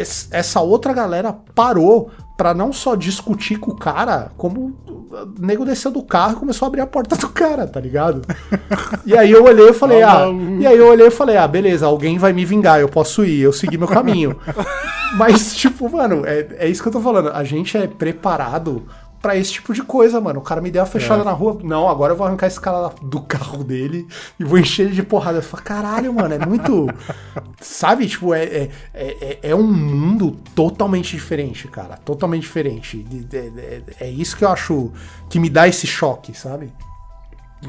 Es- 0.00 0.28
Essa 0.30 0.60
outra 0.60 0.92
galera 0.92 1.32
parou 1.54 2.10
pra 2.36 2.54
não 2.54 2.72
só 2.72 2.94
discutir 2.94 3.56
com 3.58 3.72
o 3.72 3.76
cara, 3.76 4.30
como 4.36 4.72
o 4.86 5.08
nego 5.40 5.64
desceu 5.64 5.90
do 5.90 6.02
carro 6.02 6.34
e 6.34 6.36
começou 6.36 6.66
a 6.66 6.68
abrir 6.68 6.80
a 6.82 6.86
porta 6.86 7.16
do 7.16 7.28
cara, 7.30 7.66
tá 7.66 7.80
ligado? 7.80 8.22
E 9.04 9.16
aí 9.16 9.30
eu 9.32 9.42
olhei 9.44 9.70
e 9.70 9.72
falei, 9.72 10.02
Ah, 10.02 10.26
e 10.60 10.66
aí 10.66 10.76
eu 10.78 10.86
olhei 10.88 11.08
e 11.08 11.10
falei, 11.10 11.36
ah, 11.36 11.48
beleza, 11.48 11.86
alguém 11.86 12.16
vai 12.18 12.32
me 12.32 12.44
vingar, 12.44 12.78
eu 12.78 12.88
posso 12.88 13.24
ir, 13.24 13.40
eu 13.40 13.52
segui 13.52 13.76
meu 13.76 13.88
caminho. 13.88 14.36
Mas, 15.16 15.56
tipo, 15.56 15.90
mano, 15.90 16.22
é, 16.26 16.46
é 16.58 16.68
isso 16.68 16.82
que 16.82 16.88
eu 16.88 16.92
tô 16.92 17.00
falando. 17.00 17.30
A 17.30 17.42
gente 17.42 17.76
é 17.76 17.86
preparado 17.86 18.86
pra 19.20 19.36
esse 19.36 19.52
tipo 19.52 19.72
de 19.74 19.82
coisa, 19.82 20.20
mano. 20.20 20.40
O 20.40 20.42
cara 20.42 20.60
me 20.60 20.70
deu 20.70 20.80
uma 20.82 20.86
fechada 20.86 21.22
É. 21.22 21.24
na 21.24 21.32
rua. 21.32 21.58
Não, 21.62 21.88
agora 21.88 22.12
eu 22.12 22.16
vou 22.16 22.26
arrancar 22.26 22.46
esse 22.46 22.60
cara 22.60 22.90
do 23.02 23.20
carro 23.20 23.64
dele 23.64 24.06
e 24.38 24.44
vou 24.44 24.58
encher 24.58 24.86
ele 24.86 24.94
de 24.94 25.02
porrada. 25.02 25.38
Eu 25.38 25.42
falo, 25.42 25.62
caralho, 25.62 26.12
mano, 26.14 26.34
é 26.34 26.46
muito. 26.46 26.86
Sabe? 27.60 28.06
Tipo, 28.06 28.32
é, 28.34 28.44
é, 28.44 28.70
é, 28.94 29.38
é 29.50 29.54
um 29.54 29.62
mundo 29.70 30.32
totalmente 30.54 31.16
diferente, 31.16 31.66
cara. 31.68 31.96
Totalmente 31.96 32.42
diferente. 32.42 32.98
De- 33.02 33.26
É 34.00 34.08
isso 34.10 34.36
que 34.36 34.44
eu 34.44 34.48
acho 34.50 34.92
que 35.28 35.38
me 35.40 35.50
dá 35.50 35.66
esse 35.68 35.86
choque, 35.86 36.36
sabe? 36.36 36.72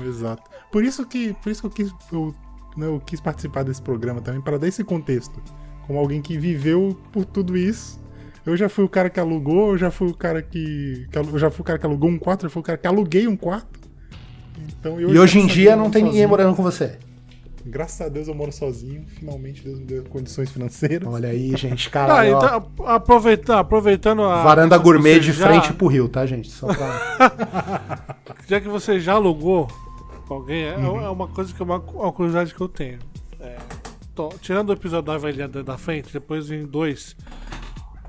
Exato. 0.05 0.43
Por 0.71 0.83
isso 0.83 1.05
que, 1.05 1.33
por 1.41 1.49
isso 1.49 1.61
que 1.61 1.67
eu 1.67 1.71
quis, 1.71 1.93
eu, 2.11 2.33
né, 2.77 2.85
eu 2.85 3.01
quis 3.03 3.19
participar 3.19 3.63
desse 3.63 3.81
programa 3.81 4.21
também, 4.21 4.39
para 4.41 4.57
dar 4.59 4.67
esse 4.67 4.83
contexto. 4.83 5.41
Como 5.87 5.97
alguém 5.97 6.21
que 6.21 6.37
viveu 6.37 6.95
por 7.11 7.25
tudo 7.25 7.57
isso. 7.57 7.99
Eu 8.49 8.57
já 8.57 8.67
fui 8.69 8.83
o 8.83 8.89
cara 8.89 9.09
que 9.09 9.19
alugou, 9.19 9.71
eu 9.71 9.77
já 9.77 9.91
fui 9.91 10.07
o 10.09 10.13
cara 10.13 10.41
que. 10.41 11.07
que 11.11 11.17
eu 11.17 11.39
já 11.39 11.49
fui 11.49 11.61
o 11.61 11.63
cara 11.65 11.79
que 11.79 11.85
alugou 11.85 12.09
um 12.09 12.17
quarto, 12.19 12.45
eu 12.45 12.49
fui 12.49 12.59
o 12.61 12.63
cara 12.63 12.77
que 12.77 12.87
aluguei 12.87 13.27
um 13.27 13.35
quarto. 13.35 13.79
Então, 14.79 14.99
E 14.99 15.17
hoje 15.17 15.39
em 15.39 15.47
dia 15.47 15.75
não 15.75 15.85
eu 15.85 15.91
tem 15.91 16.01
moro 16.03 16.11
ninguém 16.13 16.27
sozinho. 16.27 16.29
morando 16.29 16.55
com 16.55 16.63
você. 16.63 16.97
Graças 17.65 18.01
a 18.01 18.09
Deus 18.09 18.27
eu 18.27 18.33
moro 18.33 18.51
sozinho. 18.51 19.05
Finalmente 19.07 19.61
Deus 19.63 19.79
me 19.79 19.85
deu 19.85 20.03
condições 20.05 20.49
financeiras. 20.49 21.07
Olha 21.07 21.29
aí, 21.29 21.53
gente, 21.57 21.87
Ah, 21.87 21.91
caralho. 21.91 22.35
ó. 22.35 22.37
então, 22.45 22.85
aproveitando, 22.87 23.57
aproveitando 23.57 24.23
a. 24.23 24.41
Varanda 24.43 24.77
gourmet 24.77 25.19
de 25.19 25.31
já- 25.33 25.47
frente 25.47 25.73
pro 25.73 25.87
rio, 25.87 26.07
tá, 26.09 26.25
gente? 26.25 26.49
Só 26.49 26.67
pra... 26.67 28.15
Já 28.47 28.59
que 28.59 28.67
você 28.67 28.99
já 28.99 29.13
alugou 29.13 29.67
com 30.27 30.33
alguém, 30.35 30.63
é, 30.63 30.77
Uhum. 30.77 31.01
é 31.01 31.09
uma 31.09 31.27
coisa 31.27 31.53
que 31.53 31.61
é 31.61 31.65
uma, 31.65 31.77
uma 31.77 32.11
curiosidade 32.11 32.53
que 32.53 32.61
eu 32.61 32.67
tenho. 32.69 32.97
É, 33.39 33.57
tô- 34.15 34.29
tirando 34.41 34.69
o 34.69 34.73
episódio 34.73 35.05
da 35.11 35.17
velhada 35.17 35.63
da 35.63 35.77
frente, 35.77 36.11
depois 36.11 36.49
em 36.49 36.65
dois. 36.65 37.15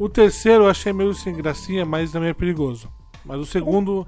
O 0.01 0.09
terceiro 0.09 0.65
eu 0.65 0.69
achei 0.71 0.93
meio 0.93 1.13
sem 1.15 1.37
gracinha, 1.37 1.85
mas 1.85 2.11
também 2.11 2.31
é 2.31 2.35
perigoso. 2.35 2.89
Mas 3.25 3.39
o 3.39 3.45
segundo. 3.45 4.07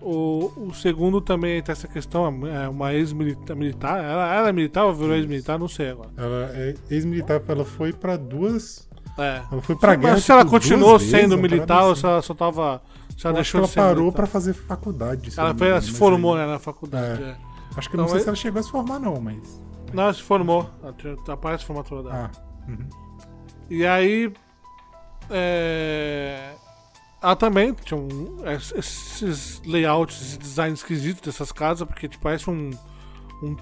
O, 0.00 0.52
o 0.68 0.74
segundo 0.74 1.20
também 1.20 1.60
tem 1.62 1.72
essa 1.72 1.86
questão, 1.88 2.26
é 2.46 2.68
uma 2.68 2.94
ex-militar. 2.94 3.56
militar, 3.56 4.02
Ela, 4.02 4.34
ela 4.34 4.48
é 4.48 4.52
militar 4.52 4.84
ou 4.84 4.94
virou 4.94 5.14
ex-militar? 5.14 5.58
Não 5.58 5.68
sei 5.68 5.90
agora. 5.90 6.10
Ela 6.16 6.50
é 6.54 6.74
ex-militar, 6.90 7.42
ela 7.46 7.64
foi 7.64 7.92
pra 7.92 8.16
duas. 8.16 8.88
É. 9.18 9.42
Ela 9.50 9.62
foi 9.62 9.76
pra 9.76 9.94
guerra. 9.96 10.14
Mas 10.14 10.24
se 10.24 10.32
ela 10.32 10.42
tipo, 10.42 10.50
continuou 10.52 10.98
vezes, 10.98 11.10
sendo 11.12 11.32
uma 11.34 11.42
militar 11.42 11.84
ou 11.84 11.92
assim. 11.92 12.00
se 12.02 12.06
ela 12.06 12.22
só 12.22 12.34
tava. 12.34 12.82
Se 13.18 13.26
ela 13.26 13.34
deixou 13.34 13.58
ela 13.58 13.66
de 13.66 13.72
ser 13.74 13.80
parou 13.80 13.96
militar. 14.04 14.16
pra 14.16 14.26
fazer 14.26 14.52
faculdade. 14.54 15.30
Ela, 15.36 15.54
foi, 15.54 15.68
ela 15.68 15.80
se 15.80 15.90
formou 15.90 16.34
aí- 16.34 16.40
né, 16.46 16.52
na 16.52 16.58
faculdade. 16.58 17.22
É. 17.22 17.26
é. 17.26 17.36
Acho 17.76 17.90
que 17.90 17.96
eu 17.96 17.98
não 17.98 18.04
Então, 18.04 18.08
sei 18.14 18.20
é- 18.20 18.22
se 18.22 18.28
ela 18.28 18.36
chegou 18.36 18.60
a 18.60 18.62
se 18.62 18.70
formar, 18.70 18.98
não, 18.98 19.20
mas. 19.20 19.60
Não, 19.92 20.04
ela 20.04 20.14
se 20.14 20.22
formou. 20.22 20.70
Ela 20.82 20.94
Aparece 21.28 21.64
a 21.64 21.66
formatura 21.66 22.02
dela. 22.02 22.30
Ah. 22.34 22.72
E 23.68 23.84
aí. 23.86 24.32
É... 25.30 26.52
Ela 27.22 27.34
também 27.36 27.72
tinha 27.72 27.98
um, 27.98 28.36
es- 28.54 28.72
esses 28.76 29.62
layouts, 29.66 30.20
esse 30.20 30.38
design 30.38 30.74
esquisito 30.74 31.24
dessas 31.24 31.50
casas, 31.50 31.86
porque 31.88 32.06
tipo, 32.08 32.22
parece 32.22 32.48
um, 32.50 32.70
um. 33.42 33.56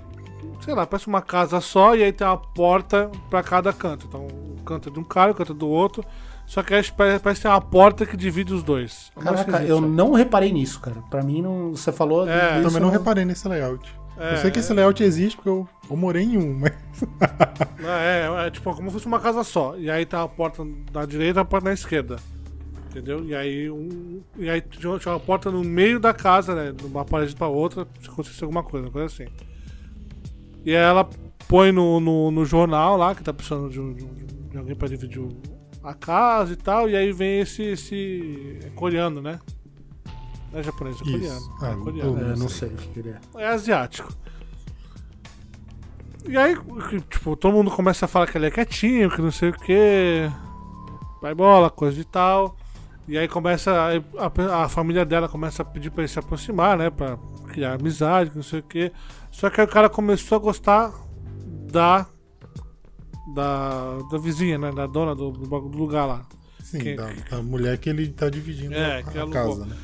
Sei 0.61 0.75
lá, 0.75 0.87
parece 0.87 1.07
uma 1.07 1.23
casa 1.23 1.61
só 1.61 1.95
e 1.95 2.03
aí 2.03 2.13
tem 2.13 2.27
uma 2.27 2.37
porta 2.37 3.11
pra 3.31 3.43
cada 3.43 3.73
canto. 3.73 4.07
Então, 4.07 4.27
o 4.27 4.63
canto 4.65 4.89
é 4.89 4.93
de 4.93 4.99
um 4.99 5.05
cara, 5.05 5.31
o 5.33 5.35
canto 5.35 5.53
é 5.53 5.55
do 5.55 5.69
outro. 5.69 6.05
Só 6.47 6.63
que 6.63 6.75
aí 6.75 6.83
parece, 6.95 7.21
parece 7.23 7.41
que 7.41 7.43
tem 7.47 7.51
uma 7.51 7.61
porta 7.61 8.05
que 8.05 8.17
divide 8.19 8.53
os 8.53 8.63
dois. 8.63 9.11
É 9.17 9.21
Caraca, 9.23 9.63
eu 9.63 9.81
não 9.81 10.13
reparei 10.13 10.53
nisso, 10.53 10.79
cara. 10.81 10.97
Pra 11.09 11.23
mim, 11.23 11.41
não, 11.41 11.71
você 11.71 11.91
falou. 11.91 12.29
É, 12.29 12.61
Também 12.61 12.81
não 12.83 12.91
reparei 12.91 13.25
nesse 13.25 13.49
layout. 13.49 13.91
É, 14.19 14.35
eu 14.35 14.37
sei 14.39 14.51
que 14.51 14.59
esse 14.61 14.73
layout 14.73 15.03
existe 15.03 15.37
porque 15.37 15.49
eu, 15.49 15.69
eu 15.91 15.97
morei 15.97 16.23
em 16.23 16.37
um, 16.39 16.55
mas. 16.59 16.73
É, 17.85 18.47
é, 18.47 18.51
tipo 18.51 18.75
como 18.75 18.89
se 18.89 18.95
fosse 18.95 19.07
uma 19.07 19.21
casa 19.21 19.43
só. 19.45 19.77
E 19.77 19.91
aí 19.91 20.07
tá 20.07 20.23
a 20.23 20.29
porta 20.29 20.65
na 20.93 21.05
direita 21.05 21.41
e 21.41 21.43
a 21.43 21.45
porta 21.45 21.69
na 21.69 21.75
esquerda. 21.75 22.17
Entendeu? 22.91 23.25
E 23.25 23.35
aí, 23.35 23.69
um, 23.69 24.23
e 24.37 24.49
aí 24.49 24.61
tinha 24.61 24.93
uma 24.93 25.19
porta 25.21 25.51
no 25.51 25.65
meio 25.65 25.99
da 25.99 26.15
casa, 26.15 26.55
né? 26.55 26.73
De 26.73 26.87
uma 26.87 27.05
parede 27.05 27.35
pra 27.35 27.49
outra, 27.49 27.87
se 28.01 28.09
acontecesse 28.09 28.45
alguma 28.45 28.63
coisa, 28.63 28.87
uma 28.87 28.93
coisa 28.93 29.07
assim. 29.07 29.27
E 30.65 30.71
aí 30.71 30.83
ela 30.83 31.09
põe 31.49 31.73
no, 31.73 31.99
no, 32.01 32.31
no 32.31 32.45
jornal 32.45 32.97
lá, 32.97 33.15
que 33.15 33.23
tá 33.23 33.33
precisando 33.33 33.69
de, 33.69 33.81
um- 33.81 33.93
de 33.93 34.05
um- 34.05 34.49
de 34.51 34.57
alguém 34.59 34.77
pra 34.77 34.87
dividir 34.89 35.21
a 35.83 35.93
casa 35.93 36.53
e 36.53 36.57
tal. 36.57 36.89
E 36.89 36.95
aí 36.97 37.13
vem 37.13 37.41
esse. 37.41 37.63
esse 37.63 38.59
é 38.65 38.71
coreano, 38.71 39.21
né? 39.21 39.41
Não 40.55 40.61
é 40.61 40.63
japonês, 40.63 40.97
é 41.01 41.03
Isso. 41.05 41.11
coreano. 41.13 41.55
Ah, 41.61 41.71
é 41.73 41.77
coreano. 41.77 42.19
eu 42.21 42.33
É, 42.33 42.37
não 42.37 42.49
sei 42.49 42.69
o 42.69 42.77
que 42.77 42.99
ele 43.01 43.09
é. 43.11 43.21
É 43.43 43.49
asiático. 43.49 44.13
E 46.27 46.37
aí, 46.37 46.57
tipo, 47.11 47.37
todo 47.37 47.53
mundo 47.53 47.71
começa 47.71 48.05
a 48.07 48.09
falar 48.09 48.27
que 48.29 48.39
ele 48.39 48.47
é 48.47 48.51
quietinho, 48.51 49.11
que 49.11 49.21
não 49.21 49.31
sei 49.33 49.51
o 49.51 49.53
que. 49.53 50.31
Vai 51.21 51.35
bola, 51.35 51.69
coisa 51.71 52.01
e 52.01 52.05
tal. 52.05 52.57
E 53.07 53.19
aí 53.19 53.29
começa. 53.29 53.71
A, 53.73 54.27
a- 54.27 54.65
a 54.65 54.69
família 54.69 55.05
dela 55.05 55.29
começa 55.29 55.63
a 55.63 55.65
pedir 55.65 55.91
pra 55.91 56.03
ele 56.03 56.09
se 56.09 56.19
aproximar, 56.19 56.79
né? 56.79 56.89
Pra, 56.89 57.19
criar 57.49 57.75
amizade, 57.75 58.31
não 58.35 58.43
sei 58.43 58.61
o 58.61 58.63
quê. 58.63 58.91
Só 59.31 59.51
que 59.51 59.61
aí 59.61 59.67
o 59.67 59.71
cara 59.71 59.89
começou 59.91 60.37
a 60.37 60.41
gostar 60.41 60.93
da. 61.71 62.07
Da, 63.35 63.99
da 64.13 64.19
vizinha, 64.19 64.57
né? 64.59 64.71
Da 64.71 64.87
dona 64.87 65.15
do, 65.15 65.31
do, 65.33 65.57
lugar 65.77 66.07
lá. 66.07 66.23
Sim, 66.63 66.79
Que- 66.79 66.95
da, 66.95 67.43
mulher 67.43 67.77
que 67.79 67.91
ele 67.91 68.09
tá 68.09 68.31
dividindo 68.31 68.75
É, 68.75 68.99
a, 68.99 69.03
que 69.03 69.19
a 69.19 69.27
casa, 69.29 69.67
né? 69.67 69.77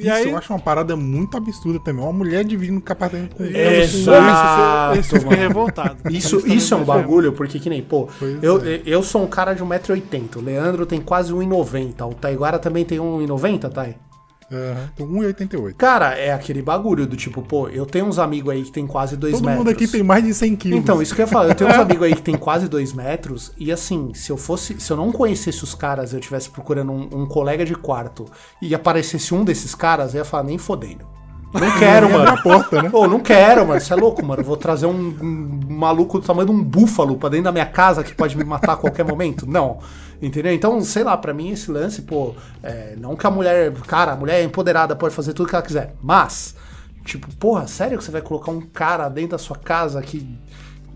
E 0.00 0.06
Isso 0.08 0.12
aí- 0.12 0.30
eu 0.30 0.36
acho 0.38 0.52
uma 0.52 0.58
parada 0.58 0.96
muito 0.96 1.36
absurda 1.36 1.78
também. 1.80 2.02
Uma 2.02 2.12
mulher 2.12 2.44
dividindo 2.44 2.78
um 2.78 2.82
apartamento 2.92 3.36
com 3.36 3.44
Exato, 3.44 4.98
Esse 4.98 5.14
eu 5.16 5.20
fiquei 5.20 5.36
revoltado. 5.38 5.96
Isso, 6.10 6.40
também 6.40 6.56
isso 6.56 6.74
é 6.74 6.76
um 6.76 6.84
bagulho, 6.84 7.32
porque 7.32 7.58
que 7.58 7.68
nem, 7.68 7.82
pô, 7.82 8.08
Pois 8.18 8.42
eu, 8.42 8.60
é. 8.64 8.80
eu 8.86 9.02
sou 9.02 9.22
um 9.22 9.26
cara 9.26 9.54
de 9.54 9.62
1,80m, 9.62 10.36
o 10.36 10.40
Leandro 10.40 10.86
tem 10.86 11.00
quase 11.00 11.32
1,90m, 11.32 12.10
o 12.10 12.14
Taiguara 12.14 12.58
também 12.58 12.84
tem 12.84 12.98
1,90m, 12.98 13.68
Thay? 13.70 13.94
Aham, 14.52 14.90
Tô 14.96 15.04
1,88. 15.06 15.74
Cara, 15.74 16.14
é 16.14 16.32
aquele 16.32 16.60
bagulho 16.60 17.06
do 17.06 17.16
tipo, 17.16 17.40
pô, 17.40 17.68
eu 17.68 17.86
tenho 17.86 18.06
uns 18.06 18.18
amigos 18.18 18.52
aí 18.52 18.62
que 18.64 18.72
tem 18.72 18.86
quase 18.86 19.16
2 19.16 19.34
Todo 19.34 19.44
metros. 19.44 19.58
mundo 19.58 19.70
aqui 19.70 19.86
tem 19.86 20.02
mais 20.02 20.24
de 20.24 20.34
100 20.34 20.56
quilos. 20.56 20.78
Então, 20.78 21.00
isso 21.00 21.14
que 21.14 21.20
eu 21.20 21.24
ia 21.26 21.30
falar, 21.32 21.48
eu 21.48 21.54
tenho 21.54 21.70
uns 21.70 21.76
amigos 21.78 22.02
aí 22.02 22.14
que 22.16 22.22
tem 22.22 22.36
quase 22.36 22.68
2 22.68 22.92
metros, 22.92 23.52
e 23.56 23.70
assim, 23.70 24.12
se 24.12 24.30
eu 24.30 24.36
fosse, 24.36 24.80
se 24.80 24.90
eu 24.92 24.96
não 24.96 25.12
conhecesse 25.12 25.62
os 25.62 25.74
caras, 25.74 26.12
eu 26.12 26.18
estivesse 26.18 26.50
procurando 26.50 26.90
um, 26.90 27.08
um 27.22 27.26
colega 27.26 27.64
de 27.64 27.74
quarto 27.76 28.26
e 28.60 28.74
aparecesse 28.74 29.32
um 29.34 29.44
desses 29.44 29.74
caras, 29.74 30.14
eu 30.14 30.18
ia 30.18 30.24
falar, 30.24 30.42
nem 30.42 30.58
fodendo. 30.58 31.06
Não 31.52 31.70
quero, 31.78 32.08
mano. 32.10 32.30
a 32.30 32.36
porta, 32.42 32.80
né? 32.82 32.88
Pô, 32.90 33.08
não 33.08 33.18
quero, 33.18 33.66
mano. 33.66 33.80
Você 33.80 33.92
é 33.92 33.96
louco, 33.96 34.24
mano. 34.24 34.42
Vou 34.42 34.56
trazer 34.56 34.86
um, 34.86 35.16
um 35.20 35.60
maluco 35.68 36.20
do 36.20 36.24
tamanho 36.24 36.46
de 36.46 36.52
um 36.54 36.62
búfalo 36.62 37.16
pra 37.16 37.28
dentro 37.28 37.46
da 37.46 37.52
minha 37.52 37.66
casa 37.66 38.04
que 38.04 38.14
pode 38.14 38.36
me 38.36 38.44
matar 38.44 38.74
a 38.74 38.76
qualquer 38.76 39.04
momento? 39.04 39.48
Não. 39.50 39.78
Entendeu? 40.22 40.52
Então, 40.52 40.80
sei 40.82 41.02
lá, 41.02 41.16
pra 41.16 41.32
mim 41.32 41.50
esse 41.50 41.70
lance, 41.70 42.02
pô, 42.02 42.34
é, 42.62 42.94
não 42.98 43.16
que 43.16 43.26
a 43.26 43.30
mulher. 43.30 43.72
Cara, 43.86 44.12
a 44.12 44.16
mulher 44.16 44.40
é 44.40 44.44
empoderada, 44.44 44.94
pode 44.94 45.14
fazer 45.14 45.32
tudo 45.32 45.48
que 45.48 45.54
ela 45.54 45.64
quiser. 45.64 45.94
Mas, 46.02 46.54
tipo, 47.04 47.26
porra, 47.36 47.66
sério 47.66 47.96
que 47.96 48.04
você 48.04 48.10
vai 48.10 48.20
colocar 48.20 48.50
um 48.50 48.60
cara 48.60 49.08
dentro 49.08 49.30
da 49.30 49.38
sua 49.38 49.56
casa 49.56 50.02
que, 50.02 50.28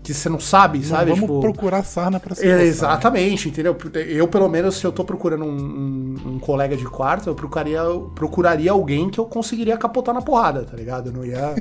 que 0.03 0.13
você 0.13 0.29
não 0.29 0.39
sabe, 0.39 0.77
Não 0.77 0.85
sabe? 0.85 1.05
vamos 1.09 1.21
tipo, 1.21 1.41
procurar 1.41 1.83
sarna 1.83 2.19
pra 2.19 2.35
se 2.35 2.45
é, 2.47 2.55
né? 2.57 2.63
exatamente, 2.65 3.49
entendeu? 3.49 3.75
Eu, 4.07 4.27
pelo 4.27 4.47
menos, 4.47 4.77
se 4.77 4.85
eu 4.85 4.91
tô 4.91 5.03
procurando 5.03 5.43
um, 5.43 5.49
um- 5.49 6.15
um 6.35 6.39
colega 6.39 6.77
de 6.77 6.85
quarto, 6.85 7.27
eu 7.27 7.33
procuraria, 7.33 7.81
procuraria 8.13 8.71
alguém 8.71 9.09
que 9.09 9.19
eu 9.19 9.25
conseguiria 9.25 9.75
capotar 9.75 10.13
na 10.13 10.21
porrada, 10.21 10.63
tá 10.63 10.77
ligado? 10.77 11.07
Eu 11.07 11.13
não 11.13 11.25
ia. 11.25 11.55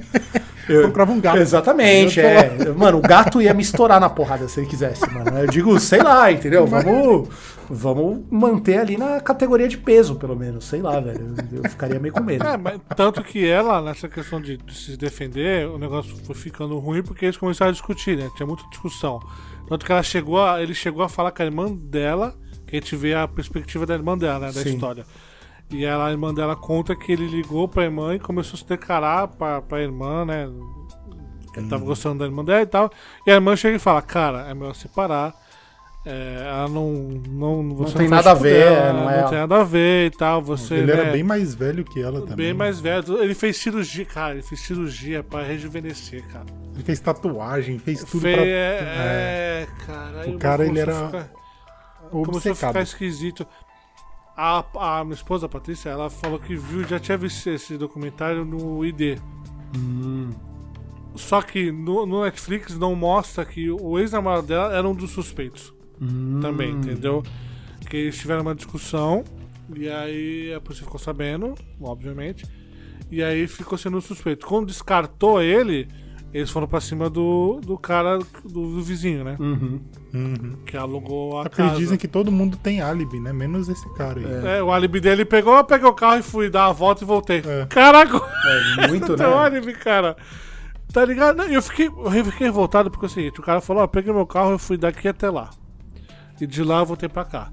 Eu 0.68 0.82
Procurava 0.82 1.12
um 1.12 1.20
gato. 1.20 1.38
Exatamente, 1.38 2.20
Eu 2.20 2.26
é. 2.26 2.72
Mano, 2.76 2.98
o 2.98 3.00
gato 3.00 3.40
ia 3.40 3.52
me 3.52 3.62
estourar 3.62 4.00
na 4.00 4.08
porrada 4.08 4.48
se 4.48 4.60
ele 4.60 4.66
quisesse, 4.66 5.08
mano. 5.12 5.38
Eu 5.38 5.46
digo, 5.46 5.78
sei 5.78 6.02
lá, 6.02 6.30
entendeu? 6.30 6.66
Vamos, 6.66 7.28
vamos 7.68 8.24
manter 8.30 8.78
ali 8.78 8.96
na 8.96 9.20
categoria 9.20 9.68
de 9.68 9.78
peso, 9.78 10.16
pelo 10.16 10.36
menos. 10.36 10.64
Sei 10.64 10.80
lá, 10.80 11.00
velho. 11.00 11.34
Eu 11.52 11.70
ficaria 11.70 11.98
meio 11.98 12.14
com 12.14 12.22
medo. 12.22 12.46
É, 12.46 12.56
mas 12.56 12.80
tanto 12.96 13.22
que 13.22 13.46
ela, 13.46 13.82
nessa 13.82 14.08
questão 14.08 14.40
de, 14.40 14.56
de 14.56 14.74
se 14.74 14.96
defender, 14.96 15.68
o 15.68 15.78
negócio 15.78 16.16
foi 16.24 16.34
ficando 16.34 16.78
ruim 16.78 17.02
porque 17.02 17.26
eles 17.26 17.36
começaram 17.36 17.70
a 17.70 17.72
discutir, 17.72 18.16
né? 18.16 18.28
Tinha 18.36 18.46
muita 18.46 18.64
discussão. 18.70 19.20
Tanto 19.68 19.84
que 19.84 19.92
ela 19.92 20.02
chegou 20.02 20.42
a, 20.42 20.62
ele 20.62 20.74
chegou 20.74 21.02
a 21.02 21.08
falar 21.08 21.30
com 21.30 21.42
a 21.42 21.46
irmã 21.46 21.72
dela, 21.72 22.34
que 22.66 22.76
a 22.76 22.80
gente 22.80 22.96
vê 22.96 23.14
a 23.14 23.26
perspectiva 23.26 23.86
da 23.86 23.94
irmã 23.94 24.16
dela, 24.16 24.38
né? 24.40 24.46
Da 24.46 24.62
Sim. 24.62 24.74
história. 24.74 25.04
E 25.74 25.84
ela, 25.84 26.06
a 26.06 26.10
irmã 26.10 26.32
dela 26.32 26.54
conta 26.54 26.94
que 26.94 27.10
ele 27.12 27.26
ligou 27.26 27.66
pra 27.68 27.84
irmã 27.84 28.14
e 28.14 28.18
começou 28.18 28.54
a 28.54 28.58
se 28.58 28.66
declarar 28.66 29.28
pra, 29.28 29.60
pra 29.60 29.80
irmã, 29.82 30.24
né? 30.24 30.48
Que 31.52 31.60
ele 31.60 31.68
tava 31.68 31.84
gostando 31.84 32.18
da 32.20 32.24
irmã 32.26 32.44
dela 32.44 32.62
e 32.62 32.66
tal. 32.66 32.90
E 33.26 33.30
a 33.30 33.34
irmã 33.34 33.54
chega 33.56 33.76
e 33.76 33.80
fala, 33.80 34.00
cara, 34.02 34.46
é 34.48 34.54
melhor 34.54 34.74
separar. 34.74 35.34
É, 36.06 36.44
ela 36.46 36.68
não. 36.68 36.92
Não, 37.30 37.74
você 37.76 37.96
tem 37.96 38.08
faz 38.08 38.24
nada 38.26 38.38
a 38.38 38.42
ver, 38.42 38.64
dela, 38.70 38.92
não 38.92 39.10
é- 39.10 39.22
tem 39.22 39.38
nada 39.38 39.60
a 39.60 39.64
ver 39.64 40.06
e 40.06 40.10
tal. 40.10 40.42
Você, 40.42 40.74
Ele 40.74 40.92
era 40.92 41.04
né, 41.04 41.12
bem 41.12 41.22
mais 41.22 41.54
velho 41.54 41.82
que 41.82 41.98
ela 42.02 42.20
também. 42.20 42.36
Bem 42.36 42.52
mais 42.54 42.78
velho. 42.78 43.22
Ele 43.22 43.34
fez 43.34 43.56
cirurgia, 43.56 44.04
cara. 44.04 44.34
Ele 44.34 44.42
fez 44.42 44.60
cirurgia 44.60 45.22
pra 45.24 45.42
rejuvenescer, 45.42 46.22
cara. 46.28 46.44
Ele 46.74 46.82
fez 46.84 47.00
tatuagem, 47.00 47.78
fez 47.78 48.04
tudo 48.04 48.20
Fe- 48.20 48.34
pra. 48.34 48.44
é, 48.46 49.66
cara. 49.86 50.20
aí 50.20 50.34
O 50.34 50.38
cara, 50.38 50.66
ele 50.66 50.78
era 50.78 50.92
ficar- 51.06 51.28
Começou 52.10 52.34
a 52.34 52.36
obcecado. 52.36 52.68
ficar 52.72 52.82
esquisito. 52.82 53.46
A, 54.36 54.64
a 54.98 55.04
minha 55.04 55.14
esposa, 55.14 55.46
a 55.46 55.48
Patrícia, 55.48 55.90
ela 55.90 56.10
falou 56.10 56.38
que 56.38 56.56
viu, 56.56 56.84
já 56.84 56.98
tinha 56.98 57.16
visto 57.16 57.48
esse 57.48 57.76
documentário 57.76 58.44
no 58.44 58.84
ID. 58.84 59.18
Hum. 59.76 60.30
Só 61.14 61.40
que 61.40 61.70
no, 61.70 62.04
no 62.04 62.24
Netflix 62.24 62.76
não 62.76 62.94
mostra 62.96 63.44
que 63.44 63.70
o 63.70 63.98
ex-namorado 63.98 64.46
dela 64.46 64.74
era 64.74 64.88
um 64.88 64.94
dos 64.94 65.10
suspeitos. 65.10 65.72
Hum. 66.00 66.40
Também, 66.40 66.72
entendeu? 66.72 67.22
Que 67.88 67.96
eles 67.96 68.18
tiveram 68.18 68.42
uma 68.42 68.54
discussão 68.54 69.24
e 69.72 69.88
aí 69.88 70.52
a 70.52 70.60
polícia 70.60 70.84
ficou 70.84 70.98
sabendo, 70.98 71.54
obviamente. 71.80 72.44
E 73.10 73.22
aí 73.22 73.46
ficou 73.46 73.78
sendo 73.78 74.00
suspeito. 74.00 74.46
Quando 74.46 74.66
descartou 74.66 75.40
ele, 75.40 75.88
eles 76.34 76.50
foram 76.50 76.66
pra 76.66 76.80
cima 76.80 77.08
do, 77.08 77.60
do 77.64 77.78
cara, 77.78 78.18
do, 78.18 78.74
do 78.74 78.82
vizinho, 78.82 79.22
né? 79.22 79.36
Uhum. 79.38 79.80
Que 80.66 80.76
alugou 80.76 81.38
a 81.38 81.42
É 81.42 81.48
porque 81.48 81.62
eles 81.62 81.70
casa. 81.72 81.80
dizem 81.82 81.96
que 81.96 82.08
todo 82.08 82.30
mundo 82.32 82.56
tem 82.56 82.80
álibi, 82.80 83.20
né? 83.20 83.32
Menos 83.32 83.68
esse 83.68 83.88
cara 83.94 84.18
aí. 84.18 84.56
É, 84.58 84.62
o 84.62 84.72
álibi 84.72 85.00
dele 85.00 85.24
pegou, 85.24 85.56
eu 85.56 85.64
peguei 85.64 85.88
o 85.88 85.92
carro 85.94 86.18
e 86.18 86.22
fui 86.22 86.50
dar 86.50 86.66
a 86.66 86.72
volta 86.72 87.04
e 87.04 87.06
voltei. 87.06 87.42
É. 87.46 87.66
Caraca, 87.66 88.20
É 88.78 88.88
muito, 88.88 89.14
né? 89.16 89.24
álibi, 89.24 89.72
cara. 89.74 90.16
Tá 90.92 91.04
ligado? 91.04 91.36
Não, 91.36 91.46
Eu 91.46 91.62
fiquei, 91.62 91.86
eu 91.86 92.24
fiquei 92.24 92.46
revoltado 92.46 92.90
porque 92.90 93.06
é 93.06 93.08
o 93.08 93.10
seguinte: 93.10 93.40
o 93.40 93.42
cara 93.42 93.60
falou, 93.60 93.82
ó, 93.82 93.86
peguei 93.86 94.12
meu 94.12 94.26
carro 94.26 94.54
e 94.54 94.58
fui 94.58 94.76
daqui 94.76 95.08
até 95.08 95.30
lá. 95.30 95.50
E 96.40 96.46
de 96.46 96.62
lá 96.64 96.80
eu 96.80 96.86
voltei 96.86 97.08
pra 97.08 97.24
cá. 97.24 97.48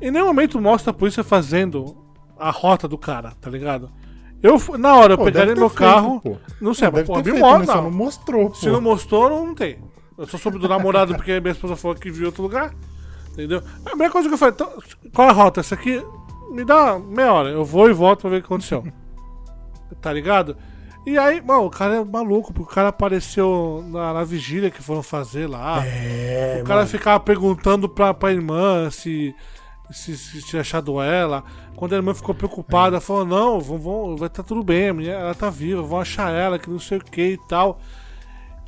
Em 0.00 0.10
nenhum 0.10 0.26
momento 0.26 0.60
mostra 0.60 0.90
a 0.90 0.94
polícia 0.94 1.22
fazendo 1.24 1.96
a 2.38 2.50
rota 2.50 2.86
do 2.88 2.96
cara, 2.96 3.32
tá 3.40 3.50
ligado? 3.50 3.90
Eu, 4.42 4.56
na 4.78 4.94
hora, 4.94 5.14
eu 5.14 5.18
Pô, 5.18 5.24
pegaria 5.24 5.48
deve 5.48 5.60
meu 5.60 5.68
feito, 5.68 5.78
carro. 5.80 6.20
pô. 6.20 6.36
Não 6.60 6.72
sei, 6.72 6.90
mas 6.90 7.06
pô, 7.06 7.16
me 7.16 7.24
feito? 7.24 7.66
Só 7.66 7.82
não 7.82 7.90
mostrou, 7.90 8.48
pô. 8.50 8.54
Se 8.54 8.68
não 8.68 8.80
mostrou, 8.80 9.46
não 9.46 9.54
tem. 9.54 9.78
Eu 10.16 10.26
só 10.26 10.38
soube 10.38 10.58
do 10.58 10.68
namorado 10.68 11.14
porque 11.14 11.40
minha 11.40 11.52
esposa 11.52 11.76
falou 11.76 11.96
que 11.96 12.10
viu 12.10 12.26
outro 12.26 12.42
lugar. 12.42 12.74
Entendeu? 13.32 13.62
A 13.84 13.90
primeira 13.90 14.12
coisa 14.12 14.28
que 14.28 14.34
eu 14.34 14.38
falei, 14.38 14.54
então, 14.54 14.72
qual 15.14 15.28
é 15.28 15.30
a 15.30 15.34
rota? 15.34 15.60
Essa 15.60 15.74
aqui 15.74 16.02
me 16.50 16.64
dá 16.64 16.98
meia 16.98 17.32
hora. 17.32 17.48
Eu 17.50 17.64
vou 17.64 17.88
e 17.88 17.92
volto 17.92 18.22
pra 18.22 18.30
ver 18.30 18.36
o 18.38 18.40
que 18.40 18.46
aconteceu. 18.46 18.84
tá 20.00 20.12
ligado? 20.12 20.56
E 21.06 21.16
aí, 21.16 21.40
mano, 21.40 21.66
o 21.66 21.70
cara 21.70 21.96
é 21.96 22.04
maluco, 22.04 22.52
porque 22.52 22.70
o 22.70 22.74
cara 22.74 22.88
apareceu 22.88 23.84
na, 23.88 24.12
na 24.12 24.24
vigília 24.24 24.70
que 24.70 24.82
foram 24.82 25.02
fazer 25.02 25.46
lá. 25.46 25.82
É, 25.86 26.60
o 26.62 26.66
cara 26.66 26.84
ficava 26.86 27.18
perguntando 27.18 27.88
pra, 27.88 28.12
pra 28.12 28.32
irmã 28.32 28.90
se, 28.90 29.34
se, 29.90 30.16
se 30.16 30.42
tinha 30.42 30.60
achado 30.60 31.00
ela. 31.00 31.44
Quando 31.78 31.92
a 31.92 31.96
irmã 31.96 32.12
ficou 32.12 32.34
preocupada, 32.34 33.00
falou: 33.00 33.24
Não, 33.24 33.60
vão, 33.60 33.78
vão, 33.78 34.16
vai 34.16 34.26
estar 34.26 34.42
tudo 34.42 34.64
bem, 34.64 34.88
ela 35.08 35.32
tá 35.32 35.48
viva, 35.48 35.80
vão 35.80 36.00
achar 36.00 36.32
ela, 36.32 36.58
que 36.58 36.68
não 36.68 36.80
sei 36.80 36.98
o 36.98 37.04
que 37.04 37.22
e 37.34 37.38
tal. 37.48 37.80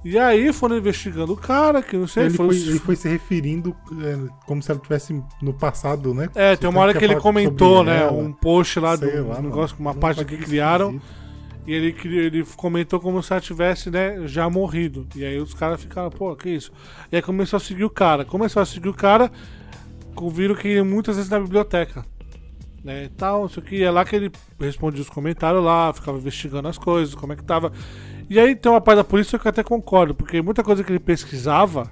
E 0.04 0.16
aí 0.16 0.52
foram 0.52 0.76
investigando 0.78 1.32
o 1.32 1.36
cara, 1.36 1.82
que 1.82 1.96
não 1.96 2.06
sei, 2.06 2.26
Ele 2.26 2.34
foram- 2.36 2.50
foi, 2.52 2.58
ele 2.60 2.78
foi 2.78 2.94
se 2.94 3.08
referindo 3.08 3.74
é, 4.00 4.16
como 4.46 4.62
se 4.62 4.70
ela 4.70 4.78
tivesse 4.78 5.20
no 5.42 5.52
passado, 5.52 6.14
né? 6.14 6.28
É, 6.36 6.54
tem 6.54 6.70
uma 6.70 6.80
hora 6.82 6.94
que 6.94 7.04
ele 7.04 7.16
comentou, 7.16 7.82
né? 7.82 8.08
Um 8.08 8.32
post 8.32 8.78
lá 8.78 8.94
do 8.94 9.28
lá, 9.28 9.40
um 9.40 9.42
negócio, 9.42 9.76
uma 9.80 9.92
página 9.92 10.24
que 10.24 10.36
criaram. 10.36 10.92
esquisito. 10.94 11.20
E 11.66 11.72
ele, 11.74 11.94
ele 12.16 12.44
comentou 12.56 13.00
como 13.00 13.20
se 13.24 13.32
ela 13.32 13.40
tivesse, 13.40 13.90
né, 13.90 14.22
já 14.26 14.48
morrido. 14.48 15.06
E 15.16 15.24
aí 15.24 15.38
os 15.38 15.52
caras 15.52 15.80
ficaram, 15.80 16.10
pô, 16.10 16.34
que 16.36 16.48
isso? 16.48 16.72
E 17.10 17.16
aí 17.16 17.22
começou 17.22 17.56
a 17.56 17.60
seguir 17.60 17.84
o 17.84 17.90
cara. 17.90 18.24
Começou 18.24 18.62
a 18.62 18.66
seguir 18.66 18.88
o 18.88 18.94
cara, 18.94 19.30
viram 20.32 20.54
que 20.54 20.68
ia 20.68 20.84
muitas 20.84 21.16
vezes 21.16 21.28
na 21.30 21.38
biblioteca. 21.40 22.04
Né, 22.82 23.04
e 23.04 23.08
tal, 23.10 23.46
isso 23.46 23.60
aqui. 23.60 23.82
É 23.82 23.90
lá 23.90 24.04
que 24.04 24.16
ele 24.16 24.32
respondia 24.58 25.02
os 25.02 25.10
comentários 25.10 25.62
lá, 25.62 25.92
ficava 25.92 26.18
investigando 26.18 26.68
as 26.68 26.78
coisas, 26.78 27.14
como 27.14 27.32
é 27.32 27.36
que 27.36 27.44
tava. 27.44 27.72
E 28.28 28.38
aí 28.38 28.56
tem 28.56 28.70
uma 28.70 28.80
parte 28.80 28.98
da 28.98 29.04
polícia 29.04 29.38
que 29.38 29.46
eu 29.46 29.50
até 29.50 29.62
concordo, 29.62 30.14
porque 30.14 30.40
muita 30.40 30.62
coisa 30.62 30.82
que 30.82 30.90
ele 30.90 30.98
pesquisava, 31.00 31.90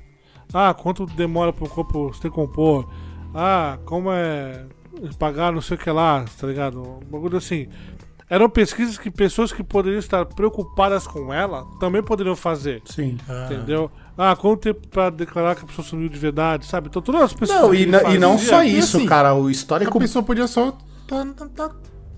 ah, 0.53 0.73
quanto 0.73 1.05
demora 1.05 1.53
para 1.53 1.65
o 1.65 1.69
corpo 1.69 2.13
se 2.15 2.23
decompor, 2.23 2.89
ah, 3.35 3.79
como 3.85 4.11
é 4.11 4.65
pagar 5.19 5.53
não 5.53 5.61
sei 5.61 5.77
o 5.77 5.81
que 5.81 5.91
lá, 5.91 6.25
tá 6.41 6.47
ligado? 6.47 6.83
Um 6.83 7.11
bagulho 7.11 7.37
assim. 7.37 7.69
Eram 8.31 8.49
pesquisas 8.51 8.99
que 8.99 9.11
pessoas 9.11 9.53
que 9.53 9.63
poderiam 9.63 9.99
estar 9.99 10.25
preocupadas 10.27 11.07
com 11.07 11.33
ela 11.33 11.65
também 11.81 12.03
poderiam 12.03 12.37
fazer. 12.37 12.83
Sim. 12.85 13.17
Entendeu? 13.47 13.91
Ah, 14.21 14.35
quanto 14.35 14.61
tempo 14.63 14.87
pra 14.89 15.11
declarar 15.11 15.55
que 15.55 15.63
a 15.63 15.67
pessoa 15.67 15.87
sumiu 15.87 16.09
de 16.09 16.19
verdade, 16.19 16.67
sabe? 16.67 16.89
Então 16.89 17.01
todas 17.01 17.23
as 17.23 17.33
pessoas. 17.33 17.61
Não, 17.61 17.73
e, 17.75 17.87
na- 17.87 18.03
e 18.13 18.19
não 18.19 18.37
só 18.37 18.65
isso, 18.65 18.97
assim, 18.97 19.07
cara. 19.07 19.33
O 19.33 19.47
A 19.47 19.51
histórico. 19.53 19.97
pessoa 19.99 20.25
podia 20.25 20.49
só 20.49 20.73
tá, 21.07 21.25
tá- 21.37 21.49
tá- 21.55 21.71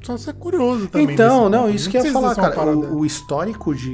só 0.02 0.16
ser 0.16 0.32
curioso 0.34 0.88
também. 0.88 1.12
Então, 1.12 1.48
não, 1.48 1.68
isso 1.68 1.88
que 1.90 1.96
eu 1.98 2.04
ia 2.04 2.12
falar, 2.12 2.34
cara. 2.34 2.66
O, 2.66 2.98
o 3.00 3.06
histórico 3.06 3.74
de. 3.74 3.90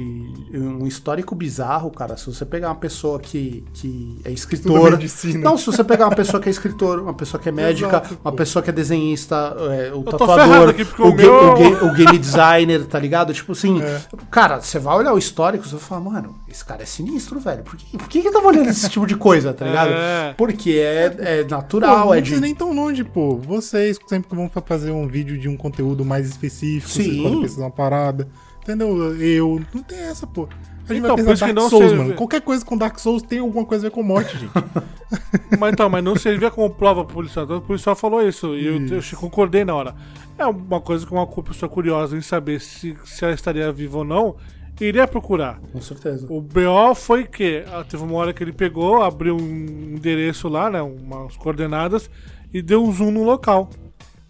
Um 0.53 0.87
histórico 0.87 1.35
bizarro, 1.35 1.91
cara. 1.91 2.15
Se 2.17 2.25
você 2.25 2.45
pegar 2.45 2.69
uma 2.69 2.75
pessoa 2.75 3.19
que, 3.19 3.63
que 3.73 4.19
é 4.23 4.31
escritora. 4.31 4.97
Não, 5.41 5.57
se 5.57 5.65
você 5.65 5.83
pegar 5.83 6.05
uma 6.07 6.15
pessoa 6.15 6.41
que 6.41 6.47
é 6.47 6.51
escritor, 6.51 6.99
uma 6.99 7.13
pessoa 7.13 7.41
que 7.41 7.49
é 7.49 7.51
médica, 7.51 7.87
Exato, 7.89 8.17
uma 8.23 8.31
pô. 8.31 8.37
pessoa 8.37 8.63
que 8.63 8.69
é 8.69 8.73
desenhista, 8.73 9.55
é, 9.71 9.91
o 9.93 10.03
tô 10.03 10.17
tatuador, 10.17 10.73
o, 10.99 11.07
o 11.07 11.11
ga- 11.13 11.15
meu- 11.23 11.33
o 11.51 11.55
ga- 11.55 11.85
o 11.85 11.93
game 11.93 12.17
designer, 12.17 12.85
tá 12.85 12.97
ligado? 12.99 13.33
Tipo 13.33 13.51
assim, 13.51 13.81
É. 13.81 14.01
cara, 14.31 14.61
você 14.61 14.79
vai 14.79 14.95
olhar 14.97 15.13
o 15.13 15.17
histórico, 15.17 15.65
você 15.65 15.75
vai 15.75 15.83
falar, 15.83 16.01
mano, 16.01 16.35
esse 16.47 16.63
cara 16.63 16.83
é 16.83 16.85
sinistro, 16.85 17.39
velho. 17.39 17.63
Por 17.63 17.75
que, 17.75 17.97
por 17.97 18.07
que 18.07 18.21
que 18.21 18.27
eu 18.29 18.33
tava 18.33 18.47
olhando 18.47 18.69
esse 18.69 18.89
tipo 18.89 19.05
de 19.05 19.15
coisa, 19.15 19.53
tá 19.53 19.65
ligado? 19.65 19.91
É. 19.91 20.33
Porque 20.37 20.71
é, 20.71 21.15
é 21.19 21.43
Pô, 21.43 21.49
natural, 21.55 22.05
não 22.07 22.13
é 22.13 22.21
de. 22.21 22.39
nem 22.39 22.55
tão 22.55 22.73
longe, 22.73 23.03
pô. 23.03 23.35
Vocês 23.37 23.97
sempre 24.07 24.29
que 24.29 24.35
vão 24.35 24.49
fa- 24.49 24.61
fazer 24.61 24.91
um 24.91 25.07
vídeo 25.07 25.37
de 25.37 25.49
um 25.49 25.57
conteúdo 25.57 25.96
mais 26.05 26.27
específico, 26.27 26.89
vocês 26.91 27.07
Sim. 27.07 27.23
podem 27.23 27.41
pesquisar 27.41 27.65
uma 27.65 27.71
parada. 27.71 28.27
entendeu? 28.61 29.15
Eu. 29.21 29.61
Não 29.73 29.83
tem 29.83 29.99
essa, 29.99 30.25
pô. 30.27 30.47
A 30.89 30.93
gente 30.93 31.03
Então, 31.03 31.15
vai 31.17 31.33
isso 31.33 31.45
pensar 31.45 31.53
Dark 31.53 31.69
Souls, 31.69 31.85
serve. 31.85 32.03
mano. 32.03 32.13
Qualquer 32.15 32.41
coisa 32.41 32.65
com 32.65 32.77
Dark 32.77 32.97
Souls 32.99 33.21
tem 33.21 33.39
alguma 33.39 33.65
coisa 33.65 33.87
a 33.87 33.89
ver 33.89 33.93
com 33.93 34.01
morte, 34.03 34.37
gente. 34.37 34.51
Mas 35.59 35.73
então, 35.73 35.89
mas 35.89 36.03
não 36.03 36.15
servia 36.15 36.49
como 36.51 36.69
prova 36.69 37.03
pro 37.05 37.15
policial. 37.15 37.45
O 37.45 37.61
policial 37.61 37.95
falou 37.95 38.21
isso 38.25 38.55
e 38.55 38.65
eu, 38.65 38.85
eu 38.87 39.01
concordei 39.17 39.63
na 39.65 39.73
hora. 39.73 39.95
É 40.37 40.45
uma 40.45 40.79
coisa 40.81 41.05
que 41.05 41.11
uma 41.11 41.25
pessoa 41.27 41.69
curiosa 41.69 42.17
em 42.17 42.21
saber 42.21 42.59
se, 42.61 42.95
se 43.05 43.23
ela 43.23 43.33
estaria 43.33 43.71
viva 43.71 43.97
ou 43.99 44.03
não, 44.03 44.35
iria 44.79 45.07
procurar. 45.07 45.59
Com 45.71 45.81
certeza. 45.81 46.25
O 46.29 46.41
BO 46.41 46.93
foi 46.95 47.25
que 47.25 47.63
ah, 47.71 47.83
teve 47.83 48.03
uma 48.03 48.13
hora 48.15 48.33
que 48.33 48.43
ele 48.43 48.51
pegou, 48.53 49.01
abriu 49.01 49.35
um 49.37 49.93
endereço 49.95 50.47
lá, 50.49 50.69
né, 50.69 50.81
umas 50.81 51.35
coordenadas 51.37 52.09
e 52.53 52.61
deu 52.61 52.83
um 52.83 52.91
zoom 52.91 53.11
no 53.11 53.23
local. 53.23 53.69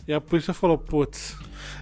E 0.07 0.13
a 0.13 0.21
polícia 0.21 0.53
falou, 0.53 0.77
putz, 0.77 1.35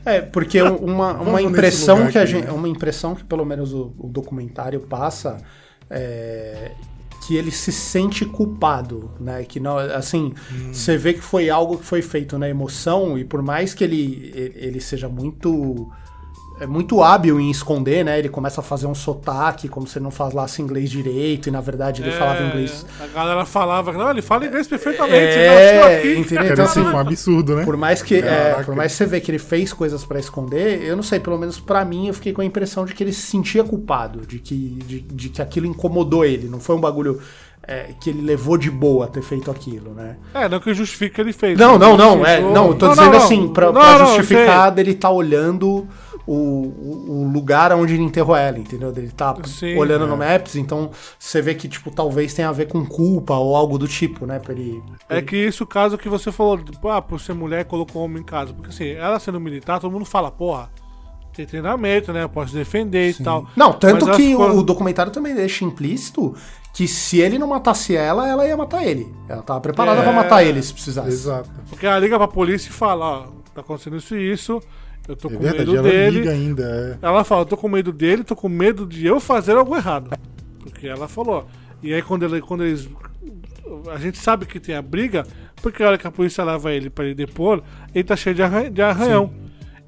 É, 0.05 0.21
porque 0.21 0.61
uma, 0.61 1.13
uma 1.13 1.41
impressão 1.41 2.07
que 2.07 2.17
a 2.17 2.25
gente. 2.25 2.45
né? 2.45 2.51
Uma 2.51 2.69
impressão 2.69 3.15
que 3.15 3.23
pelo 3.23 3.43
menos 3.43 3.73
o, 3.73 3.93
o 3.97 4.07
documentário 4.07 4.79
passa 4.81 5.37
é 5.89 6.71
que 7.25 7.35
ele 7.35 7.49
se 7.49 7.71
sente 7.71 8.23
culpado, 8.23 9.09
né? 9.19 9.43
Que 9.43 9.59
não, 9.59 9.77
assim, 9.79 10.31
Hum. 10.51 10.71
você 10.71 10.95
vê 10.95 11.11
que 11.13 11.21
foi 11.21 11.49
algo 11.49 11.77
que 11.79 11.83
foi 11.85 12.03
feito 12.03 12.37
na 12.37 12.47
emoção, 12.47 13.17
e 13.17 13.25
por 13.25 13.41
mais 13.41 13.73
que 13.73 13.83
ele 13.83 14.31
ele 14.55 14.79
seja 14.79 15.09
muito. 15.09 15.91
É 16.57 16.65
muito 16.65 17.03
hábil 17.03 17.37
em 17.37 17.51
esconder, 17.51 18.05
né? 18.05 18.17
Ele 18.17 18.29
começa 18.29 18.61
a 18.61 18.63
fazer 18.63 18.87
um 18.87 18.95
sotaque, 18.95 19.67
como 19.67 19.85
se 19.85 19.97
ele 19.97 20.03
não 20.03 20.11
falasse 20.11 20.61
inglês 20.61 20.89
direito, 20.89 21.49
e 21.49 21.51
na 21.51 21.59
verdade 21.59 22.01
ele 22.01 22.11
é, 22.11 22.13
falava 22.13 22.43
inglês. 22.43 22.85
A 22.99 23.07
galera 23.07 23.45
falava, 23.45 23.91
não, 23.91 24.09
ele 24.09 24.21
fala 24.21 24.45
inglês 24.45 24.65
perfeitamente. 24.65 25.15
É, 25.15 25.97
aqui, 25.97 26.17
entendeu? 26.17 26.53
Então, 26.53 26.65
assim, 26.65 26.81
foi 26.81 26.93
um 26.93 26.99
absurdo, 26.99 27.55
né? 27.57 27.65
Por 27.65 27.75
mais 27.75 28.01
que, 28.01 28.15
é, 28.15 28.63
por 28.63 28.73
mais 28.73 28.93
que 28.93 28.97
você 28.99 29.05
vê 29.05 29.19
que 29.19 29.31
ele 29.31 29.39
fez 29.39 29.73
coisas 29.73 30.05
pra 30.05 30.17
esconder, 30.17 30.81
eu 30.81 30.95
não 30.95 31.03
sei, 31.03 31.19
pelo 31.19 31.37
menos 31.37 31.59
pra 31.59 31.83
mim 31.83 32.07
eu 32.07 32.13
fiquei 32.13 32.31
com 32.31 32.41
a 32.41 32.45
impressão 32.45 32.85
de 32.85 32.93
que 32.93 33.03
ele 33.03 33.11
se 33.11 33.23
sentia 33.23 33.63
culpado, 33.63 34.25
de 34.25 34.39
que, 34.39 34.55
de, 34.55 35.01
de 35.01 35.29
que 35.29 35.41
aquilo 35.41 35.65
incomodou 35.65 36.23
ele. 36.23 36.47
Não 36.47 36.61
foi 36.61 36.75
um 36.75 36.79
bagulho 36.79 37.19
é, 37.67 37.89
que 37.99 38.09
ele 38.11 38.21
levou 38.21 38.57
de 38.57 38.69
boa 38.69 39.07
ter 39.07 39.21
feito 39.21 39.49
aquilo, 39.51 39.93
né? 39.93 40.17
É, 40.33 40.47
não 40.47 40.59
que 40.59 40.73
justifique 40.73 41.11
o 41.11 41.15
que 41.15 41.21
ele 41.21 41.33
fez. 41.33 41.57
Não, 41.57 41.77
não, 41.77 41.97
não, 41.97 42.25
Ele 42.25 42.29
é, 42.29 42.41
não, 42.41 42.67
eu 42.67 42.75
tô 42.75 42.85
Não, 42.85 42.93
dizendo 42.93 43.11
não, 43.11 43.19
não. 43.19 43.25
assim, 43.25 43.47
pra, 43.49 43.65
Não, 43.65 43.73
pra 43.73 43.99
não, 43.99 44.05
justificar 44.05 44.71
dele 44.71 44.93
tá 44.93 45.09
olhando 45.09 45.87
o, 46.27 46.33
o, 46.33 47.31
lugar 47.31 47.71
onde 47.73 47.93
ele 47.93 48.03
enterrou 48.03 48.35
ela, 48.35 48.57
entendeu? 48.57 48.91
Ele 48.95 49.09
tá 49.09 49.35
Sim, 49.45 49.77
olhando 49.77 50.05
é. 50.05 50.07
no 50.07 50.17
Maps, 50.17 50.55
então 50.55 50.89
você 51.19 51.41
vê 51.41 51.53
que, 51.53 51.67
tipo, 51.67 51.91
talvez 51.91 52.33
tenha 52.33 52.49
a 52.49 52.51
ver 52.51 52.67
com 52.67 52.85
culpa 52.85 53.35
ou 53.35 53.55
algo 53.55 53.77
do 53.77 53.87
tipo, 53.87 54.25
né? 54.25 54.39
Pra 54.39 54.53
ele. 54.53 54.81
É 55.07 55.21
que 55.21 55.35
isso, 55.35 55.63
o 55.63 55.67
caso 55.67 55.97
que 55.97 56.09
você 56.09 56.31
falou, 56.31 56.57
tipo, 56.57 56.89
ah, 56.89 57.01
por 57.01 57.19
ser 57.19 57.33
mulher, 57.33 57.65
colocou 57.65 58.03
homem 58.03 58.21
em 58.21 58.25
casa. 58.25 58.53
Porque 58.53 58.69
assim, 58.69 58.89
ela 58.89 59.19
sendo 59.19 59.39
militar, 59.39 59.79
todo 59.79 59.91
mundo 59.91 60.05
fala, 60.05 60.31
porra, 60.31 60.69
tem 61.35 61.45
treinamento, 61.45 62.11
né? 62.13 62.23
Eu 62.23 62.29
posso 62.29 62.53
defender 62.53 63.09
e 63.09 63.23
tal. 63.23 63.47
Não, 63.55 63.73
tanto 63.73 64.07
Mas 64.07 64.15
que 64.17 64.29
ficou- 64.29 64.51
o, 64.51 64.59
o 64.59 64.63
documentário 64.63 65.11
também 65.11 65.35
deixa 65.35 65.65
implícito 65.65 66.35
que 66.73 66.87
se 66.87 67.19
ele 67.19 67.37
não 67.37 67.47
matasse 67.47 67.95
ela, 67.95 68.27
ela 68.27 68.45
ia 68.45 68.57
matar 68.57 68.83
ele. 68.85 69.13
Ela 69.29 69.41
tava 69.41 69.61
preparada 69.61 70.01
É, 70.01 70.03
pra 70.03 70.11
matar 70.11 70.43
ele 70.43 70.61
se 70.61 70.73
precisasse. 70.73 71.07
Exato. 71.09 71.49
Porque 71.69 71.85
ela 71.85 71.99
liga 71.99 72.17
pra 72.17 72.27
polícia 72.27 72.69
e 72.69 72.73
fala, 72.73 73.05
ó, 73.05 73.27
tá 73.53 73.61
acontecendo 73.61 73.95
isso 73.95 74.15
e 74.15 74.31
isso, 74.31 74.61
eu 75.07 75.15
tô 75.15 75.27
É 75.29 75.31
com 75.33 75.39
verdade, 75.39 75.71
medo 75.71 75.83
dele. 75.83 76.29
ainda. 76.29 76.97
É. 77.01 77.05
Ela 77.05 77.23
fala, 77.23 77.41
eu 77.41 77.45
tô 77.45 77.57
com 77.57 77.67
medo 77.69 77.91
dele, 77.91 78.23
tô 78.23 78.35
com 78.35 78.49
medo 78.49 78.85
de 78.85 79.05
eu 79.05 79.19
fazer 79.19 79.55
algo 79.55 79.75
errado. 79.75 80.09
Porque 80.59 80.87
ela 80.87 81.07
falou. 81.07 81.47
E 81.83 81.93
aí 81.93 82.01
quando, 82.01 82.23
ele, 82.23 82.41
quando 82.41 82.63
eles. 82.63 82.89
A 83.93 83.97
gente 83.97 84.17
sabe 84.17 84.45
que 84.45 84.59
tem 84.59 84.75
a 84.75 84.81
briga, 84.81 85.25
porque 85.61 85.81
a 85.83 85.87
hora 85.87 85.97
que 85.97 86.07
a 86.07 86.11
polícia 86.11 86.43
leva 86.43 86.71
ele 86.71 86.89
pra 86.89 87.05
ele 87.05 87.15
depor, 87.15 87.61
ele 87.93 88.03
tá 88.03 88.15
cheio 88.15 88.35
de, 88.35 88.43
arran- 88.43 88.71
de 88.71 88.81
arranhão. 88.81 89.33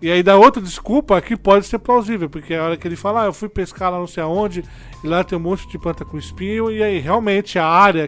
E 0.02 0.12
aí 0.12 0.22
dá 0.22 0.36
outra 0.38 0.62
desculpa 0.62 1.20
que 1.22 1.36
pode 1.36 1.66
ser 1.66 1.80
plausível, 1.80 2.30
porque 2.30 2.54
a 2.54 2.64
hora 2.64 2.78
que 2.78 2.88
ele 2.88 2.96
fala, 2.96 3.24
ah, 3.24 3.26
eu 3.26 3.34
fui 3.34 3.50
pescar 3.50 3.92
lá 3.92 3.98
não 3.98 4.06
sei 4.06 4.22
aonde, 4.22 4.64
e 5.04 5.08
lá 5.08 5.24
tem 5.24 5.36
um 5.38 5.42
monte 5.42 5.68
de 5.70 5.80
planta 5.80 6.06
com 6.06 6.18
espinho, 6.20 6.70
e 6.72 6.84
aí 6.84 7.00
realmente 7.00 7.58
a 7.58 7.66
área 7.66 8.08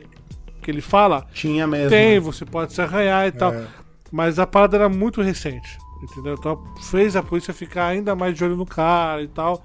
que 0.61 0.69
ele 0.69 0.81
fala 0.81 1.25
Tinha 1.33 1.65
mesmo. 1.65 1.89
tem, 1.89 2.19
você 2.19 2.45
pode 2.45 2.73
se 2.73 2.81
arranhar 2.81 3.25
e 3.27 3.31
tal. 3.31 3.53
É. 3.53 3.63
Mas 4.11 4.37
a 4.37 4.45
parada 4.45 4.77
era 4.77 4.89
muito 4.89 5.19
recente, 5.21 5.77
entendeu? 6.01 6.33
Então 6.33 6.63
fez 6.81 7.15
a 7.15 7.23
polícia 7.23 7.53
ficar 7.53 7.87
ainda 7.87 8.15
mais 8.15 8.35
de 8.35 8.43
olho 8.43 8.55
no 8.55 8.65
cara 8.65 9.21
e 9.21 9.27
tal. 9.27 9.63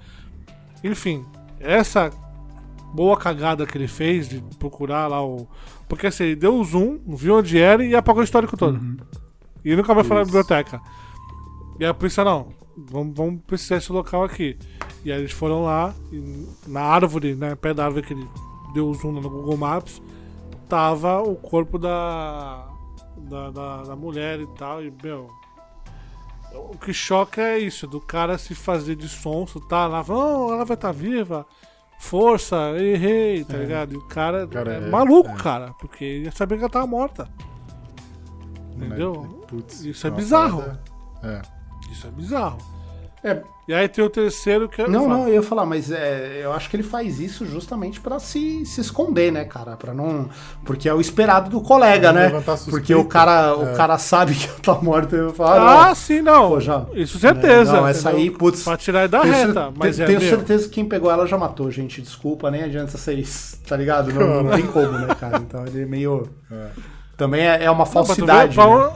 Enfim, 0.83 1.25
essa 1.59 2.11
boa 2.93 3.17
cagada 3.17 3.65
que 3.65 3.77
ele 3.77 3.87
fez 3.87 4.29
de 4.29 4.41
procurar 4.57 5.07
lá 5.07 5.23
o. 5.23 5.47
Porque 5.87 6.07
assim, 6.07 6.23
ele 6.23 6.35
deu 6.35 6.55
o 6.55 6.63
zoom, 6.63 6.99
viu 7.07 7.37
onde 7.37 7.59
era 7.59 7.83
e 7.83 7.95
apagou 7.95 8.21
o 8.21 8.23
histórico 8.23 8.57
todo. 8.57 8.79
E 9.63 9.75
nunca 9.75 9.93
mais 9.93 10.07
foi 10.07 10.17
na 10.17 10.23
biblioteca. 10.23 10.81
E 11.79 11.85
a 11.85 11.93
polícia, 11.93 12.23
não, 12.23 12.49
vamos, 12.77 13.15
vamos 13.15 13.41
precisar 13.45 13.75
desse 13.75 13.91
local 13.91 14.23
aqui. 14.23 14.57
E 15.03 15.11
aí 15.11 15.19
eles 15.19 15.31
foram 15.31 15.63
lá, 15.63 15.93
e 16.11 16.47
na 16.67 16.81
árvore, 16.81 17.35
né, 17.35 17.53
perto 17.55 17.77
da 17.77 17.85
árvore 17.85 18.05
que 18.05 18.13
ele 18.13 18.27
deu 18.73 18.87
o 18.87 18.93
zoom 18.93 19.11
no 19.11 19.21
Google 19.21 19.57
Maps, 19.57 20.01
tava 20.67 21.21
o 21.21 21.35
corpo 21.35 21.77
da, 21.77 22.67
da, 23.17 23.51
da, 23.51 23.83
da 23.83 23.95
mulher 23.95 24.39
e 24.39 24.47
tal. 24.57 24.83
E, 24.83 24.91
meu, 25.03 25.29
o 26.57 26.77
que 26.77 26.93
choca 26.93 27.41
é 27.41 27.59
isso, 27.59 27.87
do 27.87 27.99
cara 28.01 28.37
se 28.37 28.53
fazer 28.55 28.95
de 28.95 29.07
sonso, 29.09 29.59
tá 29.59 29.87
lá, 29.87 30.03
não, 30.07 30.53
ela 30.53 30.65
vai 30.65 30.75
estar 30.75 30.91
viva, 30.91 31.45
força, 31.99 32.55
errei, 32.79 33.43
tá 33.43 33.57
ligado? 33.57 33.93
E 33.93 33.97
o 33.97 34.01
cara, 34.07 34.47
Cara, 34.47 34.73
é, 34.73 34.77
é- 34.77 34.89
maluco, 34.89 35.29
é. 35.29 35.35
cara, 35.35 35.73
porque 35.79 36.03
ele 36.03 36.25
ia 36.25 36.31
saber 36.31 36.55
que 36.57 36.63
ela 36.63 36.69
tava 36.69 36.87
morta. 36.87 37.29
Entendeu? 38.75 39.43
Putz, 39.47 39.85
Isso 39.85 40.05
é 40.05 40.09
uma 40.09 40.15
bizarro. 40.17 40.59
parada- 40.61 40.83
É. 41.23 41.41
Isso 41.91 42.07
é 42.07 42.11
bizarro. 42.11 42.57
É, 43.27 43.41
E 43.67 43.73
aí 43.73 43.87
tem 43.89 44.05
o 44.05 44.09
terceiro 44.09 44.69
que 44.69 44.83
é. 44.83 44.87
não, 44.87 45.07
não, 45.09 45.27
eu 45.27 45.33
ia 45.33 45.41
falar, 45.41 45.65
mas 45.65 45.89
é, 45.91 46.41
eu 46.43 46.53
acho 46.53 46.69
que 46.69 46.75
ele 46.75 46.83
faz 46.83 47.19
isso 47.19 47.43
justamente 47.47 47.99
pra 47.99 48.19
se, 48.19 48.63
se 48.67 48.79
esconder, 48.79 49.31
né, 49.31 49.43
cara? 49.43 49.75
Para 49.75 49.91
não. 49.95 50.29
Porque 50.63 50.87
é 50.87 50.93
o 50.93 51.01
esperado 51.01 51.49
do 51.49 51.59
colega, 51.59 52.13
Pra 52.13 52.29
né? 52.29 52.43
Porque 52.69 52.93
o 52.93 53.03
cara, 53.05 53.47
É. 53.47 53.53
o 53.53 53.75
cara 53.75 53.97
sabe 53.97 54.35
que 54.35 54.47
ela 54.47 54.59
tá 54.59 54.75
morta 54.83 55.15
e 55.15 55.21
vai 55.23 55.33
falar, 55.33 55.89
Ah, 55.89 55.95
sim, 55.95 56.21
não. 56.21 56.49
Pô, 56.49 56.59
já- 56.59 56.85
Isso 56.93 57.17
certeza. 57.17 57.73
Não, 57.73 57.87
essa 57.87 58.09
entendeu? 58.11 58.19
aí, 58.25 58.29
putz, 58.29 58.61
Pra 58.63 58.77
tirar 58.77 59.07
da 59.07 59.21
Tenho 59.21 59.33
reta. 59.33 59.73
Mas 59.75 59.99
é 59.99 60.05
tenho 60.05 60.21
certeza 60.21 60.65
que 60.65 60.75
quem 60.75 60.85
pegou 60.85 61.09
ela 61.09 61.25
já 61.25 61.35
matou, 61.37 61.71
gente. 61.71 62.01
Desculpa, 62.03 62.51
nem 62.51 62.61
adianta 62.63 62.95
vocês, 62.95 63.59
tá 63.67 63.75
ligado? 63.75 64.13
Não, 64.13 64.43
não 64.43 64.51
tem 64.55 64.67
como, 64.67 64.91
né, 64.91 65.07
cara? 65.19 65.37
Então 65.37 65.65
ele 65.65 65.81
é 65.81 65.85
meio. 65.87 66.29
É. 66.51 66.67
Também 67.17 67.41
é, 67.47 67.63
é 67.63 67.71
uma 67.71 67.79
Não, 67.79 67.91
falsidade. 67.91 68.53
pra 68.53 68.67
né? 68.67 68.93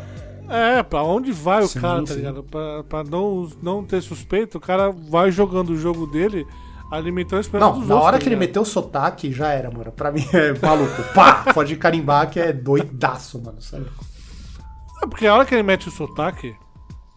É, 0.49 0.81
pra 0.83 1.03
onde 1.03 1.31
vai 1.31 1.63
Sim, 1.65 1.77
o 1.77 1.81
cara, 1.81 1.99
tá 2.01 2.07
sim. 2.07 2.15
ligado? 2.15 2.43
Pra, 2.43 2.83
pra 2.83 3.03
não, 3.03 3.47
não 3.61 3.83
ter 3.83 4.01
suspeito, 4.01 4.57
o 4.57 4.61
cara 4.61 4.89
vai 4.91 5.31
jogando 5.31 5.69
o 5.69 5.77
jogo 5.77 6.07
dele, 6.07 6.45
alimentando 6.91 7.37
a 7.37 7.41
esperança 7.41 7.79
Não, 7.79 7.85
na 7.85 7.95
hora 7.95 8.17
tá 8.17 8.23
que 8.23 8.29
ele 8.29 8.35
meteu 8.35 8.63
o 8.63 8.65
sotaque, 8.65 9.31
já 9.31 9.49
era, 9.49 9.69
mano. 9.69 9.91
Pra 9.91 10.11
mim 10.11 10.25
é 10.33 10.53
maluco. 10.65 11.03
Pá! 11.13 11.45
Pode 11.53 11.75
carimbar 11.75 12.29
que 12.29 12.39
é 12.39 12.51
doidaço, 12.51 13.41
mano. 13.41 13.61
Sabe? 13.61 13.85
É 15.03 15.07
porque 15.07 15.27
a 15.27 15.35
hora 15.35 15.45
que 15.45 15.53
ele 15.53 15.63
mete 15.63 15.87
o 15.87 15.91
sotaque, 15.91 16.55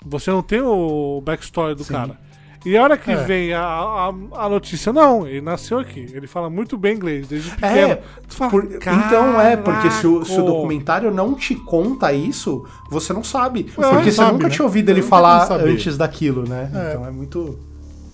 você 0.04 0.30
não 0.30 0.42
tem 0.42 0.60
o 0.60 1.20
backstory 1.24 1.74
do 1.74 1.84
cara. 1.84 2.18
E 2.64 2.76
a 2.76 2.82
hora 2.82 2.96
que 2.96 3.10
É. 3.10 3.16
vem 3.16 3.52
a, 3.52 3.60
a, 3.62 4.08
a 4.44 4.48
notícia, 4.48 4.92
não, 4.92 5.26
ele 5.26 5.40
nasceu 5.40 5.78
aqui. 5.80 6.06
Ele 6.12 6.26
fala 6.28 6.48
muito 6.48 6.78
bem 6.78 6.94
inglês, 6.94 7.26
desde 7.26 7.50
pequeno. 7.50 7.92
É, 7.92 8.02
Tu 8.28 8.36
fala, 8.36 8.50
por- 8.50 8.64
então 8.72 9.40
é, 9.40 9.56
porque 9.56 9.90
se 9.90 10.06
o, 10.06 10.24
se 10.24 10.38
o 10.40 10.44
documentário 10.44 11.10
não 11.10 11.34
te 11.34 11.54
conta 11.56 12.12
isso, 12.12 12.64
você 12.88 13.12
não 13.12 13.24
sabe. 13.24 13.66
É, 13.70 13.72
porque 13.90 14.04
você 14.04 14.12
sabe, 14.12 14.32
nunca 14.34 14.44
né? 14.48 14.50
tinha 14.54 14.64
ouvido 14.64 14.88
ele 14.90 15.02
falar 15.02 15.50
antes 15.52 15.96
daquilo, 15.96 16.48
né? 16.48 16.70
É. 16.74 16.90
Então 16.90 17.06
é 17.06 17.10
muito. 17.10 17.58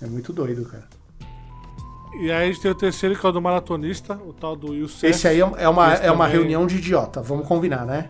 É 0.00 0.06
muito 0.06 0.32
doido, 0.32 0.64
cara. 0.64 0.84
E 2.20 2.32
aí 2.32 2.44
a 2.44 2.46
gente 2.46 2.60
tem 2.62 2.70
o 2.70 2.74
terceiro, 2.74 3.14
que 3.16 3.24
é 3.24 3.28
o 3.28 3.32
do 3.32 3.40
maratonista, 3.42 4.14
o 4.26 4.32
tal 4.32 4.56
do 4.56 4.74
Youssef. 4.74 5.06
Esse 5.06 5.28
aí 5.28 5.40
é 5.40 5.50
é 5.58 5.68
uma, 5.68 5.92
Esse 5.94 6.02
é 6.04 6.10
uma 6.10 6.24
também. 6.24 6.38
reunião 6.40 6.66
de 6.66 6.76
idiota, 6.78 7.20
vamos 7.20 7.46
combinar, 7.46 7.84
né? 7.84 8.08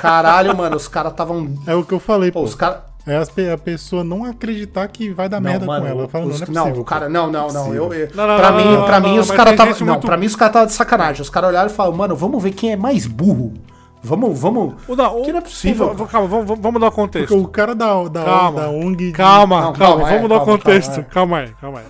Caralho, 0.00 0.56
mano, 0.56 0.76
os 0.76 0.88
caras 0.88 1.12
estavam. 1.12 1.54
É 1.66 1.74
o 1.74 1.84
que 1.84 1.92
eu 1.92 2.00
falei, 2.00 2.30
pô. 2.32 2.40
Pô, 2.40 2.44
os 2.46 2.54
caras. 2.54 2.78
É 3.06 3.16
as 3.16 3.28
a 3.30 3.56
pessoa 3.58 4.04
não 4.04 4.24
acreditar 4.24 4.86
que 4.88 5.10
vai 5.10 5.28
dar 5.28 5.40
merda 5.40 5.64
com 5.66 5.74
ela. 5.74 6.08
Fala, 6.08 6.24
não, 6.26 6.32
os- 6.32 6.40
não 6.48 6.62
é 6.62 6.64
possível. 6.64 6.84
cara, 6.84 7.08
não, 7.08 7.30
não, 7.30 7.48
não. 7.48 7.74
Eu, 7.74 7.92
eu, 7.94 8.08
Não, 8.14 8.26
não, 8.26 8.36
pra 8.36 8.50
não, 8.50 8.58
mim, 8.58 8.64
não, 8.64 8.84
pra 8.84 9.00
não, 9.00 9.08
mim 9.08 9.14
não, 9.16 9.22
os 9.22 9.30
caras 9.30 9.56
tava, 9.56 9.70
não, 9.80 9.86
muito- 9.86 10.06
pra 10.06 10.16
mim 10.16 10.26
os 10.26 10.36
caras 10.36 10.52
tava 10.52 10.66
de 10.66 10.72
sacanagem. 10.72 11.22
Os 11.22 11.30
caras 11.30 11.48
olharam 11.50 11.70
e 11.70 11.72
falaram, 11.72 11.96
mano, 11.96 12.14
vamos 12.14 12.42
ver 12.42 12.52
quem 12.52 12.72
é 12.72 12.76
mais 12.76 13.06
burro. 13.06 13.54
Vamos, 14.02 14.38
vamos. 14.40 14.74
O 14.88 14.94
da, 14.96 15.10
o, 15.10 15.22
Que 15.22 15.32
não 15.32 15.38
é 15.38 15.42
possível, 15.42 15.90
o- 15.90 16.06
calma, 16.06 16.28
vamos, 16.28 16.46
vamos- 16.46 16.62
vamos 16.62 16.80
dar 16.80 16.88
o 16.88 16.92
contexto. 16.92 17.28
Porque 17.28 17.42
o 17.44 17.48
cara 17.48 17.74
da, 17.74 18.02
da, 18.08 18.24
Calma, 18.24 18.60
da 18.62 18.68
ONG. 18.70 19.12
Calma, 19.12 19.60
Não, 19.60 19.72
calma, 19.72 19.78
calma, 19.96 20.10
é, 20.10 20.14
vamos 20.16 20.28
dar 20.28 20.34
o 20.36 20.38
calma, 20.38 20.52
contexto. 20.58 20.90
calma, 20.90 21.02
é. 21.02 21.12
Calma, 21.12 21.38
aí, 21.40 21.48
calma 21.60 21.78
aí. 21.80 21.84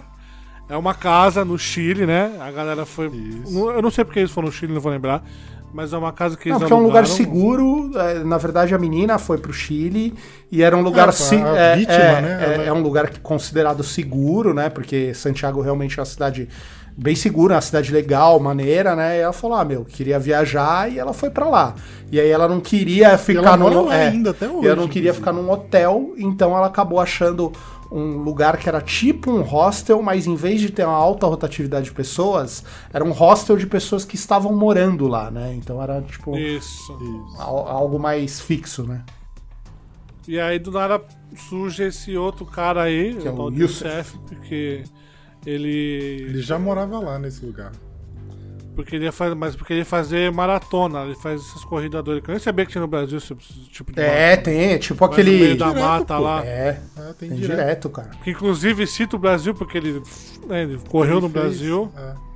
É 0.68 0.76
uma 0.76 0.94
casa 0.94 1.44
no 1.44 1.58
Chile, 1.58 2.06
né? 2.06 2.32
A 2.40 2.50
galera 2.52 2.86
foi. 2.86 3.08
Isso. 3.08 3.52
Não- 3.52 3.70
Eu 3.72 3.82
não 3.82 3.90
sei 3.90 4.04
porque 4.04 4.20
eles 4.20 4.30
foram 4.30 4.46
no 4.46 4.52
Chile, 4.52 4.72
não 4.72 4.80
vou 4.80 4.90
lembrar. 4.92 5.22
Mas 5.72 5.92
é 5.92 5.96
uma 5.98 6.12
casa 6.12 6.36
que 6.36 6.48
Não, 6.48 6.56
eles 6.56 6.62
porque 6.62 6.72
é 6.72 6.76
um 6.76 6.82
lugar 6.82 7.06
seguro. 7.06 7.90
é, 7.96 8.24
Na 8.24 8.38
verdade, 8.38 8.74
a 8.74 8.78
menina 8.78 9.18
foi 9.18 9.38
pro 9.38 9.52
Chile 9.52 10.14
e 10.50 10.62
era 10.62 10.76
um 10.76 10.82
lugar. 10.82 11.08
É, 11.08 11.12
se- 11.12 11.36
é, 11.36 11.76
vítima, 11.76 11.94
é, 11.94 12.20
né, 12.22 12.38
é- 12.48 12.54
ela- 12.54 12.64
é 12.64 12.72
um 12.72 12.82
lugar 12.82 13.08
que- 13.08 13.20
considerado 13.20 13.82
seguro, 13.84 14.52
né? 14.52 14.68
Porque 14.68 15.14
Santiago 15.14 15.60
realmente 15.60 15.98
é 15.98 16.00
uma 16.02 16.06
cidade 16.06 16.48
bem 16.96 17.14
segura, 17.14 17.54
uma 17.54 17.60
cidade 17.60 17.92
legal, 17.92 18.38
maneira, 18.40 18.96
né? 18.96 19.18
E 19.18 19.20
ela 19.20 19.32
falou: 19.32 19.56
ah, 19.56 19.64
meu, 19.64 19.84
queria 19.84 20.18
viajar 20.18 20.90
e 20.90 20.98
ela 20.98 21.12
foi 21.12 21.30
pra 21.30 21.46
lá. 21.48 21.74
E 22.10 22.18
aí 22.18 22.28
ela 22.28 22.48
não 22.48 22.60
queria 22.60 23.16
ficar 23.16 23.40
ela 23.40 23.56
num. 23.56 23.70
mora 23.72 23.80
lá 23.88 23.94
é, 23.96 24.08
ainda 24.08 24.30
até 24.30 24.46
E 24.46 24.48
ela 24.48 24.58
hoje, 24.58 24.76
não 24.76 24.88
queria 24.88 25.14
ficar 25.14 25.32
num 25.32 25.48
hotel, 25.50 26.14
então 26.18 26.56
ela 26.56 26.66
acabou 26.66 26.98
achando 26.98 27.52
um 27.90 28.18
lugar 28.18 28.56
que 28.56 28.68
era 28.68 28.80
tipo 28.80 29.30
um 29.30 29.42
hostel, 29.42 30.00
mas 30.02 30.26
em 30.26 30.36
vez 30.36 30.60
de 30.60 30.70
ter 30.70 30.84
uma 30.84 30.94
alta 30.94 31.26
rotatividade 31.26 31.86
de 31.86 31.92
pessoas, 31.92 32.62
era 32.92 33.04
um 33.04 33.10
hostel 33.10 33.56
de 33.56 33.66
pessoas 33.66 34.04
que 34.04 34.14
estavam 34.14 34.54
morando 34.54 35.08
lá, 35.08 35.30
né? 35.30 35.52
Então 35.54 35.82
era 35.82 36.00
tipo 36.02 36.36
Isso. 36.36 36.96
al- 37.38 37.66
algo 37.68 37.98
mais 37.98 38.40
fixo, 38.40 38.84
né? 38.84 39.04
E 40.28 40.38
aí 40.38 40.58
do 40.58 40.70
nada 40.70 41.02
surge 41.48 41.82
esse 41.82 42.16
outro 42.16 42.46
cara 42.46 42.82
aí, 42.82 43.16
Que 43.16 43.26
é 43.26 43.30
o. 43.32 43.50
Youssef, 43.50 44.16
porque 44.28 44.84
ele. 45.44 46.26
Ele 46.28 46.42
já 46.42 46.58
morava 46.58 47.00
lá 47.00 47.18
nesse 47.18 47.44
lugar. 47.44 47.72
Porque 48.82 48.96
ele 48.96 49.10
fazer, 49.12 49.34
mas 49.34 49.56
porque 49.56 49.72
ele 49.72 49.80
ia 49.80 49.84
fazer 49.86 50.30
maratona, 50.32 51.02
ele 51.04 51.14
faz 51.14 51.40
essas 51.40 51.64
corridas 51.64 52.02
doidas. 52.02 52.26
Eu 52.28 52.32
nem 52.32 52.40
sabia 52.42 52.64
que 52.66 52.72
tinha 52.72 52.80
no 52.82 52.88
Brasil 52.88 53.18
esse 53.18 53.34
tipo 53.72 53.92
de 53.92 54.00
É, 54.00 54.36
tem, 54.36 54.72
é 54.72 54.78
tipo 54.78 54.98
Vai 54.98 55.08
no 55.08 55.12
aquele. 55.14 55.30
meio 55.38 55.56
da 55.56 55.68
Direto, 55.68 55.82
mata 55.84 56.16
pô. 56.16 56.20
lá. 56.22 56.44
É, 56.44 56.80
É, 56.96 57.02
tem, 57.18 57.28
tem 57.28 57.38
direto. 57.38 57.56
direto, 57.58 57.90
cara. 57.90 58.10
Que 58.22 58.30
inclusive 58.30 58.86
cita 58.86 59.16
o 59.16 59.18
Brasil, 59.18 59.54
porque 59.54 59.78
ele, 59.78 60.02
né, 60.46 60.62
ele 60.62 60.78
correu 60.88 61.18
Ele 61.18 61.26
no 61.26 61.30
fez- 61.30 61.44
Brasil. 61.44 61.92
é. 61.96 62.30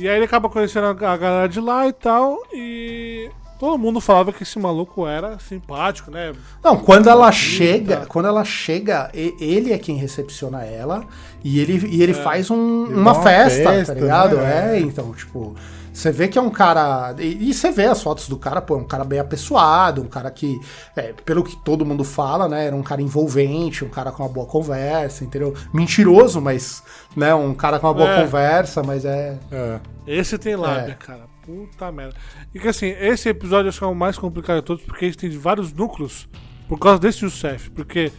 E 0.00 0.08
aí 0.08 0.14
ele 0.16 0.26
acaba 0.26 0.48
conhecendo 0.48 0.86
a, 0.86 0.90
a 0.90 1.16
galera 1.16 1.48
de 1.48 1.60
lá 1.60 1.86
e 1.88 1.92
tal. 1.92 2.38
E 2.52 3.28
todo 3.58 3.78
mundo 3.78 4.00
falava 4.00 4.32
que 4.32 4.42
esse 4.42 4.58
maluco 4.58 5.06
era 5.06 5.38
simpático, 5.38 6.10
né? 6.10 6.32
Não, 6.62 6.76
quando 6.76 7.08
ela 7.08 7.26
Bonita. 7.26 7.32
chega, 7.36 8.06
quando 8.06 8.26
ela 8.28 8.44
chega, 8.44 9.10
ele 9.14 9.72
é 9.72 9.78
quem 9.78 9.96
recepciona 9.96 10.64
ela 10.64 11.04
e 11.42 11.58
ele, 11.60 11.86
e 11.88 12.02
ele 12.02 12.14
faz 12.14 12.50
um- 12.50 12.86
Ele 12.86 12.94
uma, 12.94 13.14
festa, 13.22 13.70
festa, 13.70 13.94
tá 13.94 14.00
ligado? 14.00 14.36
né? 14.36 14.76
É, 14.76 14.80
então, 14.80 15.12
tipo, 15.12 15.54
você 15.92 16.12
vê 16.12 16.28
que 16.28 16.38
é 16.38 16.40
um 16.42 16.50
cara. 16.50 17.14
E, 17.18 17.50
e 17.50 17.54
você 17.54 17.72
vê 17.72 17.86
as 17.86 18.00
fotos 18.00 18.28
do 18.28 18.36
cara, 18.36 18.60
pô, 18.60 18.74
é 18.76 18.78
um 18.78 18.84
cara 18.84 19.02
bem 19.04 19.18
apessoado, 19.18 20.02
um 20.02 20.06
cara 20.06 20.30
que, 20.30 20.60
é, 20.94 21.12
pelo 21.24 21.42
que 21.42 21.56
todo 21.64 21.84
mundo 21.84 22.04
fala, 22.04 22.48
né, 22.48 22.66
era 22.66 22.76
um 22.76 22.82
cara 22.84 23.02
envolvente, 23.02 23.84
um 23.84 23.88
cara 23.88 24.12
com 24.12 24.22
uma 24.22 24.28
boa 24.28 24.46
conversa, 24.46 25.24
entendeu? 25.24 25.54
Mentiroso, 25.72 26.40
mas, 26.40 26.82
né, 27.16 27.34
um 27.34 27.52
cara 27.52 27.80
com 27.80 27.88
uma 27.88 27.94
boa 27.94 28.10
É. 28.10 28.22
conversa, 28.22 28.82
mas 28.84 29.04
é. 29.04 29.36
É. 29.50 29.80
Esse 30.06 30.38
tem 30.38 30.54
lábia, 30.54 30.92
É. 31.00 31.04
cara. 31.04 31.27
Puta 31.48 31.90
merda. 31.90 32.14
E 32.54 32.58
que 32.60 32.68
assim, 32.68 32.88
esse 33.00 33.28
episódio 33.28 33.70
acho 33.70 33.78
que 33.78 33.84
é 33.84 33.88
o 33.88 33.94
mais 33.94 34.18
complicado 34.18 34.56
de 34.56 34.62
todos, 34.66 34.84
porque 34.84 35.06
ele 35.06 35.14
tem 35.14 35.30
vários 35.30 35.72
núcleos 35.72 36.28
por 36.68 36.78
causa 36.78 36.98
desse 37.00 37.24
Youssef. 37.24 37.70
Porque 37.70 38.12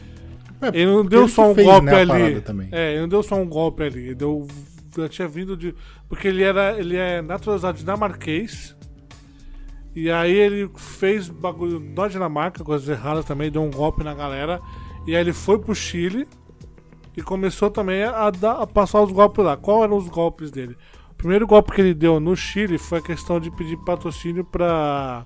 É, 0.61 0.67
ele 0.73 0.87
não 0.87 0.95
porque 1.03 1.09
deu 1.09 1.21
ele 1.23 1.31
só 1.31 1.51
um 1.51 1.53
fez, 1.55 1.67
golpe 1.67 1.85
né, 1.85 1.91
a 1.93 1.99
ali. 1.99 2.43
É, 2.71 2.91
ele 2.93 3.01
não 3.01 3.07
deu 3.07 3.21
só 3.23 3.35
um 3.35 3.47
golpe 3.47 3.83
ali. 3.83 3.99
Ele 4.07 4.15
deu. 4.15 4.47
Já 4.97 5.07
tinha 5.07 5.27
vindo 5.27 5.55
de. 5.55 5.75
Porque 6.07 6.27
ele 6.27 6.41
era. 6.43 6.77
Ele 6.79 6.95
é 6.97 7.21
naturalizado 7.21 7.77
dinamarquês. 7.77 8.75
E 9.95 10.09
aí 10.09 10.31
ele 10.33 10.69
fez 10.77 11.29
bagulho 11.29 11.79
na 11.79 12.07
Dinamarca, 12.07 12.63
coisas 12.63 12.87
erradas 12.87 13.25
também, 13.25 13.51
deu 13.51 13.61
um 13.61 13.71
golpe 13.71 14.03
na 14.03 14.13
galera. 14.13 14.61
E 15.05 15.15
aí 15.15 15.21
ele 15.21 15.33
foi 15.33 15.57
pro 15.59 15.73
Chile 15.75 16.27
e 17.17 17.21
começou 17.21 17.69
também 17.69 18.03
a, 18.03 18.29
dar- 18.29 18.61
a 18.61 18.67
passar 18.67 19.01
os 19.01 19.11
golpes 19.11 19.43
lá. 19.43 19.57
Qual 19.57 19.83
eram 19.83 19.97
os 19.97 20.07
golpes 20.07 20.51
dele? 20.51 20.77
O 21.19 21.21
primeiro 21.21 21.45
golpe 21.45 21.73
que 21.73 21.81
ele 21.81 21.93
deu 21.93 22.17
no 22.17 22.33
Chile 22.33 22.77
foi 22.77 22.99
a 22.99 23.01
questão 23.01 23.41
de 23.41 23.51
pedir 23.51 23.75
patrocínio 23.75 24.45
pra. 24.45 25.21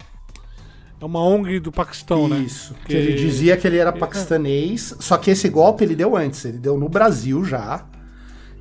É 0.99 1.05
uma 1.05 1.23
ONG 1.23 1.59
do 1.59 1.71
Paquistão, 1.71 2.27
né? 2.27 2.39
Isso. 2.39 2.73
Que 2.87 2.95
ele 2.95 3.13
dizia 3.13 3.55
que 3.55 3.67
ele 3.67 3.77
era 3.77 3.91
paquistanês, 3.91 4.95
só 4.99 5.17
que 5.17 5.29
esse 5.29 5.47
golpe 5.49 5.83
ele 5.83 5.95
deu 5.95 6.17
antes, 6.17 6.45
ele 6.45 6.57
deu 6.57 6.79
no 6.79 6.89
Brasil 6.89 7.45
já. 7.45 7.85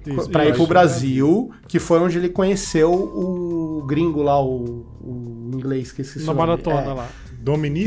Isso, 0.06 0.28
pra 0.28 0.44
ir 0.44 0.48
isso, 0.48 0.54
pro 0.56 0.62
isso. 0.64 0.66
Brasil, 0.66 1.50
que 1.66 1.78
foi 1.78 2.00
onde 2.00 2.18
ele 2.18 2.28
conheceu 2.28 2.92
o 2.92 3.82
gringo 3.86 4.20
lá, 4.22 4.38
o, 4.38 4.84
o 5.00 5.50
inglês 5.54 5.90
que 5.90 6.02
esqueci 6.02 6.26
Na 6.26 6.34
maratona 6.34 6.82
É. 6.82 6.92
lá. 6.92 7.08
Dominique, 7.42 7.86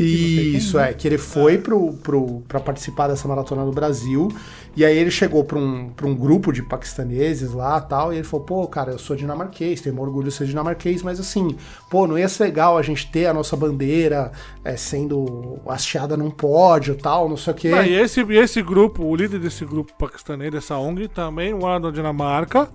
quem, 0.52 0.56
Isso, 0.56 0.76
né? 0.76 0.90
é, 0.90 0.92
que 0.92 1.08
ele 1.08 1.16
foi 1.18 1.56
pro, 1.58 1.94
pro, 1.94 2.42
pra 2.46 2.60
participar 2.60 3.08
dessa 3.08 3.26
maratona 3.26 3.64
no 3.64 3.72
Brasil, 3.72 4.28
e 4.76 4.84
aí 4.84 4.96
ele 4.96 5.10
chegou 5.10 5.42
pra 5.44 5.58
um, 5.58 5.88
pra 5.88 6.06
um 6.06 6.14
grupo 6.14 6.52
de 6.52 6.62
paquistaneses 6.62 7.52
lá 7.52 7.80
tal, 7.80 8.12
e 8.12 8.16
ele 8.16 8.24
falou, 8.24 8.44
pô, 8.44 8.66
cara, 8.66 8.92
eu 8.92 8.98
sou 8.98 9.16
dinamarquês, 9.16 9.80
tenho 9.80 9.98
orgulho 10.00 10.28
de 10.28 10.34
ser 10.34 10.46
dinamarquês, 10.46 11.02
mas 11.02 11.18
assim, 11.18 11.56
pô, 11.90 12.06
não 12.06 12.18
ia 12.18 12.28
ser 12.28 12.44
legal 12.44 12.76
a 12.76 12.82
gente 12.82 13.10
ter 13.10 13.26
a 13.26 13.32
nossa 13.32 13.56
bandeira 13.56 14.30
é, 14.62 14.76
sendo 14.76 15.58
hasteada 15.66 16.16
num 16.16 16.30
pódio 16.30 16.94
tal, 16.94 17.28
não 17.28 17.36
sei 17.36 17.52
o 17.52 17.56
quê. 17.56 17.68
Ah, 17.74 17.86
e 17.86 17.94
esse, 17.94 18.20
esse 18.20 18.62
grupo, 18.62 19.02
o 19.04 19.16
líder 19.16 19.40
desse 19.40 19.64
grupo 19.64 19.92
paquistanês, 19.98 20.52
dessa 20.52 20.76
ONG, 20.76 21.08
também 21.08 21.54
mora 21.54 21.78
na 21.80 21.90
Dinamarca. 21.90 22.68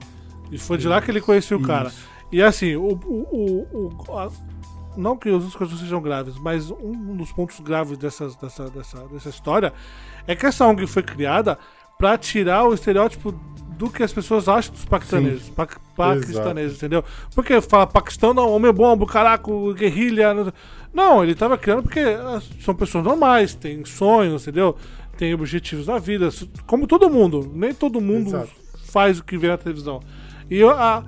E 0.51 0.57
foi 0.57 0.77
de 0.77 0.87
lá 0.87 1.01
que 1.01 1.09
ele 1.11 1.21
conheceu 1.21 1.57
o 1.57 1.61
cara. 1.61 1.91
E 2.31 2.41
assim, 2.41 2.75
o, 2.75 2.99
o, 3.05 3.67
o, 3.71 3.93
o- 4.09 4.17
a- 4.17 4.29
não 4.95 5.17
que 5.17 5.29
as 5.29 5.55
coisas 5.55 5.79
sejam 5.79 6.01
graves, 6.01 6.35
mas 6.37 6.69
um 6.71 7.15
dos 7.15 7.31
pontos 7.31 7.59
graves 7.59 7.97
dessas, 7.97 8.35
dessa, 8.35 8.69
dessa, 8.69 9.07
dessa 9.07 9.29
história 9.29 9.73
é 10.27 10.35
que 10.35 10.45
essa 10.45 10.65
ONG 10.65 10.85
foi 10.87 11.03
criada 11.03 11.57
pra 11.97 12.17
tirar 12.17 12.65
o 12.65 12.73
estereótipo 12.73 13.31
do 13.77 13.89
que 13.89 14.03
as 14.03 14.13
pessoas 14.13 14.47
acham 14.47 14.73
dos 14.73 14.85
paquistaneses. 14.85 15.49
Pa 15.49 15.67
paquistaneses, 15.95 16.77
entendeu? 16.77 17.03
Porque 17.33 17.61
fala 17.61 17.85
Paquistão, 17.85 18.33
não, 18.33 18.49
homem 18.51 18.71
bombo, 18.71 19.05
caraco, 19.05 19.73
guerrilha. 19.73 20.33
Não, 20.33 20.53
não, 20.93 21.23
ele 21.23 21.35
tava 21.35 21.57
criando 21.57 21.83
porque 21.83 21.99
ah, 21.99 22.41
são 22.59 22.73
pessoas 22.75 23.03
normais, 23.03 23.55
têm 23.55 23.85
sonhos, 23.85 24.43
entendeu? 24.43 24.75
Tem 25.17 25.33
objetivos 25.33 25.87
na 25.87 25.99
vida, 25.99 26.29
como 26.65 26.87
todo 26.87 27.09
mundo. 27.09 27.49
Nem 27.53 27.73
todo 27.73 28.01
mundo 28.01 28.29
Exato. 28.29 28.49
faz 28.85 29.19
o 29.19 29.23
que 29.23 29.37
vê 29.37 29.47
na 29.47 29.57
televisão. 29.57 29.99
E 30.49 30.63
a, 30.63 31.03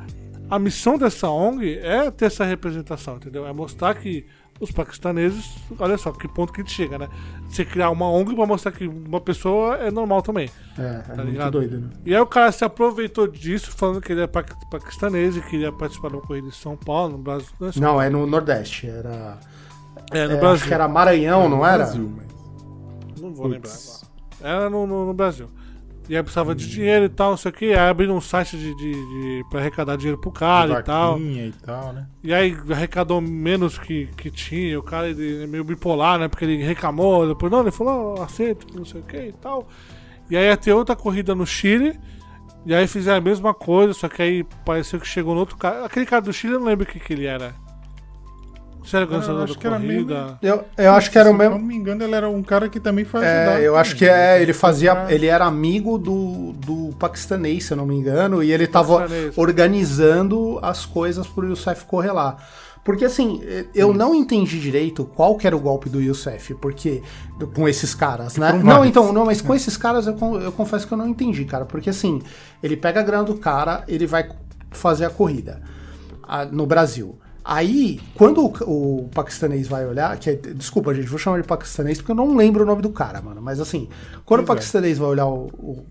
a 0.56 0.60
missão 0.60 0.98
dessa 0.98 1.30
ONG 1.30 1.78
é 1.80 2.10
ter 2.12 2.26
essa 2.26 2.44
representação, 2.46 3.16
entendeu? 3.16 3.46
É 3.48 3.54
mostrar 3.54 3.96
que 3.96 4.26
os 4.60 4.72
paquistaneses, 4.72 5.56
olha 5.80 5.98
só 5.98 6.12
que 6.12 6.28
ponto 6.28 6.54
que 6.54 6.62
a 6.62 6.64
gente 6.64 6.74
chega, 6.74 6.98
né? 6.98 7.10
Você 7.50 7.66
criar 7.66 7.90
uma 7.90 8.08
ONG 8.10 8.36
pra 8.36 8.46
mostrar 8.46 8.72
que 8.72 8.88
uma 8.88 9.20
pessoa 9.20 9.76
é 9.78 9.90
normal 9.92 10.22
também. 10.22 10.50
É, 10.78 10.82
é 10.82 11.00
Tá 11.02 11.16
muito 11.16 11.30
ligado? 11.32 11.52
doido, 11.54 11.80
né? 11.80 11.90
E 12.06 12.14
aí 12.16 12.22
o 12.22 12.26
cara 12.26 12.52
se 12.52 12.64
aproveitou 12.64 13.28
disso, 13.28 13.72
falando 13.72 14.00
que 14.00 14.12
ele 14.12 14.22
é 14.22 14.28
pa- 14.28 14.46
paquistanês 14.70 15.36
e 15.36 15.42
queria 15.42 15.72
participar 15.72 16.10
de 16.10 16.16
uma 16.16 16.22
corrida 16.22 16.48
em 16.48 16.52
São 16.52 16.78
Paulo, 16.78 17.14
no 17.14 17.18
Brasil. 17.18 17.48
Não, 17.60 17.68
é 17.68 17.72
São- 17.72 17.82
Não, 17.82 18.02
é 18.02 18.10
no 18.10 18.26
Nordeste, 18.28 18.88
era... 18.88 19.40
é, 20.12 20.28
no 20.28 20.34
é, 20.34 20.38
Brasil. 20.38 20.50
Acho 20.56 20.68
que 20.68 20.74
era 20.74 20.88
Maranhão, 20.88 21.50
não 21.50 21.66
era? 21.66 21.78
Brasil, 21.84 22.14
mas... 22.16 22.28
Não 23.22 23.34
vou 23.34 23.48
lembrar 23.48 23.70
Putz. 23.72 24.04
agora. 24.42 24.56
Era 24.58 24.70
no, 24.70 24.86
no- 24.86 25.06
no 25.08 25.14
Brasil. 25.14 25.50
E 26.10 26.16
aí 26.18 26.22
precisava 26.22 26.54
de 26.54 26.68
dinheiro 26.70 27.06
e 27.06 27.10
tal, 27.10 27.32
não 27.32 27.38
sei 27.38 27.50
o 27.50 27.54
que. 27.54 27.66
Aí 27.72 27.90
abriram 27.90 28.18
um 28.18 28.22
site 28.22 28.58
de, 28.58 28.76
de, 28.76 28.92
de, 28.92 29.46
pra 29.50 29.62
arrecadar 29.62 29.96
dinheiro 29.96 30.20
pro 30.20 30.32
cara 30.32 30.72
e 30.80 30.84
tal. 30.84 31.18
E 31.48 31.54
tal, 31.66 31.94
né? 31.94 32.08
E 32.22 32.34
aí 32.34 32.58
arrecadou 32.70 33.22
menos 33.22 33.78
que, 33.78 34.08
que 34.18 34.30
tinha. 34.30 34.78
O 34.78 34.84
cara 34.84 35.08
ele 35.10 35.44
é 35.44 35.48
meio 35.48 35.64
bipolar, 35.64 36.20
né? 36.20 36.28
Porque 36.28 36.44
ele 36.44 36.62
reclamou. 36.62 37.28
Depois, 37.28 37.52
não, 37.52 37.62
ele 37.62 37.72
falou, 37.72 38.22
"Ah, 38.22 38.26
aceito, 38.26 38.68
não 38.78 38.84
sei 38.84 39.00
o 39.02 39.04
que 39.04 39.18
e 39.18 39.34
tal. 39.34 39.68
E 40.30 40.36
aí 40.36 40.46
ia 40.46 40.58
ter 40.58 40.74
outra 40.74 40.96
corrida 40.96 41.34
no 41.34 41.46
Chile. 41.46 41.98
E 42.66 42.74
aí 42.74 42.88
fizeram 42.88 43.18
a 43.18 43.22
mesma 43.22 43.54
coisa, 43.54 43.94
só 43.94 44.08
que 44.08 44.22
aí 44.22 44.44
pareceu 44.66 45.00
que 45.00 45.08
chegou 45.08 45.34
no 45.34 45.42
outro 45.42 45.58
cara. 45.58 45.86
Aquele 45.86 46.06
cara 46.06 46.22
do 46.22 46.32
Chile 46.34 46.54
eu 46.54 46.60
não 46.60 46.68
lembro 46.68 46.86
o 46.86 46.88
que, 46.88 47.00
que 47.00 47.14
ele 47.14 47.26
era. 47.26 47.54
Se 48.84 48.96
era 48.96 49.06
organizador 49.06 49.48
da 49.48 49.56
que 49.56 49.68
era 49.68 49.80
corrida. 49.80 50.38
Eu, 50.42 50.66
eu 50.78 50.92
acho 50.92 51.12
que 51.12 51.18
era 51.18 51.30
o 51.30 51.32
Se 51.32 51.38
mesmo... 51.38 51.56
não 51.58 51.64
me 51.64 51.76
engano, 51.76 52.04
ele 52.04 52.16
era 52.16 52.30
um 52.30 52.44
cara 52.44 52.68
que 52.68 52.80
também 52.80 53.06
ajudar. 53.06 53.26
É, 53.26 53.68
eu 53.68 53.76
acho 53.76 53.96
que 53.96 54.06
também. 54.06 54.22
é, 54.22 54.42
ele 54.42 54.54
fazia, 54.54 55.06
ele 55.10 55.28
era 55.28 55.46
amigo 55.46 55.98
do, 55.98 56.54
do 56.54 56.96
paquistanês, 56.98 57.66
se 57.66 57.74
eu 57.74 57.78
não 57.78 57.86
me 57.86 57.96
engano, 57.96 58.44
e 58.44 58.52
ele 58.52 58.68
tava 58.68 59.00
Paquistanês. 59.00 59.38
organizando 59.38 60.60
as 60.62 60.86
coisas 60.86 61.28
pro 61.28 61.48
Youssef 61.48 61.86
correr 61.86 62.12
lá. 62.12 62.38
Porque 62.84 63.06
assim, 63.06 63.42
eu 63.74 63.94
não 63.94 64.14
entendi 64.14 64.60
direito 64.60 65.06
qual 65.06 65.38
que 65.38 65.48
era 65.48 65.56
o 65.56 65.60
golpe 65.60 65.90
do 65.90 66.02
Youssef, 66.02 66.54
porque 66.56 67.02
com 67.54 67.68
esses 67.68 67.96
caras, 67.96 68.36
né? 68.36 68.52
Não, 68.52 68.62
vários. 68.62 68.88
então, 68.88 69.14
não, 69.14 69.26
mas 69.26 69.42
com 69.42 69.56
esses 69.56 69.78
caras 69.78 70.06
eu, 70.06 70.18
eu 70.42 70.52
confesso 70.52 70.86
que 70.86 70.94
eu 70.94 70.98
não 70.98 71.08
entendi, 71.08 71.46
cara, 71.46 71.64
porque 71.64 71.90
assim, 71.90 72.22
ele 72.62 72.76
pega 72.76 73.00
a 73.00 73.04
grana 73.04 73.24
do 73.24 73.36
cara, 73.36 73.86
ele 73.88 74.06
vai 74.06 74.30
fazer 74.70 75.06
a 75.06 75.10
corrida 75.10 75.62
ah, 76.24 76.44
no 76.44 76.66
Brasil. 76.66 77.18
Aí, 77.46 78.00
quando 78.16 78.46
o, 78.46 79.02
o 79.04 79.10
paquistanês 79.14 79.68
vai 79.68 79.86
olhar, 79.86 80.16
que 80.18 80.30
é- 80.30 80.36
desculpa, 80.36 80.94
gente, 80.94 81.08
vou 81.10 81.20
chamar 81.20 81.42
de 81.42 81.48
paquistanês 81.48 81.98
porque 81.98 82.12
eu 82.12 82.16
não 82.16 82.36
lembro 82.36 82.64
o 82.64 82.66
nome 82.66 82.82
do 82.82 82.90
cara, 82.90 83.22
mano. 83.22 83.42
Mas 83.42 83.60
assim, 83.60 83.90
quando 84.26 84.42
o 84.42 84.44
Pois 84.46 84.56
é. 84.56 84.60
paquistanês 84.60 84.98
vai 84.98 85.10
olhar 85.10 85.26
o, 85.28 85.50
o- 85.58 85.84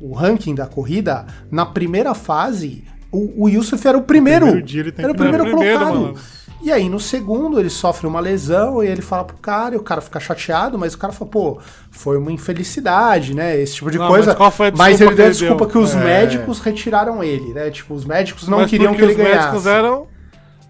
o- 0.00 0.10
o 0.10 0.12
ranking 0.12 0.54
da 0.54 0.66
corrida, 0.66 1.26
na 1.50 1.66
primeira 1.66 2.14
fase, 2.14 2.84
o, 3.10 3.44
o 3.44 3.48
Yusuf 3.48 3.86
era 3.88 3.98
o 3.98 4.02
primeiro. 4.02 4.46
primeiro 4.46 4.94
era 4.96 5.10
o 5.12 5.14
primeiro 5.16 5.44
É, 5.46 5.48
primeiro, 5.50 5.78
colocado. 5.80 6.00
mano. 6.00 6.14
E 6.62 6.72
aí, 6.72 6.88
no 6.88 6.98
segundo, 7.00 7.60
ele 7.60 7.68
sofre 7.68 8.06
uma 8.06 8.20
lesão 8.20 8.82
e 8.82 8.86
ele 8.86 9.02
fala 9.02 9.22
pro 9.24 9.36
cara, 9.36 9.74
e 9.74 9.78
o 9.78 9.82
cara 9.82 10.00
fica 10.00 10.18
chateado, 10.18 10.78
mas 10.78 10.94
o 10.94 10.98
cara 10.98 11.12
fala, 11.12 11.30
pô, 11.30 11.58
foi 11.90 12.16
uma 12.16 12.32
infelicidade, 12.32 13.34
né? 13.34 13.60
Esse 13.60 13.74
tipo 13.74 13.90
de 13.90 13.98
Não, 13.98 14.08
coisa. 14.08 14.28
mas 14.28 14.36
qual 14.36 14.50
foi 14.50 14.68
a 14.68 14.72
Mas 14.74 15.00
ele 15.00 15.14
deu 15.14 15.26
a 15.26 15.28
desculpa 15.28 15.66
que 15.66 15.76
os 15.76 15.94
É. 15.94 16.02
médicos 16.02 16.60
retiraram 16.60 17.22
ele, 17.22 17.52
né? 17.52 17.68
Tipo, 17.70 17.92
os 17.94 18.04
médicos 18.06 18.48
não 18.48 18.58
Mas 18.60 18.70
queriam 18.70 18.94
que 18.94 19.02
ele 19.02 19.12
os 19.12 19.16
ganhasse. 19.18 19.38
médicos 19.48 19.66
eram. 19.66 20.06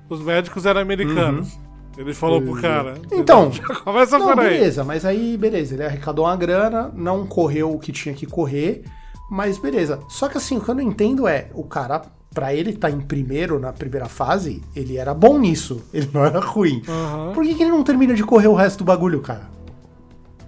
Os 0.09 0.21
médicos 0.21 0.67
eram 0.67 0.81
americanos. 0.81 1.59
Ele 1.97 2.13
falou 2.13 2.43
pro 2.43 2.61
cara. 2.61 2.95
Então, 3.13 3.53
Já 3.53 3.67
começa 3.77 4.19
Não, 4.19 4.27
por 4.29 4.41
aí. 4.41 4.51
beleza, 4.59 4.83
mas 4.83 5.05
aí, 5.05 5.37
beleza, 5.37 5.75
ele 5.75 5.85
arrecadou 5.85 6.25
uma 6.25 6.37
grana, 6.37 6.91
não 6.95 7.25
correu 7.27 7.73
o 7.73 7.79
que 7.79 7.93
tinha 7.93 8.15
que 8.15 8.27
correr, 8.27 8.83
mas 9.31 9.59
beleza. 9.59 10.01
Só 10.09 10.29
que 10.29 10.37
assim, 10.37 10.57
o 10.57 10.61
que 10.61 10.69
eu 10.69 10.75
não 10.75 10.83
entendo 10.83 11.29
é, 11.29 11.49
o 11.55 11.63
cara, 11.63 12.03
pra 12.35 12.53
ele 12.53 12.71
estar 12.71 12.91
em 12.91 13.01
primeiro 13.01 13.61
na 13.61 13.73
primeira 13.73 14.07
fase, 14.07 14.61
ele 14.75 14.97
era 14.97 15.15
bom 15.15 15.39
nisso, 15.39 15.83
ele 15.95 16.11
não 16.13 16.25
era 16.25 16.41
ruim. 16.41 16.83
Aham. 16.89 17.33
Por 17.33 17.45
que, 17.45 17.55
que 17.55 17.63
ele 17.63 17.71
não 17.71 17.85
termina 17.85 18.13
de 18.13 18.25
correr 18.25 18.49
o 18.49 18.55
resto 18.55 18.79
do 18.79 18.85
bagulho, 18.85 19.21
cara? 19.21 19.49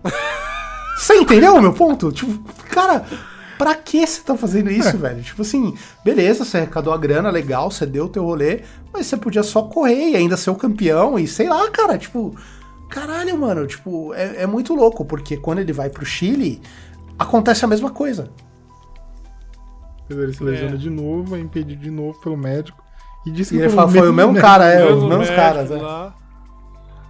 Você 0.98 1.14
entendeu 1.14 1.54
o 1.54 1.62
meu 1.62 1.72
ponto? 1.72 2.10
Tipo, 2.10 2.42
cara, 2.70 3.04
pra 3.58 3.74
que 3.74 4.06
você 4.06 4.20
tá 4.22 4.36
fazendo 4.36 4.70
isso, 4.70 4.96
velho? 4.98 5.22
Tipo 5.22 5.42
assim, 5.42 5.76
beleza, 6.04 6.44
você 6.44 6.58
arrecadou 6.58 6.92
a 6.92 6.96
grana, 6.98 7.30
legal, 7.30 7.70
você 7.70 7.84
deu 7.86 8.04
o 8.06 8.08
teu 8.08 8.24
rolê, 8.24 8.62
mas 8.92 9.06
você 9.06 9.16
podia 9.16 9.42
só 9.42 9.62
correr 9.62 10.10
e 10.10 10.16
ainda 10.16 10.36
ser 10.36 10.50
o 10.50 10.54
campeão 10.54 11.18
e 11.18 11.26
sei 11.26 11.48
lá, 11.48 11.70
cara, 11.70 11.96
tipo. 11.98 12.34
Caralho, 12.88 13.36
mano, 13.36 13.66
tipo, 13.66 14.14
é, 14.14 14.42
é 14.42 14.46
muito 14.46 14.72
louco, 14.72 15.04
porque 15.04 15.36
quando 15.36 15.58
ele 15.58 15.72
vai 15.72 15.90
pro 15.90 16.06
Chile, 16.06 16.62
acontece 17.18 17.64
a 17.64 17.68
mesma 17.68 17.90
coisa. 17.90 18.30
Ele 20.08 20.32
se 20.32 20.42
lesiona 20.44 20.74
É. 20.74 20.78
de 20.78 20.88
novo, 20.88 21.34
é 21.34 21.40
impedido 21.40 21.82
de 21.82 21.90
novo 21.90 22.18
pelo 22.20 22.36
médico. 22.36 22.80
E 23.26 23.30
disse 23.30 23.54
E 23.54 23.58
que 23.58 23.64
ele 23.64 23.72
fala, 23.72 23.88
foi 23.88 24.08
o 24.08 24.12
mesmo 24.12 24.32
médico. 24.32 24.46
cara, 24.46 24.66
é, 24.66 24.84
Mesmo 24.84 24.98
os 24.98 25.08
mesmos 25.08 25.30
caras, 25.30 25.70
né? 25.70 25.76
lá. 25.82 26.14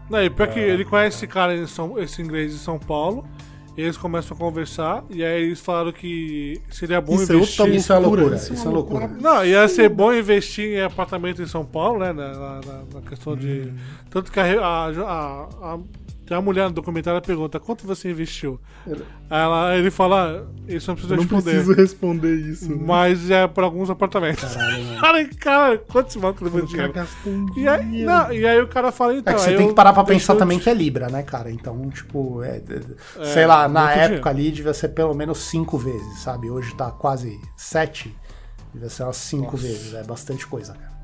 Não, 0.08 0.22
e 0.22 0.30
pior 0.30 0.48
que 0.48 0.58
ele 0.58 0.84
conhece 0.84 1.16
esse 1.18 1.26
cara, 1.26 1.54
em 1.54 1.66
São, 1.66 1.98
esse 1.98 2.22
inglês 2.22 2.52
de 2.52 2.58
São 2.58 2.78
Paulo. 2.78 3.26
E 3.76 3.82
eles 3.82 3.96
começam 3.96 4.36
a 4.36 4.40
conversar. 4.40 5.04
E 5.10 5.22
aí 5.24 5.42
eles 5.44 5.60
falaram 5.60 5.92
que 5.92 6.60
seria 6.70 7.00
bom 7.00 7.14
Isso 7.20 7.32
é 7.32 7.36
investir. 7.36 7.60
outra 7.62 7.76
Isso 7.76 7.92
é 7.92 7.98
loucura. 7.98 8.36
Isso 8.36 8.52
é 8.52 8.56
uma 8.56 8.64
é 8.70 8.74
loucura. 8.74 9.08
Não, 9.20 9.44
ia 9.44 9.68
ser 9.68 9.88
bom 9.90 10.12
investir 10.14 10.78
em 10.78 10.82
apartamento 10.82 11.42
em 11.42 11.46
São 11.46 11.64
Paulo, 11.64 11.98
né? 12.00 12.12
Na, 12.12 12.32
na- 12.32 12.60
na 12.94 13.00
questão 13.08 13.36
de. 13.36 13.70
Hum. 13.70 13.76
Tanto 14.08 14.32
que 14.32 14.40
a, 14.40 14.44
a, 14.44 14.86
a, 14.88 15.48
a, 15.74 15.78
tem 16.26 16.36
uma 16.36 16.42
mulher 16.42 16.64
no 16.64 16.72
documentário 16.72 17.20
que 17.20 17.26
pergunta 17.26 17.60
quanto 17.60 17.86
você 17.86 18.10
investiu? 18.10 18.60
Aí 18.86 18.94
ela, 19.30 19.76
ele 19.76 19.90
fala, 19.90 20.48
isso 20.66 20.88
não 20.90 20.94
precisa 20.96 21.14
Eu 21.14 21.16
não 21.18 21.22
responder. 21.24 21.50
preciso 21.50 21.72
responder 21.74 22.34
isso. 22.36 22.68
né? 22.70 22.82
Mas 22.84 23.30
é 23.30 23.46
para 23.46 23.64
alguns 23.64 23.88
apartamentos. 23.88 24.44
Cara, 25.00 25.28
cara, 25.38 25.78
quantos 25.78 26.16
mal 26.16 26.34
que 26.34 26.42
levou 26.44 26.62
dinheiro? 26.62 26.92
gastou 26.92 27.32
um 27.32 27.46
E 27.56 27.68
aí, 27.68 28.04
não, 28.04 28.32
e 28.32 28.46
aí 28.46 28.60
o 28.60 28.66
cara 28.68 28.90
fala, 28.92 29.14
então. 29.14 29.32
É 29.32 29.36
que 29.36 29.42
você 29.42 29.50
aí 29.50 29.56
tem 29.56 29.64
eu 29.66 29.68
que 29.70 29.74
parar 29.76 29.92
pra 29.92 30.04
pensar 30.04 30.34
eu- 30.34 30.38
também 30.38 30.58
que 30.58 30.68
é 30.68 30.74
Libra, 30.74 31.08
né, 31.08 31.22
cara? 31.22 31.50
Então, 31.50 31.88
tipo, 31.90 32.42
é, 32.42 32.60
é, 33.18 33.24
sei 33.24 33.46
lá, 33.46 33.68
na 33.68 33.90
época 33.92 34.06
dinheiro. 34.06 34.28
ali 34.28 34.50
devia 34.50 34.74
ser 34.74 34.88
pelo 34.88 35.14
menos 35.14 35.38
cinco 35.38 35.78
vezes, 35.78 36.18
sabe? 36.20 36.50
Hoje 36.50 36.74
tá 36.74 36.90
quase 36.90 37.40
sete. 37.56 38.14
Devia 38.74 38.90
ser 38.90 39.04
umas 39.04 39.16
cinco 39.16 39.56
vezes. 39.56 39.94
É 39.94 40.02
bastante 40.02 40.46
coisa, 40.46 40.74
cara. 40.74 40.95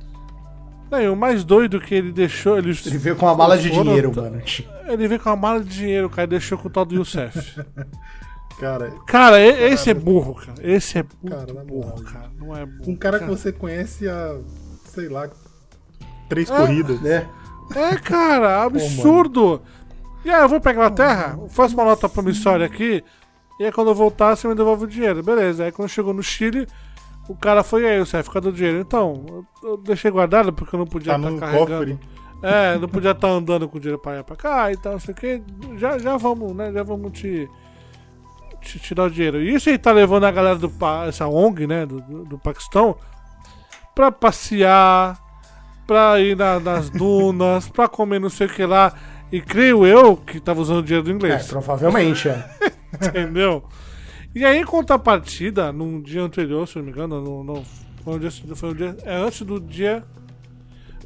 Não, 0.93 1.01
e 1.01 1.09
o 1.09 1.17
mais 1.17 1.43
doido 1.43 1.81
que 1.81 1.95
ele 1.95 2.13
deixou. 2.13 2.59
Ele, 2.59 2.71
Ele 2.85 2.99
veio 2.99 3.17
com 3.17 3.25
uma 3.27 3.35
mala 3.35 3.57
de 3.57 3.71
foram- 3.71 3.85
dinheiro, 3.85 4.13
mano. 4.15 4.43
Ele 4.87 5.09
veio 5.09 5.19
com 5.21 5.31
uma 5.31 5.37
mala 5.37 5.61
de 5.65 5.71
dinheiro, 5.71 6.11
cara, 6.11 6.25
e 6.25 6.27
deixou 6.27 6.59
com 6.59 6.69
o 6.69 6.71
tal 6.71 6.85
do 6.85 6.95
Youssef. 6.95 7.61
Cara, 8.61 8.93
cara, 9.09 9.41
esse 9.41 9.91
é 9.91 9.95
burro, 9.95 10.35
cara. 10.35 10.55
Esse 10.63 10.99
é 10.99 11.03
burro, 11.03 11.31
Cara, 11.37 11.53
na 11.55 11.65
burro, 11.65 12.03
cara. 12.05 12.31
Não 12.39 12.57
é 12.57 12.65
burro. 12.65 12.91
um 12.93 12.95
cara 12.95 13.19
que 13.19 13.25
Cara. 13.25 13.37
você 13.37 13.51
conhece 13.51 14.09
há, 14.09 14.37
sei 14.85 15.09
lá, 15.09 15.29
três 16.29 16.49
É. 16.49 16.57
corridas. 16.57 17.01
Né? 17.01 17.27
É, 17.75 17.97
cara, 17.97 18.63
absurdo. 18.63 19.61
e 20.25 20.31
aí, 20.31 20.43
eu 20.43 20.49
vou 20.49 20.61
pra 20.61 20.73
Inglaterra, 20.73 21.37
faço 21.49 21.75
uma 21.75 21.85
nota 21.85 22.09
promissória 22.09 22.65
aqui, 22.65 23.03
e 23.59 23.65
aí 23.65 23.73
quando 23.73 23.89
eu 23.89 23.95
voltar, 23.97 24.37
você 24.37 24.47
me 24.47 24.55
devolve 24.55 24.85
o 24.85 24.89
dinheiro. 24.89 25.23
Beleza. 25.25 25.65
Aí 25.65 25.73
quando 25.73 25.89
chegou 25.89 26.15
no 26.15 26.23
Chile, 26.23 26.69
o 27.29 27.35
cara 27.37 27.63
foi 27.63 27.87
aí, 27.89 27.99
você 27.99 28.23
fica 28.23 28.41
do 28.41 28.53
dinheiro. 28.53 28.79
Então, 28.81 29.25
eu, 29.29 29.71
eu 29.71 29.77
deixei 29.77 30.11
guardado 30.11 30.53
porque 30.53 30.75
eu 30.75 30.79
não 30.79 30.87
podia 30.87 31.13
Tá 31.13 31.19
estar 31.19 31.31
no 31.31 31.39
carregando. 31.39 31.69
cofre. 31.97 31.99
É, 32.43 32.77
não 32.77 32.89
podia 32.89 33.13
estar 33.13 33.29
andando 33.29 33.69
com 33.69 33.79
dinheiro 33.79 34.01
pra 34.01 34.19
ir 34.19 34.25
pra 34.25 34.35
cá 34.35 34.73
e 34.73 34.77
tal, 34.77 34.93
não 34.95 34.99
sei 35.01 35.15
o 35.15 35.17
que. 35.17 35.43
Já, 35.79 35.97
já 35.99 36.17
vamos, 36.17 36.53
né? 36.57 36.73
Já 36.73 36.83
vamos 36.83 37.13
te, 37.13 37.49
te, 38.61 38.79
te 38.81 38.95
dar 38.95 39.05
o 39.05 39.11
dinheiro. 39.11 39.41
E 39.41 39.55
isso 39.55 39.71
aí 39.71 39.79
tá 39.79 39.93
levando 39.93 40.25
a 40.25 40.31
galera 40.33 40.57
do 40.57 40.73
essa 41.09 41.29
ONG, 41.29 41.67
né? 41.69 41.87
Do, 41.87 42.01
do, 42.01 42.25
do 42.25 42.39
Paquistão, 42.41 42.97
pra 43.95 44.11
passear, 44.11 45.17
pra 45.87 46.19
ir 46.21 46.37
na- 46.37 46.59
nas 46.59 46.91
dunas, 46.91 47.69
pra 47.69 47.87
comer 47.87 48.19
não 48.19 48.29
sei 48.31 48.49
o 48.49 48.51
que 48.51 48.67
lá. 48.67 48.93
E 49.31 49.41
creio 49.41 49.87
eu 49.87 50.17
que 50.17 50.41
tava 50.41 50.61
usando 50.61 50.79
o 50.81 50.83
dinheiro 50.83 51.05
do 51.05 51.11
É, 51.11 51.15
inglês. 51.15 51.47
provavelmente, 51.47 52.29
é. 52.29 52.45
Entendeu? 53.01 53.63
E 54.35 54.45
aí, 54.45 54.59
em 54.59 54.65
contrapartida, 54.65 55.73
num 55.73 56.01
dia 56.01 56.23
anterior, 56.23 56.67
se 56.67 56.77
não 56.77 56.85
me 56.85 56.91
engano, 56.91 57.21
no, 57.21 57.45
no- 57.45 57.63
foi, 58.05 58.15
um 58.15 58.19
dia, 58.19 58.31
foi 58.55 58.71
um 58.71 58.75
dia. 58.75 58.97
É 59.05 59.15
antes 59.17 59.43
do 59.43 59.61
dia. 59.61 60.03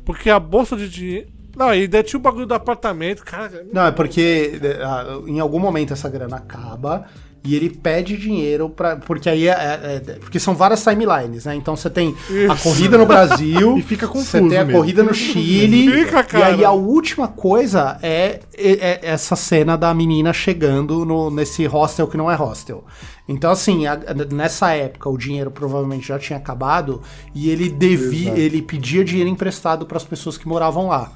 Porque 0.05 0.31
a 0.31 0.39
bolsa 0.39 0.77
de 0.77 0.89
dinheiro. 0.89 1.29
Não, 1.57 1.75
e 1.75 1.89
daí 1.89 2.03
tinha 2.03 2.19
o 2.19 2.23
bagulho 2.23 2.47
do 2.47 2.55
apartamento, 2.55 3.25
cara. 3.25 3.67
Não, 3.73 3.87
é 3.87 3.91
porque 3.91 4.61
é, 4.63 5.29
em 5.31 5.41
algum 5.41 5.59
momento 5.59 5.93
essa 5.93 6.09
grana 6.09 6.37
acaba 6.37 7.07
e 7.43 7.55
ele 7.55 7.71
pede 7.71 8.17
dinheiro 8.17 8.69
para 8.69 8.97
porque 8.97 9.29
aí 9.29 9.49
é, 9.49 9.53
é- 9.53 10.03
é- 10.07 10.13
porque 10.19 10.39
são 10.39 10.55
várias 10.55 10.83
timelines, 10.85 11.47
né? 11.47 11.55
Então 11.55 11.75
você 11.75 11.89
tem 11.89 12.15
a 12.51 12.55
Isso. 12.55 12.63
corrida 12.63 12.99
no 12.99 13.07
Brasil, 13.07 13.79
E 13.79 13.83
fica 13.83 14.07
você 14.07 14.13
confuso 14.41 14.49
tem 14.51 14.59
a 14.59 14.65
mesmo. 14.67 14.79
corrida 14.81 15.03
no 15.03 15.15
Chile, 15.15 15.91
Fica, 16.05 16.21
e 16.21 16.25
cara. 16.25 16.47
aí 16.49 16.63
a 16.65 16.73
última 16.73 17.27
coisa 17.29 17.99
é, 18.03 18.41
é- 18.55 18.73
é 18.83 19.01
essa 19.03 19.35
cena 19.35 19.77
da 19.79 19.95
menina 19.95 20.33
chegando 20.35 21.07
no, 21.07 21.31
nesse 21.31 21.65
hostel 21.67 22.07
que 22.07 22.17
não 22.19 22.31
é 22.31 22.35
hostel. 22.35 22.85
Então 23.29 23.51
assim, 23.51 23.87
a- 23.87 23.99
nessa 24.31 24.73
época 24.75 25.09
o 25.09 25.19
dinheiro 25.19 25.51
provavelmente 25.51 26.07
já 26.09 26.19
tinha 26.19 26.39
acabado 26.39 27.03
e 27.35 27.51
ele 27.51 27.69
devia, 27.69 28.29
Exato. 28.29 28.39
ele 28.41 28.63
pedia 28.63 29.05
dinheiro 29.05 29.29
emprestado 29.31 29.85
para 29.87 29.97
as 29.97 30.05
pessoas 30.05 30.39
que 30.39 30.47
moravam 30.47 30.89
lá. 30.89 31.11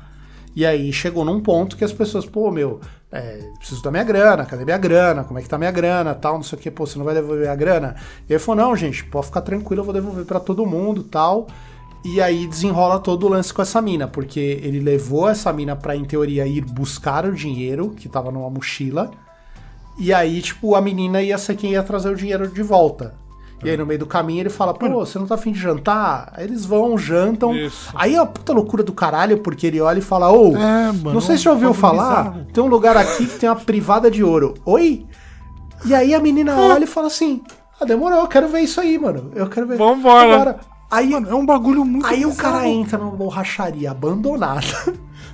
E 0.54 0.66
aí 0.66 0.92
chegou 0.92 1.24
num 1.24 1.40
ponto 1.40 1.76
que 1.76 1.84
as 1.84 1.92
pessoas, 1.92 2.26
pô, 2.26 2.50
meu, 2.50 2.80
é, 3.12 3.38
preciso 3.58 3.80
da 3.84 3.90
minha 3.92 4.02
grana, 4.02 4.44
cadê 4.44 4.64
minha 4.64 4.78
grana? 4.78 5.22
Como 5.22 5.38
é 5.38 5.42
que 5.42 5.48
tá 5.48 5.56
minha 5.56 5.70
grana? 5.70 6.12
Tal, 6.12 6.34
não 6.34 6.42
sei 6.42 6.58
o 6.58 6.60
que, 6.60 6.70
pô, 6.72 6.84
você 6.84 6.98
não 6.98 7.04
vai 7.04 7.14
devolver 7.14 7.48
a 7.48 7.54
grana? 7.54 7.94
E 8.28 8.32
ele 8.32 8.40
falou, 8.40 8.64
não, 8.64 8.74
gente, 8.76 9.04
pode 9.04 9.26
ficar 9.26 9.42
tranquilo, 9.42 9.80
eu 9.82 9.84
vou 9.84 9.94
devolver 9.94 10.24
pra 10.24 10.40
todo 10.40 10.66
mundo 10.66 11.04
tal. 11.04 11.46
E 12.04 12.20
aí 12.20 12.46
desenrola 12.48 12.98
todo 12.98 13.26
o 13.26 13.28
lance 13.28 13.52
com 13.54 13.62
essa 13.62 13.80
mina, 13.80 14.08
porque 14.08 14.40
ele 14.40 14.80
levou 14.80 15.28
essa 15.28 15.52
mina 15.52 15.76
pra, 15.76 15.94
em 15.94 16.04
teoria, 16.04 16.46
ir 16.46 16.62
buscar 16.62 17.24
o 17.26 17.32
dinheiro 17.32 17.90
que 17.90 18.08
tava 18.08 18.32
numa 18.32 18.50
mochila. 18.50 19.10
E 19.98 20.12
aí, 20.14 20.40
tipo, 20.40 20.74
a 20.74 20.80
menina 20.80 21.20
ia 21.22 21.36
ser 21.38 21.54
quem 21.56 21.72
ia 21.72 21.82
trazer 21.82 22.08
o 22.10 22.16
dinheiro 22.16 22.48
de 22.48 22.62
volta. 22.62 23.14
E 23.62 23.68
aí, 23.68 23.76
no 23.76 23.84
meio 23.84 23.98
do 24.00 24.06
caminho, 24.06 24.40
ele 24.40 24.48
fala, 24.48 24.72
pô, 24.72 24.88
você 24.88 25.18
não 25.18 25.26
tá 25.26 25.34
afim 25.34 25.52
de 25.52 25.60
jantar? 25.60 26.32
Aí 26.34 26.44
eles 26.44 26.64
vão, 26.64 26.96
jantam. 26.96 27.54
Isso. 27.54 27.90
Aí 27.94 28.14
é 28.14 28.20
uma 28.20 28.26
puta 28.26 28.54
loucura 28.54 28.82
do 28.82 28.92
caralho, 28.94 29.36
porque 29.38 29.66
ele 29.66 29.78
olha 29.82 29.98
e 29.98 30.02
fala, 30.02 30.32
ô, 30.32 30.56
É, 30.56 30.86
mano, 30.92 31.12
não 31.12 31.20
sei 31.20 31.36
se 31.36 31.42
você 31.42 31.48
um 31.50 31.52
ouviu 31.52 31.68
bagulho 31.74 31.80
falar, 31.80 32.22
bizarro. 32.30 32.46
tem 32.54 32.64
um 32.64 32.68
lugar 32.68 32.96
aqui 32.96 33.26
que 33.26 33.38
tem 33.38 33.50
uma 33.50 33.56
privada 33.56 34.10
de 34.10 34.24
ouro. 34.24 34.54
Oi? 34.64 35.04
E 35.84 35.94
aí 35.94 36.14
a 36.14 36.20
menina 36.20 36.56
olha 36.58 36.84
e 36.84 36.86
fala 36.86 37.08
assim, 37.08 37.42
ah, 37.78 37.84
demorou, 37.84 38.20
eu 38.20 38.26
quero 38.28 38.48
ver 38.48 38.60
isso 38.60 38.80
aí, 38.80 38.98
mano. 38.98 39.30
Eu 39.34 39.46
quero 39.48 39.66
ver. 39.66 39.76
Vambora. 39.76 40.58
Aí, 40.90 41.10
Mano, 41.10 41.28
é 41.30 41.34
um 41.34 41.46
bagulho 41.46 41.84
muito 41.84 42.04
aí 42.06 42.24
o 42.24 42.30
bizarro. 42.30 42.52
cara 42.54 42.66
entra 42.68 42.98
numa 42.98 43.12
borracharia 43.12 43.90
abandonada 43.92 44.66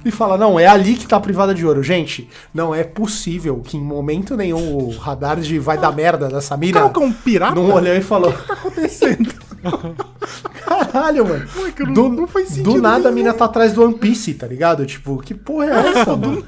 e 0.04 0.10
fala: 0.10 0.36
Não, 0.36 0.58
é 0.58 0.66
ali 0.66 0.94
que 0.94 1.06
tá 1.06 1.16
a 1.16 1.20
privada 1.20 1.54
de 1.54 1.66
ouro. 1.66 1.82
Gente, 1.82 2.28
não 2.54 2.74
é 2.74 2.84
possível 2.84 3.60
que 3.64 3.76
em 3.76 3.80
momento 3.82 4.36
nenhum 4.36 4.76
o 4.76 4.96
radar 4.96 5.40
de 5.40 5.58
vai 5.58 5.78
dar 5.78 5.92
merda 5.92 6.28
dessa 6.28 6.56
mina 6.56 6.80
Cara, 6.80 6.92
que 6.92 7.02
é 7.02 7.06
um 7.06 7.12
pirata? 7.12 7.54
não 7.54 7.70
olhou 7.72 7.94
e 7.94 8.00
falou: 8.02 8.32
tá 8.32 8.52
acontecendo? 8.54 9.34
Caralho, 10.64 11.26
mano. 11.26 11.46
que 11.74 11.82
não- 11.84 11.92
do, 11.92 12.08
não 12.08 12.26
faz 12.26 12.48
sentido 12.48 12.74
do 12.74 12.82
nada 12.82 13.08
a 13.08 13.12
mina 13.12 13.32
tá 13.32 13.44
atrás 13.44 13.72
do 13.72 13.82
One 13.84 13.94
Piece, 13.94 14.34
tá 14.34 14.46
ligado? 14.46 14.84
Tipo, 14.86 15.18
que 15.18 15.34
porra 15.34 15.66
é 15.66 15.88
essa, 15.88 16.16
mano? 16.16 16.44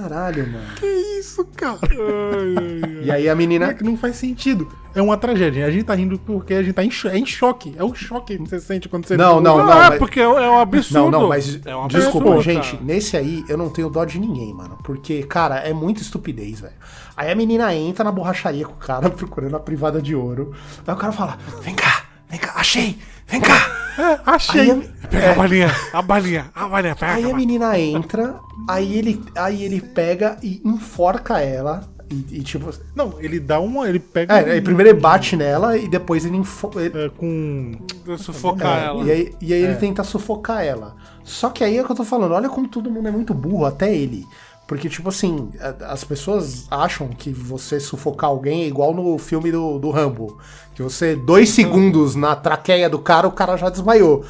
Caralho, 0.00 0.46
mano. 0.50 0.64
Que 0.76 0.86
isso, 1.18 1.44
cara? 1.56 1.78
Ai, 1.82 2.54
ai, 2.58 2.80
ai. 2.84 3.04
E 3.04 3.10
aí 3.10 3.28
a 3.28 3.32
É 3.32 3.34
menina. 3.34 3.74
que 3.74 3.84
não 3.84 3.96
faz 3.96 4.16
sentido. 4.16 4.68
É 4.94 5.00
uma 5.00 5.16
tragédia. 5.16 5.64
A 5.66 5.70
gente 5.70 5.84
tá 5.84 5.94
rindo 5.94 6.18
porque 6.18 6.52
a 6.54 6.62
gente 6.62 6.74
tá 6.74 6.84
em, 6.84 6.90
cho- 6.90 7.08
é 7.08 7.16
em 7.18 7.24
choque. 7.24 7.74
É 7.78 7.82
o 7.84 7.94
choque 7.94 8.36
que 8.36 8.48
você 8.48 8.60
sente 8.60 8.88
quando 8.88 9.06
você 9.06 9.16
Não, 9.16 9.40
não, 9.40 9.56
Não, 9.58 9.66
não, 9.66 9.82
é 9.82 9.88
mas- 9.90 9.98
porque 9.98 10.20
é 10.20 10.28
um 10.28 10.58
absurdo. 10.58 11.10
Não, 11.10 11.20
não, 11.22 11.28
mas 11.28 11.58
é 11.64 11.74
um 11.74 11.88
desculpa, 11.88 12.18
absurdo, 12.28 12.42
gente. 12.42 12.72
cara. 12.72 12.82
Nesse 12.84 13.16
aí 13.16 13.42
eu 13.48 13.56
não 13.56 13.70
tenho 13.70 13.88
dó 13.88 14.04
de 14.04 14.18
ninguém, 14.18 14.52
mano. 14.52 14.78
Porque, 14.84 15.22
cara, 15.22 15.56
é 15.60 15.72
muita 15.72 16.02
estupidez, 16.02 16.60
velho. 16.60 16.74
Aí 17.16 17.30
a 17.30 17.34
menina 17.34 17.74
entra 17.74 18.04
na 18.04 18.12
borracharia 18.12 18.64
com 18.66 18.72
o 18.72 18.76
cara 18.76 19.08
procurando 19.10 19.56
a 19.56 19.60
privada 19.60 20.00
de 20.02 20.14
ouro. 20.14 20.52
Aí 20.86 20.94
o 20.94 20.96
cara 20.98 21.12
fala: 21.12 21.38
Vem 21.62 21.74
cá, 21.74 22.01
vem 22.32 22.40
cá, 22.40 22.52
achei, 22.56 22.98
vem 23.28 23.40
cá. 23.40 23.70
É, 23.98 24.20
achei. 24.26 24.70
Aí 24.72 24.90
Pega 25.10 25.32
a 25.32 25.34
balinha, 25.34 25.70
a 25.92 26.00
balinha, 26.02 26.50
a 26.54 26.66
balinha, 26.66 26.96
pega. 26.96 27.12
aí 27.12 27.30
a 27.30 27.34
menina 27.34 27.78
entra, 27.78 28.40
aí 28.68 28.96
ele, 28.96 29.22
aí 29.36 29.62
ele 29.62 29.80
pega 29.80 30.38
e 30.42 30.60
enforca 30.64 31.38
ela. 31.40 31.86
E, 32.10 32.38
e, 32.38 32.42
tipo. 32.42 32.70
Não, 32.94 33.14
ele 33.20 33.38
dá 33.40 33.60
uma. 33.60 33.88
Ele 33.88 33.98
pega. 33.98 34.38
É, 34.40 34.58
um- 34.58 34.62
primeiro 34.62 34.90
ele 34.90 34.98
bate 35.00 35.36
nela 35.36 35.76
e 35.78 35.88
depois 35.88 36.24
ele, 36.24 36.36
ele, 36.76 37.04
é, 37.04 37.08
com. 37.10 37.72
Vou 38.04 38.16
sufocar 38.18 38.78
É, 38.78 38.84
ela. 38.86 39.04
E 39.04 39.10
aí, 39.10 39.34
e 39.40 39.52
aí 39.54 39.62
ele 39.62 39.76
tenta 39.76 40.02
sufocar 40.04 40.62
ela. 40.64 40.96
Só 41.24 41.48
que 41.50 41.62
aí 41.62 41.76
é 41.76 41.82
o 41.82 41.86
que 41.86 41.92
eu 41.92 41.96
tô 41.96 42.04
falando, 42.04 42.32
olha 42.32 42.48
como 42.48 42.68
todo 42.68 42.90
mundo 42.90 43.08
é 43.08 43.10
muito 43.12 43.32
burro, 43.34 43.64
até 43.66 43.94
ele. 43.94 44.26
Porque, 44.72 44.88
tipo 44.88 45.10
assim, 45.10 45.50
as 45.82 46.02
pessoas 46.02 46.66
acham 46.70 47.08
que 47.08 47.30
você 47.30 47.78
sufocar 47.78 48.30
alguém 48.30 48.62
é 48.62 48.66
igual 48.66 48.94
no 48.94 49.18
filme 49.18 49.52
do, 49.52 49.78
do 49.78 49.90
Rambo. 49.90 50.38
Que 50.74 50.82
você, 50.82 51.14
dois 51.14 51.50
segundos 51.50 52.14
na 52.14 52.34
traqueia 52.34 52.88
do 52.88 52.98
cara, 52.98 53.28
o 53.28 53.32
cara 53.32 53.58
já 53.58 53.68
desmaiou. 53.68 54.24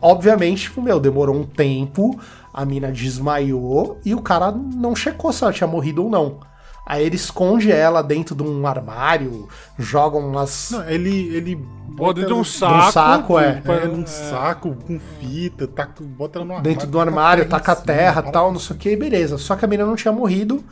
Obviamente, 0.00 0.62
tipo, 0.62 0.80
meu, 0.80 0.98
demorou 0.98 1.36
um 1.36 1.44
tempo, 1.44 2.18
a 2.54 2.64
mina 2.64 2.90
desmaiou 2.90 3.98
e 4.02 4.14
o 4.14 4.22
cara 4.22 4.50
não 4.50 4.96
checou 4.96 5.30
se 5.30 5.44
ela 5.44 5.52
tinha 5.52 5.66
morrido 5.66 6.04
ou 6.04 6.10
não. 6.10 6.40
Aí 6.84 7.04
ele 7.06 7.16
esconde 7.16 7.70
ela 7.70 8.02
dentro 8.02 8.34
de 8.34 8.42
um 8.42 8.66
armário, 8.66 9.48
joga 9.78 10.16
umas. 10.18 10.70
Não, 10.72 10.88
ele. 10.88 11.34
ele 11.34 11.66
Pô, 11.96 12.12
dentro 12.12 12.34
de 12.34 12.40
um 12.40 12.44
saco. 12.44 12.92
saco, 12.92 13.38
é. 13.38 13.62
É, 13.66 13.86
num 13.86 14.06
saco 14.06 14.74
com 14.86 14.98
fita, 15.20 15.66
tá, 15.66 15.86
bota 16.00 16.38
ela 16.38 16.44
no 16.46 16.52
armário. 16.54 16.70
dentro 16.70 16.86
do 16.88 16.98
armário, 16.98 17.44
taca 17.44 17.74
taca 17.76 17.80
a 17.82 17.84
terra 17.84 18.20
em 18.20 18.22
cima, 18.22 18.32
tal, 18.32 18.50
não 18.52 18.58
sei 18.58 18.74
o 18.76 18.78
que, 18.78 18.96
beleza. 18.96 19.36
Só 19.38 19.54
que 19.54 19.64
a 19.64 19.68
menina 19.68 19.86
não 19.86 19.94
tinha 19.96 20.10
morrido 20.12 20.64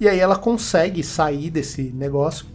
E 0.00 0.08
aí 0.08 0.20
ela 0.20 0.36
consegue 0.36 1.02
sair 1.02 1.50
desse 1.50 1.82
negócio. 1.94 2.46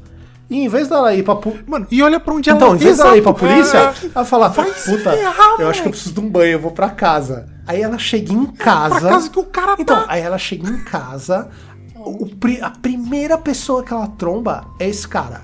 E 0.50 0.60
em 0.64 0.70
vez 0.70 0.88
dela 0.88 1.14
ir 1.14 1.24
pra. 1.24 1.36
pu- 1.36 1.58
Mano, 1.68 1.86
e 1.92 2.02
olha 2.02 2.18
pra 2.20 2.34
onde 2.34 2.50
ela 2.50 2.58
Então, 2.58 2.74
em 2.76 2.78
vez 2.78 2.98
dela 2.98 3.18
ir 3.18 3.22
pra 3.22 3.34
polícia, 3.34 3.78
É. 3.78 3.94
ela 4.16 4.26
fala, 4.26 4.50
puta, 4.50 4.64
ferrar, 5.12 5.12
eu 5.12 5.12
acho 5.12 5.18
que 5.20 5.62
moleque." 5.62 5.80
eu 5.86 5.90
preciso 5.92 6.14
de 6.14 6.20
um 6.22 6.30
banho, 6.30 6.54
eu 6.54 6.60
vou 6.60 6.72
pra 6.72 6.90
casa. 6.90 7.50
Aí 7.68 7.82
ela 7.82 7.98
chega 7.98 8.32
em 8.32 8.46
Pra 8.46 8.64
casa. 8.66 9.10
casa 9.10 9.30
que 9.30 9.40
o 9.40 9.44
cara 9.44 9.76
Então, 9.78 9.98
tá. 10.02 10.06
aí 10.08 10.22
ela 10.22 10.38
chega 10.38 10.70
em 10.70 10.84
casa, 10.86 11.50
o 12.06 12.30
a 12.62 12.70
primeira 12.70 13.38
pessoa 13.38 13.84
que 13.84 13.94
ela 13.94 14.08
tromba 14.08 14.66
é 14.80 14.88
esse 14.88 15.08
cara. 15.08 15.42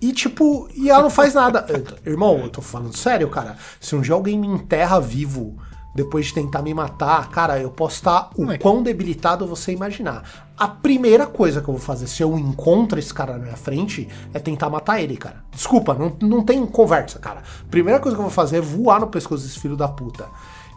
E 0.00 0.12
tipo, 0.12 0.68
e 0.74 0.90
ela 0.90 1.02
não 1.02 1.10
faz 1.10 1.34
nada. 1.34 1.66
Eu- 1.68 2.12
Irmão, 2.12 2.38
eu 2.38 2.48
tô 2.48 2.60
falando 2.62 2.96
sério, 2.96 3.28
cara. 3.28 3.56
Se 3.80 3.96
um 3.96 4.00
dia 4.00 4.14
alguém 4.14 4.38
me 4.38 4.46
enterra 4.46 5.00
vivo 5.00 5.56
depois 5.94 6.26
de 6.26 6.34
tentar 6.34 6.62
me 6.62 6.72
matar, 6.72 7.28
cara, 7.30 7.58
eu 7.58 7.70
posso 7.70 7.96
estar 7.96 8.30
o 8.36 8.42
Moleque. 8.42 8.62
quão 8.62 8.80
debilitado 8.82 9.44
você 9.48 9.72
imaginar. 9.72 10.46
A 10.56 10.68
primeira 10.68 11.26
coisa 11.26 11.60
que 11.60 11.68
eu 11.68 11.74
vou 11.74 11.82
fazer 11.82 12.06
se 12.06 12.22
eu 12.22 12.38
encontro 12.38 12.98
esse 12.98 13.12
cara 13.12 13.32
na 13.32 13.38
minha 13.40 13.56
frente 13.56 14.08
é 14.32 14.38
tentar 14.38 14.70
matar 14.70 15.00
ele, 15.02 15.16
cara. 15.16 15.42
Desculpa, 15.50 15.94
não, 15.94 16.16
não 16.20 16.44
tem 16.44 16.64
conversa, 16.66 17.18
cara. 17.18 17.42
Primeira 17.68 17.98
coisa 17.98 18.14
que 18.16 18.20
eu 18.20 18.24
vou 18.26 18.32
fazer 18.32 18.58
é 18.58 18.60
voar 18.60 19.00
no 19.00 19.08
pescoço 19.08 19.42
desse 19.44 19.58
filho 19.58 19.76
da 19.76 19.88
puta. 19.88 20.26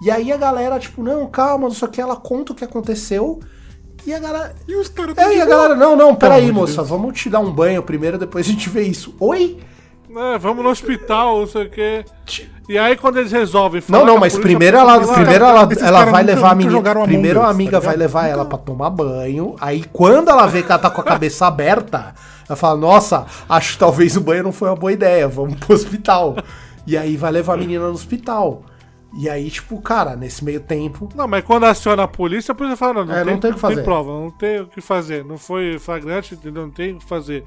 E 0.03 0.09
aí 0.09 0.31
a 0.31 0.37
galera, 0.37 0.79
tipo, 0.79 1.03
não, 1.03 1.27
calma, 1.27 1.67
não 1.67 1.75
sei 1.75 1.87
o 1.87 1.91
que, 1.91 2.01
ela 2.01 2.15
conta 2.15 2.53
o 2.53 2.55
que 2.55 2.63
aconteceu. 2.65 3.39
E 4.05 4.13
a 4.13 4.19
galera. 4.19 4.55
E 4.67 4.75
os 4.75 4.87
caras 4.89 5.17
É, 5.17 5.35
e 5.37 5.41
a 5.41 5.45
galera, 5.45 5.75
não, 5.75 5.95
não, 5.95 6.15
peraí, 6.15 6.45
de 6.45 6.51
moça, 6.51 6.81
vamos 6.83 7.19
te 7.19 7.29
dar 7.29 7.39
um 7.39 7.51
banho 7.51 7.83
primeiro, 7.83 8.17
depois 8.17 8.47
a 8.47 8.49
gente 8.49 8.67
vê 8.69 8.83
isso. 8.83 9.13
Oi? 9.19 9.59
É, 10.13 10.37
vamos 10.37 10.63
no 10.63 10.69
hospital, 10.69 11.39
não 11.39 11.47
sei 11.47 11.65
o 11.65 11.69
quê. 11.69 12.05
E 12.67 12.77
aí 12.77 12.97
quando 12.97 13.17
eles 13.17 13.31
resolvem 13.31 13.81
Não, 13.87 13.99
falar 13.99 14.05
não, 14.11 14.17
a 14.17 14.19
mas 14.19 14.37
primeiro 14.37 14.75
ela, 14.77 14.99
primeiro 15.13 15.45
ela, 15.45 15.69
ela 15.81 16.05
vai 16.05 16.23
nunca- 16.23 16.35
levar 16.35 16.51
a 16.51 16.55
menina. 16.55 16.81
Primeiro 17.03 17.39
a 17.39 17.43
tá 17.45 17.49
amiga 17.49 17.79
vai 17.79 17.95
ligado? 17.95 17.99
levar 17.99 18.27
ela 18.27 18.43
pra 18.45 18.57
tomar 18.57 18.89
banho. 18.89 19.55
Aí 19.59 19.83
quando 19.93 20.29
ela 20.29 20.45
vê 20.47 20.61
que 20.63 20.71
ela 20.71 20.79
tá 20.79 20.89
com 20.89 20.99
a 20.99 21.03
cabeça 21.03 21.47
aberta, 21.47 22.13
ela 22.47 22.55
fala: 22.57 22.77
Nossa, 22.79 23.25
acho 23.47 23.73
que 23.73 23.79
talvez 23.79 24.15
o 24.17 24.21
banho 24.21 24.43
não 24.43 24.51
foi 24.51 24.69
uma 24.69 24.75
boa 24.75 24.91
ideia, 24.91 25.27
vamos 25.27 25.55
pro 25.55 25.73
hospital. 25.75 26.35
E 26.85 26.97
aí 26.97 27.15
vai 27.15 27.31
levar 27.31 27.53
a 27.53 27.57
menina 27.57 27.85
no 27.87 27.93
hospital. 27.93 28.63
E 29.13 29.29
aí, 29.29 29.49
tipo, 29.49 29.81
cara, 29.81 30.15
nesse 30.15 30.43
meio 30.43 30.61
tempo. 30.61 31.09
Não, 31.15 31.27
mas 31.27 31.43
quando 31.43 31.65
aciona 31.65 32.03
a 32.03 32.07
polícia, 32.07 32.53
a 32.53 32.55
polícia 32.55 32.77
fala, 32.77 32.93
não, 32.93 33.05
não, 33.05 33.13
É, 33.15 33.23
tem, 33.23 33.33
não 33.33 33.39
tem 33.41 33.51
o 33.51 33.53
que 33.55 33.59
fazer. 33.59 33.83
prova, 33.83 34.11
não 34.11 34.31
tem 34.31 34.61
o 34.61 34.67
que 34.67 34.79
fazer. 34.81 35.25
Não 35.25 35.37
foi 35.37 35.77
flagrante, 35.79 36.33
entendeu? 36.33 36.63
Não 36.63 36.71
tem 36.71 36.93
o 36.93 36.97
que 36.99 37.05
fazer. 37.05 37.43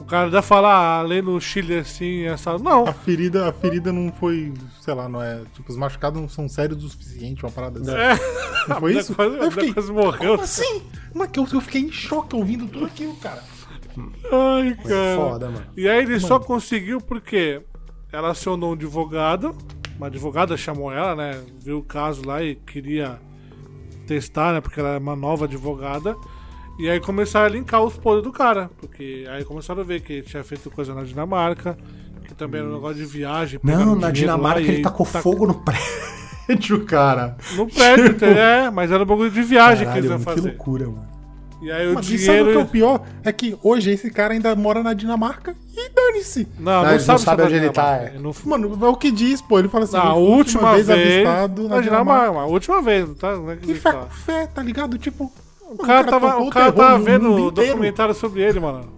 O 0.00 0.04
cara 0.04 0.28
deve 0.28 0.42
falar, 0.46 0.98
ah, 0.98 1.02
lei 1.02 1.22
no 1.22 1.40
Chile 1.40 1.78
assim, 1.78 2.24
essa. 2.24 2.58
Não. 2.58 2.86
A 2.86 2.92
ferida, 2.92 3.48
a 3.48 3.52
ferida 3.52 3.92
não 3.92 4.12
foi, 4.12 4.52
sei 4.80 4.92
lá, 4.94 5.08
não 5.08 5.22
é. 5.22 5.42
Tipo, 5.54 5.70
os 5.70 5.76
machucados 5.78 6.20
não 6.20 6.28
são 6.28 6.48
sérios 6.48 6.84
o 6.84 6.88
suficiente, 6.88 7.44
uma 7.44 7.50
parada 7.52 7.80
assim. 7.80 7.92
É. 7.92 8.68
Não 8.68 8.76
foi 8.80 8.96
isso? 8.96 9.14
Quase, 9.14 9.36
eu 9.36 9.50
fiquei, 9.50 9.72
quase 9.72 9.92
morreu. 9.92 10.32
como 10.32 10.42
assim? 10.42 10.82
Mas 11.14 11.30
que 11.30 11.38
eu, 11.38 11.46
eu 11.50 11.60
fiquei 11.60 11.80
em 11.82 11.90
choque 11.92 12.36
ouvindo 12.36 12.66
tudo 12.66 12.84
aquilo, 12.84 13.14
cara. 13.16 13.42
Ai, 14.30 14.76
cara. 14.86 15.16
foda, 15.16 15.50
mano. 15.50 15.66
E 15.76 15.88
aí 15.88 16.02
ele 16.02 16.20
só 16.20 16.38
conseguiu 16.38 17.00
porque 17.00 17.62
ela 18.12 18.30
acionou 18.32 18.70
um 18.70 18.72
advogado, 18.74 19.56
uma 19.96 20.06
advogada 20.08 20.56
chamou 20.56 20.92
ela, 20.92 21.14
né? 21.16 21.40
Viu 21.62 21.78
o 21.78 21.82
caso 21.82 22.22
lá 22.26 22.42
e 22.42 22.54
queria 22.54 23.18
testar, 24.06 24.52
né? 24.52 24.60
Porque 24.60 24.78
ela 24.80 24.90
é 24.94 24.98
uma 24.98 25.16
nova 25.16 25.44
advogada. 25.46 26.16
E 26.78 26.88
aí 26.90 27.00
começaram 27.00 27.46
a 27.46 27.48
linkar 27.48 27.82
os 27.82 27.96
podres 27.96 28.22
do 28.24 28.32
cara. 28.32 28.70
Porque 28.78 29.24
aí 29.30 29.44
começaram 29.44 29.80
a 29.80 29.84
ver 29.84 30.00
que 30.02 30.12
ele 30.14 30.22
tinha 30.22 30.44
feito 30.44 30.70
coisa 30.70 30.94
na 30.94 31.02
Dinamarca, 31.02 31.76
que 32.26 32.34
também 32.34 32.60
era 32.60 32.68
um 32.68 32.74
negócio 32.74 32.96
de 32.96 33.04
viagem. 33.06 33.58
Não, 33.62 33.96
na 33.96 34.10
Dinamarca 34.10 34.60
lá, 34.60 34.66
ele 34.66 34.82
tacou 34.82 35.06
tac- 35.06 35.22
fogo 35.22 35.46
no 35.46 35.54
prédio, 35.54 36.84
cara. 36.86 37.36
No 37.54 37.66
prédio, 37.66 38.08
entendeu? 38.08 38.36
é, 38.42 38.70
mas 38.70 38.92
era 38.92 39.02
um 39.02 39.06
bagulho 39.06 39.30
de 39.30 39.42
viagem 39.42 39.90
que 39.90 39.98
eles 39.98 40.10
iam 40.10 40.18
Caralho, 40.18 40.36
que 40.36 40.42
fazer. 40.42 40.48
loucura, 40.56 40.86
mano. 40.86 41.15
E 41.66 41.72
aí 41.72 41.88
o 41.90 41.94
Mas 41.94 42.08
e 42.08 42.18
sabe 42.18 42.22
o 42.22 42.26
que 42.26 42.30
é 42.30 42.42
o 42.42 42.46
dinheiro. 42.46 42.68
pior? 42.70 43.02
É 43.24 43.32
que 43.32 43.58
hoje 43.62 43.90
esse 43.90 44.08
cara 44.10 44.32
ainda 44.34 44.54
mora 44.54 44.82
na 44.84 44.92
Dinamarca 44.94 45.54
e 45.76 45.88
dane-se. 45.90 46.46
Não, 46.58 46.84
Não, 46.84 46.92
não, 46.92 46.98
sabe, 47.00 47.20
sabem 47.20 47.46
se 47.46 47.52
onde 47.52 47.64
ele 47.64 47.72
tá, 47.72 47.82
Dinamarca. 47.98 48.16
é. 48.16 48.20
Não 48.20 48.34
Mano, 48.44 48.86
é 48.86 48.88
o 48.88 48.96
que 48.96 49.10
diz, 49.10 49.42
pô. 49.42 49.58
Ele 49.58 49.68
fala 49.68 49.82
assim: 49.84 49.96
Na 49.96 50.04
"Eu 50.10 50.14
fui 50.14 50.22
última 50.22 50.72
vez, 50.74 50.88
avistado 50.88 51.68
na 51.68 51.80
Dinamarca, 51.80 52.38
a 52.38 52.46
última 52.46 52.80
vez, 52.80 53.08
tá? 53.18 53.34
Não 53.36 53.50
é 53.50 53.56
que 53.56 53.72
E 53.72 53.74
fé 53.74 53.92
tá. 53.92 53.98
com 53.98 54.10
fé, 54.10 54.46
tá 54.46 54.62
ligado? 54.62 54.96
Tipo. 54.96 55.32
O 55.68 55.76
cara 55.78 56.04
tava, 56.04 56.38
o 56.40 56.48
cara 56.50 56.70
tava 56.72 56.98
vendo 57.00 57.28
o 57.32 57.46
o 57.46 57.50
documentário 57.50 58.14
sobre 58.14 58.42
ele, 58.42 58.60
mano. 58.60 58.95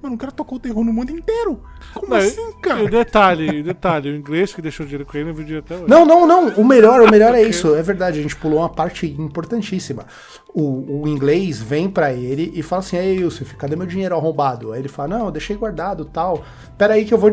Mano, 0.00 0.14
o 0.14 0.18
cara 0.18 0.30
tocou 0.30 0.58
o 0.58 0.60
terror 0.60 0.84
no 0.84 0.92
mundo 0.92 1.10
inteiro. 1.10 1.60
Como 1.92 2.08
Não, 2.10 2.18
assim, 2.18 2.40
e- 2.40 2.44
E 2.44 2.48
o 2.50 2.52
cara? 2.60 2.88
detalhe, 2.88 3.60
o 3.60 3.64
detalhe, 3.64 4.10
o 4.10 4.16
inglês 4.16 4.54
que 4.54 4.62
deixou 4.62 4.86
dinheiro 4.86 5.04
com 5.04 5.16
ele, 5.16 5.26
não 5.28 5.34
viu 5.34 5.44
dinheiro 5.44 5.64
até 5.66 5.74
hoje. 5.76 5.88
Não, 5.88 6.06
não, 6.06 6.24
não. 6.24 6.48
O 6.50 6.64
melhor, 6.64 7.00
o 7.02 7.10
melhor 7.10 7.34
é 7.34 7.42
isso. 7.42 7.74
É 7.74 7.82
verdade, 7.82 8.20
a 8.20 8.22
gente 8.22 8.36
pulou 8.36 8.60
uma 8.60 8.68
parte 8.68 9.06
importantíssima. 9.06 10.06
O, 10.54 11.02
o 11.02 11.08
inglês 11.08 11.60
vem 11.60 11.90
pra 11.90 12.12
ele 12.12 12.52
e 12.54 12.62
fala 12.62 12.80
assim: 12.80 12.96
Ei, 12.96 13.16
Yusuf, 13.20 13.56
cadê 13.56 13.74
meu 13.74 13.86
dinheiro 13.86 14.14
arrombado? 14.14 14.72
Aí 14.72 14.80
ele 14.80 14.88
fala: 14.88 15.18
Não, 15.18 15.26
eu 15.26 15.30
deixei 15.32 15.56
guardado 15.56 16.04
tal. 16.04 16.44
Pera 16.76 16.94
aí 16.94 17.04
que 17.04 17.12
eu 17.12 17.18
vou. 17.18 17.32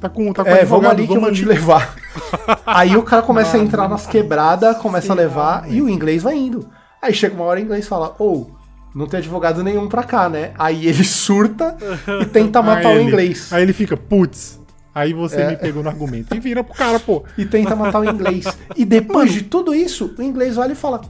Tá 0.00 0.08
com, 0.08 0.32
tá 0.32 0.42
com 0.44 0.50
É, 0.50 0.64
vamos 0.64 0.86
ali 0.86 1.06
que 1.06 1.16
eu 1.16 1.20
vou 1.20 1.32
te 1.32 1.40
ali. 1.42 1.48
levar. 1.50 1.96
aí 2.66 2.96
o 2.96 3.02
cara 3.02 3.22
começa 3.22 3.56
a 3.56 3.60
entrar 3.60 3.88
nas 3.88 4.06
quebradas, 4.06 4.76
começa 4.78 5.12
a 5.12 5.16
levar 5.16 5.70
e 5.70 5.80
o 5.82 5.88
inglês 5.88 6.22
vai 6.22 6.36
indo. 6.36 6.66
Aí 7.00 7.12
chega 7.14 7.34
uma 7.34 7.44
hora 7.44 7.60
o 7.60 7.62
inglês 7.62 7.86
fala: 7.86 8.14
Ou, 8.18 8.55
não 8.96 9.06
tem 9.06 9.18
advogado 9.18 9.62
nenhum 9.62 9.86
pra 9.88 10.02
cá, 10.02 10.28
né? 10.28 10.52
Aí 10.58 10.86
ele 10.86 11.04
surta 11.04 11.76
e 12.22 12.24
tenta 12.24 12.62
matar 12.62 12.88
o 12.88 12.92
ele- 12.94 13.02
inglês. 13.04 13.52
Aí 13.52 13.62
ele 13.62 13.72
fica, 13.72 13.96
putz. 13.96 14.58
Aí 14.94 15.12
você 15.12 15.42
É. 15.42 15.48
me 15.50 15.56
pegou 15.56 15.82
no 15.82 15.90
argumento. 15.90 16.34
E 16.34 16.40
vira 16.40 16.64
pro 16.64 16.72
cara, 16.74 16.98
pô. 16.98 17.22
e 17.36 17.44
tenta 17.44 17.76
matar 17.76 18.00
o 18.00 18.04
inglês. 18.04 18.46
E 18.74 18.84
depois 18.84 19.30
de 19.32 19.42
tudo 19.42 19.74
isso, 19.74 20.14
o 20.18 20.22
inglês 20.22 20.56
olha 20.56 20.72
e 20.72 20.76
fala: 20.76 21.02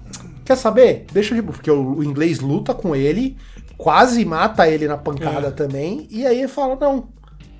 Quer 0.44 0.56
saber? 0.56 1.06
Deixa 1.12 1.34
de. 1.36 1.40
Porque 1.42 1.70
o, 1.70 2.02
inglês 2.02 2.40
luta 2.40 2.74
com 2.74 2.96
ele, 2.96 3.36
quase 3.78 4.24
mata 4.24 4.68
ele 4.68 4.88
na 4.88 4.96
pancada 4.98 5.52
também, 5.52 6.08
e 6.10 6.26
aí 6.26 6.38
ele 6.40 6.48
fala: 6.48 6.76
Não, 6.80 7.08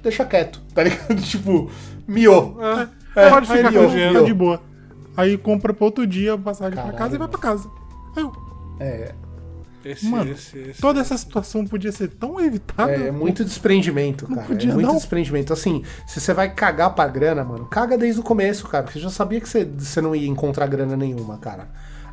deixa 0.03 0.25
quieto, 0.25 0.61
tá 0.75 0.83
ligado? 0.83 1.15
tipo, 1.23 1.71
miou. 2.09 2.59
É, 3.15 3.27
É, 3.27 3.31
pode 3.31 3.47
ficar 3.47 3.59
ele, 3.61 3.79
com 3.79 3.87
dinheiro. 3.87 4.25
de 4.25 4.35
boa. 4.35 4.61
Aí 5.17 5.39
compra 5.39 5.73
pra 5.73 5.85
outro 5.85 6.05
dia 6.07 6.35
a 6.35 6.39
passagem 6.39 6.73
pra 6.75 6.83
Caralho, 6.83 6.99
casa 6.99 7.15
e 7.15 7.19
vai 7.19 7.29
pra 7.29 7.39
casa. 7.39 7.71
Aí 8.17 8.23
eu, 8.25 8.33
É, 8.81 9.15
Esse, 9.91 10.07
Mano, 10.07 10.33
esse, 10.33 10.59
esse. 10.59 10.81
toda 10.81 11.01
essa 11.01 11.17
situação 11.17 11.65
podia 11.67 11.93
ser 11.93 12.09
tão 12.09 12.41
evitada. 12.41 12.91
é 12.93 13.11
muito 13.11 13.45
desprendimento, 13.45 14.27
cara. 14.27 14.43
podia, 14.47 14.71
é 14.71 14.75
muito 14.75 14.87
não. 14.87 14.97
desprendimento. 14.97 15.53
Assim, 15.53 15.83
se 16.07 16.21
você 16.21 16.35
vai 16.35 16.53
cagar 16.53 16.95
pra 16.95 17.07
grana, 17.07 17.45
mano, 17.45 17.67
caga 17.67 17.97
desde 17.97 18.21
o 18.21 18.25
começo, 18.25 18.67
cara. 18.67 18.85
Porque 18.85 18.99
você 18.99 19.05
já 19.05 19.11
sabia 19.11 19.41
que 19.41 19.49
você, 19.49 19.65
você 19.65 20.01
não 20.01 20.15
ia 20.15 20.27
encontrar 20.29 20.67
grana 20.67 20.97
nenhuma, 20.97 21.39
cara. 21.39 21.69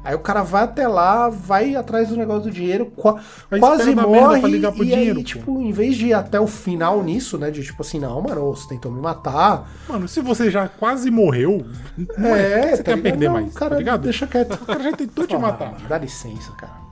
Aí 0.06 0.14
o 0.14 0.20
cara 0.20 0.44
vai 0.44 0.64
até 0.66 0.86
lá, 0.86 1.30
vai 1.30 1.78
atrás 1.78 2.10
do 2.10 2.18
negócio 2.18 2.44
do 2.44 2.52
dinheiro, 2.52 2.88
qua- 2.88 3.22
quase 3.58 3.96
morre. 3.96 4.42
pra 4.42 4.50
ligar 4.50 4.74
pro 4.74 4.84
e 4.84 4.88
dinheiro, 4.88 5.20
aí, 5.20 5.24
tipo, 5.24 5.62
em 5.62 5.72
vez 5.72 5.96
de 5.96 6.08
ir 6.08 6.14
até 6.14 6.38
o 6.42 6.46
final 6.46 7.02
nisso, 7.02 7.38
né? 7.38 7.50
De 7.50 7.64
tipo 7.64 7.82
assim, 7.82 8.00
não, 8.00 8.22
mano, 8.22 8.54
você 8.54 8.68
tentou 8.68 8.92
me 8.92 9.00
matar. 9.00 9.72
Mano, 9.88 10.06
se 10.10 10.20
você 10.20 10.52
já 10.52 10.68
quase 10.68 11.10
morreu, 11.10 11.66
não 12.18 12.36
é, 12.36 12.72
é, 12.74 12.76
você 12.76 12.84
tá 12.84 12.84
quer 12.84 12.96
ligado? 12.98 13.02
perder 13.04 13.26
Não, 13.28 13.34
mais, 13.36 13.54
Cara, 13.54 13.72
tá 13.72 13.78
ligado? 13.78 14.02
deixa 14.02 14.28
quieto. 14.28 14.56
O 14.56 14.66
cara 14.66 14.84
já 14.84 14.92
tentou 14.92 15.26
te 15.26 15.38
matar. 15.38 15.72
mano, 15.72 15.88
dá 15.88 15.98
licença, 15.98 16.52
cara. 16.52 16.83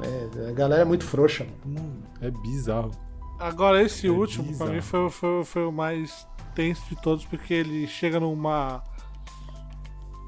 É, 0.00 0.48
a 0.48 0.52
galera 0.52 0.82
é 0.82 0.84
muito 0.84 1.04
frouxa. 1.04 1.46
Mano, 1.64 2.02
é 2.20 2.30
bizarro. 2.30 2.90
Agora, 3.38 3.82
esse 3.82 4.08
último, 4.08 4.44
pra 4.44 4.52
bizarro. 4.52 4.72
mim, 4.72 4.80
foi, 4.80 5.10
foi, 5.10 5.44
foi 5.44 5.66
o 5.66 5.72
mais 5.72 6.26
tenso 6.54 6.82
de 6.88 7.00
todos, 7.00 7.24
porque 7.24 7.52
ele 7.52 7.86
chega 7.86 8.18
numa. 8.18 8.82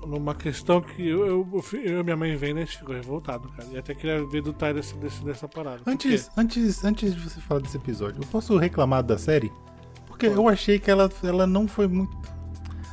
numa 0.07 0.35
questão 0.35 0.81
que 0.81 1.07
eu, 1.07 1.27
eu, 1.27 1.65
eu 1.73 2.01
e 2.01 2.03
minha 2.03 2.17
mãe 2.17 2.33
a 2.33 2.37
gente 2.37 2.79
ficou 2.79 2.95
revoltado, 2.95 3.49
cara. 3.51 3.69
E 3.73 3.79
até 3.79 3.95
queria 3.95 4.25
ver 4.27 4.43
do 4.43 4.53
Ty 4.53 4.75
desse, 4.75 4.95
desse, 4.97 5.25
dessa 5.25 5.49
parada. 5.49 5.83
Antes, 5.87 6.31
antes, 6.37 6.85
antes 6.85 7.15
de 7.15 7.21
você 7.21 7.41
falar 7.41 7.61
desse 7.61 7.77
episódio, 7.77 8.23
eu 8.23 8.29
posso 8.29 8.57
reclamar 8.57 9.03
da 9.03 9.19
série? 9.19 9.53
Porque 10.07 10.27
eu 10.27 10.49
achei 10.49 10.79
que 10.79 10.91
ela, 10.91 11.11
ela 11.23 11.47
não 11.47 11.67
foi 11.67 11.87
muito. 11.87 12.17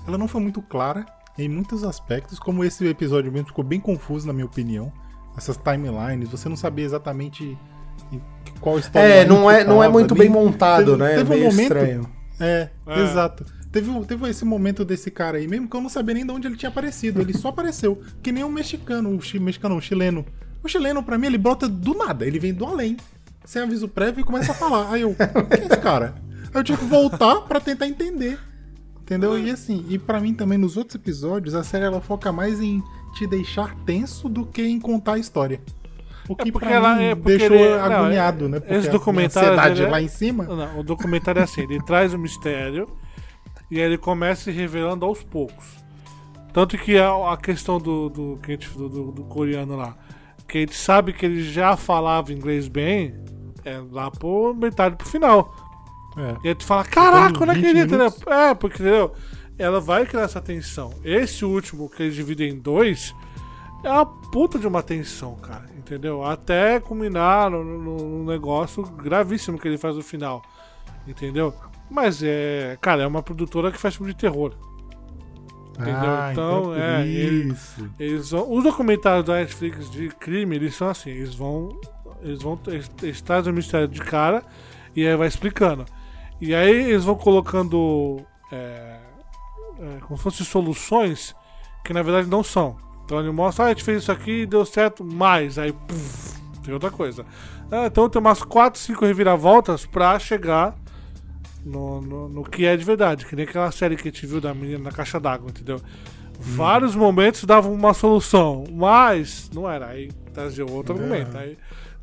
Ela 0.07 0.17
não 0.17 0.27
foi 0.27 0.41
muito 0.41 0.61
clara 0.61 1.05
em 1.37 1.49
muitos 1.49 1.83
aspectos, 1.83 2.39
como 2.39 2.63
esse 2.63 2.85
episódio 2.87 3.31
mesmo 3.31 3.47
ficou 3.47 3.63
bem 3.63 3.79
confuso, 3.79 4.27
na 4.27 4.31
minha 4.33 4.45
opinião. 4.45 4.93
Essas 5.37 5.57
timelines, 5.57 6.29
você 6.29 6.47
não 6.47 6.55
sabia 6.55 6.85
exatamente 6.85 7.57
qual 8.61 8.79
história. 8.79 9.05
É, 9.07 9.25
não 9.25 9.49
é, 9.49 9.63
não 9.63 9.83
é 9.83 9.89
muito 9.89 10.15
bem 10.15 10.29
montado, 10.29 10.91
Teve- 10.91 10.97
né? 11.03 11.13
É 11.13 11.15
teve 11.17 11.25
um 11.33 11.37
meio 11.37 11.45
momento- 11.51 11.61
estranho. 11.61 12.09
É, 12.39 12.69
É. 12.87 13.03
exato. 13.03 13.45
Teve, 13.71 13.89
um- 13.89 14.03
teve 14.03 14.29
esse 14.29 14.45
momento 14.45 14.85
desse 14.85 15.11
cara 15.11 15.37
aí 15.37 15.47
mesmo 15.47 15.67
que 15.69 15.75
eu 15.75 15.81
não 15.81 15.89
sabia 15.89 16.13
nem 16.15 16.25
de 16.25 16.31
onde 16.31 16.47
ele 16.47 16.55
tinha 16.55 16.69
aparecido. 16.69 17.19
Ele 17.21 17.33
só 17.37 17.49
apareceu. 17.49 18.01
Que 18.23 18.31
nem 18.31 18.43
um 18.43 18.49
mexicano, 18.49 19.09
o 19.15 19.21
chi- 19.21 19.39
mexicano, 19.39 19.75
o 19.75 19.81
chileno. 19.81 20.25
O 20.63 20.67
chileno, 20.69 21.03
pra 21.03 21.17
mim, 21.17 21.27
ele 21.27 21.37
brota 21.37 21.67
do 21.67 21.93
nada. 21.93 22.25
Ele 22.25 22.39
vem 22.39 22.53
do 22.53 22.65
além, 22.65 22.95
sem 23.43 23.61
aviso 23.61 23.87
prévio 23.87 24.21
e 24.21 24.23
começa 24.23 24.53
a 24.53 24.55
falar. 24.55 24.89
Aí 24.91 25.01
eu, 25.01 25.13
quem 25.13 25.63
é 25.63 25.65
esse 25.67 25.77
cara? 25.77 26.15
Aí 26.53 26.59
eu 26.59 26.63
tive 26.63 26.77
que 26.79 26.85
voltar 26.85 27.41
pra 27.41 27.59
tentar 27.59 27.85
entender. 27.87 28.39
Entendeu? 29.01 29.37
E 29.37 29.51
assim, 29.51 29.85
e 29.89 29.99
pra 29.99 30.19
mim 30.19 30.33
também 30.33 30.57
nos 30.57 30.77
outros 30.77 30.95
episódios, 30.95 31.53
a 31.53 31.63
série 31.63 31.83
ela 31.85 32.01
foca 32.01 32.31
mais 32.31 32.59
em 32.59 32.81
te 33.15 33.25
deixar 33.27 33.73
tenso 33.85 34.29
do 34.29 34.45
que 34.45 34.61
em 34.61 34.79
contar 34.79 35.13
a 35.13 35.17
história. 35.17 35.59
O 36.27 36.35
que 36.35 36.51
porque 36.51 36.67
pra 36.67 36.75
ela- 36.75 36.95
mim 36.95 37.03
é 37.03 37.15
porque 37.15 37.37
deixou 37.37 37.55
ele- 37.57 37.77
não, 37.77 37.83
agoniado, 37.83 38.45
é- 38.45 38.47
né? 38.49 38.59
Porque 38.59 38.73
esse 38.75 38.89
a 38.89 38.91
documentário, 38.91 39.49
ansiedade 39.49 39.79
ele 39.81 39.87
é- 39.87 39.91
lá 39.91 40.01
em 40.01 40.07
cima. 40.07 40.43
Não, 40.43 40.79
o 40.79 40.83
documentário 40.83 41.39
é 41.39 41.43
assim, 41.43 41.61
ele 41.61 41.79
traz 41.83 42.13
o 42.13 42.17
mistério 42.19 42.87
e 43.69 43.77
aí 43.79 43.83
ele 43.85 43.97
começa 43.97 44.43
se 44.45 44.51
revelando 44.51 45.05
aos 45.05 45.21
poucos. 45.23 45.83
Tanto 46.51 46.77
que 46.77 46.97
a, 46.97 47.33
a 47.33 47.37
questão 47.37 47.77
do, 47.79 48.09
do, 48.09 48.39
que 48.41 48.53
a 48.53 48.57
do, 48.77 48.89
do- 48.89 49.11
do 49.11 49.23
coreano 49.25 49.75
lá, 49.75 49.95
que 50.47 50.57
a 50.59 50.61
gente 50.61 50.75
sabe 50.75 51.13
que 51.13 51.25
ele 51.25 51.43
já 51.43 51.75
falava 51.77 52.31
inglês 52.33 52.67
bem, 52.67 53.13
é 53.63 53.79
lá 53.91 54.09
por 54.09 54.55
metade 54.55 54.95
pro 54.95 55.07
final. 55.07 55.53
É. 56.17 56.35
E 56.45 56.47
aí 56.49 56.55
tu 56.55 56.63
fala, 56.65 56.85
caraca, 56.85 57.45
não 57.45 57.53
20 57.53 57.65
acredito, 57.67 57.91
né? 57.91 57.97
minutos. 57.97 58.23
É, 58.27 58.53
porque 58.55 58.81
entendeu? 58.81 59.11
Ela 59.57 59.79
vai 59.79 60.05
criar 60.05 60.23
essa 60.23 60.41
tensão. 60.41 60.93
Esse 61.03 61.45
último 61.45 61.89
que 61.89 62.03
eles 62.03 62.15
dividem 62.15 62.51
em 62.51 62.59
dois 62.59 63.15
é 63.83 63.89
uma 63.89 64.05
puta 64.05 64.59
de 64.59 64.67
uma 64.67 64.83
tensão, 64.83 65.35
cara. 65.35 65.65
Entendeu? 65.77 66.23
Até 66.25 66.79
culminar 66.79 67.49
no, 67.49 67.63
no- 67.63 67.97
no 67.97 68.25
negócio 68.25 68.83
gravíssimo 68.83 69.57
que 69.59 69.67
ele 69.67 69.77
faz 69.77 69.95
no 69.95 70.01
final. 70.03 70.41
Entendeu? 71.07 71.53
Mas 71.89 72.21
é. 72.23 72.77
Cara, 72.81 73.03
é 73.03 73.07
uma 73.07 73.21
produtora 73.23 73.71
que 73.71 73.77
faz 73.77 73.95
filme 73.95 74.11
de 74.11 74.17
terror. 74.19 74.53
Entendeu? 75.73 75.93
Ah, 76.09 76.29
Então, 76.31 76.63
por 76.63 76.77
é, 76.79 77.05
Isso. 77.05 77.89
Eles 77.99 78.31
vão, 78.31 78.51
os 78.51 78.63
documentários 78.63 79.25
da 79.25 79.35
Netflix 79.35 79.89
de 79.91 80.07
crime, 80.09 80.55
eles 80.55 80.73
são 80.75 80.89
assim, 80.89 81.09
eles 81.11 81.35
vão. 81.35 81.77
Eles 82.21 82.41
vão. 82.41 82.59
Eles, 82.67 82.89
eles 83.03 83.21
trazem 83.21 83.51
o 83.51 83.55
mistério 83.55 83.87
de 83.87 83.99
cara 83.99 84.41
e 84.95 85.05
aí 85.05 85.15
vai 85.15 85.27
explicando. 85.27 85.85
E 86.41 86.55
aí 86.55 86.89
eles 86.91 87.03
vão 87.03 87.15
colocando. 87.15 88.21
É, 88.51 88.84
é, 89.79 89.99
como 90.01 90.17
se 90.17 90.23
fossem 90.23 90.45
soluções 90.45 91.35
que 91.83 91.93
na 91.93 92.01
verdade 92.01 92.27
não 92.27 92.43
são. 92.43 92.77
Então 93.05 93.19
ele 93.19 93.31
mostra, 93.31 93.65
ah, 93.65 93.67
a 93.67 93.69
gente 93.69 93.83
fez 93.83 94.01
isso 94.01 94.11
aqui 94.11 94.41
e 94.41 94.45
deu 94.45 94.65
certo, 94.65 95.03
mais. 95.03 95.59
Aí, 95.59 95.71
puf, 95.71 96.41
tem 96.63 96.73
outra 96.73 96.89
coisa. 96.89 97.25
Ah, 97.71 97.85
então 97.85 98.09
tem 98.09 98.19
umas 98.19 98.41
4, 98.41 98.79
5 98.79 99.05
reviravoltas 99.05 99.85
pra 99.85 100.17
chegar 100.17 100.75
no, 101.63 102.01
no, 102.01 102.29
no 102.29 102.43
que 102.43 102.65
é 102.65 102.75
de 102.75 102.83
verdade. 102.83 103.25
Que 103.25 103.35
nem 103.35 103.45
aquela 103.45 103.71
série 103.71 103.95
que 103.95 104.07
a 104.07 104.11
gente 104.11 104.25
viu 104.25 104.41
da 104.41 104.53
menina 104.53 104.79
na 104.79 104.91
caixa 104.91 105.19
d'água, 105.19 105.49
entendeu? 105.49 105.79
Vários 106.39 106.95
momentos 106.95 107.43
davam 107.43 107.73
uma 107.73 107.93
solução, 107.93 108.65
mas 108.71 109.49
não 109.53 109.69
era. 109.69 109.87
Aí 109.87 110.11
trazia 110.33 110.65
outro 110.65 110.95
argumento. 110.95 111.37
Aí, 111.37 111.57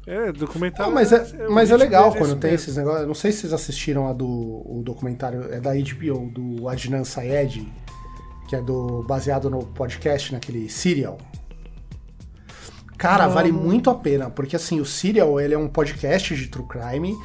é, 0.07 0.33
documentário. 0.33 0.87
Não, 0.87 0.95
mas 0.95 1.13
é, 1.13 1.49
mas 1.49 1.71
é 1.71 1.75
o 1.75 1.77
ritmo 1.77 1.77
legal 1.77 2.09
é 2.11 2.19
quando 2.19 2.31
esse 2.33 2.41
tem 2.41 2.51
mesmo. 2.51 2.65
esses 2.65 2.77
negócios. 2.77 3.07
Não 3.07 3.15
sei 3.15 3.33
se 3.33 3.41
vocês 3.41 3.53
assistiram 3.53 4.09
a 4.09 4.13
do 4.13 4.27
o 4.27 4.83
documentário, 4.85 5.53
é 5.53 5.61
da 5.61 5.73
HBO, 5.75 6.31
do 6.31 6.69
Adnan 6.69 7.05
Syed, 7.05 7.73
que 8.49 8.57
é 8.57 8.61
do 8.61 9.03
baseado 9.05 9.49
no 9.49 9.65
podcast, 9.67 10.33
naquele 10.33 10.69
Serial. 10.69 11.19
Cara, 12.99 13.27
Não. 13.27 13.35
vale 13.35 13.51
muito 13.51 13.91
a 13.91 13.95
pena, 13.95 14.31
porque 14.31 14.55
assim, 14.55 14.81
o 14.81 14.85
Serial, 14.85 15.41
ele 15.41 15.55
é 15.55 15.59
um 15.59 15.69
podcast 15.69 16.37
de 16.37 16.47
true 16.49 16.67
crime 16.67 17.17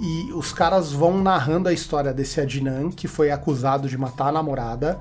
e 0.00 0.32
os 0.32 0.52
caras 0.52 0.92
vão 0.92 1.22
narrando 1.22 1.68
a 1.68 1.72
história 1.72 2.12
desse 2.12 2.40
Adnan 2.40 2.90
que 2.90 3.08
foi 3.08 3.30
acusado 3.30 3.88
de 3.88 3.98
matar 3.98 4.28
a 4.28 4.32
namorada. 4.32 4.98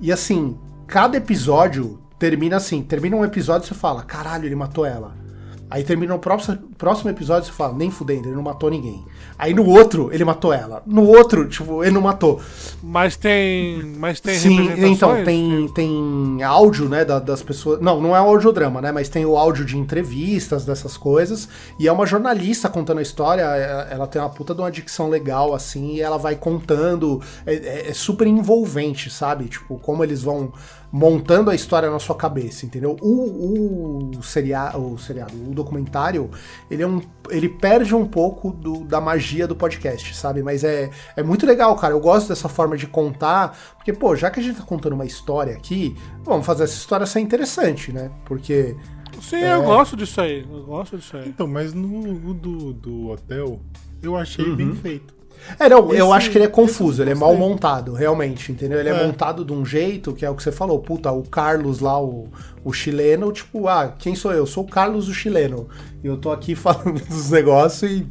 E 0.00 0.12
assim, 0.12 0.58
cada 0.86 1.16
episódio 1.16 2.00
termina 2.18 2.56
assim, 2.56 2.82
termina 2.82 3.16
um 3.16 3.24
episódio 3.24 3.66
e 3.66 3.68
você 3.68 3.74
fala, 3.74 4.02
caralho, 4.02 4.46
ele 4.46 4.54
matou 4.54 4.84
ela. 4.84 5.25
Aí 5.68 5.82
termina 5.82 6.14
o 6.14 6.18
próximo, 6.18 6.58
próximo 6.78 7.10
episódio 7.10 7.44
e 7.44 7.50
você 7.50 7.52
fala, 7.52 7.74
nem 7.74 7.90
fudendo, 7.90 8.28
ele 8.28 8.36
não 8.36 8.42
matou 8.42 8.70
ninguém. 8.70 9.04
Aí 9.38 9.52
no 9.52 9.66
outro, 9.66 10.10
ele 10.12 10.24
matou 10.24 10.52
ela. 10.52 10.80
No 10.86 11.04
outro, 11.04 11.48
tipo, 11.48 11.82
ele 11.82 11.92
não 11.92 12.00
matou. 12.00 12.40
Mas 12.82 13.16
tem. 13.16 13.82
Mas 13.98 14.20
tem 14.20 14.38
Sim, 14.38 14.70
então, 14.86 15.24
tem, 15.24 15.68
tem 15.68 16.42
áudio, 16.42 16.88
né, 16.88 17.04
da- 17.04 17.18
das 17.18 17.42
pessoas. 17.42 17.80
Não, 17.80 18.00
não 18.00 18.14
é 18.16 18.20
um 18.22 18.26
audiodrama, 18.28 18.80
né, 18.80 18.92
mas 18.92 19.08
tem 19.08 19.26
o 19.26 19.36
áudio 19.36 19.64
de 19.64 19.76
entrevistas, 19.76 20.64
dessas 20.64 20.96
coisas. 20.96 21.48
E 21.78 21.88
é 21.88 21.92
uma 21.92 22.06
jornalista 22.06 22.68
contando 22.68 22.98
a 22.98 23.02
história. 23.02 23.42
é- 23.42 23.88
Ela 23.90 24.06
tem 24.06 24.20
uma 24.22 24.30
puta 24.30 24.54
de 24.54 24.60
uma 24.60 24.70
dicção 24.70 25.08
legal, 25.08 25.54
assim, 25.54 25.94
e 25.94 26.00
ela 26.00 26.16
vai 26.16 26.36
contando. 26.36 27.20
É, 27.44 27.54
é- 27.54 27.90
é 27.90 27.92
super 27.92 28.26
envolvente, 28.26 29.10
sabe? 29.10 29.46
Tipo, 29.46 29.78
como 29.78 30.02
eles 30.04 30.22
vão 30.22 30.52
montando 30.92 31.50
a 31.50 31.54
história 31.54 31.90
na 31.90 31.98
sua 31.98 32.14
cabeça, 32.14 32.64
entendeu? 32.64 32.96
O, 33.02 34.10
o, 34.16 34.22
seria, 34.22 34.76
o 34.76 34.96
seriado, 34.98 35.32
o 35.34 35.52
documentário, 35.54 36.30
ele 36.70 36.82
é 36.82 36.86
um. 36.86 37.00
Ele 37.28 37.48
perde 37.48 37.94
um 37.94 38.06
pouco 38.06 38.50
do- 38.52 38.84
da 38.84 39.00
magia 39.00 39.46
do 39.48 39.56
podcast, 39.56 40.14
sabe? 40.16 40.42
Mas 40.42 40.62
é, 40.62 40.90
é 41.16 41.22
muito 41.22 41.44
legal, 41.44 41.74
cara. 41.76 41.92
Eu 41.92 42.00
gosto 42.00 42.28
dessa 42.28 42.48
forma 42.48 42.76
de 42.76 42.86
contar, 42.86 43.56
porque, 43.76 43.92
pô, 43.92 44.14
já 44.14 44.30
que 44.30 44.38
a 44.38 44.42
gente 44.42 44.58
tá 44.58 44.62
contando 44.64 44.92
uma 44.92 45.04
história 45.04 45.54
aqui, 45.54 45.96
vamos 46.22 46.46
fazer 46.46 46.64
essa 46.64 46.74
história 46.76 47.04
ser 47.06 47.20
interessante, 47.20 47.92
né? 47.92 48.10
Porque. 48.24 48.76
Sim, 49.20 49.36
É. 49.36 49.54
eu 49.54 49.62
gosto 49.64 49.96
disso 49.96 50.20
aí. 50.20 50.46
Eu 50.48 50.64
gosto 50.64 50.96
disso 50.98 51.16
aí. 51.16 51.28
Então, 51.28 51.46
mas 51.48 51.72
no 51.74 52.32
do, 52.34 52.72
do 52.74 53.08
hotel, 53.08 53.60
eu 54.02 54.16
achei 54.16 54.54
bem 54.54 54.74
feito. 54.74 55.15
É, 55.58 55.68
não, 55.68 55.92
eu 55.92 56.06
Esse- 56.06 56.16
acho 56.16 56.30
que 56.30 56.38
ele 56.38 56.44
é 56.44 56.48
confuso, 56.48 57.00
eu 57.00 57.04
ele 57.04 57.12
é 57.12 57.14
mal 57.14 57.34
montado, 57.36 57.92
realmente, 57.92 58.50
entendeu? 58.50 58.78
Ele 58.80 58.88
é. 58.88 58.92
É. 58.92 59.06
montado 59.06 59.44
de 59.44 59.52
um 59.52 59.64
jeito 59.64 60.12
que 60.12 60.24
é 60.24 60.30
o 60.30 60.34
que 60.34 60.42
você 60.42 60.50
falou, 60.52 60.78
puta, 60.80 61.10
o 61.12 61.22
Carlos 61.22 61.80
lá, 61.80 62.00
o, 62.00 62.28
o 62.64 62.72
chileno, 62.72 63.30
tipo, 63.32 63.68
ah, 63.68 63.94
quem 63.98 64.14
sou 64.14 64.32
eu? 64.32 64.44
Sou 64.46 64.64
o 64.64 64.66
Carlos 64.68 65.08
o 65.08 65.14
chileno. 65.14 65.68
E 66.02 66.06
eu 66.06 66.16
tô 66.16 66.32
aqui 66.32 66.54
falando 66.56 67.00
dos 67.06 67.30
negócios 67.30 67.90
e. 67.90 68.06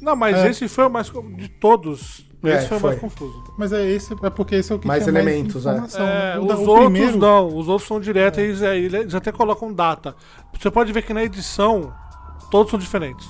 Não, 0.00 0.16
mas 0.16 0.36
É. 0.38 0.50
esse 0.50 0.66
foi 0.68 0.86
o 0.86 0.90
mais. 0.90 1.10
De 1.36 1.48
todos, 1.48 2.26
É, 2.42 2.56
esse 2.56 2.66
foi, 2.68 2.76
o 2.76 2.80
foi. 2.80 2.90
mais 2.90 3.00
confuso. 3.00 3.44
Mas 3.56 3.72
é 3.72 3.88
esse, 3.88 4.12
é 4.20 4.30
porque 4.30 4.56
esse 4.56 4.72
é 4.72 4.74
o 4.74 4.78
que 4.80 4.86
Mais 4.88 5.06
elementos, 5.06 5.64
é. 5.64 5.78
mais. 5.78 5.94
É, 5.94 5.98
né? 6.00 6.38
O 6.40 6.46
os 6.46 6.58
o 6.58 6.62
outros 6.70 6.90
primeiro- 6.90 7.18
não, 7.18 7.46
os 7.56 7.68
outros 7.68 7.86
são 7.86 8.00
diretos, 8.00 8.38
eles, 8.40 8.62
é, 8.62 8.76
eles 8.76 9.14
até 9.14 9.30
colocam 9.30 9.72
data. 9.72 10.16
Você 10.60 10.70
pode 10.72 10.92
ver 10.92 11.02
que 11.02 11.14
na 11.14 11.22
edição 11.22 11.92
todos 12.50 12.70
são 12.70 12.78
diferentes. 12.80 13.28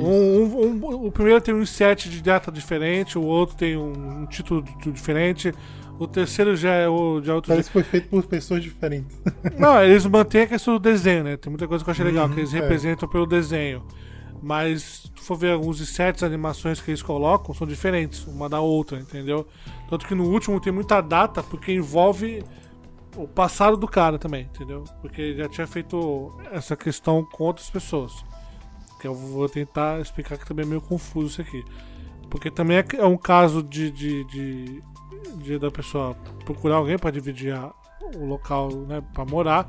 Um, 0.00 0.42
um- 0.42 0.86
um- 0.86 1.06
o 1.06 1.12
primeiro 1.12 1.40
tem 1.40 1.54
um 1.54 1.64
set 1.66 2.08
de 2.08 2.22
data 2.22 2.50
diferente, 2.50 3.18
o 3.18 3.22
outro 3.22 3.56
tem 3.56 3.76
um, 3.76 4.26
título 4.26 4.62
diferente, 4.92 5.52
o 5.98 6.06
terceiro 6.06 6.56
já 6.56 6.72
é, 6.72 6.88
o, 6.88 7.22
já 7.22 7.32
é 7.32 7.34
outro. 7.36 7.50
Parece 7.50 7.68
que 7.68 7.72
foi 7.72 7.82
feito 7.82 8.08
por 8.08 8.24
pessoas 8.24 8.62
diferentes. 8.62 9.16
Não, 9.58 9.82
eles 9.82 10.04
mantêm 10.06 10.42
a 10.42 10.46
questão 10.46 10.74
do 10.74 10.80
desenho, 10.80 11.24
né? 11.24 11.36
Tem 11.36 11.50
muita 11.50 11.68
coisa 11.68 11.84
que 11.84 11.90
eu 11.90 11.92
achei 11.92 12.04
legal, 12.04 12.28
que 12.28 12.40
eles 12.40 12.52
é. 12.54 12.60
representam 12.60 13.08
pelo 13.08 13.26
desenho. 13.26 13.84
Mas 14.42 14.82
se 14.82 15.10
tu 15.10 15.22
for 15.22 15.36
ver 15.36 15.52
alguns 15.52 15.78
sets, 15.88 16.22
animações 16.22 16.80
que 16.80 16.90
eles 16.90 17.00
colocam, 17.00 17.54
são 17.54 17.66
diferentes, 17.66 18.26
uma 18.26 18.48
da 18.48 18.60
outra, 18.60 18.98
entendeu? 18.98 19.46
Tanto 19.88 20.06
que 20.06 20.14
no 20.14 20.24
último 20.24 20.60
tem 20.60 20.72
muita 20.72 21.00
data, 21.00 21.42
porque 21.42 21.72
envolve 21.72 22.44
o 23.16 23.26
passado 23.26 23.76
do 23.76 23.88
cara 23.88 24.18
também, 24.18 24.48
entendeu? 24.54 24.84
Porque 25.00 25.22
ele 25.22 25.38
já 25.38 25.48
tinha 25.48 25.66
feito 25.66 26.34
essa 26.52 26.76
questão 26.76 27.24
com 27.24 27.44
outras 27.44 27.70
pessoas. 27.70 28.12
Que 29.04 29.08
eu 29.08 29.14
vou 29.14 29.46
tentar 29.50 30.00
explicar 30.00 30.38
que 30.38 30.46
também 30.46 30.64
é 30.64 30.68
meio 30.70 30.80
confuso 30.80 31.26
isso 31.26 31.42
aqui. 31.42 31.62
Porque 32.30 32.50
também 32.50 32.78
é 32.78 32.84
é 32.96 33.04
um 33.04 33.18
caso 33.18 33.62
de, 33.62 33.90
de, 33.90 34.24
de, 34.24 34.82
de 35.42 35.58
da 35.58 35.70
pessoa 35.70 36.14
procurar 36.42 36.76
alguém 36.76 36.96
para 36.98 37.10
dividir 37.10 37.52
a- 37.52 37.70
o 38.16 38.24
local 38.24 38.70
né, 38.70 39.02
para 39.12 39.26
morar. 39.26 39.68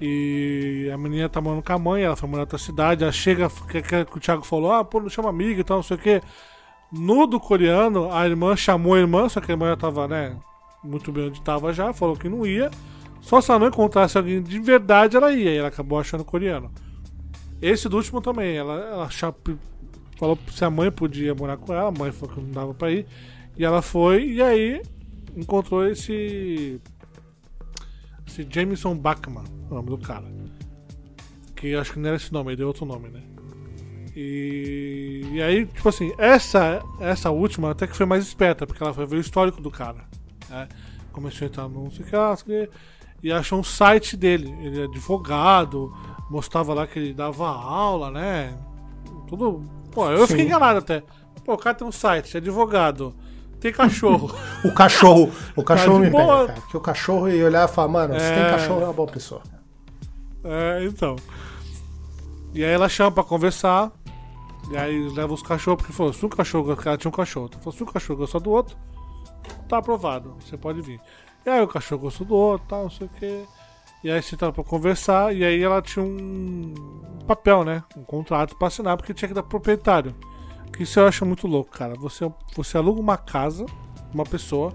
E 0.00 0.88
a 0.94 0.96
menina 0.96 1.28
tá 1.28 1.40
morando 1.40 1.64
com 1.64 1.72
a 1.72 1.78
mãe, 1.80 2.04
ela 2.04 2.14
foi 2.14 2.28
morar 2.28 2.42
em 2.42 2.44
outra 2.44 2.58
cidade, 2.58 3.02
ela 3.02 3.10
chega, 3.10 3.48
que, 3.68 3.82
que 3.82 4.16
o 4.16 4.20
Thiago 4.20 4.44
falou, 4.44 4.70
ah, 4.72 4.84
pô, 4.84 5.00
não 5.00 5.08
chama 5.08 5.28
amiga 5.30 5.60
e 5.60 5.64
tal, 5.64 5.78
não 5.78 5.82
sei 5.82 5.96
o 5.96 6.00
que. 6.00 6.22
No 6.92 7.26
do 7.26 7.40
coreano, 7.40 8.12
a 8.12 8.24
irmã 8.24 8.54
chamou 8.54 8.94
a 8.94 8.98
irmã, 9.00 9.28
só 9.28 9.40
que 9.40 9.50
a 9.50 9.54
irmã 9.54 9.70
já 9.70 9.76
tava, 9.76 10.06
né, 10.06 10.36
muito 10.84 11.10
bem 11.10 11.26
onde 11.26 11.42
tava 11.42 11.72
já, 11.72 11.92
falou 11.92 12.14
que 12.14 12.28
não 12.28 12.46
ia. 12.46 12.70
Só 13.20 13.40
se 13.40 13.50
ela 13.50 13.58
não 13.58 13.66
encontrasse 13.66 14.16
alguém 14.16 14.40
de 14.40 14.60
verdade, 14.60 15.16
ela 15.16 15.32
ia, 15.32 15.50
e 15.52 15.56
ela 15.56 15.68
acabou 15.68 15.98
achando 15.98 16.24
coreano. 16.24 16.70
Esse 17.60 17.88
do 17.88 17.96
último 17.96 18.20
também, 18.20 18.56
ela, 18.56 18.74
ela 18.74 19.04
achava- 19.04 19.36
falou 20.18 20.38
se 20.52 20.64
a 20.64 20.70
mãe 20.70 20.90
podia 20.90 21.34
morar 21.34 21.56
com 21.56 21.72
ela, 21.72 21.88
a 21.88 21.92
mãe 21.92 22.12
falou 22.12 22.34
que 22.34 22.40
não 22.40 22.50
dava 22.50 22.74
pra 22.74 22.90
ir. 22.90 23.06
E 23.56 23.64
ela 23.64 23.80
foi, 23.80 24.26
e 24.32 24.42
aí 24.42 24.82
encontrou 25.36 25.86
esse. 25.86 26.80
Esse 28.26 28.46
Jameson 28.50 28.96
Bachman, 28.96 29.44
o 29.70 29.74
nome 29.74 29.88
do 29.88 29.98
cara. 29.98 30.26
Que 31.54 31.74
acho 31.74 31.92
que 31.94 31.98
não 31.98 32.08
era 32.08 32.16
esse 32.16 32.32
nome, 32.32 32.50
ele 32.50 32.56
deu 32.56 32.66
outro 32.66 32.84
nome, 32.84 33.08
né? 33.08 33.22
E, 34.14 35.26
e 35.32 35.42
aí, 35.42 35.66
tipo 35.66 35.88
assim, 35.88 36.12
essa, 36.18 36.82
essa 37.00 37.30
última 37.30 37.70
até 37.70 37.86
que 37.86 37.96
foi 37.96 38.06
mais 38.06 38.26
esperta, 38.26 38.66
porque 38.66 38.82
ela 38.82 38.92
foi 38.94 39.06
ver 39.06 39.16
o 39.16 39.20
histórico 39.20 39.60
do 39.60 39.70
cara. 39.70 40.04
Né? 40.48 40.68
Começou 41.12 41.46
a 41.46 41.48
entrar 41.48 41.68
no 41.68 41.90
sei 41.90 42.04
que, 42.04 42.70
e 43.22 43.32
achou 43.32 43.58
um 43.58 43.64
site 43.64 44.16
dele. 44.16 44.54
Ele 44.62 44.80
é 44.80 44.84
advogado, 44.84 45.94
mostrava 46.30 46.74
lá 46.74 46.86
que 46.86 46.98
ele 46.98 47.14
dava 47.14 47.48
aula, 47.48 48.10
né? 48.10 48.56
Tudo. 49.28 49.62
Pô, 49.92 50.10
eu 50.10 50.26
fiquei 50.26 50.42
Sim. 50.44 50.48
enganado 50.50 50.78
até. 50.78 51.02
Pô, 51.44 51.54
o 51.54 51.58
cara 51.58 51.74
tem 51.76 51.86
um 51.86 51.92
site, 51.92 52.36
é 52.36 52.38
advogado, 52.38 53.14
tem 53.60 53.72
cachorro. 53.72 54.30
O 54.64 54.72
cachorro. 54.72 55.30
O 55.54 55.62
cachorro 55.62 55.94
Tá 55.94 56.00
me 56.00 56.06
de 56.06 56.12
pega, 56.12 56.24
boa. 56.24 56.46
cara. 56.48 56.60
Porque 56.60 56.76
o 56.76 56.80
cachorro 56.80 57.28
ia 57.28 57.44
olhar 57.44 57.68
e 57.68 57.72
falar, 57.72 57.88
mano, 57.88 58.14
se 58.18 58.26
É. 58.26 58.34
tem 58.34 58.50
cachorro 58.58 58.80
é 58.80 58.84
uma 58.84 58.92
boa 58.92 59.08
pessoa. 59.08 59.42
É, 60.44 60.84
então. 60.84 61.16
E 62.54 62.64
aí 62.64 62.70
ela 62.72 62.88
chama 62.88 63.10
pra 63.12 63.22
conversar. 63.24 63.92
E 64.70 64.76
aí 64.76 65.08
leva 65.10 65.32
os 65.32 65.42
cachorros, 65.42 65.78
porque 65.80 65.92
falou, 65.92 66.12
se 66.12 66.24
um 66.26 66.28
cachorro, 66.28 66.72
o 66.72 66.76
cara 66.76 66.96
tinha 66.96 67.08
um 67.08 67.12
cachorro. 67.14 67.46
Então, 67.46 67.60
falou, 67.60 67.76
se 67.76 67.82
um 67.84 67.86
cachorro 67.86 68.18
gostou 68.18 68.40
do 68.40 68.50
outro, 68.50 68.76
tá 69.68 69.78
aprovado, 69.78 70.34
você 70.40 70.56
pode 70.56 70.80
vir. 70.80 71.00
E 71.44 71.50
aí 71.50 71.62
o 71.62 71.68
cachorro 71.68 72.00
gostou 72.02 72.26
do 72.26 72.34
outro, 72.34 72.66
tal, 72.68 72.82
não 72.84 72.90
sei 72.90 73.06
o 73.06 73.10
que. 73.10 73.44
E 74.04 74.10
aí 74.10 74.22
sentaram 74.22 74.52
pra 74.52 74.62
conversar, 74.62 75.34
e 75.34 75.44
aí 75.44 75.62
ela 75.62 75.82
tinha 75.82 76.04
um 76.04 76.74
papel, 77.26 77.64
né? 77.64 77.82
Um 77.96 78.04
contrato 78.04 78.56
pra 78.56 78.68
assinar, 78.68 78.96
porque 78.96 79.12
tinha 79.14 79.28
que 79.28 79.34
dar 79.34 79.42
pro 79.42 79.58
proprietário. 79.58 80.14
Que 80.72 80.82
isso 80.82 81.00
eu 81.00 81.06
acho 81.06 81.24
muito 81.24 81.46
louco, 81.46 81.70
cara. 81.70 81.94
Você, 81.96 82.30
você 82.54 82.76
aluga 82.76 83.00
uma 83.00 83.16
casa, 83.16 83.64
uma 84.12 84.24
pessoa, 84.24 84.72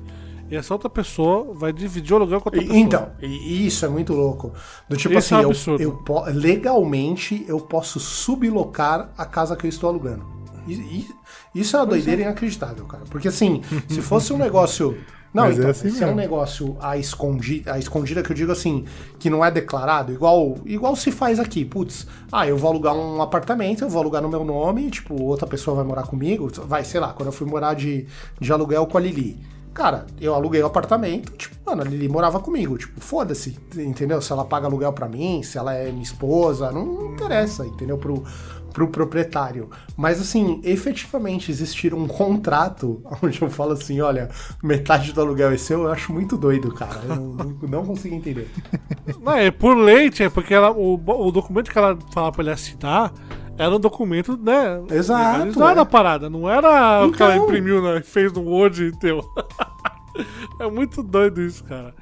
E 0.49 0.55
essa 0.55 0.73
outra 0.73 0.89
pessoa 0.89 1.53
vai 1.53 1.71
dividir 1.71 2.11
o 2.11 2.17
aluguel 2.17 2.41
com 2.41 2.49
outra 2.49 2.59
pessoa. 2.59 2.77
Então, 2.77 3.11
isso 3.21 3.85
é 3.85 3.89
muito 3.89 4.11
louco. 4.13 4.51
Do 4.89 4.97
tipo 4.97 5.17
Isso 5.17 5.33
é 5.33 5.37
assim, 5.37 5.69
um 5.69 5.77
eu, 5.77 6.03
eu 6.05 6.23
legalmente 6.33 7.45
eu 7.47 7.57
posso 7.61 8.01
sublocar 8.01 9.11
a 9.17 9.25
casa 9.25 9.55
que 9.55 9.65
eu 9.65 9.69
estou 9.69 9.89
alugando. 9.89 10.25
Isso 11.55 11.77
é 11.77 11.79
uma 11.79 11.85
doideira 11.85 12.23
inacreditável, 12.23 12.85
cara. 12.85 13.03
Porque 13.09 13.29
assim, 13.29 13.61
se 13.87 14.01
fosse 14.01 14.33
um 14.33 14.37
negócio. 14.39 14.97
Não, 15.33 15.43
Mas 15.43 15.55
é 15.55 15.59
então, 15.59 15.71
assim 15.71 15.89
se 15.89 16.03
é 16.03 16.07
um 16.07 16.09
mesmo. 16.09 16.21
negócio 16.21 16.77
a 16.81 16.97
escondida, 16.97 17.73
a 17.73 17.79
escondida 17.79 18.21
que 18.21 18.31
eu 18.31 18.35
digo 18.35 18.51
assim, 18.51 18.83
que 19.17 19.29
não 19.29 19.43
é 19.45 19.49
declarado, 19.49 20.11
igual, 20.11 20.57
igual 20.65 20.93
se 20.95 21.09
faz 21.09 21.39
aqui. 21.39 21.63
Putz, 21.63 22.05
ah, 22.31 22.45
eu 22.45 22.57
vou 22.57 22.69
alugar 22.69 22.93
um 22.93 23.21
apartamento, 23.21 23.83
eu 23.85 23.89
vou 23.89 24.01
alugar 24.01 24.21
no 24.21 24.27
meu 24.27 24.43
nome, 24.43 24.89
tipo, 24.91 25.21
outra 25.23 25.47
pessoa 25.47 25.77
vai 25.77 25.85
morar 25.85 26.03
comigo. 26.03 26.51
Vai, 26.67 26.83
sei 26.83 26.99
lá, 26.99 27.13
quando 27.13 27.27
eu 27.27 27.33
fui 27.33 27.47
morar 27.47 27.75
de, 27.75 28.05
de 28.39 28.51
aluguel 28.51 28.85
com 28.87 28.97
a 28.97 29.01
Lili. 29.01 29.39
Cara, 29.73 30.05
eu 30.19 30.33
aluguei 30.35 30.61
o 30.61 30.65
apartamento, 30.65 31.31
tipo, 31.37 31.55
mano, 31.65 31.81
a 31.81 31.85
Lili 31.85 32.09
morava 32.09 32.41
comigo, 32.41 32.77
tipo, 32.77 32.99
foda-se, 32.99 33.57
entendeu? 33.77 34.21
Se 34.21 34.29
ela 34.33 34.43
paga 34.43 34.67
aluguel 34.67 34.91
pra 34.91 35.07
mim, 35.07 35.41
se 35.43 35.57
ela 35.57 35.73
é 35.73 35.89
minha 35.89 36.03
esposa, 36.03 36.73
não 36.73 37.13
interessa, 37.13 37.65
entendeu? 37.65 37.97
Pro, 37.97 38.21
pro 38.73 38.87
proprietário. 38.87 39.69
Mas 39.95 40.19
assim, 40.19 40.61
efetivamente 40.63 41.51
existir 41.51 41.93
um 41.93 42.07
contrato 42.07 43.01
onde 43.21 43.41
eu 43.41 43.49
falo 43.49 43.73
assim, 43.73 44.01
olha, 44.01 44.29
metade 44.63 45.13
do 45.13 45.21
aluguel 45.21 45.51
é 45.51 45.57
seu, 45.57 45.83
eu 45.83 45.91
acho 45.91 46.11
muito 46.11 46.37
doido, 46.37 46.73
cara. 46.73 47.01
Eu 47.03 47.15
não, 47.15 47.27
não, 47.33 47.69
não 47.69 47.85
consigo 47.85 48.15
entender. 48.15 48.49
Não, 49.21 49.33
é 49.33 49.51
por 49.51 49.75
leite, 49.75 50.23
é 50.23 50.29
porque 50.29 50.53
ela, 50.53 50.71
o, 50.71 50.95
o 50.95 51.31
documento 51.31 51.69
que 51.71 51.77
ela 51.77 51.97
falava 52.11 52.31
pra 52.31 52.43
ele 52.43 52.51
assinar 52.51 53.13
era 53.57 53.75
um 53.75 53.79
documento, 53.79 54.37
né? 54.37 54.81
Exato, 54.89 55.37
legalizado 55.37 55.79
é. 55.79 55.81
a 55.81 55.85
parada, 55.85 56.29
não 56.29 56.49
era 56.49 57.05
o 57.05 57.11
que 57.11 57.21
ela 57.21 57.35
Então. 57.35 57.45
imprimiu, 57.45 57.81
né? 57.81 58.01
Fez 58.01 58.31
no 58.33 58.41
Word 58.41 58.85
e 58.85 58.91
deu. 58.91 59.23
é 60.59 60.67
muito 60.69 61.03
doido 61.03 61.41
isso, 61.41 61.63
cara. 61.63 61.93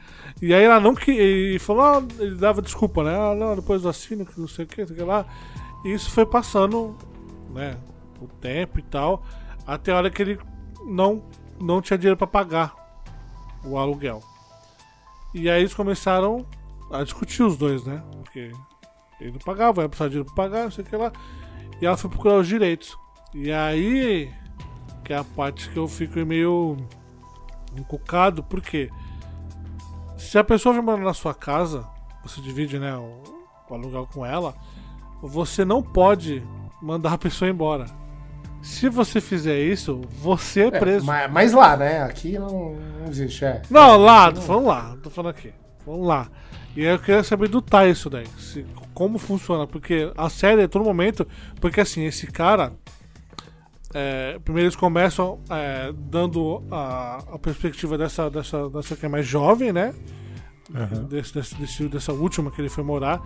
E 0.41 0.53
aí 0.53 0.63
ela 0.63 0.79
não 0.79 0.95
que. 0.95 1.11
E 1.11 1.59
falou, 1.59 1.83
ah, 1.83 2.03
ele 2.19 2.35
dava 2.35 2.61
desculpa, 2.61 3.03
né? 3.03 3.13
Ah, 3.13 3.35
não, 3.35 3.55
depois 3.55 3.83
eu 3.83 3.89
assino, 3.89 4.25
que 4.25 4.39
não 4.39 4.47
sei 4.47 4.65
o 4.65 4.67
que, 4.67 4.81
não 4.81 4.87
sei 4.87 4.95
o 4.95 4.99
que 4.99 5.05
lá. 5.05 5.25
E 5.83 5.91
isso 5.93 6.09
foi 6.11 6.25
passando, 6.25 6.95
né? 7.49 7.77
O 8.21 8.27
tempo 8.27 8.79
e 8.79 8.81
tal. 8.81 9.23
Até 9.65 9.91
a 9.91 9.97
hora 9.97 10.09
que 10.09 10.21
ele 10.21 10.39
não, 10.85 11.23
não 11.59 11.81
tinha 11.81 11.97
dinheiro 11.97 12.17
pra 12.17 12.27
pagar 12.27 12.75
o 13.63 13.77
aluguel. 13.77 14.21
E 15.33 15.49
aí 15.49 15.61
eles 15.61 15.73
começaram 15.73 16.45
a 16.91 17.03
discutir 17.03 17.43
os 17.43 17.57
dois, 17.57 17.83
né? 17.85 18.03
Porque 18.23 18.51
ele 19.19 19.31
não 19.31 19.39
pagava, 19.39 19.81
ia 19.81 19.89
precisar 19.89 20.07
de 20.07 20.11
dinheiro 20.11 20.33
pra 20.33 20.43
pagar, 20.43 20.63
não 20.63 20.71
sei 20.71 20.83
o 20.83 20.87
que 20.87 20.95
lá. 20.95 21.11
E 21.81 21.85
ela 21.85 21.97
foi 21.97 22.09
procurar 22.09 22.37
os 22.39 22.47
direitos. 22.47 22.97
E 23.33 23.51
aí 23.51 24.33
que 25.09 25.13
é 25.13 25.17
a 25.17 25.23
parte 25.23 25.71
que 25.71 25.77
eu 25.77 25.87
fico 25.87 26.23
meio 26.23 26.77
encucado, 27.75 28.43
porque 28.43 28.91
se 30.15 30.37
a 30.37 30.43
pessoa 30.43 30.71
vem 30.71 30.83
morar 30.83 31.03
na 31.03 31.15
sua 31.15 31.33
casa, 31.33 31.83
você 32.21 32.39
divide, 32.41 32.77
né, 32.77 32.95
o, 32.95 33.23
o 33.67 33.73
aluguel 33.73 34.07
com 34.13 34.23
ela, 34.23 34.53
você 35.21 35.63
não 35.65 35.81
pode 35.81 36.43
mandar 36.81 37.13
a 37.13 37.17
pessoa 37.17 37.49
embora. 37.49 37.85
Se 38.61 38.89
você 38.89 39.21
fizer 39.21 39.59
isso, 39.61 40.01
você 40.21 40.63
é 40.63 40.67
É, 40.67 40.71
preso. 40.79 41.05
mas, 41.05 41.31
mas 41.31 41.53
lá, 41.53 41.77
né? 41.77 42.01
Aqui 42.03 42.37
não, 42.37 42.75
não 42.75 43.07
existe, 43.09 43.45
é. 43.45 43.61
Não, 43.69 43.97
lá, 43.97 44.31
tô 44.31 44.41
falando 44.41 44.65
lá, 44.65 44.97
tô 45.01 45.09
falando 45.09 45.31
aqui. 45.31 45.53
Vamos 45.85 46.05
lá. 46.07 46.27
E 46.75 46.81
aí 46.81 46.93
eu 46.93 46.99
queria 46.99 47.23
saber 47.23 47.47
do 47.47 47.61
Tai 47.61 47.89
isso 47.89 48.09
daí. 48.09 48.27
se- 48.37 48.65
como 48.93 49.17
funciona. 49.17 49.65
Porque 49.65 50.11
a 50.17 50.29
série 50.29 50.63
é 50.63 50.67
todo 50.67 50.83
momento. 50.83 51.25
Porque 51.61 51.79
assim, 51.79 52.03
esse 52.05 52.27
cara. 52.27 52.73
é, 53.93 54.37
primeiro 54.43 54.67
eles 54.67 54.75
começam 54.75 55.39
é, 55.49 55.91
dando 55.97 56.61
a, 56.69 57.23
a 57.33 57.39
perspectiva 57.39 57.97
dessa, 57.97 58.29
dessa, 58.29 58.69
dessa 58.69 58.95
que 58.95 59.05
é 59.05 59.09
mais 59.09 59.25
jovem, 59.25 59.71
né? 59.71 59.93
Desse, 61.09 61.33
desse, 61.33 61.55
desse- 61.55 61.87
dessa 61.87 62.11
última 62.13 62.51
que 62.51 62.61
ele 62.61 62.69
foi 62.69 62.83
morar. 62.83 63.21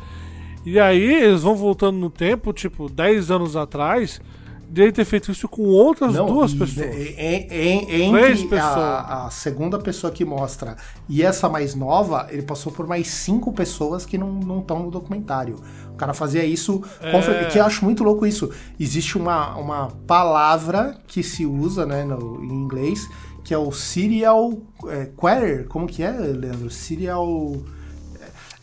E 0.65 0.79
aí 0.79 1.01
eles 1.23 1.41
vão 1.41 1.55
voltando 1.55 1.97
no 1.97 2.09
tempo, 2.09 2.53
tipo, 2.53 2.89
10 2.89 3.29
anos 3.31 3.55
atrás, 3.55 4.21
de 4.69 4.81
ele 4.81 4.91
ter 4.91 5.05
feito 5.05 5.29
isso 5.31 5.47
com 5.47 5.63
outras 5.63 6.15
Não, 6.15 6.25
duas 6.25 6.51
pessoas. 6.53 6.87
e- 6.87 7.15
e- 7.19 8.07
e- 8.07 8.11
Três 8.11 8.39
entre 8.39 8.47
pessoas. 8.49 8.75
a, 8.75 9.25
a 9.25 9.29
segunda 9.29 9.77
pessoa 9.77 10.11
que 10.11 10.25
mostra 10.25 10.75
e 11.07 11.21
essa 11.21 11.47
mais 11.47 11.75
nova, 11.75 12.27
ele 12.31 12.41
passou 12.41 12.71
por 12.71 12.87
mais 12.87 13.07
cinco 13.07 13.51
pessoas 13.53 14.03
que 14.05 14.17
não 14.17 14.59
estão 14.61 14.79
no 14.81 14.89
documentário. 14.89 15.57
O 15.91 15.95
cara 15.95 16.11
fazia 16.13 16.43
isso, 16.43 16.81
É. 17.01 17.45
que 17.51 17.59
eu 17.59 17.65
acho 17.65 17.85
muito 17.85 18.03
louco 18.03 18.25
isso. 18.25 18.49
Existe 18.79 19.15
uma, 19.15 19.55
uma 19.57 19.89
palavra 20.07 20.97
que 21.05 21.21
se 21.21 21.45
usa 21.45 21.85
né, 21.85 22.03
no, 22.03 22.43
em 22.43 22.51
inglês, 22.51 23.07
que 23.43 23.53
é 23.53 23.57
o 23.57 23.71
serial 23.71 24.53
é, 24.87 25.07
querer. 25.15 25.67
Como 25.67 25.85
que 25.85 26.01
é, 26.01 26.09
Leandro? 26.11 26.71
Serial... 26.71 27.27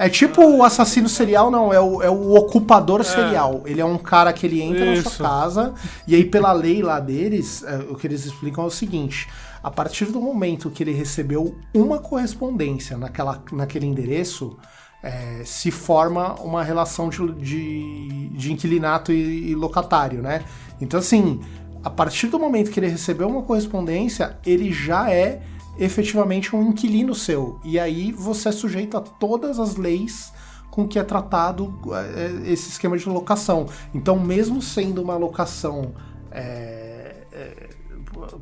É 0.01 0.09
tipo 0.09 0.43
o 0.43 0.65
assassino 0.65 1.11
serial, 1.11 1.51
não, 1.51 1.71
é 1.71 1.79
o, 1.79 2.03
é 2.03 2.09
o 2.09 2.35
ocupador 2.35 3.05
serial. 3.05 3.61
Ele 3.67 3.83
é 3.83 3.85
um 3.85 3.99
cara 3.99 4.33
que 4.33 4.47
ele 4.47 4.63
entra 4.63 4.87
na 4.87 4.95
Isso. 4.95 5.11
sua 5.11 5.29
casa, 5.29 5.75
e 6.09 6.15
aí 6.15 6.25
pela 6.25 6.55
lei 6.55 6.83
lá 6.83 6.99
deles, 6.99 7.63
é, 7.63 7.77
o 7.91 7.95
que 7.95 8.07
eles 8.07 8.25
explicam 8.25 8.65
é 8.65 8.67
o 8.67 8.71
seguinte: 8.71 9.29
a 9.63 9.71
partir 9.71 10.07
do 10.07 10.19
momento 10.19 10.71
que 10.71 10.83
ele 10.83 10.95
recebeu 10.95 11.55
uma 11.75 11.99
correspondência 11.99 12.97
naquela, 12.97 13.45
naquele 13.53 13.85
endereço, 13.85 14.57
é, 15.03 15.43
se 15.45 15.71
forma 15.71 16.33
uma 16.37 16.65
relação 16.65 17.11
de, 17.11 17.33
de, 17.35 18.29
de 18.31 18.53
inquilinato 18.55 19.13
e, 19.13 19.51
e 19.51 19.55
locatário, 19.55 20.23
né? 20.23 20.45
Então 20.81 20.99
assim, 20.99 21.43
a 21.85 21.91
partir 21.91 22.29
do 22.29 22.39
momento 22.39 22.71
que 22.71 22.81
ele 22.81 22.89
recebeu 22.89 23.29
uma 23.29 23.43
correspondência, 23.43 24.39
ele 24.47 24.73
já 24.73 25.11
é 25.11 25.43
efetivamente 25.79 26.55
um 26.55 26.69
inquilino 26.69 27.15
seu. 27.15 27.59
E 27.65 27.79
aí 27.79 28.13
você 28.13 28.49
é 28.49 28.53
sujeito 28.53 28.97
a 28.97 29.01
todas 29.01 29.59
as 29.59 29.77
leis 29.77 30.33
com 30.71 30.87
que 30.87 30.99
é 30.99 31.03
tratado 31.03 31.75
é, 31.93 32.51
esse 32.51 32.69
esquema 32.69 32.97
de 32.97 33.09
locação. 33.09 33.67
Então, 33.93 34.19
mesmo 34.19 34.63
sendo 34.63 35.03
uma 35.03 35.17
locação 35.17 35.93
é, 36.31 37.25
é, 37.33 37.69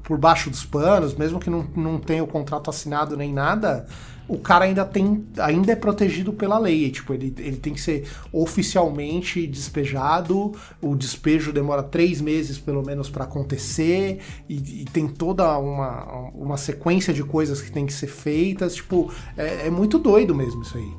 por 0.02 0.18
baixo 0.18 0.50
dos 0.50 0.64
panos, 0.64 1.14
mesmo 1.14 1.40
que 1.40 1.48
não, 1.48 1.66
não 1.74 1.98
tenha 1.98 2.22
o 2.22 2.26
contrato 2.26 2.68
assinado 2.68 3.16
nem 3.16 3.32
nada, 3.32 3.86
o 4.28 4.36
cara 4.38 4.66
ainda 4.66 4.84
tem 4.84 5.26
ainda 5.38 5.72
é 5.72 5.76
protegido 5.76 6.34
pela 6.34 6.58
lei. 6.58 6.90
Tipo, 6.90 7.14
ele, 7.14 7.34
ele 7.38 7.56
tem 7.56 7.72
que 7.72 7.80
ser 7.80 8.06
oficialmente 8.30 9.46
despejado. 9.46 10.52
O 10.82 10.94
despejo 10.94 11.50
demora 11.50 11.82
três 11.82 12.20
meses, 12.20 12.58
pelo 12.58 12.84
menos, 12.84 13.08
para 13.08 13.24
acontecer. 13.24 14.20
E, 14.46 14.82
e 14.82 14.84
tem 14.84 15.08
toda 15.08 15.58
uma, 15.58 16.30
uma 16.34 16.56
sequência 16.58 17.14
de 17.14 17.24
coisas 17.24 17.62
que 17.62 17.72
tem 17.72 17.86
que 17.86 17.92
ser 17.92 18.08
feitas. 18.08 18.74
Tipo, 18.74 19.10
é, 19.36 19.66
é 19.66 19.70
muito 19.70 19.98
doido 19.98 20.34
mesmo 20.34 20.60
isso 20.60 20.76
aí. 20.76 20.92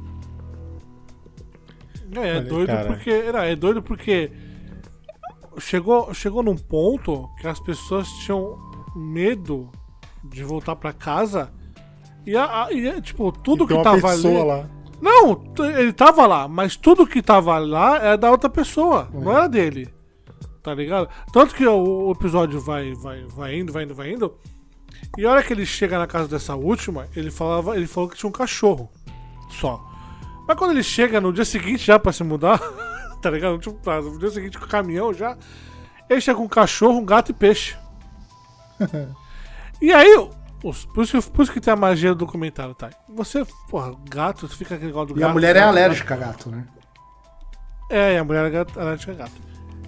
É, 2.15 2.29
é 2.29 2.37
Olha, 2.37 2.41
doido 2.41 2.67
cara. 2.67 2.87
porque. 2.87 3.31
Não, 3.31 3.39
é 3.39 3.55
doido 3.55 3.83
porque. 3.83 4.31
Chegou, 5.59 6.13
chegou 6.13 6.41
num 6.41 6.55
ponto 6.55 7.29
que 7.39 7.47
as 7.47 7.59
pessoas 7.59 8.07
tinham 8.23 8.57
medo 8.95 9.69
de 10.23 10.43
voltar 10.43 10.75
pra 10.75 10.91
casa. 10.93 11.51
E, 12.29 12.35
a, 12.37 12.65
a- 12.65 12.71
e, 12.71 13.01
tipo, 13.01 13.31
tudo 13.31 13.63
E 13.63 13.67
que 13.67 13.81
tava 13.83 14.11
ali. 14.11 14.43
lá. 14.43 14.65
Não, 15.01 15.43
ele 15.77 15.93
tava 15.93 16.27
lá, 16.27 16.47
mas 16.47 16.75
tudo 16.75 17.07
que 17.07 17.21
tava 17.21 17.57
lá 17.57 17.97
era 17.97 18.17
da 18.17 18.29
outra 18.29 18.49
pessoa, 18.49 19.07
não 19.13 19.31
era 19.31 19.47
dele. 19.47 19.87
Tá 20.61 20.73
ligado? 20.73 21.07
Tanto 21.31 21.55
que 21.55 21.65
o, 21.65 22.11
episódio 22.11 22.59
vai, 22.59 22.93
vai, 22.93 23.23
vai 23.29 23.55
indo, 23.57 23.71
vai 23.71 23.83
indo, 23.83 23.95
vai 23.95 24.11
indo. 24.11 24.35
E 25.17 25.25
a 25.25 25.31
hora 25.31 25.41
que 25.41 25.53
ele 25.53 25.65
chega 25.65 25.97
na 25.97 26.05
casa 26.05 26.27
dessa 26.27 26.53
última, 26.55 27.07
ele 27.15 27.31
falava, 27.31 27.75
ele 27.77 27.87
falou 27.87 28.09
que 28.09 28.17
tinha 28.17 28.29
um 28.29 28.33
cachorro. 28.33 28.89
Só. 29.49 29.81
Mas 30.47 30.57
quando 30.57 30.71
ele 30.71 30.83
chega 30.83 31.21
no 31.21 31.31
dia 31.31 31.45
seguinte 31.45 31.85
já 31.85 31.97
pra 31.97 32.11
se 32.11 32.23
mudar, 32.23 32.59
tá 33.21 33.31
ligado? 33.31 33.57
Tipo, 33.57 33.75
tá, 33.81 34.01
no 34.01 34.19
dia 34.19 34.29
seguinte 34.29 34.59
com 34.59 34.65
o 34.65 34.69
caminhão 34.69 35.13
já. 35.13 35.37
Ele 36.09 36.19
chega 36.21 36.37
com 36.37 36.43
um 36.43 36.49
cachorro, 36.49 36.99
um 36.99 37.05
gato 37.05 37.31
e 37.31 37.33
peixe. 37.33 37.77
e 39.81 39.91
aí, 39.93 40.29
os- 40.63 40.85
por, 40.85 41.03
isso 41.03 41.21
que, 41.21 41.29
por 41.31 41.43
isso 41.43 41.51
que 41.53 41.61
tem 41.61 41.73
a 41.73 41.75
magia 41.75 42.09
do 42.09 42.25
documentário, 42.25 42.73
tá? 42.75 42.89
Você, 43.15 43.45
porra, 43.69 43.93
gato, 44.09 44.47
você 44.47 44.55
fica 44.55 44.75
aquele 44.75 44.87
negócio 44.87 45.13
do 45.13 45.19
E 45.19 45.21
gato. 45.21 45.29
a 45.29 45.33
mulher 45.33 45.55
é 45.55 45.59
gato, 45.59 45.69
alérgica 45.69 46.13
a 46.13 46.17
gato, 46.17 46.49
né? 46.49 46.65
é, 47.89 48.13
e 48.13 48.17
a 48.17 48.23
mulher 48.23 48.39
era 48.41 48.49
gato- 48.49 48.79
alérgica 48.79 49.11
a 49.11 49.15
gato. 49.15 49.31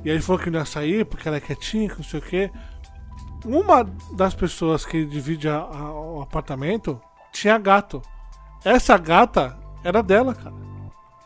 E 0.03 0.09
aí 0.09 0.15
ele 0.15 0.23
falou 0.23 0.41
que 0.41 0.49
não 0.49 0.59
ia 0.59 0.65
sair 0.65 1.05
porque 1.05 1.27
ela 1.27 1.37
é 1.37 1.39
quietinha, 1.41 1.87
que 1.89 1.97
não 1.97 2.03
sei 2.03 2.19
o 2.19 2.23
quê. 2.23 2.51
Uma 3.45 3.83
das 4.13 4.33
pessoas 4.33 4.85
que 4.85 5.05
divide 5.05 5.47
a- 5.49 5.57
a- 5.59 5.93
o 5.93 6.21
apartamento 6.21 6.99
tinha 7.31 7.57
gato. 7.57 8.01
Essa 8.63 8.97
gata 8.97 9.57
era 9.83 10.01
dela, 10.01 10.33
cara. 10.33 10.55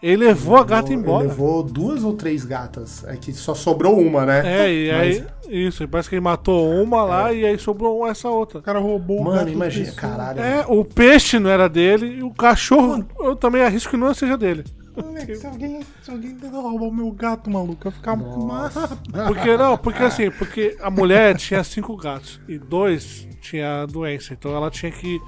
Ele 0.06 0.26
levou 0.28 0.56
a 0.58 0.64
gata 0.64 0.90
Ele 0.90 1.00
embora. 1.02 1.28
levou 1.28 1.64
duas 1.64 2.04
ou 2.04 2.14
três 2.14 2.46
gatas. 2.46 3.04
É 3.06 3.16
que 3.16 3.34
só 3.34 3.56
sobrou 3.56 3.98
uma, 4.00 4.24
né? 4.26 4.42
É, 4.68 4.72
e 4.74 4.92
Mas- 4.92 5.02
aí. 5.48 5.66
Isso, 5.68 5.88
parece 5.88 6.10
que 6.10 6.16
ele 6.16 6.22
matou 6.22 6.72
uma 6.82 7.04
lá 7.04 7.34
e 7.34 7.44
aí 7.46 7.58
sobrou 7.58 8.06
essa 8.08 8.30
outra. 8.30 8.60
O 8.60 8.62
cara 8.62 8.78
roubou 8.80 9.20
o 9.22 9.24
Mano, 9.24 9.38
gato 9.38 9.50
imagina, 9.50 9.92
caralho. 9.94 10.40
É, 10.40 10.64
o 10.68 10.84
peixe 10.86 11.40
não 11.40 11.50
era 11.50 11.68
dele 11.68 12.06
e 12.18 12.24
o 12.24 12.32
cachorro 12.32 13.04
eu 13.20 13.36
também 13.36 13.64
arrisco 13.64 13.92
que 13.92 13.98
não 13.98 14.14
seja 14.14 14.38
dele. 14.38 14.64
Moleque, 14.96 15.36
se 15.36 15.46
alguém, 15.46 15.82
se 16.04 16.10
alguém 16.12 16.36
tentar 16.36 16.60
roubar 16.60 16.86
o 16.86 16.94
meu 16.94 17.12
gato, 17.12 17.50
maluco, 17.50 17.88
eu 17.88 17.92
ficar 17.92 18.16
Nossa. 18.16 18.98
Porque 19.28 19.58
não, 19.58 19.78
porque 19.78 20.04
assim, 20.04 20.32
porque 20.32 20.78
a 20.82 20.90
mulher 20.90 21.36
tinha 21.36 21.64
cinco 21.64 21.98
gatos 21.98 22.40
e 22.48 22.58
dois 22.58 23.28
tinha 23.42 23.86
doença, 23.88 24.34
então 24.34 24.56
ela 24.56 24.70
tinha 24.72 24.92
que 24.92 25.20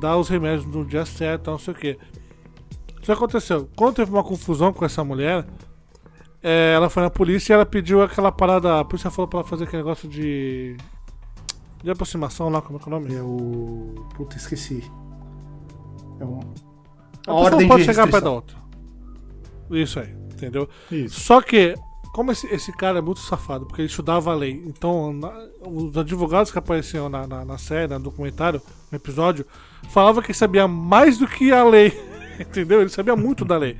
dar 0.00 0.16
os 0.18 0.28
remédios 0.28 0.66
no 0.66 0.84
dia 0.84 1.04
certo, 1.06 1.50
não 1.50 1.58
sei 1.58 1.72
o 1.74 1.76
que. 3.06 3.12
Aconteceu. 3.12 3.68
Quando 3.76 3.94
teve 3.96 4.10
uma 4.10 4.24
confusão 4.24 4.72
com 4.72 4.84
essa 4.84 5.02
mulher, 5.04 5.44
é, 6.42 6.72
ela 6.74 6.88
foi 6.90 7.02
na 7.02 7.10
polícia 7.10 7.52
e 7.52 7.54
ela 7.54 7.66
pediu 7.66 8.02
aquela 8.02 8.30
parada. 8.32 8.80
A 8.80 8.84
polícia 8.84 9.10
falou 9.10 9.28
pra 9.28 9.40
ela 9.40 9.48
fazer 9.48 9.64
aquele 9.64 9.82
negócio 9.82 10.08
de. 10.08 10.76
de 11.82 11.90
aproximação 11.90 12.48
lá, 12.48 12.60
como 12.60 12.78
é 12.78 12.82
que 12.82 12.88
é 12.88 12.92
o 12.92 13.00
nome? 13.00 13.14
É 13.14 13.22
o. 13.22 14.06
Puta, 14.16 14.36
esqueci. 14.36 14.82
É 16.20 16.24
um. 16.24 16.40
A 16.40 17.34
pessoa 17.44 17.50
não 17.50 17.68
pode 17.68 17.84
chegar 17.84 18.08
perto 18.08 18.24
da 18.24 18.30
outra. 18.30 18.56
Isso 19.70 19.98
aí, 19.98 20.12
entendeu? 20.32 20.68
Isso. 20.92 21.18
Só 21.20 21.40
que, 21.42 21.74
como 22.14 22.30
esse, 22.30 22.46
esse 22.54 22.70
cara 22.72 22.98
é 22.98 23.02
muito 23.02 23.18
safado, 23.20 23.66
porque 23.66 23.82
ele 23.82 23.88
estudava 23.88 24.30
a 24.30 24.34
lei, 24.34 24.62
então 24.64 25.12
na- 25.12 25.34
os 25.68 25.96
advogados 25.98 26.52
que 26.52 26.58
apareciam 26.58 27.08
na, 27.08 27.26
na, 27.26 27.44
na 27.44 27.58
série, 27.58 27.92
no 27.92 27.98
documentário, 27.98 28.62
no 28.92 28.96
episódio, 28.96 29.44
falavam 29.90 30.22
que 30.22 30.32
sabia 30.32 30.68
mais 30.68 31.18
do 31.18 31.26
que 31.26 31.50
a 31.52 31.64
lei, 31.64 31.90
entendeu? 32.40 32.80
Ele 32.80 32.90
sabia 32.90 33.16
muito 33.16 33.44
da 33.44 33.56
lei. 33.56 33.76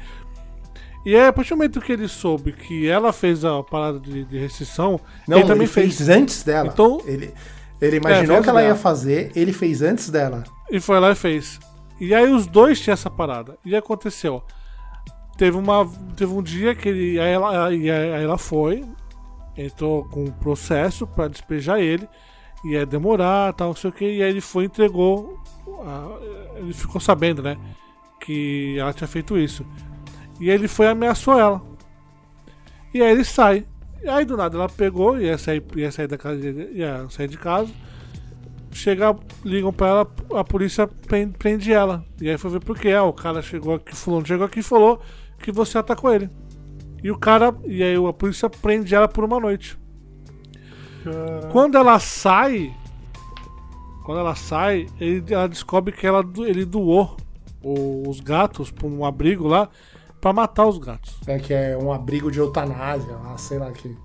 E 1.04 1.14
aí, 1.14 1.26
a 1.28 1.32
partir 1.32 1.50
do 1.50 1.56
momento 1.58 1.80
que 1.80 1.92
ele 1.92 2.08
soube 2.08 2.52
que 2.52 2.88
ela 2.88 3.12
fez 3.12 3.44
a 3.44 3.62
parada 3.62 4.00
de, 4.00 4.24
de 4.24 4.38
rescisão, 4.38 5.00
Não, 5.28 5.38
ele 5.38 5.46
também 5.46 5.62
ele 5.64 5.72
fez, 5.72 5.96
fez. 5.98 6.08
antes 6.08 6.42
dela. 6.42 6.68
Então- 6.72 7.00
ele, 7.06 7.32
ele 7.80 7.96
imaginou 7.98 8.26
fez 8.36 8.42
que 8.44 8.50
ela 8.50 8.60
dela. 8.60 8.72
ia 8.74 8.76
fazer, 8.76 9.30
ele 9.36 9.52
fez 9.52 9.82
antes 9.82 10.10
dela. 10.10 10.42
E 10.70 10.80
foi 10.80 10.98
lá 10.98 11.12
e 11.12 11.14
fez. 11.14 11.60
E 12.00 12.12
aí 12.12 12.28
os 12.32 12.46
dois 12.46 12.80
tinham 12.80 12.94
essa 12.94 13.08
parada. 13.08 13.56
E 13.64 13.76
aconteceu. 13.76 14.42
Teve, 15.38 15.56
uma, 15.56 15.88
teve 16.16 16.32
um 16.32 16.42
dia 16.42 16.74
que 16.74 16.88
ele, 16.88 17.20
aí 17.20 17.30
ela, 17.30 17.66
aí 17.68 17.88
ela 17.88 18.36
foi, 18.38 18.84
entrou 19.56 20.04
com 20.06 20.24
um 20.24 20.30
processo 20.30 21.06
pra 21.06 21.28
despejar 21.28 21.78
ele. 21.78 22.08
Ia 22.64 22.84
demorar, 22.84 23.52
tal, 23.52 23.68
não 23.68 23.76
sei 23.76 23.90
o 23.90 23.92
que. 23.92 24.04
E 24.04 24.22
aí 24.24 24.30
ele 24.30 24.40
foi 24.40 24.64
e 24.64 24.66
entregou. 24.66 25.38
a- 25.84 26.18
ele 26.58 26.72
ficou 26.72 27.00
sabendo, 27.00 27.42
né? 27.42 27.56
Que 28.20 28.78
ela 28.78 28.92
tinha 28.92 29.08
feito 29.08 29.38
isso. 29.38 29.64
E 30.40 30.50
ele 30.50 30.68
foi 30.68 30.86
e 30.86 30.88
ameaçou 30.90 31.38
ela. 31.38 31.62
E 32.92 33.02
aí 33.02 33.10
ele 33.12 33.24
sai. 33.24 33.66
E 34.02 34.08
aí 34.08 34.24
do 34.24 34.36
nada 34.36 34.56
ela 34.56 34.68
pegou, 34.68 35.20
ia 35.20 35.38
sair, 35.38 35.62
ia 35.74 35.90
sair 35.90 36.06
da 36.06 36.18
casa, 36.18 36.38
ia 36.72 37.06
sair 37.08 37.28
de 37.28 37.38
casa 37.38 37.72
chega, 38.76 39.16
ligam 39.44 39.72
pra 39.72 39.88
ela, 39.88 40.10
a 40.34 40.44
polícia 40.44 40.86
prende 41.38 41.72
ela. 41.72 42.04
E 42.20 42.28
aí 42.28 42.36
foi 42.36 42.50
ver 42.50 42.60
por 42.60 42.78
quê. 42.78 42.92
Ah, 42.92 43.04
o 43.04 43.12
cara 43.12 43.40
chegou 43.42 43.74
aqui, 43.74 43.96
fulano 43.96 44.26
chegou 44.26 44.44
aqui 44.46 44.60
e 44.60 44.62
falou 44.62 45.00
que 45.38 45.50
você 45.50 45.78
atacou 45.78 46.12
ele. 46.12 46.28
E 47.02 47.10
o 47.10 47.18
cara, 47.18 47.54
e 47.64 47.82
aí 47.82 47.94
a 47.96 48.12
polícia 48.12 48.48
prende 48.50 48.94
ela 48.94 49.08
por 49.08 49.24
uma 49.24 49.40
noite. 49.40 49.78
Quando 51.52 51.78
ela 51.78 51.98
sai, 51.98 52.74
quando 54.04 54.18
ela 54.18 54.34
sai, 54.34 54.86
ele- 55.00 55.32
ela 55.32 55.48
descobre 55.48 55.92
que 55.92 56.06
ela, 56.06 56.24
ele 56.46 56.64
doou 56.64 57.16
os 58.08 58.20
gatos 58.20 58.70
pra 58.70 58.86
um 58.86 59.04
abrigo 59.04 59.46
lá 59.46 59.68
pra 60.20 60.32
matar 60.32 60.66
os 60.66 60.78
gatos. 60.78 61.16
É 61.26 61.38
que 61.38 61.52
é 61.52 61.76
um 61.76 61.92
abrigo 61.92 62.30
de 62.30 62.38
eutanásia, 62.38 63.14
lá, 63.16 63.36
sei 63.38 63.58
lá 63.58 63.70
que. 63.70 63.96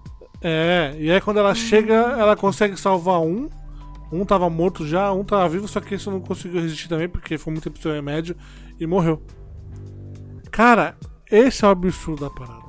É, 0.41 0.95
e 0.97 1.11
aí 1.11 1.21
quando 1.21 1.37
ela 1.37 1.53
chega, 1.53 1.93
ela 1.93 2.35
consegue 2.35 2.79
salvar 2.79 3.21
um. 3.21 3.49
Um 4.11 4.25
tava 4.25 4.49
morto 4.49 4.85
já, 4.85 5.11
um 5.13 5.23
tava 5.23 5.47
vivo, 5.47 5.67
só 5.67 5.79
que 5.79 5.95
esse 5.95 6.09
não 6.09 6.19
conseguiu 6.19 6.61
resistir 6.61 6.89
também, 6.89 7.07
porque 7.07 7.37
foi 7.37 7.53
muito 7.53 7.63
tempo 7.63 7.81
sem 7.81 7.91
remédio 7.93 8.35
e 8.79 8.85
morreu. 8.85 9.21
Cara, 10.51 10.97
esse 11.31 11.63
é 11.63 11.67
o 11.67 11.71
absurdo 11.71 12.25
da 12.25 12.29
parada. 12.29 12.60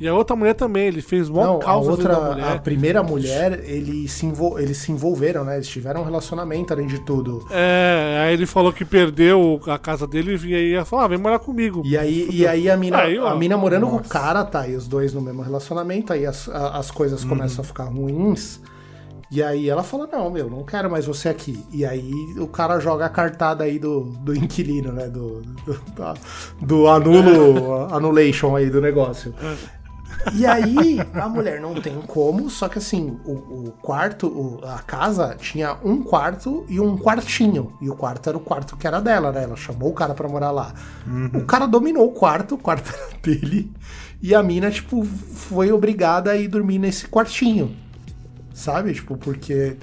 E 0.00 0.08
a 0.08 0.14
outra 0.14 0.34
mulher 0.34 0.54
também, 0.54 0.86
ele 0.86 1.02
fez 1.02 1.28
mó 1.28 1.44
Não, 1.44 1.56
a 1.56 1.60
causa 1.60 1.90
outra, 1.90 2.14
da 2.14 2.20
mulher. 2.32 2.52
a 2.52 2.58
primeira 2.58 3.02
mulher, 3.02 3.60
eles 3.64 4.10
se, 4.12 4.24
envol- 4.24 4.58
eles 4.58 4.78
se 4.78 4.90
envolveram, 4.90 5.44
né? 5.44 5.56
Eles 5.56 5.68
tiveram 5.68 6.00
um 6.00 6.04
relacionamento 6.04 6.72
além 6.72 6.86
de 6.86 6.98
tudo. 7.00 7.46
É, 7.50 8.18
aí 8.24 8.32
ele 8.32 8.46
falou 8.46 8.72
que 8.72 8.84
perdeu 8.84 9.60
a 9.66 9.78
casa 9.78 10.06
dele 10.06 10.38
e 10.44 10.54
aí 10.54 10.70
ia 10.72 10.84
falar, 10.86 11.04
ah, 11.04 11.08
vem 11.08 11.18
morar 11.18 11.38
comigo. 11.38 11.82
E 11.84 11.98
aí, 11.98 12.26
e 12.30 12.46
aí 12.46 12.70
a 12.70 12.76
mina, 12.78 12.96
Aí, 12.98 13.18
a 13.18 13.34
mina 13.34 13.56
morando 13.58 13.86
com 13.88 13.96
o 13.96 14.02
cara, 14.02 14.42
tá? 14.44 14.66
E 14.66 14.74
os 14.74 14.88
dois 14.88 15.12
no 15.12 15.20
mesmo 15.20 15.42
relacionamento, 15.42 16.12
aí 16.14 16.24
as, 16.24 16.48
a- 16.48 16.78
as 16.78 16.90
coisas 16.90 17.22
começam 17.22 17.62
a 17.62 17.64
ficar 17.64 17.84
ruins. 17.84 18.58
E 19.32 19.40
aí 19.42 19.68
ela 19.70 19.84
fala, 19.84 20.08
não, 20.10 20.28
meu, 20.28 20.50
não 20.50 20.64
quero 20.64 20.90
mais 20.90 21.06
você 21.06 21.28
aqui. 21.28 21.62
E 21.72 21.84
aí 21.84 22.10
o 22.38 22.48
cara 22.48 22.80
joga 22.80 23.06
a 23.06 23.08
cartada 23.08 23.62
aí 23.62 23.78
do, 23.78 24.00
do 24.00 24.34
inquilino, 24.34 24.90
né? 24.92 25.06
Do, 25.08 25.42
do, 25.64 25.80
da- 25.96 26.14
do 26.60 26.88
anulo, 26.88 27.84
annulation 27.94 28.56
aí 28.56 28.68
do 28.68 28.80
negócio. 28.80 29.32
E 30.34 30.44
aí 30.46 30.98
a 31.14 31.28
mulher 31.28 31.60
não 31.60 31.74
tem 31.80 32.00
como, 32.02 32.50
só 32.50 32.68
que 32.68 32.78
assim, 32.78 33.18
o, 33.24 33.32
o 33.68 33.72
quarto, 33.82 34.26
o- 34.26 34.60
a 34.64 34.78
casa 34.80 35.36
tinha 35.38 35.76
um 35.84 36.02
quarto 36.02 36.64
e 36.68 36.78
um 36.80 36.96
quartinho. 36.96 37.72
E 37.80 37.88
o 37.88 37.94
quarto 37.96 38.28
era 38.28 38.36
o 38.36 38.40
quarto 38.40 38.76
que 38.76 38.86
era 38.86 39.00
dela, 39.00 39.32
né? 39.32 39.44
Ela 39.44 39.56
chamou 39.56 39.90
o 39.90 39.94
cara 39.94 40.14
pra 40.14 40.28
morar 40.28 40.50
lá. 40.50 40.74
O 41.34 41.44
cara 41.44 41.66
dominou 41.66 42.06
o 42.06 42.12
quarto, 42.12 42.54
o 42.54 42.58
quarto 42.58 42.92
era 42.94 43.08
dele. 43.22 43.72
E 44.22 44.34
a 44.34 44.42
mina, 44.42 44.70
tipo, 44.70 45.04
foi 45.04 45.72
obrigada 45.72 46.30
a 46.32 46.36
ir 46.36 46.48
dormir 46.48 46.78
nesse 46.78 47.06
quartinho. 47.08 47.74
Sabe? 48.52 48.92
Tipo, 48.94 49.16
porque. 49.16 49.76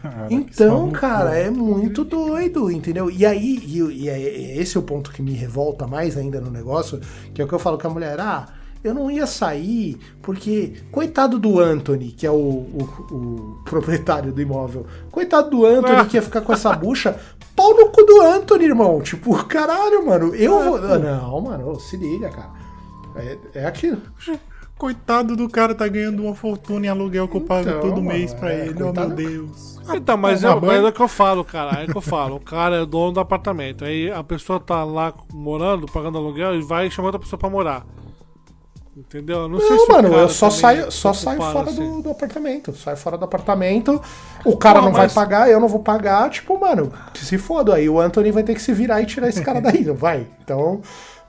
Cara, 0.00 0.28
que 0.28 0.34
Então, 0.34 0.78
maluco. 0.78 0.92
cara, 0.92 1.36
é 1.36 1.50
muito 1.50 2.04
doido, 2.04 2.70
entendeu? 2.70 3.10
E 3.10 3.26
aí, 3.26 3.58
e, 3.64 3.78
e 4.04 4.08
é- 4.08 4.20
é 4.22 4.56
esse 4.58 4.76
é 4.76 4.80
o 4.80 4.82
ponto 4.82 5.10
que 5.10 5.20
me 5.20 5.32
revolta 5.32 5.86
mais 5.88 6.16
ainda 6.16 6.40
no 6.40 6.50
negócio, 6.50 7.00
que 7.34 7.42
é 7.42 7.44
o 7.44 7.48
que 7.48 7.52
eu 7.54 7.58
falo 7.58 7.76
com 7.76 7.88
a 7.88 7.90
mulher, 7.90 8.18
ah, 8.20 8.46
eu 8.84 8.92
não 8.94 9.10
ia 9.10 9.26
sair, 9.26 9.98
porque, 10.22 10.74
coitado 10.90 11.38
do 11.38 11.60
Anthony, 11.60 12.12
que 12.12 12.26
é 12.26 12.30
o, 12.30 12.34
o- 12.34 12.88
o 13.10 13.62
proprietário 13.64 14.32
do 14.32 14.40
imóvel, 14.40 14.86
coitado 15.10 15.50
do 15.50 15.64
Anthony 15.66 16.06
que 16.06 16.16
ia 16.16 16.22
ficar 16.22 16.40
com 16.40 16.52
essa 16.52 16.72
bucha, 16.74 17.18
pau 17.54 17.74
no 17.76 17.88
cu 17.90 18.02
do 18.04 18.20
Anthony, 18.22 18.64
irmão. 18.64 19.00
Tipo, 19.00 19.44
caralho, 19.44 20.04
mano, 20.06 20.34
eu 20.34 20.62
vou. 20.64 20.76
Ah, 20.76 20.98
Não, 20.98 21.40
mano, 21.40 21.78
se 21.78 21.96
liga, 21.96 22.28
cara. 22.30 22.50
É, 23.16 23.38
é 23.54 23.66
aquilo. 23.66 23.98
Coitado 24.78 25.36
do 25.36 25.48
cara 25.48 25.76
tá 25.76 25.86
ganhando 25.86 26.24
uma 26.24 26.34
fortuna 26.34 26.86
em 26.86 26.88
aluguel 26.88 27.28
que 27.28 27.36
eu 27.36 27.40
pago 27.42 27.68
Então, 27.68 27.80
todo 27.80 28.02
mano, 28.02 28.08
mês 28.08 28.34
pra 28.34 28.52
é, 28.52 28.66
ele. 28.66 28.82
Oh, 28.82 28.92
meu. 28.92 29.10
Deus. 29.10 29.78
Então, 29.94 30.16
mas, 30.16 30.40
Tomar 30.40 30.56
é, 30.56 30.60
mas 30.66 30.84
é 30.84 30.88
o 30.88 30.92
que 30.92 31.00
eu 31.02 31.06
falo, 31.08 31.44
cara. 31.44 31.82
É 31.82 31.84
o 31.84 31.88
que 31.88 31.96
eu 31.96 32.00
falo. 32.02 32.36
O 32.36 32.40
cara 32.40 32.82
é 32.82 32.86
dono 32.86 33.12
do 33.12 33.20
apartamento. 33.20 33.84
Aí 33.84 34.10
a 34.10 34.24
pessoa 34.24 34.58
tá 34.58 34.82
lá 34.82 35.12
morando, 35.32 35.86
pagando 35.86 36.18
aluguel 36.18 36.56
e 36.56 36.62
vai 36.62 36.90
chamar 36.90 37.08
outra 37.08 37.20
pessoa 37.20 37.38
pra 37.38 37.48
morar. 37.48 37.86
Entendeu? 38.94 39.40
Eu 39.42 39.48
Não, 39.48 39.58
sei 39.58 39.70
Não, 39.70 39.78
se 39.86 39.92
mano, 39.92 40.08
eu 40.14 40.28
só 40.28 40.46
também 40.48 40.60
saio, 40.60 40.92
só 40.92 41.08
tá 41.12 41.14
saio 41.14 41.38
fora 41.40 41.70
assim. 41.70 41.90
do, 41.96 42.02
do 42.02 42.10
apartamento. 42.10 42.76
Saio 42.76 42.96
fora 42.96 43.16
do 43.16 43.24
apartamento. 43.24 44.02
O 44.44 44.54
cara 44.56 44.80
Pô, 44.80 44.84
não 44.86 44.92
mas- 44.92 45.14
vai 45.14 45.24
pagar, 45.24 45.50
eu 45.50 45.58
não 45.58 45.66
vou 45.68 45.80
pagar. 45.80 46.28
Tipo, 46.28 46.60
mano, 46.60 46.92
se 47.14 47.38
foda. 47.38 47.74
Aí 47.74 47.88
o 47.88 47.98
Anthony 47.98 48.30
vai 48.30 48.42
ter 48.42 48.54
que 48.54 48.60
se 48.60 48.72
virar 48.74 49.00
e 49.00 49.06
tirar 49.06 49.28
esse 49.28 49.42
cara 49.42 49.60
daí, 49.62 49.82
não 49.86 49.94
vai? 49.94 50.26
Então. 50.42 50.82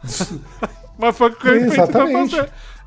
Mas 0.98 1.18
foi 1.18 1.30
o 1.30 1.35
que 1.35 1.48
ele 1.48 1.65
Exatamente. 1.68 2.35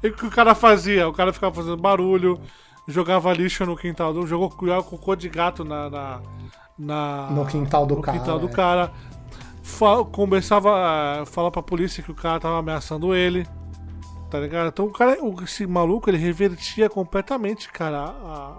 E 0.03 0.09
o 0.09 0.15
que 0.15 0.27
o 0.27 0.31
cara 0.31 0.55
fazia? 0.55 1.09
O 1.09 1.13
cara 1.13 1.33
ficava 1.33 1.55
fazendo 1.55 1.77
barulho, 1.79 2.39
jogava 2.87 3.33
lixo 3.33 3.65
no 3.65 3.77
quintal, 3.77 4.13
do- 4.13 4.27
jogou 4.27 4.51
cocô 4.51 5.17
de 5.17 5.29
gato 5.29 5.65
na, 5.65 5.89
na, 5.91 6.21
na- 6.79 7.29
No 7.31 7.47
quintal 7.47 7.87
do 7.87 7.97
no 7.97 8.03
cara, 8.03 8.19
quintal 8.19 8.39
do 8.39 8.47
é. 8.47 8.51
cara. 8.51 8.93
Fa- 9.63 10.05
começava 10.05 10.71
a 11.23 11.27
falar 11.27 11.51
pra 11.51 11.63
polícia 11.63 12.03
que 12.03 12.11
o 12.11 12.15
cara 12.15 12.39
tava 12.39 12.59
ameaçando 12.59 13.15
ele. 13.15 13.47
Tá 14.31 14.41
ligado? 14.41 14.69
Então 14.69 14.87
o 14.87 14.93
cara, 14.93 15.23
o- 15.25 15.43
esse 15.43 15.67
maluco, 15.67 16.11
ele 16.11 16.19
revertia 16.19 16.89
completamente, 16.91 17.69
cara, 17.71 17.99
a, 17.99 18.57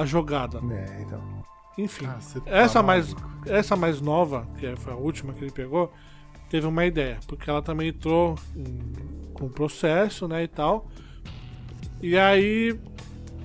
a 0.00 0.04
jogada. 0.04 0.60
É, 0.70 1.02
então. 1.02 1.20
Enfim, 1.78 2.06
Ah, 2.06 2.18
tá 2.40 2.40
essa, 2.50 2.82
mais, 2.82 3.14
essa 3.46 3.76
mais 3.76 4.00
nova, 4.00 4.46
que 4.58 4.74
foi 4.76 4.92
a 4.92 4.96
última 4.96 5.32
que 5.34 5.44
ele 5.44 5.50
pegou, 5.50 5.92
teve 6.48 6.66
uma 6.66 6.84
ideia, 6.86 7.18
porque 7.26 7.48
ela 7.50 7.60
também 7.60 7.88
entrou 7.88 8.34
em- 8.54 9.32
com 9.34 9.48
processo, 9.48 10.26
né, 10.26 10.42
e 10.44 10.48
tal. 10.48 10.86
E 12.02 12.16
aí, 12.16 12.78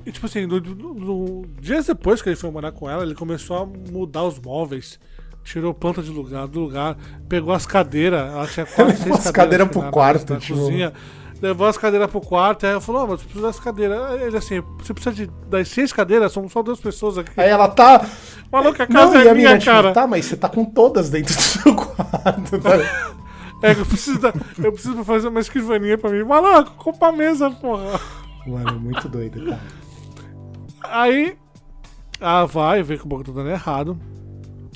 e, 0.06 0.12
tipo 0.12 0.26
assim, 0.26 0.46
no- 0.46 0.60
no- 0.60 0.94
no- 0.94 1.46
dias 1.60 1.88
depois 1.88 2.22
que 2.22 2.30
ele 2.30 2.36
foi 2.36 2.50
morar 2.52 2.72
com 2.72 2.90
ela, 2.90 3.04
ele 3.04 3.16
começou 3.16 3.58
a 3.58 3.66
mudar 3.66 4.24
os 4.24 4.40
móveis. 4.40 5.00
Tirou 5.44 5.74
planta 5.74 6.04
de 6.04 6.12
lugar 6.12 6.48
do 6.48 6.60
lugar, 6.60 6.96
pegou 7.28 7.52
as 7.54 7.66
cadeiras, 7.66 8.22
ela 8.32 8.48
tinha 8.48 8.66
quase 8.96 8.98
seis 8.98 9.26
as 9.26 9.32
cadeiras 9.32 9.68
que 9.68 9.74
pro 9.74 9.80
na- 9.82 9.86
na- 9.88 9.92
quarto, 9.92 10.34
na 10.34 10.40
tipo. 10.40 10.58
cozinha. 10.60 10.94
Levou 11.42 11.66
as 11.68 11.78
cadeiras 11.78 12.10
pro 12.10 12.22
quarto, 12.22 12.66
aí 12.66 12.72
ela 12.74 12.82
falou, 12.82 13.02
"Ó, 13.04 13.08
mas 13.08 13.20
você 13.22 13.24
precisa 13.26 13.48
das 13.48 13.60
cadeiras. 13.60 14.22
Ele 14.22 14.38
assim, 14.38 14.62
você 14.78 14.94
precisa 14.94 15.16
de, 15.16 15.26
das 15.48 15.68
seis 15.70 15.92
cadeiras, 15.92 16.32
são 16.32 16.48
só 16.48 16.62
duas 16.62 16.80
pessoas 16.80 17.18
aqui. 17.18 17.32
Aí 17.36 17.50
ela 17.50 17.68
tá. 17.68 18.06
Maluco, 18.52 18.82
a 18.84 18.86
Não, 18.88 18.96
casa 18.96 19.24
e 19.24 19.28
é 19.28 19.32
a 19.32 19.34
minha, 19.34 19.58
tipo, 19.58 19.72
cara. 19.72 19.92
tá, 19.92 20.06
mas 20.06 20.26
você 20.26 20.38
tá 20.38 20.48
com 20.48 20.64
todas 20.64 21.10
dentro 21.10 21.34
do 21.36 21.42
seu 21.42 21.76
quarto. 21.76 22.60
Tá? 22.60 23.12
É, 23.64 23.74
eu 23.74 23.86
preciso, 23.86 24.18
da- 24.20 24.34
eu 24.58 24.72
preciso 24.72 25.04
fazer 25.04 25.28
uma 25.28 25.40
escrivaninha 25.40 25.96
pra 25.96 26.10
mim. 26.10 26.24
Maluco, 26.24 26.72
compra 26.84 27.10
a 27.10 27.12
mesa, 27.12 27.52
porra. 27.52 28.00
Mano, 28.48 28.80
muito 28.80 29.08
doido, 29.08 29.46
cara. 29.46 29.62
Aí, 30.84 31.38
ela 32.20 32.46
vai, 32.46 32.82
vê 32.82 32.98
que 32.98 33.04
o 33.06 33.08
bagulho 33.08 33.28
tá 33.28 33.34
dando 33.34 33.52
errado. 33.52 34.00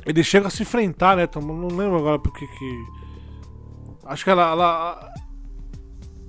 Eles 0.06 0.28
chegam 0.28 0.48
a 0.48 0.52
se 0.52 0.62
enfrentar, 0.62 1.16
né? 1.18 1.24
Então, 1.24 1.42
não 1.42 1.68
lembro 1.76 1.98
agora 1.98 2.20
porque 2.20 2.46
que. 2.46 2.84
Acho 4.06 4.24
que 4.24 4.30
ela. 4.30 4.52
ela... 4.52 5.14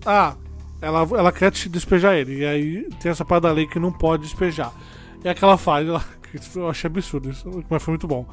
Ah, 0.06 0.36
ela, 0.80 1.00
ela 1.00 1.32
quer 1.32 1.50
te 1.50 1.68
despejar 1.68 2.14
ele. 2.16 2.38
E 2.38 2.46
aí 2.46 2.88
tem 3.00 3.10
essa 3.10 3.24
parada 3.24 3.48
da 3.48 3.54
lei 3.54 3.66
que 3.66 3.78
não 3.78 3.90
pode 3.92 4.22
despejar. 4.22 4.72
E 5.24 5.28
aquela 5.28 5.58
Que 6.26 6.58
eu 6.58 6.68
achei 6.68 6.88
absurdo 6.88 7.30
isso, 7.30 7.64
mas 7.70 7.82
foi 7.82 7.92
muito 7.92 8.06
bom. 8.06 8.26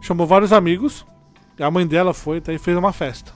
Chamou 0.00 0.26
vários 0.26 0.52
amigos, 0.52 1.04
e 1.58 1.62
a 1.62 1.70
mãe 1.70 1.86
dela 1.86 2.14
foi 2.14 2.42
e 2.48 2.58
fez 2.58 2.76
uma 2.76 2.92
festa. 2.92 3.32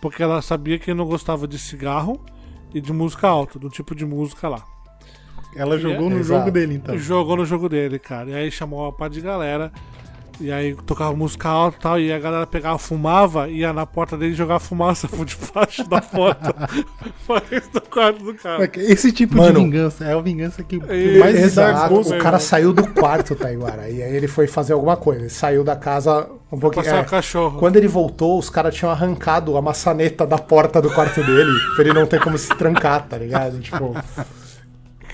Porque 0.00 0.22
ela 0.22 0.40
sabia 0.40 0.78
que 0.78 0.90
ele 0.90 0.98
não 0.98 1.04
gostava 1.04 1.46
de 1.46 1.58
cigarro 1.58 2.24
e 2.72 2.80
de 2.80 2.92
música 2.92 3.28
alta, 3.28 3.58
do 3.58 3.68
tipo 3.68 3.94
de 3.94 4.06
música 4.06 4.48
lá. 4.48 4.64
Ela 5.54 5.76
jogou 5.78 6.06
é- 6.06 6.10
no 6.10 6.18
Exato. 6.18 6.40
jogo 6.40 6.50
dele, 6.52 6.74
então. 6.74 6.96
Jogou 6.96 7.36
no 7.36 7.44
jogo 7.44 7.68
dele, 7.68 7.98
cara. 7.98 8.30
E 8.30 8.34
aí 8.34 8.50
chamou 8.50 8.82
uma 8.84 8.92
parte 8.92 9.14
de 9.14 9.20
galera. 9.20 9.72
E 10.40 10.50
aí 10.50 10.74
tocava 10.86 11.14
música 11.14 11.48
alta 11.48 11.76
e 11.76 11.80
tal. 11.80 12.00
E 12.00 12.12
a 12.12 12.18
galera 12.18 12.46
pegava, 12.46 12.78
fumava, 12.78 13.48
ia 13.48 13.72
na 13.72 13.84
porta 13.84 14.16
dele 14.16 14.32
jogar 14.34 14.58
fumaça 14.58 15.06
por 15.08 15.24
debaixo 15.26 15.88
da 15.88 16.00
porta. 16.00 16.54
Isso 17.52 17.70
do 17.72 17.80
quarto 17.82 18.24
do 18.24 18.34
cara. 18.34 18.70
Esse 18.76 19.12
tipo 19.12 19.36
Mano. 19.36 19.58
de 19.58 19.64
vingança 19.64 20.04
é 20.04 20.12
a 20.14 20.20
vingança 20.20 20.62
que, 20.62 20.76
E- 20.76 21.18
mais 21.18 21.36
Exato, 21.36 21.94
o 22.00 22.18
cara 22.18 22.38
saiu 22.38 22.72
do 22.72 22.86
quarto, 22.88 23.34
Taiguara, 23.34 23.88
e 23.88 24.02
aí 24.02 24.16
ele 24.16 24.28
foi 24.28 24.46
fazer 24.46 24.72
alguma 24.72 24.96
coisa. 24.96 25.20
Ele 25.22 25.30
saiu 25.30 25.62
da 25.62 25.76
casa 25.76 26.28
um 26.50 26.58
pouquinho. 26.58 26.84
Passar 26.84 26.96
é, 26.98 27.02
o 27.02 27.06
cachorro. 27.06 27.58
Quando 27.58 27.76
ele 27.76 27.88
voltou, 27.88 28.38
os 28.38 28.48
caras 28.50 28.74
tinham 28.74 28.90
arrancado 28.90 29.56
a 29.56 29.62
maçaneta 29.62 30.26
da 30.26 30.38
porta 30.38 30.80
do 30.80 30.90
quarto 30.90 31.22
dele, 31.22 31.50
pra 31.74 31.84
ele 31.84 31.92
não 31.92 32.06
ter 32.06 32.20
como 32.20 32.36
se 32.38 32.48
trancar, 32.56 33.06
tá 33.06 33.16
ligado? 33.18 33.58
Tipo, 33.60 33.94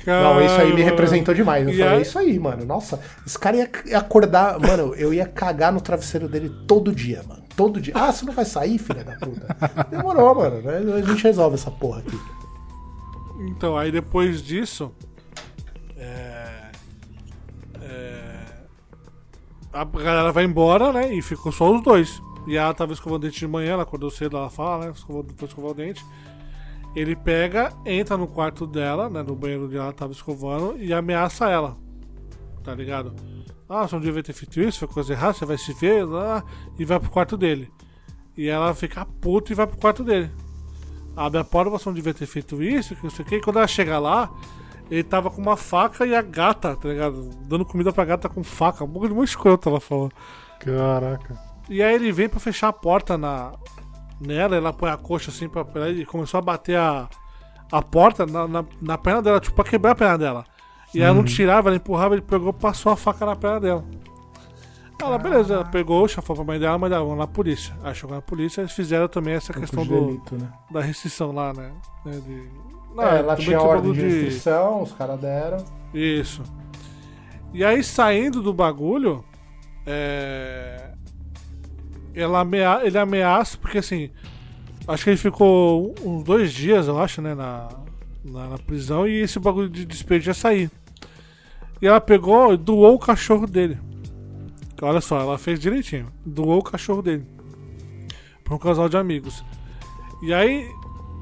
não, 0.06 0.40
isso 0.40 0.60
aí 0.60 0.72
me 0.72 0.82
representou 0.82 1.34
demais. 1.34 1.66
Eu 1.66 1.74
E 1.74 1.78
falei, 1.78 1.98
é 1.98 2.02
isso 2.02 2.18
aí, 2.18 2.38
mano. 2.38 2.64
Nossa, 2.64 3.00
esse 3.26 3.38
cara 3.38 3.56
ia 3.56 3.98
acordar. 3.98 4.58
Mano, 4.60 4.94
eu 4.94 5.12
ia 5.12 5.26
cagar 5.26 5.72
no 5.72 5.80
travesseiro 5.80 6.28
dele 6.28 6.48
todo 6.66 6.94
dia, 6.94 7.22
mano. 7.28 7.42
Todo 7.56 7.80
dia. 7.80 7.94
Ah, 7.96 8.12
você 8.12 8.24
não 8.24 8.32
vai 8.32 8.44
sair, 8.44 8.78
filha 8.78 9.02
da 9.02 9.16
puta? 9.16 9.56
Demorou, 9.90 10.34
mano. 10.34 10.60
né? 10.62 10.78
A 10.94 11.00
gente 11.02 11.22
resolve 11.24 11.54
essa 11.54 11.70
porra 11.70 12.00
aqui. 12.00 12.18
Então, 13.48 13.76
aí 13.76 13.90
depois 13.90 14.42
disso. 14.42 14.92
É, 15.96 16.70
é, 17.82 18.44
a 19.72 19.84
galera 19.84 20.32
vai 20.32 20.44
embora, 20.44 20.92
né? 20.92 21.12
E 21.12 21.22
ficou 21.22 21.50
só 21.50 21.74
os 21.74 21.82
dois. 21.82 22.20
E 22.46 22.56
ela 22.56 22.72
tava 22.74 22.92
escovando 22.92 23.22
o 23.22 23.26
dente 23.26 23.40
de 23.40 23.46
manhã, 23.48 23.72
ela 23.72 23.82
acordou 23.82 24.08
cedo, 24.10 24.36
ela 24.36 24.48
fala, 24.50 24.86
né? 24.86 24.92
Escovou, 24.94 25.26
escovou 25.42 25.70
o 25.72 25.74
dente. 25.74 26.04
Ele 26.96 27.14
pega, 27.14 27.72
entra 27.84 28.16
no 28.16 28.26
quarto 28.26 28.66
dela, 28.66 29.08
né? 29.08 29.22
No 29.22 29.36
banheiro 29.36 29.66
onde 29.66 29.76
ela 29.76 29.92
tava 29.92 30.12
escovando, 30.12 30.76
e 30.78 30.92
ameaça 30.92 31.48
ela. 31.48 31.76
Tá 32.64 32.74
ligado? 32.74 33.14
Ah, 33.68 33.86
você 33.86 33.94
não 33.94 34.02
devia 34.02 34.22
ter 34.22 34.32
feito 34.32 34.60
isso, 34.60 34.80
foi 34.80 34.88
coisa 34.88 35.12
errada, 35.12 35.34
você 35.34 35.44
vai 35.44 35.58
se 35.58 35.72
ver, 35.74 36.04
lá, 36.04 36.42
e 36.78 36.84
vai 36.84 36.98
pro 36.98 37.10
quarto 37.10 37.36
dele. 37.36 37.70
E 38.36 38.48
ela 38.48 38.74
fica 38.74 39.04
puta 39.04 39.52
e 39.52 39.54
vai 39.54 39.66
pro 39.66 39.78
quarto 39.78 40.02
dele 40.02 40.30
abre 41.16 41.40
a 41.40 41.44
porta, 41.44 41.70
você 41.70 41.88
não 41.88 41.94
devia 41.94 42.12
ter 42.12 42.26
feito 42.26 42.62
isso, 42.62 42.94
que 42.94 43.02
não 43.02 43.10
sei 43.10 43.24
o 43.24 43.28
que. 43.28 43.36
E 43.36 43.40
quando 43.40 43.56
ela 43.56 43.66
chega 43.66 43.98
lá, 43.98 44.30
ele 44.90 45.02
tava 45.02 45.30
com 45.30 45.40
uma 45.40 45.56
faca 45.56 46.04
e 46.04 46.14
a 46.14 46.20
gata, 46.20 46.76
tá 46.76 46.88
ligado? 46.88 47.30
Dando 47.48 47.64
comida 47.64 47.92
pra 47.92 48.04
gata 48.04 48.28
com 48.28 48.44
faca. 48.44 48.84
Um 48.84 48.90
pouco 48.90 49.08
de 49.08 49.14
muito 49.14 49.30
escroto, 49.30 49.68
ela 49.68 49.80
falou. 49.80 50.12
Caraca. 50.60 51.40
E 51.68 51.82
aí 51.82 51.94
ele 51.94 52.12
vem 52.12 52.28
pra 52.28 52.38
fechar 52.38 52.68
a 52.68 52.72
porta 52.72 53.16
na, 53.16 53.54
nela, 54.20 54.56
ela 54.56 54.72
põe 54.72 54.90
a 54.90 54.96
coxa 54.96 55.30
assim 55.30 55.48
pra, 55.48 55.64
pra 55.64 55.90
e 55.90 56.04
começou 56.04 56.38
a 56.38 56.42
bater 56.42 56.76
a, 56.76 57.08
a 57.70 57.82
porta 57.82 58.26
na, 58.26 58.46
na, 58.46 58.64
na 58.80 58.98
perna 58.98 59.22
dela, 59.22 59.40
tipo, 59.40 59.54
pra 59.54 59.64
quebrar 59.64 59.92
a 59.92 59.94
perna 59.94 60.18
dela. 60.18 60.44
E 60.94 61.02
ela 61.02 61.14
não 61.14 61.24
tirava, 61.24 61.68
ela 61.68 61.76
empurrava, 61.76 62.14
ele 62.14 62.22
pegou 62.22 62.52
passou 62.52 62.92
a 62.92 62.96
faca 62.96 63.26
na 63.26 63.36
perna 63.36 63.60
dela. 63.60 63.84
Ela, 65.00 65.18
beleza, 65.18 65.54
ela 65.54 65.64
pegou, 65.64 66.08
chafou 66.08 66.34
pra 66.34 66.44
mãe 66.44 66.58
dela, 66.58 66.76
a 66.76 66.78
mãe 66.78 66.88
dela, 66.88 67.04
vamos 67.04 67.18
na 67.18 67.26
polícia. 67.26 67.76
Aí 67.82 67.94
chegou 67.94 68.16
na 68.16 68.22
polícia, 68.22 68.62
eles 68.62 68.72
fizeram 68.72 69.06
também 69.08 69.34
essa 69.34 69.52
questão 69.52 69.84
do, 69.84 70.06
Delito, 70.06 70.36
né? 70.36 70.50
da 70.70 70.80
restrição 70.80 71.32
lá, 71.32 71.52
né? 71.52 71.72
né, 72.04 72.12
de... 72.12 72.48
Não, 72.94 73.04
É, 73.04 73.18
ela 73.18 73.36
também 73.36 73.44
tinha 73.44 73.60
ordem 73.60 73.92
de 73.92 74.00
restrição, 74.00 74.82
os 74.82 74.92
caras 74.92 75.20
deram. 75.20 75.58
Isso. 75.92 76.42
E 77.52 77.62
aí, 77.62 77.84
saindo 77.84 78.40
do 78.40 78.54
bagulho, 78.54 79.22
é... 79.84 80.85
ela 82.20 82.40
amea... 82.40 82.80
ele 82.82 82.98
ameaça, 82.98 83.56
porque 83.58 83.78
assim, 83.78 84.10
acho 84.88 85.04
que 85.04 85.10
ele 85.10 85.16
ficou 85.16 85.94
uns 86.04 86.24
dois 86.24 86.52
dias, 86.52 86.88
eu 86.88 86.98
acho, 86.98 87.20
né, 87.20 87.34
na, 87.34 87.68
na, 88.24 88.48
na 88.48 88.58
prisão, 88.58 89.06
e 89.06 89.20
esse 89.20 89.38
bagulho 89.38 89.68
de 89.68 89.84
despejo 89.84 90.30
ia 90.30 90.34
sair. 90.34 90.70
E 91.80 91.86
ela 91.86 92.00
pegou 92.00 92.54
e 92.54 92.56
doou 92.56 92.94
o 92.94 92.98
cachorro 92.98 93.46
dele. 93.46 93.78
Olha 94.80 95.00
só, 95.00 95.20
ela 95.20 95.38
fez 95.38 95.58
direitinho. 95.58 96.06
Doou 96.24 96.58
o 96.58 96.62
cachorro 96.62 97.02
dele. 97.02 97.24
Pra 98.44 98.54
um 98.54 98.58
casal 98.58 98.88
de 98.88 98.96
amigos. 98.96 99.44
E 100.22 100.32
aí, 100.32 100.68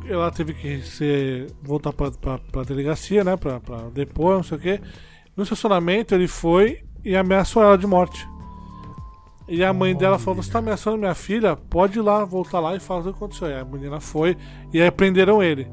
ela 0.06 0.30
teve 0.30 0.54
que 0.54 0.82
ser, 0.82 1.52
voltar 1.62 1.92
pra, 1.92 2.10
pra, 2.10 2.38
pra 2.38 2.62
delegacia, 2.62 3.24
né? 3.24 3.36
Pra, 3.36 3.60
pra 3.60 3.88
depor, 3.90 4.36
não 4.36 4.42
sei 4.42 4.58
o 4.58 4.60
quê. 4.60 4.80
No 5.36 5.42
estacionamento, 5.42 6.14
ele 6.14 6.28
foi 6.28 6.84
e 7.04 7.16
ameaçou 7.16 7.62
ela 7.62 7.76
de 7.76 7.86
morte. 7.86 8.26
E 9.48 9.62
a 9.62 9.72
mãe 9.72 9.94
dela 9.94 10.18
falou: 10.18 10.42
Você 10.42 10.50
tá 10.50 10.58
ameaçando 10.58 10.98
minha 10.98 11.14
filha? 11.14 11.56
Pode 11.56 11.98
ir 11.98 12.02
lá, 12.02 12.24
voltar 12.24 12.60
lá 12.60 12.74
e 12.74 12.80
falar 12.80 13.00
o 13.00 13.02
que 13.04 13.10
aconteceu. 13.10 13.48
E 13.48 13.54
a 13.54 13.64
menina 13.64 14.00
foi 14.00 14.36
e 14.72 14.80
aí 14.80 14.90
prenderam 14.90 15.42
ele. 15.42 15.66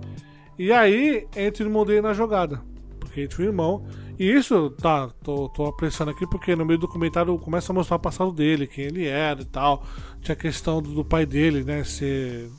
E 0.58 0.72
aí 0.72 1.28
entra 1.36 1.64
o 1.64 1.68
irmão 1.68 1.86
dele 1.86 2.02
na 2.02 2.14
jogada. 2.14 2.62
Porque 3.00 3.22
entra 3.22 3.42
o 3.42 3.46
irmão. 3.46 3.86
E 4.20 4.32
isso, 4.32 4.70
tá, 4.72 5.10
tô, 5.24 5.50
tô 5.50 5.66
apressando 5.66 6.12
aqui 6.12 6.28
porque 6.28 6.56
no 6.56 6.66
meio 6.66 6.78
do 6.78 6.86
documentário 6.86 7.36
começa 7.40 7.72
a 7.72 7.76
mostrar 7.76 7.96
o 7.96 8.00
passado 8.00 8.32
dele, 8.32 8.68
quem 8.68 8.86
ele 8.86 9.08
era 9.08 9.42
e 9.42 9.46
tal. 9.46 9.84
Tinha 10.22 10.34
a 10.34 10.38
questão 10.38 10.82
do, 10.82 10.94
do 10.94 11.04
pai 11.04 11.26
dele, 11.26 11.64
né, 11.64 11.84
ser, 11.84 12.52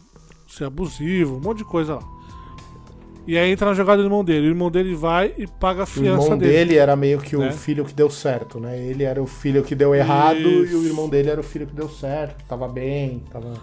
ser 0.49 0.65
abusivo, 0.65 1.37
um 1.37 1.41
monte 1.41 1.59
de 1.59 1.65
coisa 1.65 1.95
lá. 1.97 2.22
E 3.27 3.39
aí 3.39 3.53
entra 3.53 3.67
na 3.69 3.75
jogada 3.75 4.03
do 4.03 4.07
irmão 4.07 4.25
dele. 4.25 4.49
O 4.49 4.51
irmão 4.51 4.71
dele 4.71 4.95
vai 4.95 5.33
e 5.39 5.47
paga 5.47 5.83
a 5.83 5.85
O 5.85 5.87
fiança 5.87 6.25
irmão 6.25 6.39
dele. 6.39 6.53
dele 6.53 6.77
era 6.77 6.97
meio 6.97 7.21
que 7.21 7.37
o 7.37 7.41
né? 7.41 7.53
filho 7.53 7.85
que 7.85 7.95
deu 7.95 8.11
certo, 8.11 8.59
né? 8.59 8.79
Ele 8.79 9.05
era 9.05 9.23
o 9.23 9.27
filho 9.27 9.63
que 9.63 9.75
deu 9.75 9.95
errado 9.95 10.39
e 10.39 10.65
Isso. 10.65 10.79
o 10.79 10.85
irmão 10.85 11.09
dele 11.09 11.31
era 11.31 11.41
o 11.41 11.45
filho 11.45 11.67
que 11.67 11.75
deu 11.75 11.89
certo, 11.89 12.45
tava 12.47 12.67
bem, 12.67 13.21
tava. 13.31 13.55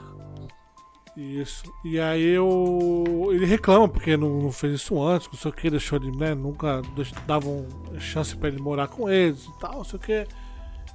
Isso. 1.18 1.64
E 1.84 2.00
aí 2.00 2.24
eu... 2.24 3.28
ele 3.32 3.46
reclama 3.46 3.90
porque 3.90 4.16
não, 4.16 4.42
não 4.42 4.52
fez 4.54 4.76
isso 4.76 5.02
antes, 5.02 5.28
não 5.28 5.38
sei 5.38 5.52
o 5.52 5.54
que, 5.54 5.70
deixou 5.70 6.00
ele, 6.00 6.16
né? 6.16 6.34
Nunca 6.34 6.82
davam 7.28 7.68
chance 7.98 8.38
pra 8.38 8.48
ele 8.48 8.62
morar 8.62 8.88
com 8.88 9.10
eles 9.10 9.44
e 9.44 9.60
tal, 9.60 9.78
não 9.78 9.84
sei 9.84 10.00
o 10.00 10.02
que. 10.02 10.26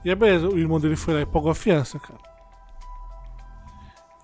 E 0.03 0.09
aí 0.09 0.15
beleza, 0.15 0.49
o 0.49 0.59
irmão 0.59 0.81
dele 0.81 0.97
foi 0.97 1.13
lá 1.13 1.21
e 1.21 1.27
pagou 1.27 1.51
a 1.51 1.55
fiança, 1.55 1.99
cara. 1.99 2.21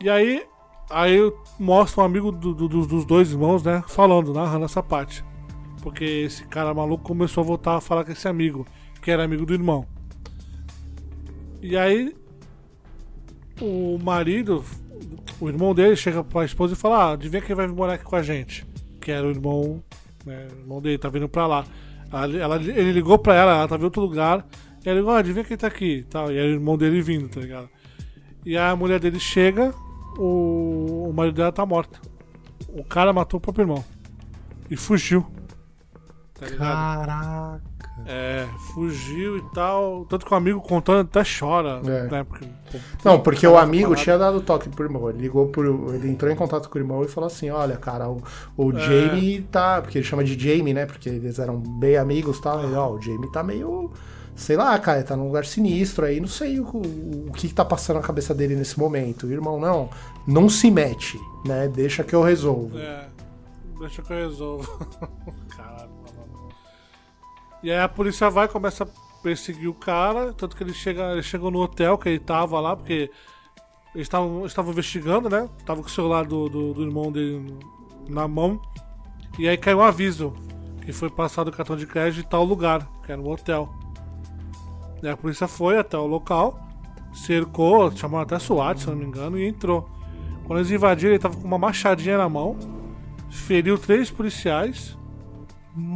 E 0.03 0.09
aí, 0.09 0.47
aí 0.91 1.19
mostra 1.59 2.03
um 2.03 2.07
amigo 2.07 2.31
do- 2.33 2.55
do- 2.55 2.69
dos- 2.87 3.05
dois 3.05 3.31
irmãos, 3.33 3.63
né? 3.63 3.83
Falando, 3.89 4.33
narrando 4.35 4.65
essa 4.65 4.83
parte. 4.83 5.25
Porque 5.83 6.05
esse 6.05 6.45
cara 6.45 6.75
maluco 6.75 7.03
começou 7.05 7.43
a 7.43 7.47
voltar 7.47 7.77
a 7.77 7.81
falar 7.81 8.05
com 8.05 8.13
esse 8.13 8.29
amigo, 8.29 8.67
que 9.01 9.11
era 9.11 9.25
amigo 9.25 9.47
do 9.47 9.55
irmão. 9.55 9.87
E 11.63 11.77
aí, 11.77 12.15
o 13.61 13.99
marido, 14.03 14.65
o 15.41 15.49
irmão 15.49 15.75
dele, 15.75 15.97
chega 15.97 16.23
pra 16.25 16.45
esposa 16.45 16.75
e 16.75 16.77
fala: 16.77 17.05
Ah, 17.05 17.13
adivinha 17.13 17.43
quem 17.43 17.55
vai 17.57 17.67
morar 17.67 17.95
aqui 17.95 18.05
com 18.05 18.17
a 18.17 18.23
gente? 18.23 18.67
Que 19.01 19.11
era 19.11 19.27
o 19.27 19.31
irmão, 19.31 19.83
né, 20.25 20.49
irmão 20.61 20.81
dele, 20.81 20.99
tá 20.99 21.09
vindo 21.09 21.29
pra 21.29 21.47
lá. 21.47 21.65
Ela, 22.13 22.37
ela- 22.37 22.57
ele 22.57 22.93
ligou 22.93 23.19
pra 23.19 23.35
ela, 23.35 23.53
ela 23.57 23.69
tava 23.69 23.83
em 23.83 23.85
outro 23.85 24.03
lugar. 24.03 24.47
E 24.85 24.89
ela 24.89 24.99
ligou: 24.99 25.13
ah, 25.13 25.19
adivinha 25.19 25.45
quem 25.45 25.57
tá 25.57 25.67
aqui? 25.67 26.05
Tal, 26.11 26.31
e 26.33 26.37
era 26.37 26.47
o 26.49 26.53
irmão 26.53 26.77
dele 26.77 27.01
vindo, 27.03 27.29
tá 27.29 27.41
ligado? 27.41 27.69
E 28.45 28.57
a 28.57 28.75
mulher 28.75 28.99
dele 29.01 29.21
chega, 29.21 29.75
o, 30.23 31.09
o 31.09 31.13
marido 31.15 31.37
dela 31.37 31.53
tá 31.53 31.65
morto. 31.65 32.01
O 32.69 32.85
cara 32.85 33.13
matou 33.13 33.39
o 33.39 33.41
próprio 33.41 33.63
irmão. 33.63 33.85
E 34.71 34.77
fugiu. 34.77 35.27
Tá? 36.35 36.47
Caraca. 36.57 37.71
É, 38.07 38.47
fugiu 38.73 39.37
e 39.37 39.43
tal. 39.55 40.07
Tanto 40.07 40.25
que 40.25 40.33
o 40.33 40.37
amigo 40.37 40.61
contando 40.61 41.01
até 41.01 41.23
chora. 41.23 41.81
É. 41.85 42.09
Né? 42.11 42.25
Porque, 42.25 42.47
Não, 43.05 43.21
porque 43.21 43.47
o 43.47 43.59
amigo 43.59 43.95
tinha 43.95 44.17
dado 44.17 44.41
toque 44.41 44.69
pro 44.69 44.85
irmão. 44.85 45.11
Ele 45.11 45.19
ligou 45.21 45.49
pro. 45.49 45.95
Ele 45.95 46.09
entrou 46.11 46.31
em 46.31 46.37
contato 46.37 46.69
com 46.69 46.79
o 46.79 46.81
irmão 46.81 47.03
e 47.03 47.09
falou 47.09 47.27
assim: 47.27 47.51
olha, 47.51 47.77
cara, 47.77 48.09
o, 48.09 48.23
o 48.57 48.73
É. 48.73 48.81
Jamie 48.81 49.43
tá. 49.43 49.83
Porque 49.83 49.99
ele 49.99 50.05
chama 50.05 50.25
de 50.25 50.39
Jamie, 50.39 50.73
né? 50.73 50.87
Porque 50.87 51.09
eles 51.09 51.39
eram 51.39 51.59
bem 51.59 51.97
amigos 51.97 52.39
e 52.39 52.43
tal. 52.43 52.63
Ele, 52.65 52.75
ó, 52.75 52.91
o 52.91 53.01
Jamie 53.01 53.31
tá 53.33 53.43
meio. 53.43 53.91
Sei 54.35 54.57
lá, 54.57 54.79
cara, 54.79 55.03
tá 55.03 55.17
num 55.17 55.27
lugar 55.27 55.45
sinistro 55.45 56.07
aí, 56.07 56.21
não 56.21 56.29
sei 56.29 56.59
o, 56.59 56.67
o 56.67 57.33
que, 57.33 57.53
tá 57.53 57.65
passando 57.65 57.97
na 57.97 58.03
cabeça 58.03 58.35
dele 58.35 58.57
nesse 58.57 58.79
momento. 58.79 59.31
Irmão, 59.31 59.61
não, 59.61 59.91
não 60.27 60.49
se 60.49 60.71
mete, 60.71 61.19
né? 61.45 61.69
Deixa 61.69 62.03
que 62.03 62.15
eu 62.15 62.23
resolvo. 62.23 62.79
É, 62.79 63.09
deixa 63.79 64.03
que 64.03 64.13
eu 64.13 64.17
resolvo. 64.17 64.87
Caralho. 65.55 65.91
E 67.63 67.71
aí 67.71 67.79
a 67.79 67.89
polícia 67.89 68.31
vai 68.31 68.49
começa 68.49 68.85
a 68.85 68.87
perseguir 69.23 69.69
o 69.69 69.75
cara, 69.75 70.33
tanto 70.33 70.57
que 70.57 70.63
ele 70.63 70.73
chega, 70.73 71.13
ele 71.13 71.23
chegou 71.23 71.51
no 71.51 71.61
hotel 71.61 71.99
que 71.99 72.09
ele 72.09 72.19
tava 72.19 72.59
lá, 72.59 72.75
porque 72.75 73.11
eles 73.95 74.07
estavam 74.07 74.71
investigando, 74.71 75.29
né? 75.29 75.49
Tava 75.67 75.83
com 75.83 75.89
o 75.89 75.91
celular 75.91 76.25
do, 76.25 76.49
do, 76.49 76.75
do 76.75 76.83
irmão 76.83 77.11
dele 77.11 77.59
na 78.09 78.27
mão. 78.27 78.61
E 79.39 79.49
aí 79.49 79.57
caiu 79.57 79.79
um 79.79 79.83
aviso 79.83 80.33
que 80.85 80.93
foi 80.93 81.11
passado 81.11 81.49
o 81.49 81.53
cartão 81.53 81.77
de 81.77 81.87
crédito 81.87 82.25
em 82.25 82.29
tal 82.29 82.45
lugar, 82.45 82.87
que 83.05 83.13
era 83.13 83.21
um 83.21 83.29
hotel. 83.29 83.69
E 85.03 85.09
a 85.09 85.17
polícia 85.17 85.49
foi 85.49 85.79
até 85.79 85.97
o 85.97 86.07
local, 86.07 86.59
cercou, 87.15 87.91
chamou 87.97 88.21
até 88.21 88.39
SWAT, 88.39 88.79
se 88.81 88.87
eu 88.87 88.93
não 88.95 89.01
me 89.01 89.07
engano, 89.07 89.39
e 89.39 89.47
entrou. 89.47 89.89
Quando 90.47 90.59
eles 90.59 90.71
invadiram, 90.71 91.11
ele 91.13 91.19
tava 91.19 91.37
com 91.37 91.47
uma 91.47 91.59
machadinha 91.59 92.19
na 92.19 92.29
mão, 92.29 92.57
feriu 93.31 93.79
três 93.79 94.11
policiais. 94.11 94.97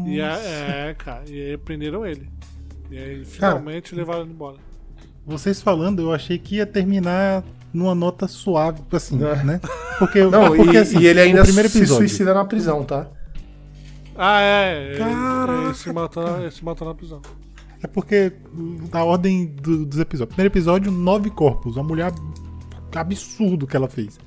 E 0.06 0.20
a- 0.20 0.38
é, 0.38 0.94
cara, 0.94 1.24
e 1.28 1.50
aí 1.50 1.56
prenderam 1.58 2.06
ele. 2.06 2.28
E 2.90 2.96
aí 2.96 3.24
finalmente 3.24 3.94
levaram 3.94 4.22
ele 4.22 4.30
embora. 4.30 4.56
Vocês 5.26 5.60
falando, 5.60 6.00
eu 6.02 6.12
achei 6.12 6.38
que 6.38 6.56
ia 6.56 6.66
terminar 6.66 7.42
numa 7.72 7.94
nota 7.94 8.28
suave, 8.28 8.80
assim, 8.92 9.22
É. 9.24 9.42
né? 9.42 9.60
Porque, 9.98 10.22
Não, 10.22 10.54
porque, 10.54 10.70
e, 10.72 10.76
assim, 10.78 10.98
e 11.00 11.06
ele 11.06 11.20
ainda 11.20 11.42
primeiro 11.42 11.68
se 11.68 11.84
suicida 11.86 12.32
na 12.32 12.44
prisão, 12.44 12.84
tá? 12.84 13.08
Ah, 14.16 14.40
é. 14.40 14.90
Ele, 14.90 14.98
Caraca. 14.98 15.62
ele 15.64 15.74
se 15.74 15.92
matou, 15.92 16.40
ele 16.40 16.50
se 16.52 16.64
matou 16.64 16.86
na 16.86 16.94
prisão. 16.94 17.20
É 17.84 17.86
porque 17.86 18.32
a 18.90 19.04
ordem 19.04 19.44
do- 19.60 19.84
dos 19.84 19.98
episódios. 20.00 20.34
Primeiro 20.34 20.50
episódio, 20.52 20.90
nove 20.90 21.28
corpos. 21.28 21.76
Uma 21.76 21.84
mulher 21.84 22.10
absurdo 22.96 23.66
que 23.66 23.76
ela 23.76 23.88
fez. 23.88 24.18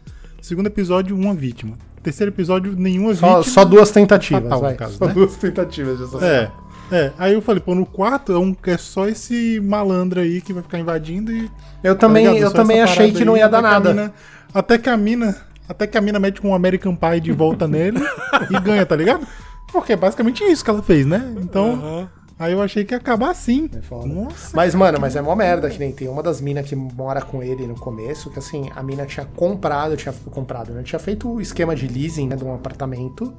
Segundo 0.42 0.68
episódio, 0.68 1.16
uma 1.16 1.34
vítima. 1.34 1.76
Terceiro 2.04 2.32
episódio, 2.32 2.74
nenhuma 2.76 3.16
Só, 3.16 3.38
vítima. 3.40 3.54
só 3.54 3.66
duas 3.66 3.90
tentativas, 3.92 4.44
Fatal, 4.44 4.62
vai. 4.62 4.76
caso, 4.76 4.98
só 4.98 5.08
né? 5.08 5.14
duas 5.14 5.36
tentativas 5.38 5.98
de 5.98 6.04
assassinato. 6.04 6.54
É. 6.54 6.68
É, 6.90 7.12
aí 7.18 7.34
eu 7.34 7.42
falei, 7.42 7.60
pô, 7.62 7.76
no 7.76 7.86
quarto 7.86 8.32
é, 8.32 8.38
um, 8.40 8.56
é 8.66 8.78
só 8.78 9.10
esse 9.10 9.60
malandro 9.60 10.22
aí 10.22 10.40
que 10.40 10.54
vai 10.54 10.64
ficar 10.64 10.80
invadindo 10.80 11.34
e. 11.34 11.52
Eu 11.84 11.96
tá 11.96 12.08
também, 12.08 12.26
ligado? 12.28 12.42
eu 12.44 12.50
Só 12.50 12.56
também 12.56 12.80
achei 12.80 13.12
que 13.12 13.26
não 13.26 13.34
aí, 13.34 13.40
ia 13.42 13.50
dar 13.50 13.62
nada. 13.62 13.90
mina- 13.94 14.14
até 14.54 14.78
que 14.78 14.90
a 14.90 14.96
mina. 14.96 15.36
Até 15.68 15.86
que 15.86 15.98
a 15.98 16.02
mina 16.02 16.18
mete 16.18 16.46
um 16.48 16.56
American 16.56 16.96
Pie 16.96 17.20
de 17.20 17.32
volta 17.34 17.68
nele 17.68 18.00
e 18.50 18.60
ganha, 18.62 18.86
tá 18.86 18.96
ligado? 18.96 19.28
Porque 19.70 19.92
é 19.92 19.96
basicamente 19.98 20.42
isso 20.46 20.64
que 20.64 20.70
ela 20.70 20.82
fez, 20.82 21.06
né? 21.06 21.34
Então. 21.42 22.08
Aí 22.40 22.54
eu 22.54 22.62
achei 22.62 22.86
que 22.86 22.94
ia 22.94 22.98
acabar 22.98 23.32
assim. 23.32 23.70
É 23.76 23.82
foda. 23.82 24.08
Nossa. 24.08 24.56
Mas, 24.56 24.76
mano, 24.76 25.00
mas 25.00 25.16
é 25.16 25.22
mó 25.22 25.36
merda 25.36 25.70
que 25.70 25.80
nem 25.80 25.92
tem 25.92 26.08
uma 26.08 26.22
das 26.22 26.40
minas 26.40 26.68
que 26.68 26.76
mora 26.76 27.22
com 27.22 27.42
ele 27.42 27.66
no 27.66 27.76
começo, 27.76 28.30
que 28.30 28.38
assim, 28.38 28.70
a 28.76 28.84
mina 28.84 29.06
tinha 29.06 29.26
comprado, 29.26 29.98
tinha 29.98 30.14
comprado, 30.30 30.72
né? 30.74 30.84
Tinha 30.84 31.00
feito 31.00 31.28
o 31.30 31.42
esquema 31.42 31.76
de 31.76 31.88
leasing, 31.88 32.28
né, 32.28 32.36
de 32.36 32.44
um 32.44 32.54
apartamento. 32.54 33.34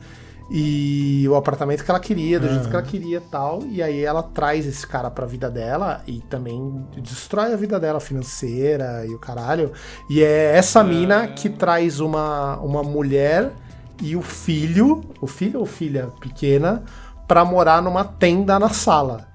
E 0.51 1.29
o 1.29 1.35
apartamento 1.37 1.85
que 1.85 1.91
ela 1.91 2.01
queria, 2.01 2.41
do 2.41 2.49
jeito 2.49 2.71
que 2.71 2.75
ela 2.75 2.83
queria 2.83 3.19
e 3.19 3.31
tal. 3.31 3.63
E 3.67 3.83
aí 3.83 4.03
ela 4.03 4.23
traz 4.23 4.67
esse 4.67 4.87
cara 4.87 5.11
pra 5.11 5.27
vida 5.27 5.51
dela 5.51 6.03
e 6.07 6.21
também 6.23 6.87
destrói 6.97 7.53
a 7.53 7.57
vida 7.57 7.79
dela 7.79 8.01
financeira 8.01 9.05
e 9.07 9.15
o 9.15 9.19
caralho. 9.19 9.73
E 10.09 10.23
é 10.23 10.57
essa 10.57 10.83
mina 10.83 11.29
que 11.29 11.51
traz 11.51 12.01
uma, 12.01 12.57
uma 12.61 12.83
mulher 12.83 13.53
e 14.01 14.17
o 14.17 14.23
filho, 14.23 15.03
o 15.21 15.27
filho 15.27 15.61
ou 15.61 15.67
filha 15.67 16.09
pequena, 16.19 16.83
pra 17.29 17.45
morar 17.45 17.81
numa 17.83 18.05
tenda 18.05 18.59
na 18.59 18.71
sala. 18.71 19.29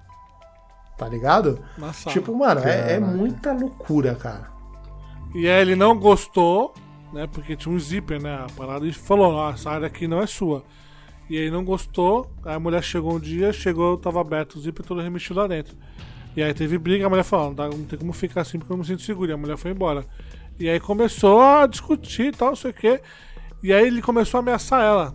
Tá 0.97 1.07
ligado? 1.07 1.63
Na 1.77 1.93
sala. 1.93 2.13
Tipo, 2.13 2.35
mano, 2.35 2.61
é, 2.61 2.93
é 2.93 2.99
muita 2.99 3.53
loucura, 3.53 4.15
cara. 4.15 4.51
E 5.33 5.47
aí 5.47 5.61
ele 5.61 5.75
não 5.75 5.97
gostou, 5.97 6.73
né? 7.13 7.27
Porque 7.31 7.55
tinha 7.55 7.73
um 7.73 7.79
zíper, 7.79 8.21
né? 8.21 8.35
A 8.35 8.47
parada 8.55 8.85
e 8.85 8.91
falou, 8.93 9.33
ó, 9.33 9.51
essa 9.51 9.69
área 9.71 9.87
aqui 9.87 10.07
não 10.07 10.19
é 10.21 10.27
sua. 10.27 10.63
E 11.29 11.37
aí 11.37 11.49
não 11.49 11.63
gostou, 11.63 12.29
aí 12.43 12.53
a 12.55 12.59
mulher 12.59 12.83
chegou 12.83 13.13
um 13.15 13.19
dia, 13.19 13.53
chegou, 13.53 13.97
tava 13.97 14.19
aberto 14.19 14.55
o 14.55 14.59
zíper 14.61 14.85
todo 14.85 15.01
remexido 15.01 15.39
lá 15.39 15.47
dentro. 15.47 15.75
E 16.35 16.43
aí 16.43 16.53
teve 16.53 16.77
briga, 16.77 17.05
a 17.05 17.09
mulher 17.09 17.23
falou, 17.23 17.47
não, 17.47 17.53
dá- 17.55 17.69
não 17.69 17.85
tem 17.85 17.97
como 17.97 18.11
ficar 18.11 18.41
assim 18.41 18.57
porque 18.59 18.71
eu 18.71 18.75
não 18.77 18.81
me 18.83 18.87
sinto 18.87 19.01
seguro. 19.03 19.31
E 19.31 19.33
a 19.33 19.37
mulher 19.37 19.55
foi 19.57 19.71
embora. 19.71 20.03
E 20.59 20.69
aí 20.69 20.79
começou 20.79 21.41
a 21.41 21.65
discutir 21.65 22.27
e 22.27 22.31
tal, 22.31 22.49
não 22.49 22.55
sei 22.55 22.71
o 22.71 22.73
quê. 22.73 23.01
E 23.63 23.71
aí 23.73 23.87
ele 23.87 24.01
começou 24.01 24.37
a 24.39 24.41
ameaçar 24.41 24.83
ela. 24.83 25.13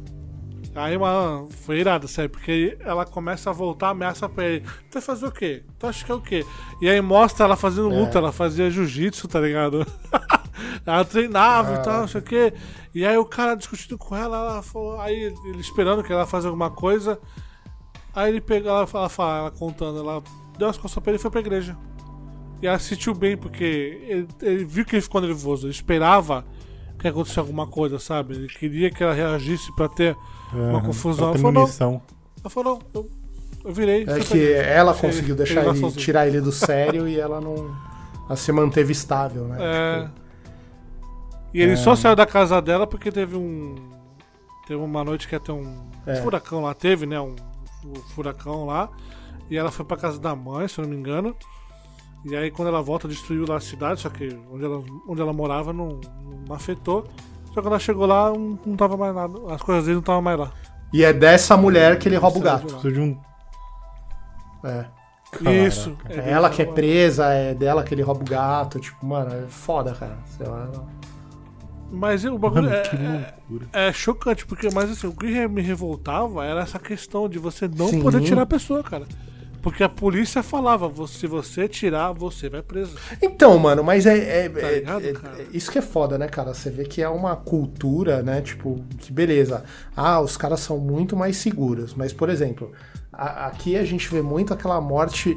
Aí, 0.78 0.96
mano, 0.96 1.48
foi 1.64 1.80
irado, 1.80 2.06
sério, 2.06 2.30
porque 2.30 2.78
ela 2.80 3.04
começa 3.04 3.50
a 3.50 3.52
voltar, 3.52 3.90
ameaça 3.90 4.28
pra 4.28 4.44
ele. 4.44 4.60
Tu 4.88 4.94
vai 4.94 5.02
fazer 5.02 5.26
o 5.26 5.32
quê? 5.32 5.64
Tu 5.78 5.86
acha 5.86 6.04
que 6.04 6.12
é 6.12 6.14
o 6.14 6.20
quê? 6.20 6.46
E 6.80 6.88
aí 6.88 7.00
mostra 7.00 7.46
ela 7.46 7.56
fazendo 7.56 7.88
luta, 7.88 8.18
ela 8.18 8.30
fazia 8.32 8.70
jiu-jitsu, 8.70 9.26
tá 9.26 9.40
ligado? 9.40 9.84
ela 10.86 11.04
treinava 11.04 11.74
e 11.74 11.82
tal, 11.82 12.00
não 12.02 12.08
sei 12.08 12.20
o 12.20 12.24
quê. 12.24 12.52
E 12.94 13.04
aí 13.04 13.16
o 13.16 13.24
cara 13.24 13.54
discutindo 13.56 13.98
com 13.98 14.16
ela, 14.16 14.36
ela 14.36 14.62
falou, 14.62 15.00
aí 15.00 15.34
ele 15.44 15.60
esperando 15.60 16.02
que 16.02 16.12
ela 16.12 16.26
faça 16.26 16.46
alguma 16.46 16.70
coisa. 16.70 17.18
Aí 18.14 18.30
ele 18.30 18.40
pegou, 18.40 18.70
ela 18.70 18.86
fala, 18.86 19.08
fala, 19.08 19.38
ela 19.38 19.50
contando, 19.50 19.98
ela 19.98 20.22
deu 20.56 20.68
as 20.68 20.78
costas 20.78 21.02
pra 21.02 21.10
ele 21.10 21.18
e 21.18 21.22
foi 21.22 21.30
pra 21.30 21.40
igreja. 21.40 21.76
E 22.62 22.66
ela 22.66 22.78
se 22.78 22.88
sentiu 22.88 23.14
bem, 23.14 23.36
porque 23.36 24.00
ele, 24.08 24.28
ele 24.42 24.64
viu 24.64 24.84
que 24.84 24.94
ele 24.94 25.02
ficou 25.02 25.20
nervoso, 25.20 25.66
ele 25.66 25.72
esperava 25.72 26.44
que 26.98 27.06
acontecesse 27.06 27.38
alguma 27.38 27.66
coisa, 27.66 27.98
sabe? 27.98 28.34
Ele 28.34 28.48
queria 28.48 28.90
que 28.90 29.02
ela 29.02 29.14
reagisse 29.14 29.74
pra 29.76 29.88
ter 29.88 30.16
uma 30.52 30.78
Aham, 30.78 30.80
confusão. 30.86 31.28
Ela 31.28 31.36
falou, 31.38 31.52
não, 31.52 31.60
munição. 31.62 32.02
ela 32.42 32.50
falou, 32.50 32.78
não, 32.94 33.02
eu, 33.02 33.10
eu 33.64 33.72
virei. 33.72 34.02
É 34.02 34.20
que 34.20 34.36
igreja. 34.36 34.62
ela 34.62 34.94
conseguiu 34.94 35.34
deixar 35.36 35.64
ele, 35.66 35.78
sozinho. 35.78 36.00
tirar 36.00 36.26
ele 36.26 36.40
do 36.40 36.52
sério 36.52 37.06
e 37.08 37.18
ela 37.18 37.40
não. 37.40 37.74
Ela 38.26 38.36
se 38.36 38.50
manteve 38.52 38.92
estável, 38.92 39.44
né? 39.48 39.56
É. 39.60 40.00
Tipo, 40.02 40.12
E 41.54 41.62
ele 41.62 41.76
só 41.76 41.96
saiu 41.96 42.14
da 42.14 42.26
casa 42.26 42.60
dela 42.60 42.86
porque 42.86 43.10
teve 43.10 43.36
um. 43.36 43.74
Teve 44.66 44.80
uma 44.82 45.02
noite 45.02 45.26
que 45.26 45.34
ia 45.34 45.40
ter 45.40 45.52
um 45.52 45.82
É. 46.06 46.16
furacão 46.16 46.62
lá, 46.62 46.74
teve, 46.74 47.06
né? 47.06 47.18
Um, 47.20 47.34
um 47.86 47.94
furacão 48.14 48.66
lá. 48.66 48.90
E 49.50 49.56
ela 49.56 49.70
foi 49.70 49.82
pra 49.84 49.96
casa 49.96 50.18
da 50.18 50.36
mãe, 50.36 50.68
se 50.68 50.78
eu 50.78 50.82
não 50.82 50.90
me 50.90 50.96
engano. 50.96 51.34
E 52.26 52.36
aí 52.36 52.50
quando 52.50 52.68
ela 52.68 52.82
volta, 52.82 53.08
destruiu 53.08 53.46
lá 53.48 53.56
a 53.56 53.60
cidade, 53.60 54.00
só 54.00 54.10
que 54.10 54.36
onde 54.52 54.64
ela, 54.64 54.82
onde 55.08 55.20
ela 55.22 55.32
morava 55.32 55.72
não, 55.72 56.00
não 56.46 56.54
afetou. 56.54 57.06
Só 57.58 57.62
que 57.62 57.66
quando 57.66 57.72
ela 57.72 57.80
chegou 57.80 58.06
lá, 58.06 58.30
não, 58.30 58.56
não 58.64 58.76
tava 58.76 58.96
mais 58.96 59.12
nada. 59.14 59.34
As 59.52 59.60
coisas 59.60 59.84
dele 59.84 59.94
não 59.94 60.00
estavam 60.00 60.22
mais 60.22 60.38
lá. 60.38 60.52
E 60.92 61.02
é 61.02 61.12
dessa 61.12 61.56
mulher 61.56 61.98
que 61.98 62.08
ele 62.08 62.16
rouba 62.16 62.38
o 62.38 62.40
gato. 62.40 62.92
de 62.92 63.00
um. 63.00 63.18
É. 64.62 64.84
Isso. 65.66 65.96
É 66.08 66.30
ela 66.30 66.48
que 66.48 66.62
é 66.62 66.64
presa, 66.64 67.26
é 67.26 67.54
dela 67.54 67.82
que 67.82 67.92
ele 67.94 68.02
rouba 68.02 68.22
o 68.22 68.24
gato. 68.24 68.78
Tipo, 68.78 69.04
mano, 69.04 69.34
é 69.34 69.48
foda, 69.48 69.92
cara. 69.92 70.18
Sei 70.36 70.46
lá. 70.46 70.68
Mas 71.90 72.24
o 72.24 72.38
bagulho 72.38 72.64
Mano, 72.64 72.74
é, 72.76 72.82
que 72.82 72.96
é- 72.96 73.34
loucura. 73.50 73.68
é 73.72 73.92
chocante, 73.92 74.46
porque, 74.46 74.68
mas 74.72 74.90
assim, 74.90 75.06
o 75.08 75.12
que 75.12 75.48
me 75.48 75.60
revoltava 75.62 76.44
era 76.44 76.60
essa 76.60 76.78
questão 76.78 77.28
de 77.28 77.38
você 77.38 77.66
não 77.66 77.88
Sim. 77.88 78.02
poder 78.02 78.20
tirar 78.20 78.42
a 78.42 78.46
pessoa, 78.46 78.82
cara. 78.84 79.04
Porque 79.62 79.82
a 79.82 79.88
polícia 79.88 80.42
falava, 80.42 80.88
"Vo- 80.88 81.06
se 81.08 81.26
você 81.26 81.66
tirar, 81.68 82.12
você 82.12 82.48
vai 82.48 82.62
preso. 82.62 82.96
Então, 83.20 83.58
mano, 83.58 83.82
mas 83.82 84.06
é. 84.06 84.44
é- 84.46 84.48
Tá 84.48 84.60
é- 84.66 84.74
ligado, 84.76 85.04
é- 85.06 85.12
cara? 85.12 85.34
é- 85.42 85.46
isso 85.52 85.70
que 85.70 85.78
é 85.78 85.82
foda, 85.82 86.16
né, 86.16 86.28
cara? 86.28 86.54
Você 86.54 86.70
vê 86.70 86.84
que 86.84 87.02
é 87.02 87.08
uma 87.08 87.34
cultura, 87.36 88.22
né? 88.22 88.40
Tipo, 88.40 88.82
que 88.98 89.12
beleza. 89.12 89.64
Ah, 89.96 90.20
os 90.20 90.36
caras 90.36 90.60
são 90.60 90.78
muito 90.78 91.16
mais 91.16 91.36
seguros. 91.38 91.94
Mas, 91.94 92.12
por 92.12 92.28
exemplo, 92.30 92.72
a- 93.12 93.46
aqui 93.46 93.76
a 93.76 93.84
gente 93.84 94.08
vê 94.10 94.22
muito 94.22 94.54
aquela 94.54 94.80
morte. 94.80 95.36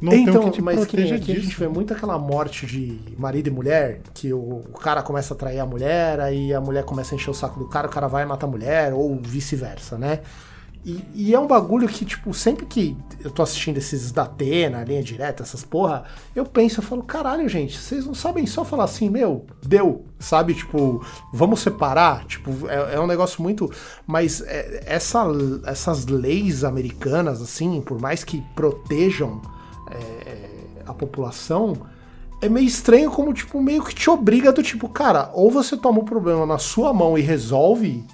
Não 0.00 0.12
então, 0.12 0.34
tem 0.42 0.50
que 0.52 0.58
te 0.58 0.62
mas 0.62 0.86
que 0.86 0.96
nem 0.96 1.12
aqui 1.12 1.32
a 1.32 1.34
disso. 1.34 1.46
gente 1.48 1.58
vê 1.58 1.66
muito 1.66 1.92
aquela 1.92 2.16
morte 2.16 2.64
de 2.66 3.00
marido 3.18 3.48
e 3.48 3.50
mulher, 3.50 4.00
que 4.14 4.32
o, 4.32 4.38
o 4.38 4.78
cara 4.78 5.02
começa 5.02 5.34
a 5.34 5.36
trair 5.36 5.58
a 5.58 5.66
mulher, 5.66 6.20
aí 6.20 6.54
a 6.54 6.60
mulher 6.60 6.84
começa 6.84 7.12
a 7.12 7.16
encher 7.16 7.30
o 7.30 7.34
saco 7.34 7.58
do 7.58 7.66
cara, 7.68 7.88
o 7.88 7.90
cara 7.90 8.06
vai 8.06 8.22
e 8.22 8.26
mata 8.26 8.46
a 8.46 8.48
mulher, 8.48 8.94
ou 8.94 9.16
vice-versa, 9.20 9.98
né? 9.98 10.20
E, 10.88 11.04
e 11.14 11.34
é 11.34 11.38
um 11.38 11.46
bagulho 11.46 11.86
que, 11.86 12.02
tipo, 12.02 12.32
sempre 12.32 12.64
que 12.64 12.96
eu 13.22 13.30
tô 13.30 13.42
assistindo 13.42 13.76
esses 13.76 14.10
da 14.10 14.22
Atena, 14.22 14.82
linha 14.84 15.02
direta, 15.02 15.42
essas 15.42 15.62
porra, 15.62 16.04
eu 16.34 16.46
penso, 16.46 16.80
eu 16.80 16.82
falo, 16.82 17.02
caralho, 17.02 17.46
gente, 17.46 17.76
vocês 17.76 18.06
não 18.06 18.14
sabem 18.14 18.46
só 18.46 18.64
falar 18.64 18.84
assim, 18.84 19.10
meu, 19.10 19.44
deu, 19.62 20.06
sabe? 20.18 20.54
Tipo, 20.54 21.04
vamos 21.30 21.60
separar? 21.60 22.24
Tipo, 22.24 22.66
é, 22.70 22.94
é 22.94 23.00
um 23.00 23.06
negócio 23.06 23.42
muito. 23.42 23.70
Mas 24.06 24.40
é, 24.40 24.84
essa, 24.86 25.26
essas 25.66 26.06
leis 26.06 26.64
americanas, 26.64 27.42
assim, 27.42 27.82
por 27.82 28.00
mais 28.00 28.24
que 28.24 28.40
protejam 28.54 29.42
é, 29.90 30.48
a 30.86 30.94
população, 30.94 31.76
é 32.40 32.48
meio 32.48 32.66
estranho 32.66 33.10
como, 33.10 33.34
tipo, 33.34 33.60
meio 33.60 33.84
que 33.84 33.94
te 33.94 34.08
obriga 34.08 34.50
do 34.50 34.62
tipo, 34.62 34.88
cara, 34.88 35.30
ou 35.34 35.50
você 35.50 35.76
toma 35.76 35.98
o 35.98 36.04
problema 36.04 36.46
na 36.46 36.56
sua 36.56 36.94
mão 36.94 37.18
e 37.18 37.20
resolve, 37.20 38.06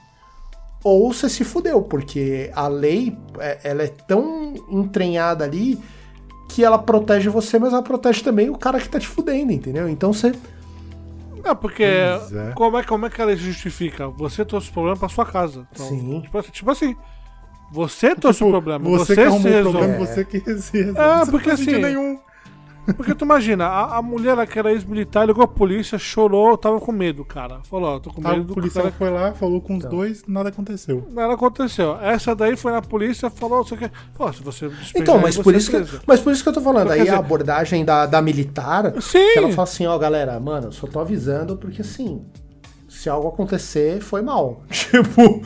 ou 0.84 1.12
você 1.12 1.28
se 1.28 1.42
fudeu, 1.44 1.80
porque 1.82 2.50
a 2.54 2.68
lei, 2.68 3.16
é, 3.40 3.58
ela 3.64 3.82
é 3.82 3.88
tão 3.88 4.54
entranhada 4.70 5.42
ali 5.44 5.78
que 6.48 6.62
ela 6.62 6.78
protege 6.78 7.28
você, 7.30 7.58
mas 7.58 7.72
ela 7.72 7.82
protege 7.82 8.22
também 8.22 8.50
o 8.50 8.56
cara 8.58 8.78
que 8.78 8.88
tá 8.88 9.00
te 9.00 9.08
fudendo, 9.08 9.50
entendeu? 9.50 9.88
Então 9.88 10.12
você... 10.12 10.32
É, 11.42 11.54
porque 11.54 11.82
é. 11.82 12.18
como, 12.54 12.78
é, 12.78 12.82
como 12.84 13.04
é 13.06 13.10
que 13.10 13.20
ela 13.20 13.34
justifica? 13.36 14.08
Você 14.08 14.44
trouxe 14.44 14.70
o 14.70 14.72
problema 14.72 14.96
pra 14.96 15.08
sua 15.08 15.26
casa. 15.26 15.66
Então, 15.72 15.86
Sim. 15.88 16.20
Tipo, 16.22 16.38
assim- 16.38 16.50
tipo 16.52 16.70
assim, 16.70 16.96
você 17.72 18.14
trouxe 18.14 18.42
o 18.44 18.48
problema, 18.50 18.88
Você, 18.88 19.04
você, 19.06 19.14
que 19.14 19.20
arrumou 19.20 19.40
se 19.42 19.48
resolve. 19.48 19.78
problema, 19.78 20.06
você 20.06 20.24
que 20.24 20.40
se 20.40 20.76
resolve. 20.82 21.00
É, 21.00 21.18
Você 21.18 21.24
não 21.24 21.26
porque 21.26 21.50
assim- 21.50 21.78
nenhum. 21.78 22.18
Porque 22.96 23.14
tu 23.14 23.24
imagina, 23.24 23.66
a, 23.66 23.96
a 23.98 24.02
mulher 24.02 24.30
ela 24.32 24.46
que 24.46 24.58
era 24.58 24.70
ex-militar 24.72 25.26
ligou 25.26 25.42
a 25.42 25.48
polícia, 25.48 25.98
chorou, 25.98 26.56
tava 26.58 26.78
com 26.80 26.92
medo, 26.92 27.24
cara. 27.24 27.60
Falou, 27.64 27.96
ó, 27.96 27.98
tô 27.98 28.10
com 28.12 28.26
A 28.26 28.32
medo 28.32 28.44
do 28.44 28.54
policial 28.54 28.84
cara 28.84 28.94
foi 28.96 29.10
lá, 29.10 29.32
falou 29.32 29.60
com 29.60 29.74
Então. 29.74 29.88
os 29.90 29.96
dois, 29.96 30.22
nada 30.26 30.48
aconteceu. 30.50 31.06
Nada 31.10 31.34
aconteceu. 31.34 31.98
Essa 32.00 32.34
daí 32.34 32.56
foi 32.56 32.72
na 32.72 32.82
polícia, 32.82 33.30
falou, 33.30 33.64
você 33.64 33.76
quer. 33.76 33.90
Pô, 34.14 34.32
se 34.32 34.42
você 34.42 34.70
Então, 34.94 35.18
mas 35.18 35.34
você 35.34 35.42
por, 35.42 35.54
isso 35.54 35.70
que, 35.70 35.98
mas 36.06 36.20
por 36.20 36.32
isso 36.32 36.42
que 36.42 36.48
eu 36.48 36.52
tô 36.52 36.60
falando. 36.60 36.88
Quer 36.88 36.92
Aí 36.94 37.00
dizer- 37.00 37.14
a 37.14 37.18
abordagem 37.18 37.84
da, 37.84 38.06
da 38.06 38.20
militar, 38.20 38.92
Sim! 39.00 39.32
que 39.32 39.38
ela 39.38 39.50
fala 39.50 39.62
assim, 39.64 39.86
ó, 39.86 39.96
galera, 39.96 40.38
mano, 40.38 40.66
eu 40.68 40.72
só 40.72 40.86
tô 40.86 41.00
avisando 41.00 41.56
porque 41.56 41.80
assim, 41.80 42.24
se 42.88 43.08
algo 43.08 43.28
acontecer, 43.28 44.00
foi 44.00 44.20
mal. 44.22 44.62
Tipo, 44.70 45.42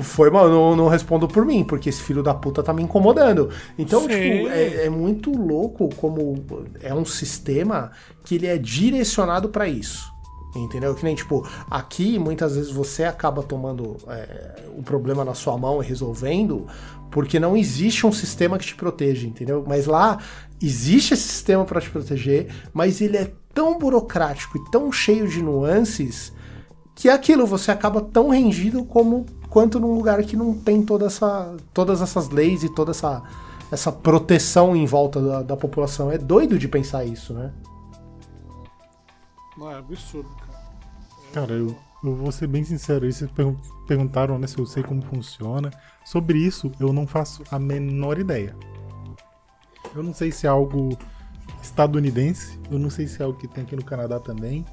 foi 0.00 0.30
mal, 0.30 0.48
não, 0.48 0.76
não 0.76 0.88
respondo 0.88 1.26
por 1.28 1.44
mim, 1.44 1.64
porque 1.64 1.88
esse 1.88 2.02
filho 2.02 2.22
da 2.22 2.34
puta 2.34 2.62
tá 2.62 2.72
me 2.72 2.82
incomodando. 2.82 3.50
Então, 3.78 4.02
Sim. 4.02 4.08
tipo, 4.08 4.48
é, 4.48 4.86
é 4.86 4.90
muito 4.90 5.30
louco 5.30 5.88
como 5.96 6.44
é 6.80 6.94
um 6.94 7.04
sistema 7.04 7.90
que 8.24 8.34
ele 8.36 8.46
é 8.46 8.58
direcionado 8.58 9.48
pra 9.48 9.68
isso. 9.68 10.12
Entendeu? 10.56 10.94
Que 10.94 11.04
nem, 11.04 11.14
tipo, 11.14 11.46
aqui 11.70 12.18
muitas 12.18 12.56
vezes 12.56 12.70
você 12.70 13.04
acaba 13.04 13.42
tomando 13.42 13.96
é, 14.08 14.64
o 14.76 14.82
problema 14.82 15.24
na 15.24 15.34
sua 15.34 15.56
mão 15.58 15.82
e 15.82 15.86
resolvendo, 15.86 16.66
porque 17.10 17.38
não 17.38 17.56
existe 17.56 18.06
um 18.06 18.12
sistema 18.12 18.58
que 18.58 18.66
te 18.66 18.74
proteja, 18.74 19.26
entendeu? 19.26 19.64
Mas 19.66 19.86
lá 19.86 20.18
existe 20.60 21.14
esse 21.14 21.28
sistema 21.28 21.64
para 21.64 21.80
te 21.80 21.90
proteger, 21.90 22.48
mas 22.72 23.00
ele 23.00 23.16
é 23.16 23.30
tão 23.54 23.78
burocrático 23.78 24.58
e 24.58 24.70
tão 24.70 24.90
cheio 24.90 25.28
de 25.28 25.42
nuances 25.42 26.32
que 26.98 27.08
é 27.08 27.12
aquilo 27.12 27.46
você 27.46 27.70
acaba 27.70 28.00
tão 28.00 28.28
rendido 28.28 28.84
como 28.84 29.24
quanto 29.48 29.80
num 29.80 29.94
lugar 29.94 30.22
que 30.22 30.36
não 30.36 30.54
tem 30.54 30.82
toda 30.82 31.06
essa, 31.06 31.56
todas 31.72 32.00
essas 32.02 32.28
leis 32.28 32.62
e 32.62 32.68
toda 32.68 32.90
essa, 32.90 33.22
essa 33.70 33.90
proteção 33.90 34.74
em 34.76 34.86
volta 34.86 35.20
da, 35.20 35.42
da 35.42 35.56
população. 35.56 36.10
É 36.10 36.18
doido 36.18 36.58
de 36.58 36.68
pensar 36.68 37.04
isso, 37.04 37.32
né? 37.34 37.52
Não, 39.56 39.70
é 39.70 39.76
absurdo, 39.76 40.28
cara. 40.36 40.58
Cara, 41.32 41.52
eu, 41.52 41.74
eu 42.04 42.14
vou 42.14 42.30
ser 42.30 42.46
bem 42.46 42.64
sincero, 42.64 43.04
aí 43.04 43.12
vocês 43.12 43.30
pergun- 43.30 43.56
perguntaram 43.86 44.38
né, 44.38 44.46
se 44.46 44.58
eu 44.58 44.66
sei 44.66 44.82
como 44.82 45.02
funciona. 45.02 45.70
Sobre 46.04 46.38
isso, 46.38 46.70
eu 46.80 46.92
não 46.92 47.06
faço 47.06 47.42
a 47.50 47.58
menor 47.58 48.18
ideia. 48.18 48.56
Eu 49.94 50.02
não 50.02 50.14
sei 50.14 50.30
se 50.30 50.46
é 50.46 50.50
algo 50.50 50.96
estadunidense, 51.62 52.58
eu 52.70 52.78
não 52.78 52.88
sei 52.90 53.06
se 53.06 53.20
é 53.20 53.24
algo 53.24 53.38
que 53.38 53.48
tem 53.48 53.64
aqui 53.64 53.74
no 53.74 53.84
Canadá 53.84 54.20
também. 54.20 54.64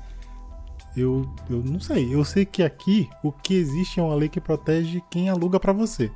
Eu, 0.96 1.30
eu 1.50 1.62
não 1.64 1.80
sei. 1.80 2.14
Eu 2.14 2.24
sei 2.24 2.46
que 2.46 2.64
aqui 2.64 3.10
o 3.24 3.32
que 3.32 3.54
existe 3.54 4.00
é 4.00 4.04
uma 4.04 4.16
lei 4.16 4.30
que 4.30 4.40
protege 4.40 5.02
quem 5.10 5.30
aluga 5.30 5.60
pra 5.60 5.74
você. 5.74 6.12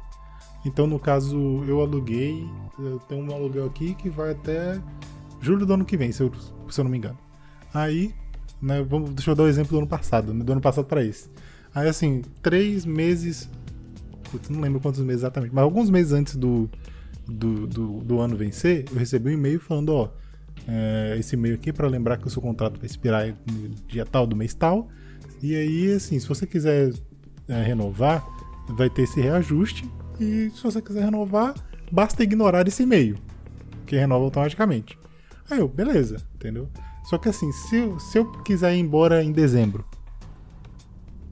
Então, 0.66 0.86
no 0.88 1.00
caso, 1.00 1.38
eu 1.68 1.82
aluguei, 1.82 2.48
eu 2.78 3.00
tenho 3.00 3.24
um 3.24 3.34
aluguel 3.34 3.66
aqui 3.66 3.94
que 3.94 4.10
vai 4.10 4.32
até 4.32 4.82
julho 5.42 5.66
do 5.66 5.74
ano 5.74 5.86
que 5.86 5.96
vem, 5.96 6.12
se 6.12 6.22
eu, 6.22 6.32
se 6.70 6.80
eu 6.80 6.84
não 6.84 6.92
me 6.92 6.98
engano. 6.98 7.18
Aí, 7.74 8.14
né, 8.62 8.84
vamos, 8.84 9.12
deixa 9.12 9.32
eu 9.32 9.36
dar 9.36 9.44
o 9.44 9.48
exemplo 9.48 9.72
do 9.72 9.78
ano 9.78 9.88
passado, 9.88 10.34
né, 10.34 10.44
do 10.44 10.52
ano 10.52 10.62
passado 10.62 10.86
pra 10.86 11.04
esse. 11.04 11.30
Aí, 11.74 11.88
assim, 11.88 12.22
três 12.42 12.86
meses. 12.86 13.50
Putz, 14.32 14.50
não 14.50 14.60
lembro 14.60 14.80
quantos 14.80 15.00
meses 15.02 15.22
exatamente, 15.22 15.54
mas 15.56 15.64
alguns 15.64 15.90
meses 15.90 16.12
antes 16.12 16.36
do, 16.36 16.70
do, 17.28 17.66
do, 17.66 17.88
do 18.02 18.20
ano 18.20 18.36
vencer, 18.36 18.86
eu 18.92 18.98
recebi 18.98 19.30
um 19.30 19.34
e-mail 19.34 19.60
falando: 19.60 19.90
ó, 19.90 20.10
é, 20.68 21.16
esse 21.20 21.36
e-mail 21.36 21.56
aqui 21.56 21.72
pra 21.72 21.88
lembrar 21.88 22.18
que 22.18 22.28
o 22.28 22.30
seu 22.30 22.42
contrato 22.42 22.78
vai 22.78 22.86
expirar 22.86 23.28
no 23.28 23.70
dia 23.88 24.06
tal 24.06 24.28
do 24.28 24.36
mês 24.36 24.54
tal. 24.54 24.90
E 25.42 25.56
aí, 25.56 25.94
assim, 25.94 26.20
se 26.20 26.28
você 26.28 26.46
quiser 26.46 26.92
é, 27.48 27.64
renovar, 27.64 28.26
vai 28.70 28.90
ter 28.90 29.04
esse 29.04 29.20
reajuste. 29.20 29.90
E 30.20 30.52
se 30.54 30.62
você 30.62 30.82
quiser 30.82 31.06
renovar, 31.06 31.56
basta 31.92 32.24
ignorar 32.24 32.68
esse 32.68 32.84
e-mail, 32.84 33.18
que 33.86 33.96
renova 33.96 34.26
automaticamente. 34.26 34.98
Aí 35.50 35.60
eu, 35.60 35.68
beleza, 35.68 36.18
entendeu? 36.36 36.70
Só 37.06 37.18
que 37.18 37.30
assim, 37.30 37.52
se 37.52 37.92
se 38.00 38.18
eu 38.20 38.26
quiser 38.44 38.76
ir 38.76 38.80
embora 38.80 39.24
em 39.24 39.32
dezembro, 39.32 39.86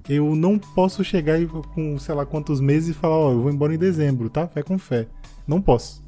eu 0.10 0.36
não 0.36 0.58
posso 0.58 1.04
chegar 1.04 1.38
com 1.76 2.00
sei 2.00 2.16
lá 2.16 2.26
quantos 2.26 2.62
meses 2.62 2.90
e 2.90 2.94
falar, 2.94 3.18
ó, 3.18 3.32
eu 3.32 3.42
vou 3.42 3.52
embora 3.52 3.76
em 3.76 3.78
dezembro, 3.78 4.30
tá? 4.30 4.48
Fé 4.48 4.64
com 4.64 4.80
fé. 4.80 5.08
Não 5.46 5.62
posso. 5.62 6.02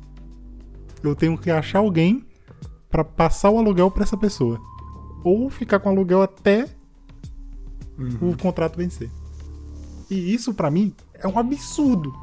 Eu 1.04 1.16
tenho 1.16 1.38
que 1.38 1.52
achar 1.52 1.80
alguém 1.80 2.26
pra 2.90 3.04
passar 3.04 3.50
o 3.50 3.58
aluguel 3.58 3.90
pra 3.92 4.04
essa 4.04 4.18
pessoa. 4.18 4.60
Ou 5.24 5.50
ficar 5.50 5.80
com 5.80 5.90
o 5.90 5.92
aluguel 5.92 6.22
até 6.22 6.68
o 8.22 8.36
contrato 8.38 8.78
vencer. 8.78 9.10
E 10.10 10.34
isso 10.34 10.54
pra 10.54 10.72
mim 10.72 10.94
é 11.14 11.28
um 11.28 11.38
absurdo. 11.38 12.14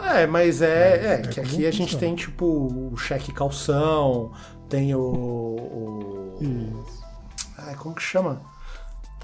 É, 0.00 0.26
mas 0.26 0.62
é, 0.62 0.66
é, 0.68 1.12
é 1.14 1.18
que 1.22 1.40
como 1.40 1.46
aqui 1.46 1.66
a 1.66 1.70
gente 1.72 1.96
tem, 1.98 2.14
tipo, 2.14 2.44
o 2.92 2.96
cheque 2.96 3.32
calção, 3.32 4.30
tem 4.68 4.94
o. 4.94 5.00
o 5.00 6.38
Isso. 6.40 7.02
ai, 7.58 7.74
como 7.74 7.94
que 7.94 8.02
chama? 8.02 8.40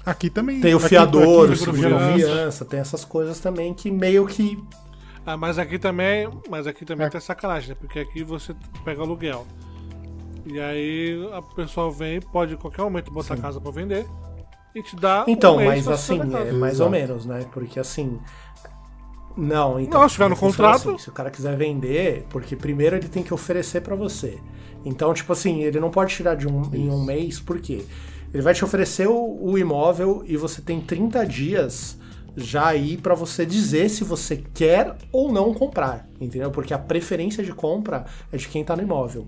Aqui 0.05 0.29
também. 0.29 0.59
Tem 0.59 0.73
o 0.73 0.77
aqui- 0.77 0.89
fiador, 0.89 1.23
o 1.49 1.53
aqui, 1.53 1.55
seguro 1.57 1.77
de 1.77 1.83
segurança. 1.83 2.11
confiança, 2.11 2.65
tem 2.65 2.79
essas 2.79 3.05
coisas 3.05 3.39
também 3.39 3.73
que 3.73 3.89
meio 3.89 4.25
que. 4.27 4.61
Ah, 5.25 5.37
mas 5.37 5.57
aqui 5.57 5.79
também, 5.79 6.29
mas 6.49 6.67
aqui 6.67 6.83
também 6.85 7.07
É. 7.07 7.09
tem 7.09 7.21
sacanagem, 7.21 7.69
né? 7.69 7.75
Porque 7.79 7.99
aqui 7.99 8.23
você 8.23 8.53
pega 8.83 9.01
aluguel. 9.01 9.47
E 10.45 10.59
aí 10.59 11.29
a 11.33 11.41
pessoa 11.41 11.91
vem, 11.91 12.19
pode 12.21 12.53
em 12.53 12.57
qualquer 12.57 12.83
momento 12.83 13.11
botar 13.11 13.33
a 13.33 13.37
casa 13.37 13.59
pra 13.59 13.71
vender 13.71 14.05
e 14.75 14.83
te 14.83 14.95
dá 14.95 15.23
Então, 15.27 15.57
um 15.57 15.65
mas 15.65 15.87
assim, 15.87 16.19
é 16.35 16.51
mais 16.51 16.79
ou 16.79 16.89
menos, 16.89 17.25
né? 17.25 17.45
Porque 17.51 17.79
assim. 17.79 18.19
Não, 19.37 19.79
então. 19.79 19.99
Não, 20.01 20.07
se 20.07 20.13
tiver 20.15 20.29
no 20.29 20.35
funciona 20.35 20.71
contrato- 20.73 20.89
assim, 20.89 20.97
se 20.97 21.09
o 21.09 21.13
cara 21.13 21.29
quiser 21.29 21.57
vender, 21.57 22.25
porque 22.29 22.55
primeiro 22.55 22.95
ele 22.95 23.07
tem 23.07 23.21
que 23.23 23.33
oferecer 23.33 23.81
pra 23.81 23.95
você. 23.95 24.39
Então, 24.85 25.13
tipo 25.13 25.33
assim, 25.33 25.63
ele 25.63 25.79
não 25.79 25.89
pode 25.89 26.13
tirar 26.13 26.35
de 26.35 26.47
um, 26.47 26.61
em 26.73 26.89
um 26.89 27.03
mês, 27.03 27.39
por 27.39 27.59
quê? 27.59 27.85
Ele 28.33 28.41
vai 28.43 28.53
te 28.53 28.63
oferecer 28.63 29.07
o, 29.07 29.39
o 29.41 29.57
imóvel 29.57 30.23
e 30.25 30.37
você 30.37 30.61
tem 30.61 30.79
30 30.79 31.25
dias 31.25 31.97
já 32.37 32.67
aí 32.67 32.97
pra 32.97 33.15
você 33.15 33.45
dizer 33.45 33.89
se 33.89 34.03
você 34.03 34.37
quer 34.53 34.95
ou 35.11 35.31
não 35.31 35.53
comprar, 35.53 36.07
entendeu? 36.19 36.51
Porque 36.51 36.73
a 36.73 36.77
preferência 36.77 37.43
de 37.43 37.53
compra 37.53 38.05
é 38.31 38.37
de 38.37 38.47
quem 38.47 38.63
tá 38.63 38.75
no 38.75 38.83
imóvel. 38.83 39.27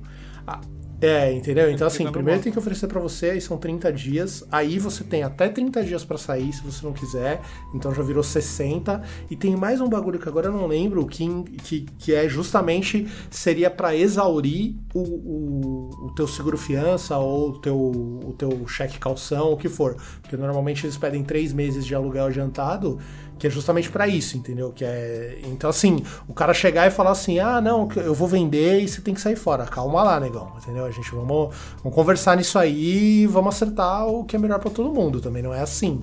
É, 0.99 1.32
entendeu? 1.32 1.69
Então, 1.69 1.86
assim, 1.86 2.11
primeiro 2.11 2.41
tem 2.41 2.52
que 2.52 2.57
oferecer 2.57 2.88
pra 2.88 2.99
você, 2.99 3.32
aí 3.32 3.41
são 3.41 3.57
30 3.57 3.94
dias. 3.94 4.44
Aí 4.52 4.80
você 4.80 5.03
tem 5.03 5.22
até 5.22 5.48
30 5.48 5.84
dias 5.84 6.03
pra 6.03 6.18
sair, 6.18 6.52
se 6.52 6.64
você 6.64 6.84
não 6.84 6.91
quiser. 6.91 7.40
Então 7.74 7.94
já 7.94 8.02
virou 8.02 8.24
60. 8.24 9.02
E 9.30 9.36
tem 9.36 9.56
mais 9.56 9.80
um 9.80 9.88
bagulho 9.88 10.18
que 10.18 10.28
agora 10.28 10.48
eu 10.48 10.52
não 10.52 10.65
lembro, 10.65 11.06
que, 11.06 11.28
que, 11.64 11.82
que 11.99 12.14
é 12.15 12.28
justamente 12.28 13.07
seria 13.30 13.69
pra 13.69 13.95
exaurir 13.95 14.76
o, 14.94 14.99
o, 14.99 15.90
o 16.07 16.11
teu 16.15 16.28
seguro 16.28 16.57
fiança 16.57 17.18
ou 17.18 17.49
o 17.49 17.60
teu, 17.60 17.78
o 17.78 18.34
teu 18.36 18.68
cheque 18.68 18.98
calção, 18.98 19.52
o 19.52 19.57
que 19.57 19.69
for. 19.69 19.95
Porque 20.22 20.36
normalmente 20.36 20.86
eles 20.86 20.98
pedem 20.98 21.24
três 21.24 21.53
meses 21.53 21.86
de 21.86 21.94
aluguel 21.94 22.26
adiantado. 22.26 22.98
Que 23.39 23.47
é 23.47 23.49
justamente 23.49 23.89
pra 23.89 24.07
isso, 24.07 24.35
entendeu? 24.38 24.72
Que 24.72 24.84
é 24.84 25.39
então 25.45 25.69
assim, 25.69 26.03
o 26.27 26.34
cara 26.34 26.53
chegar 26.53 26.88
e 26.88 26.91
falar 26.91 27.11
assim: 27.11 27.39
"Ah, 27.39 27.61
não, 27.61 27.88
eu 27.95 28.14
vou 28.14 28.27
vender 28.27 28.81
e 28.81 28.88
você 28.88 29.01
tem 29.01 29.14
que 29.14 29.22
sair 29.22 29.35
fora". 29.35 29.65
Calma 29.65 30.01
lá, 30.03 30.19
negão, 30.19 30.51
entendeu? 30.61 30.85
A 30.85 30.91
gente 30.91 31.09
vamos, 31.11 31.55
vamos 31.84 31.95
conversar 31.95 32.35
nisso 32.38 32.57
aí 32.57 33.23
e 33.23 33.27
vamos 33.27 33.53
acertar 33.55 34.07
o 34.07 34.23
que 34.26 34.35
é 34.35 34.39
melhor 34.39 34.59
pra 34.59 34.69
todo 34.72 34.91
mundo, 34.93 35.19
também 35.22 35.43
não 35.43 35.53
é 35.53 35.61
assim, 35.61 36.01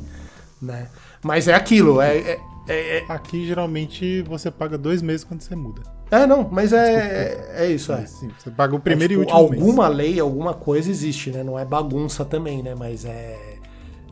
né? 0.63 0.89
Mas 1.23 1.49
é 1.49 1.55
aquilo, 1.55 2.01
é 2.01 2.17
é, 2.19 2.41
é, 2.69 2.99
é- 2.99 3.05
Aqui 3.09 3.47
geralmente 3.47 4.23
você 4.23 4.51
paga 4.51 4.77
dois 4.79 5.03
meses 5.03 5.25
quando 5.25 5.41
você 5.43 5.55
muda. 5.57 5.83
é, 6.11 6.27
não, 6.27 6.49
mas 6.51 6.73
é, 6.73 7.55
é, 7.57 7.65
é 7.65 7.71
isso, 7.71 7.93
é. 7.93 8.07
Sim, 8.07 8.31
você 8.39 8.51
paga 8.51 8.75
o 8.77 8.81
primeiro 8.81 9.15
É, 9.15 9.17
e 9.17 9.19
tipo, 9.27 9.31
último 9.39 9.51
mês. 9.51 9.61
alguma 9.63 9.89
lei, 9.89 10.21
alguma 10.21 10.55
coisa 10.55 10.91
existe, 10.91 11.31
né? 11.31 11.43
Não 11.43 11.59
é 11.59 11.65
bagunça 11.65 12.25
também, 12.25 12.63
né? 12.63 12.75
Mas 12.75 13.05
é, 13.05 13.54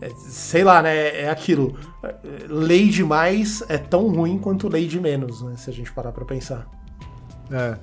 é- 0.03 0.11
sei 0.17 0.65
lá, 0.65 0.83
né? 0.83 1.23
É 1.23 1.31
aquilo. 1.31 1.77
Lei 2.49 2.89
demais 2.89 3.63
é 3.69 3.79
tão 3.79 4.09
ruim 4.09 4.37
quanto 4.37 4.69
lei 4.69 4.89
de 4.89 5.01
menos, 5.01 5.43
né? 5.43 5.57
Se 5.57 5.71
a 5.71 5.73
gente 5.73 5.93
parar 5.93 6.11
pra 6.11 6.25
pensar. 6.25 6.67
É. 7.51 7.79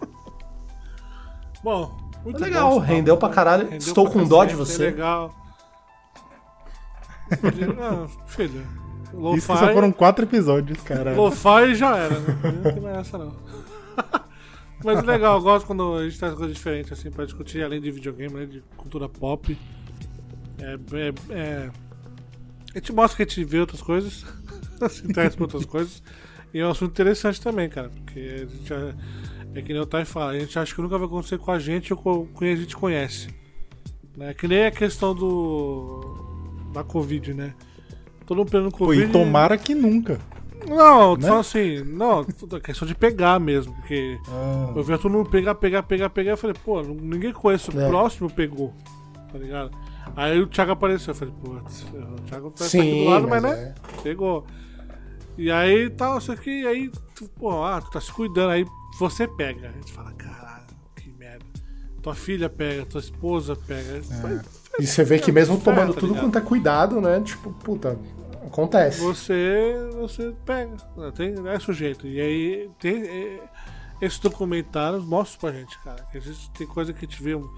Bom, 1.64 1.96
muito 2.24 2.40
Legal, 2.40 2.70
bom 2.70 2.78
rendeu 2.78 3.16
pra 3.16 3.28
caralho. 3.30 3.64
Rendeu 3.64 3.78
Estou 3.78 4.04
pra 4.04 4.12
com 4.12 4.24
dó 4.24 4.44
de 4.44 4.54
você. 4.54 4.86
Legal. 4.86 5.34
Não, 7.78 8.08
filho. 8.26 8.62
Isso 9.36 9.52
que 9.52 9.58
só 9.58 9.72
foram 9.72 9.90
quatro 9.92 10.24
episódios, 10.24 10.80
cara. 10.82 11.14
Lo-fi 11.14 11.74
já 11.74 11.96
era, 11.96 12.18
né? 12.18 12.38
Não 12.42 12.72
tem 12.72 12.82
mais 12.82 12.98
essa 12.98 13.18
não. 13.18 13.32
Mas 14.84 15.02
legal, 15.04 15.36
eu 15.36 15.42
gosto 15.42 15.66
quando 15.66 15.96
a 15.96 16.04
gente 16.04 16.18
traz 16.18 16.34
coisas 16.34 16.54
diferentes 16.54 16.92
assim 16.92 17.10
pra 17.10 17.24
discutir, 17.24 17.62
além 17.62 17.80
de 17.80 17.90
videogame, 17.90 18.34
além 18.34 18.48
de 18.48 18.62
cultura 18.76 19.08
pop. 19.08 19.56
É, 20.62 20.74
é, 20.74 21.12
é- 21.30 21.70
A 22.74 22.78
gente 22.78 22.92
mostra 22.92 23.16
que 23.16 23.22
a 23.22 23.26
gente 23.34 23.44
vê 23.50 23.58
outras 23.60 23.82
coisas, 23.82 24.24
se 24.90 25.06
interessa 25.06 25.36
por 25.36 25.44
outras 25.44 25.64
coisas. 25.66 26.02
E 26.54 26.58
é 26.60 26.66
um 26.66 26.70
assunto 26.70 26.90
interessante 26.92 27.40
também, 27.40 27.68
cara, 27.68 27.90
porque 27.90 28.20
a 28.20 28.38
gente 28.46 28.68
já- 28.68 28.94
é 29.54 29.60
que 29.62 29.72
nem 29.72 29.82
o 29.82 29.86
Tai 29.86 30.04
fala, 30.04 30.32
a 30.32 30.38
gente 30.38 30.58
acha 30.58 30.74
que 30.74 30.80
nunca 30.80 30.96
vai 30.96 31.06
acontecer 31.06 31.38
com 31.38 31.50
a 31.50 31.58
gente 31.58 31.92
ou 31.92 31.98
com 31.98 32.26
quem 32.38 32.52
a 32.52 32.56
gente 32.56 32.74
conhece. 32.76 33.28
Né? 34.16 34.32
Que 34.34 34.46
nem 34.48 34.66
a 34.66 34.70
questão 34.70 35.14
do. 35.14 36.70
da 36.72 36.82
Covid, 36.84 37.34
né? 37.34 37.54
Todo 38.26 38.38
mundo 38.38 38.50
pegando 38.50 38.70
Pô, 38.70 38.78
Covid. 38.86 39.04
e 39.04 39.08
tomara 39.08 39.58
que 39.58 39.74
nunca. 39.74 40.18
Não, 40.66 41.16
Né? 41.16 41.26
só 41.28 41.40
assim, 41.40 41.82
não, 41.82 42.20
é 42.20 42.60
questão 42.60 42.86
de 42.86 42.94
pegar 42.94 43.40
mesmo, 43.40 43.74
porque 43.74 44.16
Ah, 44.28 44.72
eu 44.76 44.82
vi 44.84 44.96
todo 44.96 45.10
mundo 45.10 45.28
pegar, 45.28 45.54
pegar, 45.56 45.82
pegar, 45.82 46.08
pegar, 46.08 46.30
eu 46.32 46.36
falei, 46.36 46.54
pô, 46.64 46.80
ninguém 46.82 47.32
conhece, 47.32 47.68
o 47.74 47.80
É. 47.80 47.88
próximo 47.88 48.30
pegou, 48.30 48.72
tá 49.32 49.38
ligado? 49.38 49.70
Aí 50.14 50.40
o 50.40 50.46
Thiago 50.46 50.72
apareceu, 50.72 51.12
eu 51.12 51.14
falei, 51.14 51.34
pô, 51.42 51.50
o 51.52 52.20
Thiago 52.26 52.50
tá 52.50 52.64
aqui 52.66 53.04
do 53.04 53.04
lado, 53.10 53.28
mas, 53.28 53.42
mas 53.42 53.52
né, 53.58 53.74
pegou. 54.02 54.46
E 55.38 55.50
aí 55.50 55.88
tal, 55.90 56.18
isso 56.18 56.30
aqui, 56.30 56.66
aí, 56.66 56.90
tu, 57.14 57.26
pô, 57.28 57.62
ah, 57.64 57.80
tu 57.80 57.90
tá 57.90 58.00
se 58.00 58.12
cuidando, 58.12 58.50
aí 58.50 58.66
você 58.98 59.26
pega. 59.26 59.68
A 59.70 59.72
gente 59.72 59.92
fala, 59.92 60.12
caralho, 60.12 60.66
que 60.96 61.10
merda. 61.12 61.44
Tua 62.02 62.14
filha 62.14 62.50
pega, 62.50 62.84
tua 62.84 63.00
esposa 63.00 63.56
pega. 63.56 64.02
Faz- 64.02 64.42
E 64.78 64.86
você 64.86 65.02
vê 65.04 65.18
que 65.18 65.32
mesmo 65.32 65.56
É, 65.56 65.60
tomando 65.60 65.94
tá 65.94 66.00
tudo 66.00 66.08
ligado? 66.14 66.24
quanto 66.24 66.38
é 66.38 66.40
cuidado, 66.42 67.00
né? 67.00 67.20
Tipo, 67.22 67.50
puta, 67.52 67.98
acontece. 68.46 69.00
você 69.00 69.74
você 69.94 70.34
pega 70.44 70.76
tem 71.14 71.34
é 71.48 71.58
sujeito 71.58 72.06
e 72.06 72.20
aí 72.20 72.70
tem 72.78 73.02
é, 73.06 73.40
esses 74.00 74.18
documentários 74.18 75.04
mostram 75.04 75.40
pra 75.50 75.58
gente 75.58 75.78
cara 75.80 76.02
que 76.10 76.18
às 76.18 76.24
vezes 76.24 76.48
tem 76.48 76.66
coisa 76.66 76.92
que 76.92 77.04
a 77.04 77.08
gente 77.08 77.22
vê 77.22 77.34
um- 77.34 77.48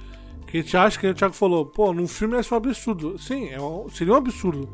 a 0.58 0.60
gente 0.62 0.76
acha 0.76 0.98
que 0.98 1.06
o 1.06 1.14
Thiago 1.14 1.34
falou, 1.34 1.66
pô, 1.66 1.92
num 1.92 2.06
filme 2.06 2.36
é 2.36 2.42
só 2.42 2.54
um 2.54 2.58
absurdo. 2.58 3.18
Sim, 3.18 3.48
é 3.48 3.60
um- 3.60 3.88
seria 3.88 4.12
um 4.12 4.16
absurdo. 4.16 4.68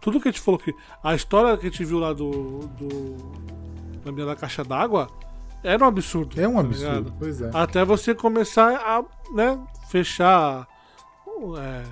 Tudo 0.00 0.20
que 0.20 0.28
a 0.28 0.30
gente 0.30 0.40
falou 0.40 0.58
que. 0.60 0.74
A 1.02 1.14
história 1.14 1.56
que 1.56 1.66
a 1.66 1.70
gente 1.70 1.84
viu 1.84 1.98
lá 1.98 2.12
do. 2.12 2.30
do 2.78 3.16
da 4.04 4.10
menina 4.12 4.26
da 4.34 4.36
caixa 4.36 4.62
d'água 4.62 5.08
era 5.62 5.82
um 5.82 5.88
absurdo. 5.88 6.38
É 6.38 6.46
um 6.46 6.54
tá 6.54 6.60
absurdo, 6.60 6.94
ligado? 6.98 7.14
pois 7.18 7.40
é. 7.40 7.50
Até 7.54 7.82
você 7.86 8.14
começar 8.14 8.74
a 8.76 9.02
né, 9.34 9.58
fechar 9.88 10.68
é, 11.58 11.82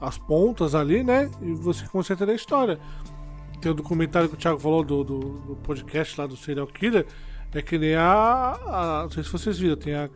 as 0.00 0.16
pontas 0.16 0.76
ali, 0.76 1.02
né? 1.02 1.28
E 1.42 1.52
você 1.54 1.84
começa 1.88 2.12
a 2.12 2.14
entender 2.14 2.32
a 2.32 2.36
história. 2.36 2.78
Tem 3.60 3.72
o 3.72 3.74
documentário 3.74 4.28
que 4.28 4.36
o 4.36 4.38
Thiago 4.38 4.60
falou 4.60 4.84
do, 4.84 5.02
do, 5.02 5.18
do 5.18 5.56
podcast 5.56 6.20
lá 6.20 6.26
do 6.28 6.36
Serial 6.36 6.68
Killer. 6.68 7.04
É 7.52 7.60
que 7.60 7.76
nem 7.76 7.96
a, 7.96 8.56
a- 8.64 9.00
Não 9.02 9.10
sei 9.10 9.24
se 9.24 9.30
vocês 9.32 9.58
viram, 9.58 9.74
tem 9.76 9.92
a, 9.92 10.08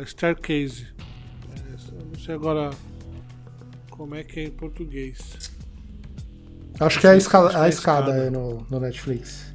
a 0.00 0.06
Staircase. 0.06 0.86
Não 2.12 2.18
sei 2.18 2.34
agora 2.34 2.70
como 3.90 4.14
é 4.14 4.22
que 4.24 4.40
é 4.40 4.44
em 4.44 4.50
português. 4.50 5.52
Acho 6.80 7.00
que 7.00 7.06
é 7.06 7.10
a 7.10 7.16
escada, 7.16 7.52
é 7.52 7.56
a 7.62 7.68
escada. 7.68 8.12
é 8.12 8.30
no, 8.30 8.64
no 8.70 8.78
Netflix. 8.80 9.52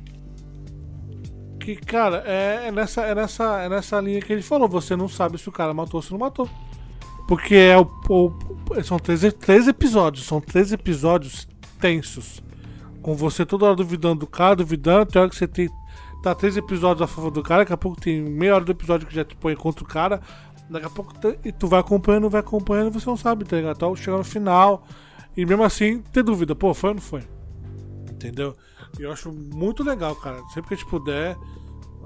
Que, 1.59 1.77
cara, 1.77 2.21
é, 2.25 2.67
é 2.67 2.71
nessa, 2.71 3.01
é, 3.03 3.15
nessa, 3.15 3.61
é 3.61 3.69
nessa 3.69 3.99
linha 4.01 4.21
que 4.21 4.33
ele 4.33 4.41
falou. 4.41 4.67
Você 4.67 4.95
não 4.95 5.07
sabe 5.07 5.37
se 5.37 5.47
o 5.47 5.51
cara 5.51 5.73
matou 5.73 5.99
ou 5.99 6.01
se 6.01 6.11
não 6.11 6.19
matou. 6.19 6.49
Porque 7.25 7.55
é 7.55 7.77
o, 7.77 7.89
o- 8.09 8.83
são 8.83 8.99
três, 8.99 9.21
três 9.39 9.67
episódios. 9.67 10.25
São 10.25 10.41
três 10.41 10.73
episódios 10.73 11.47
tensos. 11.79 12.43
Com 13.01 13.15
você 13.15 13.45
toda 13.45 13.65
hora 13.65 13.75
duvidando 13.77 14.19
do 14.21 14.27
cara, 14.27 14.57
duvidando. 14.57 15.05
Tem 15.09 15.21
hora 15.21 15.29
que 15.29 15.37
você 15.37 15.47
tem. 15.47 15.69
Tá 16.21 16.35
três 16.35 16.57
episódios 16.57 17.01
a 17.01 17.07
favor 17.07 17.31
do 17.31 17.41
cara. 17.41 17.61
Daqui 17.61 17.71
a 17.73 17.77
pouco 17.77 17.99
tem 17.99 18.21
meia 18.21 18.55
hora 18.55 18.65
do 18.65 18.71
episódio 18.73 19.07
que 19.07 19.15
já 19.15 19.23
te 19.23 19.35
põe 19.37 19.55
contra 19.55 19.85
o 19.85 19.87
cara. 19.87 20.19
Daqui 20.69 20.85
a 20.85 20.89
pouco. 20.89 21.13
E 21.43 21.51
tu 21.51 21.67
vai 21.67 21.79
acompanhando, 21.79 22.29
vai 22.29 22.39
acompanhando 22.41 22.87
e 22.89 22.99
você 22.99 23.09
não 23.09 23.17
sabe, 23.17 23.45
tá 23.45 23.55
ligado? 23.57 23.75
Então 23.75 23.95
chega 23.95 24.17
no 24.17 24.23
final. 24.23 24.85
E 25.35 25.45
mesmo 25.45 25.63
assim, 25.63 25.99
ter 26.11 26.23
dúvida. 26.23 26.55
Pô, 26.55 26.73
foi 26.73 26.89
ou 26.91 26.95
não 26.95 27.01
foi? 27.01 27.21
Entendeu? 28.11 28.55
E 28.99 29.03
eu 29.03 29.11
acho 29.11 29.31
muito 29.31 29.83
legal, 29.83 30.15
cara. 30.15 30.37
Sempre 30.53 30.69
que 30.69 30.73
a 30.75 30.77
gente 30.77 30.89
puder. 30.89 31.35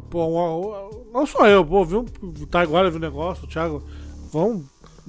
Pô, 0.10 0.26
uma- 0.26 0.56
uma- 0.56 0.90
não 1.14 1.26
só 1.26 1.48
eu, 1.48 1.64
pô, 1.66 1.84
viu? 1.84 2.06
O 2.22 2.46
Taiguara 2.48 2.90
viu 2.90 2.98
o 2.98 3.02
negócio, 3.02 3.44
o 3.44 3.48
Thiago. 3.48 3.84
Vamos. 4.32 4.66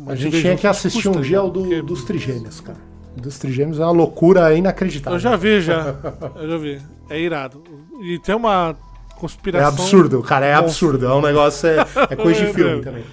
A 0.07 0.15
gente 0.15 0.41
tinha 0.41 0.57
que 0.57 0.67
assistir 0.67 1.09
um 1.09 1.21
dia 1.21 1.43
o 1.43 1.51
do, 1.51 1.61
Porque 1.63 1.83
dos 1.83 2.05
trigêmeos, 2.05 2.61
cara. 2.61 2.79
Dos 3.17 3.39
trigêmeos 3.39 3.81
é 3.81 3.85
uma 3.85 3.91
loucura 3.93 4.55
inacreditável. 4.55 5.17
Eu 5.17 5.21
já 5.21 5.35
vi, 5.37 5.61
já. 5.61 5.97
Eu 6.37 6.49
já 6.51 6.57
vi. 6.59 6.81
É 7.11 7.21
irado. 7.21 7.63
E 8.03 8.19
tem 8.21 8.35
uma 8.35 8.77
É 9.11 9.21
conspiração. 9.21 9.69
absurdo, 9.69 10.23
cara, 10.23 10.47
é 10.47 10.55
absurdo. 10.55 11.07
É 11.07 11.13
um 11.15 11.21
negócio, 11.23 11.69
é, 11.69 11.79
é 12.11 12.17
coisa 12.17 12.41
de 12.45 12.51
É, 12.51 12.55
filme 12.55 12.83
também. 12.83 13.05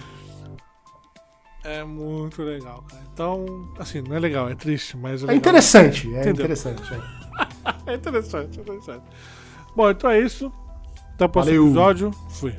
É 1.65 1.83
muito 1.83 2.43
legal, 2.43 2.83
cara. 2.87 3.03
Então, 3.11 3.67
assim, 3.79 4.01
não 4.01 4.15
é 4.15 4.19
legal, 4.19 4.47
é 4.49 4.55
triste, 4.55 4.95
mas. 4.95 5.23
É 5.23 5.25
legal. 5.25 5.35
interessante, 5.35 6.07
é 6.07 6.19
Entendeu? 6.21 6.33
interessante. 6.33 6.93
é. 6.93 7.25
É 7.87 7.95
interessante, 7.95 8.59
é 8.59 8.61
interessante. 8.61 9.03
Bom, 9.75 9.89
então 9.89 10.09
é 10.09 10.19
isso. 10.19 10.51
Até 11.15 11.25
o 11.25 11.29
próximo 11.29 11.55
Valeu. 11.55 11.65
episódio. 11.67 12.11
Fui. 12.29 12.53